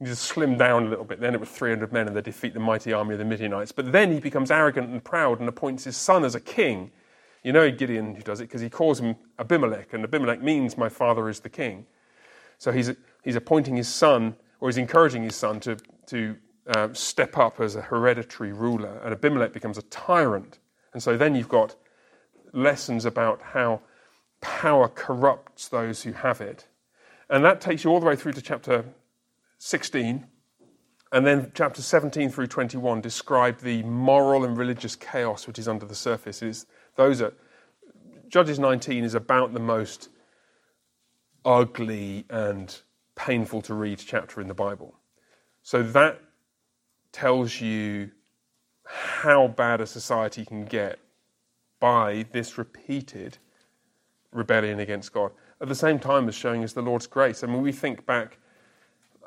You 0.00 0.06
just 0.06 0.22
slim 0.22 0.56
down 0.56 0.86
a 0.86 0.88
little 0.88 1.04
bit. 1.04 1.20
Then 1.20 1.34
it 1.34 1.40
was 1.40 1.48
300 1.48 1.92
men 1.92 2.06
and 2.06 2.16
they 2.16 2.20
defeat 2.20 2.54
the 2.54 2.60
mighty 2.60 2.92
army 2.92 3.14
of 3.14 3.18
the 3.18 3.24
Midianites. 3.24 3.72
But 3.72 3.90
then 3.90 4.12
he 4.12 4.20
becomes 4.20 4.50
arrogant 4.50 4.90
and 4.90 5.02
proud 5.02 5.40
and 5.40 5.48
appoints 5.48 5.84
his 5.84 5.96
son 5.96 6.24
as 6.24 6.36
a 6.36 6.40
king. 6.40 6.92
You 7.42 7.52
know 7.52 7.70
Gideon 7.70 8.14
who 8.14 8.22
does 8.22 8.40
it 8.40 8.44
because 8.44 8.60
he 8.60 8.70
calls 8.70 9.00
him 9.00 9.16
Abimelech, 9.38 9.92
and 9.92 10.04
Abimelech 10.04 10.40
means 10.42 10.76
my 10.76 10.88
father 10.88 11.28
is 11.28 11.40
the 11.40 11.48
king. 11.48 11.86
So 12.58 12.70
he's, 12.72 12.92
he's 13.22 13.36
appointing 13.36 13.76
his 13.76 13.88
son, 13.88 14.36
or 14.60 14.68
he's 14.68 14.78
encouraging 14.78 15.22
his 15.22 15.34
son 15.34 15.60
to, 15.60 15.76
to 16.06 16.36
uh, 16.68 16.88
step 16.92 17.38
up 17.38 17.60
as 17.60 17.74
a 17.76 17.82
hereditary 17.82 18.52
ruler, 18.52 19.00
and 19.02 19.12
Abimelech 19.12 19.52
becomes 19.52 19.78
a 19.78 19.82
tyrant. 19.82 20.58
And 20.92 21.02
so 21.02 21.16
then 21.16 21.34
you've 21.34 21.48
got 21.48 21.76
lessons 22.52 23.04
about 23.04 23.40
how 23.52 23.80
power 24.40 24.88
corrupts 24.88 25.68
those 25.68 26.02
who 26.02 26.12
have 26.12 26.40
it. 26.40 26.66
And 27.28 27.44
that 27.44 27.60
takes 27.60 27.84
you 27.84 27.90
all 27.90 28.00
the 28.00 28.06
way 28.06 28.16
through 28.16 28.32
to 28.32 28.42
chapter 28.42 28.84
16. 29.58 30.26
And 31.10 31.26
then 31.26 31.52
chapter 31.54 31.82
17 31.82 32.30
through 32.30 32.46
21 32.48 33.00
describe 33.00 33.60
the 33.60 33.82
moral 33.82 34.44
and 34.44 34.56
religious 34.56 34.94
chaos 34.94 35.46
which 35.46 35.58
is 35.58 35.68
under 35.68 35.86
the 35.86 35.94
surface. 35.94 36.42
It 36.42 36.48
is, 36.48 36.66
those 36.96 37.22
are, 37.22 37.32
Judges 38.28 38.58
19 38.58 39.04
is 39.04 39.14
about 39.14 39.54
the 39.54 39.60
most 39.60 40.10
ugly 41.44 42.26
and 42.28 42.78
painful 43.14 43.62
to 43.62 43.74
read 43.74 43.98
chapter 43.98 44.40
in 44.40 44.48
the 44.48 44.54
Bible. 44.54 44.94
So 45.62 45.82
that 45.82 46.20
tells 47.10 47.60
you 47.60 48.10
how 48.84 49.48
bad 49.48 49.80
a 49.80 49.86
society 49.86 50.44
can 50.44 50.64
get 50.64 50.98
by 51.80 52.26
this 52.32 52.58
repeated 52.58 53.38
rebellion 54.32 54.80
against 54.80 55.12
God. 55.12 55.32
At 55.60 55.68
the 55.68 55.74
same 55.74 55.98
time 55.98 56.28
as 56.28 56.34
showing 56.34 56.62
us 56.64 56.72
the 56.72 56.82
Lord's 56.82 57.06
grace. 57.06 57.42
I 57.42 57.46
mean, 57.46 57.62
we 57.62 57.72
think 57.72 58.06
back, 58.06 58.38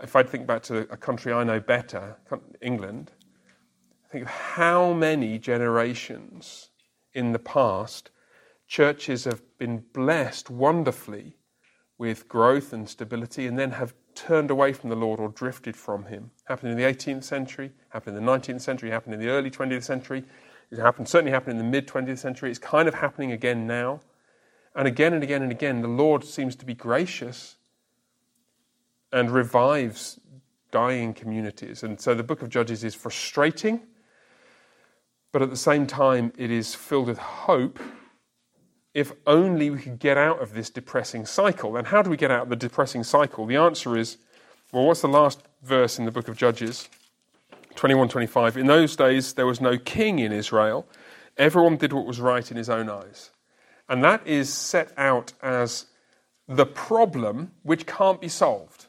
if 0.02 0.16
I 0.16 0.24
think 0.24 0.48
back 0.48 0.64
to 0.64 0.80
a 0.92 0.98
country 0.98 1.34
I 1.34 1.44
know 1.44 1.60
better, 1.60 2.18
England, 2.62 3.12
think 4.12 4.26
of 4.26 4.30
how 4.30 4.94
many 4.94 5.38
generations 5.40 6.70
in 7.14 7.32
the 7.32 7.40
past 7.40 8.10
churches 8.68 9.26
have 9.26 9.42
been 9.58 9.84
blessed 9.94 10.50
wonderfully 10.50 11.36
with 11.98 12.28
growth 12.28 12.74
and 12.74 12.88
stability 12.88 13.46
and 13.46 13.60
then 13.60 13.72
have 13.72 13.94
turned 14.16 14.50
away 14.50 14.74
from 14.74 14.90
the 14.90 14.96
Lord 14.96 15.20
or 15.20 15.30
drifted 15.30 15.76
from 15.76 16.06
Him. 16.06 16.32
Happened 16.46 16.72
in 16.72 16.78
the 16.78 16.84
18th 16.84 17.24
century, 17.24 17.72
happened 17.90 18.18
in 18.18 18.26
the 18.26 18.32
19th 18.32 18.62
century, 18.62 18.90
happened 18.90 19.14
in 19.14 19.20
the 19.20 19.30
early 19.30 19.52
20th 19.52 19.84
century. 19.84 20.24
It 20.72 20.80
happened, 20.80 21.08
certainly 21.08 21.32
happened 21.32 21.60
in 21.60 21.66
the 21.66 21.70
mid 21.70 21.88
20th 21.88 22.20
century. 22.20 22.50
It's 22.50 22.60
kind 22.60 22.88
of 22.88 22.94
happening 22.94 23.32
again 23.32 23.68
now. 23.68 24.00
And 24.74 24.88
again 24.88 25.14
and 25.14 25.22
again 25.22 25.42
and 25.42 25.52
again, 25.52 25.82
the 25.82 25.88
Lord 25.88 26.24
seems 26.24 26.56
to 26.58 26.66
be 26.66 26.74
gracious 26.74 27.58
and 29.12 29.30
revives 29.30 30.20
dying 30.72 31.14
communities. 31.14 31.84
And 31.84 32.00
so 32.00 32.14
the 32.14 32.24
book 32.24 32.42
of 32.42 32.50
Judges 32.50 32.86
is 32.86 32.96
frustrating, 32.96 33.82
but 35.34 35.42
at 35.42 35.50
the 35.50 35.58
same 35.58 35.86
time, 35.86 36.32
it 36.38 36.50
is 36.50 36.74
filled 36.74 37.08
with 37.08 37.18
hope 37.18 37.80
if 38.94 39.12
only 39.28 39.70
we 39.70 39.80
could 39.80 40.00
get 40.00 40.18
out 40.18 40.42
of 40.42 40.54
this 40.54 40.70
depressing 40.70 41.26
cycle. 41.26 41.78
And 41.78 41.88
how 41.88 42.02
do 42.02 42.10
we 42.10 42.18
get 42.18 42.32
out 42.32 42.44
of 42.44 42.50
the 42.50 42.56
depressing 42.56 43.04
cycle? 43.04 43.46
The 43.46 43.56
answer 43.56 43.98
is 43.98 44.18
well, 44.72 44.86
what's 44.86 45.02
the 45.02 45.10
last 45.10 45.42
verse 45.64 46.00
in 46.00 46.06
the 46.06 46.12
book 46.12 46.30
of 46.30 46.38
Judges? 46.38 46.88
21 47.76 48.10
25. 48.10 48.58
In 48.58 48.68
those 48.68 48.96
days, 48.96 49.34
there 49.34 49.46
was 49.46 49.62
no 49.62 49.78
king 49.78 50.20
in 50.20 50.32
Israel. 50.32 50.88
Everyone 51.38 51.78
did 51.78 51.94
what 51.94 52.06
was 52.06 52.20
right 52.20 52.50
in 52.50 52.58
his 52.58 52.70
own 52.70 52.90
eyes. 52.90 53.32
And 53.90 54.04
that 54.04 54.26
is 54.26 54.52
set 54.52 54.94
out 54.98 55.34
as 55.42 55.88
the 56.48 56.66
problem 56.66 57.52
which 57.64 57.86
can't 57.86 58.22
be 58.22 58.28
solved. 58.28 58.88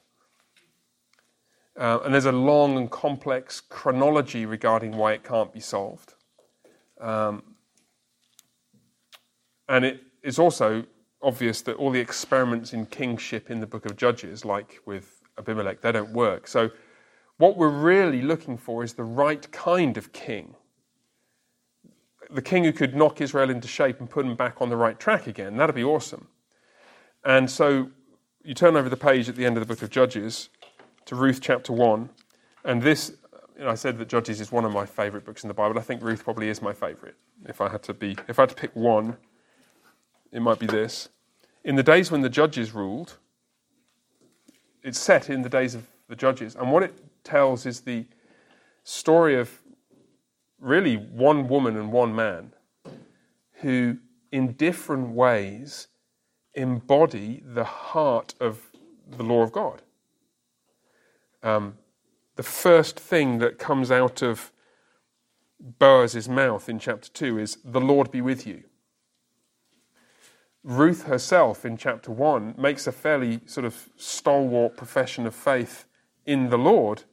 Uh, 1.77 2.01
and 2.05 2.13
there's 2.13 2.27
a 2.27 2.33
long 2.33 2.77
and 2.77 2.91
complex 2.91 3.61
chronology 3.61 4.45
regarding 4.45 4.97
why 4.97 5.13
it 5.13 5.25
can't 5.25 5.53
be 5.53 5.61
solved. 5.61 6.15
Um, 7.01 7.43
and 9.69 9.85
it 9.85 10.03
is 10.23 10.39
also 10.39 10.85
obvious 11.23 11.63
that 11.63 11.77
all 11.77 11.91
the 11.91 12.01
experiments 12.01 12.73
in 12.73 12.87
kingship 12.87 13.51
in 13.51 13.61
the 13.61 13.67
book 13.67 13.87
of 13.87 13.97
Judges, 13.97 14.45
like 14.45 14.81
with 14.85 15.23
Abimelech, 15.39 15.81
they 15.81 15.93
don't 15.93 16.13
work. 16.13 16.47
So, 16.47 16.71
what 17.39 17.57
we're 17.57 17.69
really 17.69 18.23
looking 18.23 18.57
for 18.57 18.85
is 18.85 18.95
the 18.95 19.05
right 19.05 19.51
kind 19.53 19.97
of 19.97 20.13
king. 20.13 20.55
The 22.31 22.43
king 22.43 22.65
who 22.65 22.73
could 22.73 22.95
knock 22.95 23.21
Israel 23.21 23.51
into 23.51 23.69
shape 23.69 24.01
and 24.01 24.09
put 24.09 24.25
them 24.25 24.37
back 24.37 24.61
on 24.61 24.69
the 24.69 24.77
right 24.77 24.99
track 24.99 25.27
again. 25.27 25.57
That'd 25.57 25.75
be 25.75 25.85
awesome. 25.85 26.29
And 27.25 27.51
so, 27.51 27.91
you 28.45 28.55
turn 28.55 28.77
over 28.77 28.89
the 28.89 28.97
page 28.97 29.29
at 29.29 29.37
the 29.37 29.47
end 29.47 29.57
of 29.57 29.61
the 29.61 29.73
book 29.73 29.83
of 29.83 29.91
Judges 29.91 30.49
to 31.05 31.15
Ruth 31.15 31.41
chapter 31.41 31.73
1. 31.73 32.09
And 32.65 32.83
this, 32.83 33.13
you 33.57 33.65
know, 33.65 33.71
I 33.71 33.75
said 33.75 33.99
that 33.99 34.09
Judges 34.09 34.41
is 34.41 34.51
one 34.51 34.65
of 34.65 34.73
my 34.73 34.87
favorite 34.87 35.25
books 35.25 35.45
in 35.45 35.49
the 35.49 35.55
Bible. 35.55 35.79
I 35.79 35.83
think 35.83 36.03
Ruth 36.03 36.25
probably 36.25 36.49
is 36.49 36.61
my 36.61 36.73
favorite. 36.73 37.17
If 37.47 37.61
I 37.61 37.69
had 37.69 37.83
to 37.85 37.95
be, 37.95 38.17
if 38.29 38.39
I 38.39 38.43
had 38.43 38.49
to 38.51 38.55
pick 38.55 38.75
one, 38.75 39.17
it 40.33 40.41
might 40.41 40.59
be 40.59 40.67
this. 40.67 41.09
In 41.65 41.77
the 41.77 41.83
days 41.83 42.11
when 42.11 42.23
the 42.23 42.29
judges 42.29 42.73
ruled, 42.73 43.19
it's 44.83 44.99
set 44.99 45.31
in 45.31 45.43
the 45.43 45.49
days 45.49 45.75
of 45.75 45.87
the 46.09 46.17
judges. 46.17 46.57
And 46.57 46.73
what 46.73 46.83
it 46.83 46.95
tells 47.25 47.67
is 47.67 47.81
the 47.83 48.07
story 48.85 49.37
of 49.37 49.63
really 50.59 50.97
one 50.97 51.49
woman 51.49 51.77
and 51.77 51.93
one 51.93 52.15
man 52.15 52.53
who, 53.61 53.99
in 54.31 54.53
different 54.53 55.11
ways, 55.11 55.89
embody 56.55 57.43
the 57.45 57.65
heart 57.65 58.35
of 58.41 58.71
the 59.17 59.23
law 59.23 59.43
of 59.43 59.53
God. 59.53 59.83
Um, 61.43 61.79
the 62.37 62.43
first 62.43 62.99
thing 62.99 63.39
that 63.39 63.59
comes 63.59 63.91
out 63.91 64.23
of 64.23 64.53
Boaz's 65.61 66.29
mouth 66.29 66.69
in 66.69 66.79
chapter 66.79 67.09
2 67.11 67.39
is, 67.39 67.59
The 67.65 67.81
Lord 67.81 68.11
be 68.11 68.21
with 68.21 68.47
you. 68.47 68.65
Ruth 70.65 71.05
herself 71.05 71.65
in 71.65 71.77
chapter 71.77 72.11
1 72.11 72.55
makes 72.57 72.87
a 72.87 72.93
fairly 72.93 73.41
sort 73.47 73.65
of 73.65 73.89
stalwart 73.97 74.77
profession 74.77 75.27
of 75.27 75.35
faith 75.35 75.87
in 76.25 76.51
the 76.51 76.59
Lord. 76.59 77.05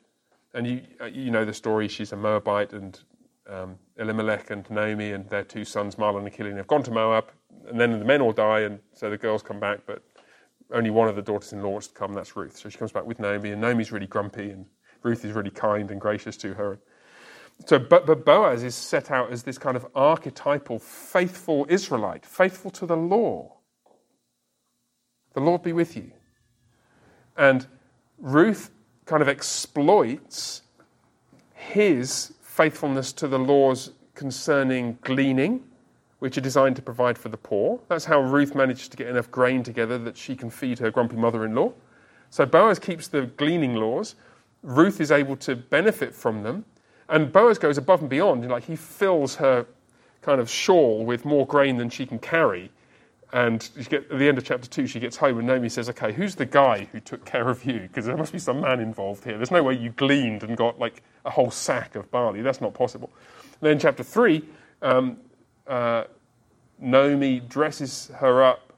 And 0.53 0.65
you, 0.65 0.81
uh, 0.99 1.05
you 1.05 1.29
know 1.31 1.45
the 1.45 1.53
story, 1.53 1.87
she's 1.87 2.11
a 2.11 2.15
Moabite, 2.15 2.73
and 2.73 2.99
um, 3.47 3.77
Elimelech 3.97 4.49
and 4.49 4.69
Naomi 4.69 5.11
and 5.11 5.29
their 5.29 5.43
two 5.43 5.63
sons, 5.63 5.95
Mahlon 5.95 6.25
and 6.25 6.33
Chilion, 6.33 6.57
have 6.57 6.67
gone 6.67 6.83
to 6.83 6.91
Moab, 6.91 7.31
and 7.67 7.79
then 7.79 7.99
the 7.99 8.05
men 8.05 8.21
all 8.21 8.31
die, 8.31 8.61
and 8.61 8.79
so 8.93 9.09
the 9.09 9.17
girls 9.17 9.43
come 9.43 9.59
back, 9.59 9.79
but 9.85 10.03
only 10.73 10.89
one 10.89 11.07
of 11.07 11.15
the 11.15 11.21
daughters 11.21 11.53
in 11.53 11.61
law 11.61 11.69
wants 11.69 11.87
to 11.87 11.93
come, 11.93 12.13
that's 12.13 12.35
Ruth. 12.35 12.57
So 12.57 12.69
she 12.69 12.77
comes 12.77 12.91
back 12.91 13.05
with 13.05 13.19
Naomi, 13.19 13.51
and 13.51 13.61
Naomi's 13.61 13.91
really 13.91 14.07
grumpy, 14.07 14.51
and 14.51 14.65
Ruth 15.03 15.23
is 15.25 15.33
really 15.33 15.51
kind 15.51 15.91
and 15.91 15.99
gracious 15.99 16.37
to 16.37 16.53
her. 16.53 16.79
So, 17.65 17.77
but, 17.77 18.05
but 18.05 18.25
Boaz 18.25 18.63
is 18.63 18.75
set 18.75 19.11
out 19.11 19.31
as 19.31 19.43
this 19.43 19.57
kind 19.57 19.75
of 19.75 19.85
archetypal, 19.93 20.79
faithful 20.79 21.65
Israelite, 21.69 22.25
faithful 22.25 22.71
to 22.71 22.85
the 22.85 22.97
law. 22.97 23.57
The 25.33 25.41
Lord 25.41 25.63
be 25.63 25.73
with 25.73 25.95
you. 25.95 26.11
And 27.37 27.67
Ruth 28.17 28.71
kind 29.09 29.23
of 29.23 29.27
exploits 29.27 30.61
his 31.55 32.31
faithfulness 32.41 33.11
to 33.11 33.27
the 33.27 33.39
laws 33.39 33.91
concerning 34.13 34.99
gleaning, 35.01 35.63
which 36.19 36.37
are 36.37 36.41
designed 36.41 36.75
to 36.75 36.81
provide 36.83 37.17
for 37.17 37.29
the 37.29 37.37
poor. 37.37 37.79
That's 37.87 38.05
how 38.05 38.21
Ruth 38.21 38.53
manages 38.53 38.87
to 38.87 38.97
get 38.97 39.07
enough 39.07 39.31
grain 39.31 39.63
together 39.63 39.97
that 39.97 40.15
she 40.15 40.35
can 40.35 40.51
feed 40.51 40.77
her 40.77 40.91
grumpy 40.91 41.15
mother 41.15 41.43
in 41.43 41.55
law. 41.55 41.73
So 42.29 42.45
Boaz 42.45 42.77
keeps 42.77 43.07
the 43.07 43.23
gleaning 43.23 43.73
laws. 43.73 44.13
Ruth 44.61 45.01
is 45.01 45.11
able 45.11 45.37
to 45.37 45.55
benefit 45.55 46.13
from 46.13 46.43
them. 46.43 46.63
And 47.07 47.31
Boaz 47.31 47.57
goes 47.57 47.79
above 47.79 48.01
and 48.01 48.09
beyond. 48.11 48.47
Like 48.47 48.65
he 48.65 48.75
fills 48.75 49.37
her 49.37 49.65
kind 50.21 50.39
of 50.39 50.47
shawl 50.47 51.03
with 51.03 51.25
more 51.25 51.47
grain 51.47 51.77
than 51.77 51.89
she 51.89 52.05
can 52.05 52.19
carry. 52.19 52.69
And 53.31 53.69
get, 53.89 54.11
at 54.11 54.17
the 54.17 54.27
end 54.27 54.39
of 54.39 54.43
chapter 54.43 54.67
two, 54.67 54.87
she 54.87 54.99
gets 54.99 55.15
home 55.15 55.37
and 55.37 55.47
Naomi 55.47 55.69
says, 55.69 55.87
Okay, 55.89 56.11
who's 56.11 56.35
the 56.35 56.45
guy 56.45 56.87
who 56.91 56.99
took 56.99 57.25
care 57.25 57.47
of 57.47 57.63
you? 57.63 57.81
Because 57.81 58.05
there 58.05 58.17
must 58.17 58.33
be 58.33 58.39
some 58.39 58.61
man 58.61 58.79
involved 58.79 59.23
here. 59.23 59.37
There's 59.37 59.51
no 59.51 59.61
way 59.61 59.75
you 59.75 59.91
gleaned 59.91 60.43
and 60.43 60.57
got 60.57 60.79
like 60.79 61.03
a 61.25 61.29
whole 61.29 61.51
sack 61.51 61.95
of 61.95 62.09
barley. 62.09 62.41
That's 62.41 62.61
not 62.61 62.73
possible. 62.73 63.11
And 63.61 63.69
then 63.69 63.79
chapter 63.79 64.03
three, 64.03 64.43
um, 64.81 65.17
uh, 65.67 66.05
Naomi 66.79 67.39
dresses 67.41 68.09
her 68.15 68.43
up 68.43 68.73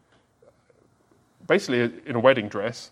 basically 1.48 2.02
in 2.06 2.16
a 2.16 2.20
wedding 2.20 2.50
dress 2.50 2.92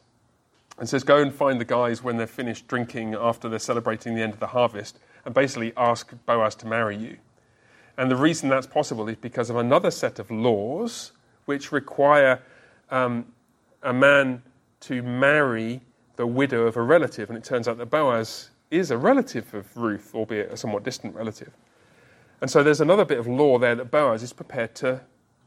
and 0.77 0.87
says, 0.87 1.03
Go 1.03 1.21
and 1.21 1.33
find 1.33 1.59
the 1.59 1.65
guys 1.65 2.01
when 2.01 2.15
they're 2.15 2.27
finished 2.27 2.67
drinking 2.67 3.15
after 3.15 3.49
they're 3.49 3.59
celebrating 3.59 4.15
the 4.15 4.21
end 4.21 4.33
of 4.33 4.39
the 4.39 4.47
harvest 4.47 4.99
and 5.25 5.33
basically 5.33 5.73
ask 5.75 6.13
Boaz 6.25 6.55
to 6.55 6.67
marry 6.67 6.95
you. 6.95 7.17
And 7.97 8.09
the 8.09 8.15
reason 8.15 8.47
that's 8.47 8.67
possible 8.67 9.09
is 9.09 9.17
because 9.17 9.49
of 9.49 9.57
another 9.57 9.91
set 9.91 10.19
of 10.19 10.31
laws 10.31 11.11
which 11.49 11.71
require 11.71 12.39
um, 12.91 13.25
a 13.81 13.91
man 13.91 14.39
to 14.81 15.01
marry 15.01 15.81
the 16.15 16.27
widow 16.27 16.67
of 16.67 16.77
a 16.77 16.81
relative. 16.83 17.27
And 17.27 17.35
it 17.35 17.43
turns 17.43 17.67
out 17.67 17.79
that 17.79 17.87
Boaz 17.87 18.51
is 18.69 18.91
a 18.91 18.97
relative 18.99 19.51
of 19.55 19.75
Ruth, 19.75 20.13
albeit 20.13 20.53
a 20.53 20.57
somewhat 20.57 20.83
distant 20.83 21.15
relative. 21.15 21.51
And 22.39 22.51
so 22.51 22.61
there's 22.61 22.81
another 22.81 23.03
bit 23.03 23.17
of 23.17 23.25
law 23.25 23.57
there 23.57 23.73
that 23.73 23.89
Boaz 23.89 24.21
is 24.21 24.31
prepared 24.31 24.75
to 24.75 25.01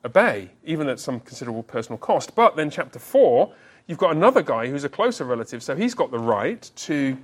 obey, 0.04 0.50
even 0.64 0.88
at 0.88 0.98
some 0.98 1.20
considerable 1.20 1.62
personal 1.62 1.98
cost. 1.98 2.34
But 2.34 2.56
then, 2.56 2.68
chapter 2.68 2.98
4, 2.98 3.54
you've 3.86 3.98
got 3.98 4.10
another 4.16 4.42
guy 4.42 4.66
who's 4.66 4.82
a 4.82 4.88
closer 4.88 5.24
relative, 5.24 5.62
so 5.62 5.76
he's 5.76 5.94
got 5.94 6.10
the 6.10 6.18
right 6.18 6.68
to 6.74 7.16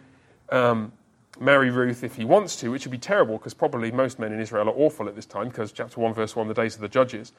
um, 0.51 0.93
marry 1.41 1.71
Ruth 1.71 2.05
if 2.05 2.15
he 2.15 2.25
wants 2.25 2.55
to, 2.57 2.71
which 2.71 2.85
would 2.85 2.93
be 2.93 2.99
terrible 2.99 3.39
because 3.39 3.55
probably 3.55 3.91
most 3.91 4.21
men 4.21 4.33
in 4.33 4.41
Israel 4.41 4.69
are 4.69 4.77
awful 4.77 5.09
at 5.09 5.17
this 5.17 5.27
time 5.27 5.49
because 5.49 5.73
chapter 5.73 6.01
1, 6.01 6.15
verse 6.15 6.37
1, 6.37 6.47
the 6.47 6.55
days 6.55 6.77
of 6.77 6.81
the 6.81 6.89
judges. 6.89 7.33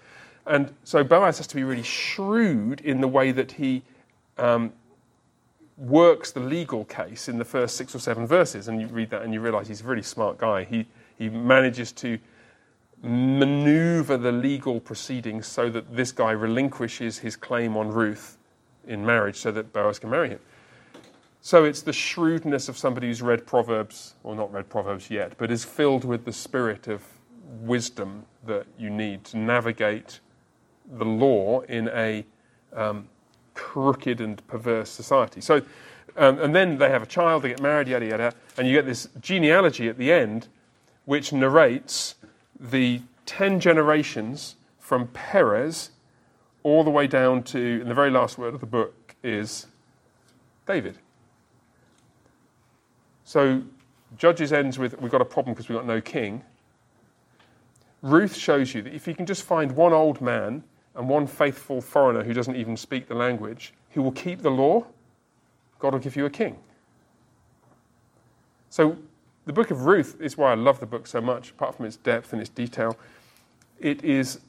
And 0.46 0.74
so 0.84 1.04
Boaz 1.04 1.38
has 1.38 1.48
to 1.48 1.56
be 1.56 1.64
really 1.64 1.84
shrewd 1.84 2.82
in 2.82 3.02
the 3.02 3.08
way 3.08 3.32
that 3.32 3.52
he 3.52 3.84
um, 4.38 4.74
works 5.78 6.32
the 6.32 6.40
legal 6.40 6.86
case 6.86 7.30
in 7.30 7.38
the 7.38 7.46
first 7.46 7.76
six 7.76 7.96
or 7.96 8.00
seven 8.00 8.26
verses. 8.26 8.68
And 8.68 8.82
you 8.82 8.88
read 8.88 9.10
that 9.12 9.22
and 9.22 9.34
you 9.34 9.42
realize 9.42 9.68
he's 9.68 9.82
a 9.82 9.86
really 9.86 10.02
smart 10.02 10.38
guy. 10.38 10.64
He, 10.64 10.88
he 11.18 11.30
manages 11.30 11.92
to 11.94 12.18
maneuver 13.02 14.18
the 14.18 14.32
legal 14.32 14.80
proceedings 14.80 15.48
so 15.48 15.70
that 15.70 15.96
this 15.96 16.12
guy 16.12 16.32
relinquishes 16.32 17.20
his 17.20 17.36
claim 17.36 17.78
on 17.78 17.90
Ruth 17.90 18.38
in 18.88 19.06
marriage 19.06 19.38
so 19.38 19.52
that 19.52 19.72
Boaz 19.72 20.00
can 20.00 20.10
marry 20.10 20.30
him. 20.30 20.40
So 21.42 21.64
it's 21.64 21.82
the 21.82 21.94
shrewdness 21.94 22.68
of 22.68 22.78
somebody 22.78 23.08
who's 23.08 23.22
read 23.22 23.46
Proverbs, 23.48 24.16
or 24.24 24.36
not 24.36 24.52
read 24.52 24.68
Proverbs 24.70 25.10
yet, 25.10 25.38
but 25.38 25.50
is 25.52 25.64
filled 25.64 26.04
with 26.04 26.26
the 26.26 26.34
spirit 26.34 26.88
of 26.88 27.02
wisdom 27.62 28.26
that 28.46 28.66
you 28.78 28.90
need 28.90 29.24
to 29.26 29.38
navigate 29.38 30.20
the 30.90 31.06
law 31.06 31.62
in 31.62 31.88
a 31.90 32.26
um, 32.74 33.08
crooked 33.54 34.22
and 34.22 34.46
perverse 34.48 34.90
society. 34.90 35.42
So, 35.42 35.62
um, 36.18 36.40
and 36.40 36.56
then 36.56 36.78
they 36.78 36.90
have 36.90 37.04
a 37.04 37.06
child, 37.06 37.44
they 37.44 37.50
get 37.50 37.62
married, 37.62 37.88
yada 37.88 38.06
yada, 38.06 38.34
and 38.58 38.68
you 38.68 38.74
get 38.74 38.86
this 38.86 39.08
genealogy 39.22 39.88
at 39.88 39.98
the 39.98 40.12
end, 40.12 40.48
which 41.06 41.32
narrates 41.32 42.16
the 42.60 43.02
ten 43.26 43.60
generations 43.60 44.56
from 44.80 45.08
Perez 45.08 45.92
all 46.64 46.84
the 46.84 46.90
way 46.90 47.08
down 47.08 47.44
to, 47.44 47.80
and 47.82 47.90
the 47.90 47.96
very 47.96 48.10
last 48.10 48.38
word 48.38 48.54
of 48.54 48.60
the 48.60 48.66
book 48.66 49.16
is 49.24 49.68
David. 50.66 50.98
So 53.24 53.62
Judges 54.18 54.52
ends 54.52 54.80
with, 54.80 55.00
we've 55.00 55.12
got 55.12 55.22
a 55.22 55.26
problem 55.26 55.54
because 55.54 55.70
we've 55.70 55.78
got 55.78 55.86
no 55.86 56.02
king. 56.02 56.44
Ruth 58.02 58.36
shows 58.36 58.74
you 58.74 58.82
that 58.82 58.94
if 58.94 59.08
you 59.08 59.14
can 59.14 59.26
just 59.26 59.44
find 59.44 59.74
one 59.74 59.94
old 59.94 60.22
man 60.22 60.64
and 61.00 61.08
one 61.08 61.26
faithful 61.26 61.80
foreigner 61.80 62.24
who 62.24 62.34
doesn't 62.34 62.58
even 62.58 62.76
speak 62.76 63.08
the 63.08 63.16
language, 63.16 63.74
who 63.92 64.02
will 64.02 64.12
keep 64.12 64.42
the 64.42 64.52
law, 64.52 64.86
God 65.80 65.94
will 65.94 66.00
give 66.00 66.18
you 66.18 66.26
a 66.26 66.30
king. 66.30 66.58
So 68.70 68.98
the 69.46 69.54
book 69.54 69.72
of 69.72 69.86
Ruth 69.86 70.20
is 70.20 70.38
why 70.38 70.52
I 70.52 70.56
love 70.56 70.82
the 70.82 70.86
book 70.86 71.08
so 71.08 71.22
much, 71.22 71.52
apart 71.52 71.76
from 71.76 71.86
its 71.86 71.96
depth 71.96 72.34
and 72.34 72.42
its 72.42 72.50
detail. 72.50 72.98
It 73.80 74.04
is, 74.04 74.42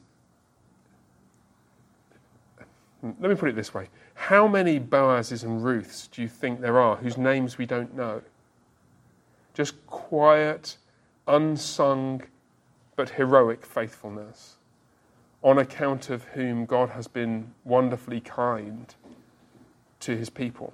let 3.01 3.29
me 3.29 3.35
put 3.35 3.47
it 3.47 3.55
this 3.55 3.73
way 3.73 3.87
how 4.15 4.45
many 4.45 4.77
Boazes 4.77 5.43
and 5.43 5.63
Ruths 5.63 6.07
do 6.07 6.21
you 6.21 6.27
think 6.27 6.59
there 6.59 6.77
are 6.77 6.97
whose 6.97 7.17
names 7.17 7.57
we 7.57 7.65
don't 7.65 7.95
know? 7.95 8.21
Just 9.53 9.87
quiet, 9.87 10.75
unsung, 11.29 12.23
but 12.97 13.09
heroic 13.09 13.65
faithfulness, 13.65 14.57
on 15.43 15.57
account 15.57 16.09
of 16.09 16.23
whom 16.25 16.65
God 16.65 16.89
has 16.89 17.07
been 17.07 17.53
wonderfully 17.63 18.21
kind 18.21 18.93
to 20.01 20.15
his 20.15 20.29
people. 20.29 20.73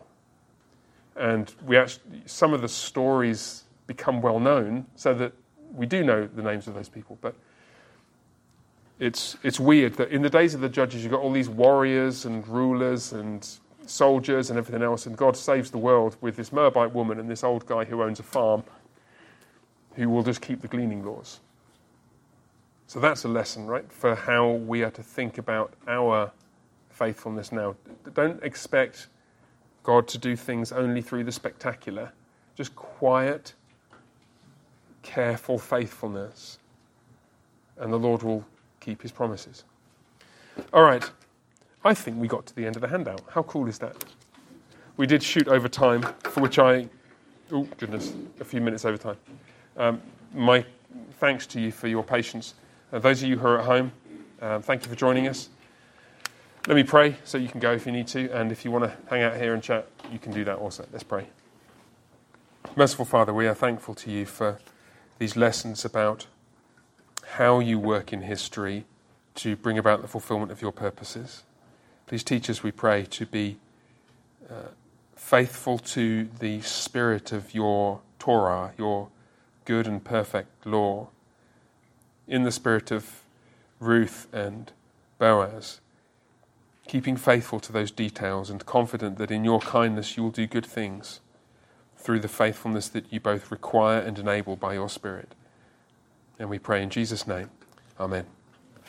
And 1.16 1.54
we 1.66 1.78
actually, 1.78 2.22
some 2.26 2.54
of 2.54 2.62
the 2.62 2.68
stories 2.68 3.64
become 3.88 4.22
well 4.22 4.40
known 4.40 4.86
so 4.96 5.14
that 5.14 5.34
we 5.74 5.86
do 5.86 6.04
know 6.04 6.28
the 6.28 6.44
names 6.44 6.68
of 6.68 6.76
those 6.76 6.90
people. 6.90 7.18
But 7.22 7.36
it's, 9.00 9.38
it's 9.44 9.60
weird 9.60 9.96
that 9.96 10.10
in 10.10 10.22
the 10.22 10.30
days 10.30 10.54
of 10.54 10.62
the 10.62 10.70
judges, 10.70 11.04
you've 11.04 11.12
got 11.12 11.22
all 11.22 11.32
these 11.32 11.50
warriors 11.50 12.26
and 12.26 12.48
rulers 12.48 13.14
and 13.14 13.48
soldiers 13.86 14.50
and 14.50 14.60
everything 14.60 14.84
else, 14.84 15.06
and 15.06 15.18
God 15.18 15.38
saves 15.38 15.72
the 15.72 15.78
world 15.78 16.18
with 16.20 16.36
this 16.36 16.52
Moabite 16.52 16.94
woman 16.94 17.20
and 17.20 17.30
this 17.30 17.44
old 17.44 17.66
guy 17.66 17.86
who 17.86 18.04
owns 18.04 18.20
a 18.20 18.24
farm 18.24 18.64
who 19.96 20.10
will 20.10 20.24
just 20.24 20.42
keep 20.42 20.62
the 20.62 20.68
gleaning 20.68 21.06
laws. 21.06 21.40
So 22.88 23.02
that's 23.02 23.26
a 23.26 23.28
lesson, 23.28 23.68
right, 23.68 23.92
for 23.92 24.16
how 24.16 24.52
we 24.52 24.82
are 24.82 24.92
to 24.92 25.04
think 25.04 25.38
about 25.38 25.74
our 25.90 26.32
faithfulness 26.90 27.52
now. 27.52 27.76
Don't 28.14 28.42
expect 28.42 29.08
God 29.84 30.08
to 30.08 30.18
do 30.18 30.38
things 30.38 30.72
only 30.72 31.02
through 31.02 31.26
the 31.26 31.32
spectacular, 31.32 32.14
just 32.56 32.74
quiet, 32.78 33.54
careful 35.04 35.60
faithfulness, 35.60 36.60
and 37.78 37.92
the 37.92 38.00
Lord 38.00 38.24
will 38.24 38.46
keep 38.80 39.02
his 39.02 39.12
promises. 39.12 39.66
All 40.72 40.84
right, 40.84 41.10
I 41.84 41.94
think 41.94 42.18
we 42.20 42.30
got 42.30 42.46
to 42.46 42.56
the 42.56 42.66
end 42.66 42.78
of 42.78 42.82
the 42.82 42.88
handout. 42.88 43.22
How 43.30 43.44
cool 43.44 43.68
is 43.68 43.78
that? 43.80 44.06
We 44.96 45.06
did 45.06 45.22
shoot 45.22 45.50
over 45.50 45.68
time, 45.68 46.04
for 46.24 46.40
which 46.40 46.58
I, 46.58 46.88
oh 47.52 47.68
goodness, 47.78 48.14
a 48.40 48.46
few 48.46 48.62
minutes 48.62 48.86
over 48.86 48.98
time. 48.98 49.18
Um, 49.76 50.02
my 50.34 50.66
thanks 51.20 51.46
to 51.48 51.60
you 51.60 51.72
for 51.72 51.88
your 51.90 52.04
patience. 52.04 52.54
Uh, 52.92 53.00
those 53.00 53.22
of 53.22 53.28
you 53.28 53.38
who 53.38 53.48
are 53.48 53.60
at 53.60 53.66
home, 53.66 53.92
um, 54.42 54.62
thank 54.62 54.84
you 54.84 54.90
for 54.90 54.96
joining 54.96 55.28
us. 55.28 55.50
Let 56.68 56.76
me 56.76 56.84
pray 56.84 57.18
so 57.26 57.38
you 57.38 57.50
can 57.50 57.60
go 57.60 57.74
if 57.74 57.86
you 57.86 57.92
need 57.92 58.08
to, 58.08 58.30
and 58.30 58.50
if 58.52 58.64
you 58.64 58.72
want 58.72 58.86
to 58.86 58.94
hang 59.10 59.24
out 59.24 59.36
here 59.36 59.54
and 59.54 59.62
chat, 59.62 59.88
you 60.12 60.20
can 60.20 60.32
do 60.32 60.46
that 60.46 60.58
also. 60.58 60.86
Let's 60.92 61.04
pray. 61.04 61.28
Merciful 62.78 63.06
Father, 63.06 63.34
we 63.34 63.46
are 63.46 63.54
thankful 63.54 63.94
to 63.96 64.12
you 64.12 64.26
for 64.26 64.60
these 65.20 65.36
lessons 65.36 65.84
about 65.84 66.28
how 67.32 67.60
you 67.60 67.78
work 67.78 68.14
in 68.14 68.22
history 68.22 68.86
to 69.36 69.58
bring 69.58 69.78
about 69.78 70.02
the 70.02 70.08
fulfillment 70.08 70.52
of 70.52 70.62
your 70.62 70.72
purposes. 70.72 71.44
Please 72.06 72.24
teach 72.24 72.50
us, 72.50 72.64
we 72.64 72.72
pray, 72.72 73.04
to 73.04 73.26
be 73.26 73.58
uh, 74.50 74.70
faithful 75.16 75.78
to 75.78 76.30
the 76.40 76.62
spirit 76.62 77.34
of 77.34 77.54
your 77.54 78.00
Torah, 78.18 78.72
your 78.78 79.10
good 79.66 79.88
and 79.88 80.04
perfect 80.04 80.66
law, 80.66 81.10
in 82.28 82.44
the 82.44 82.52
spirit 82.52 82.92
of 82.92 83.24
Ruth 83.80 84.28
and 84.34 84.72
Boaz, 85.18 85.80
keeping 86.88 87.18
faithful 87.18 87.60
to 87.60 87.72
those 87.72 87.92
details 87.92 88.50
and 88.50 88.66
confident 88.66 89.18
that 89.18 89.32
in 89.32 89.44
your 89.44 89.60
kindness 89.60 90.18
you 90.18 90.24
will 90.24 90.32
do 90.32 90.48
good 90.48 90.66
things 90.66 91.20
through 91.98 92.20
the 92.20 92.28
faithfulness 92.28 92.88
that 92.90 93.12
you 93.12 93.20
both 93.20 93.52
require 93.52 94.00
and 94.00 94.18
enable 94.20 94.56
by 94.56 94.74
your 94.74 94.90
Spirit. 94.90 95.34
And 96.40 96.50
we 96.50 96.60
pray 96.60 96.84
in 96.84 96.90
Jesus' 96.90 97.28
name. 97.28 97.50
Amen. 98.00 98.37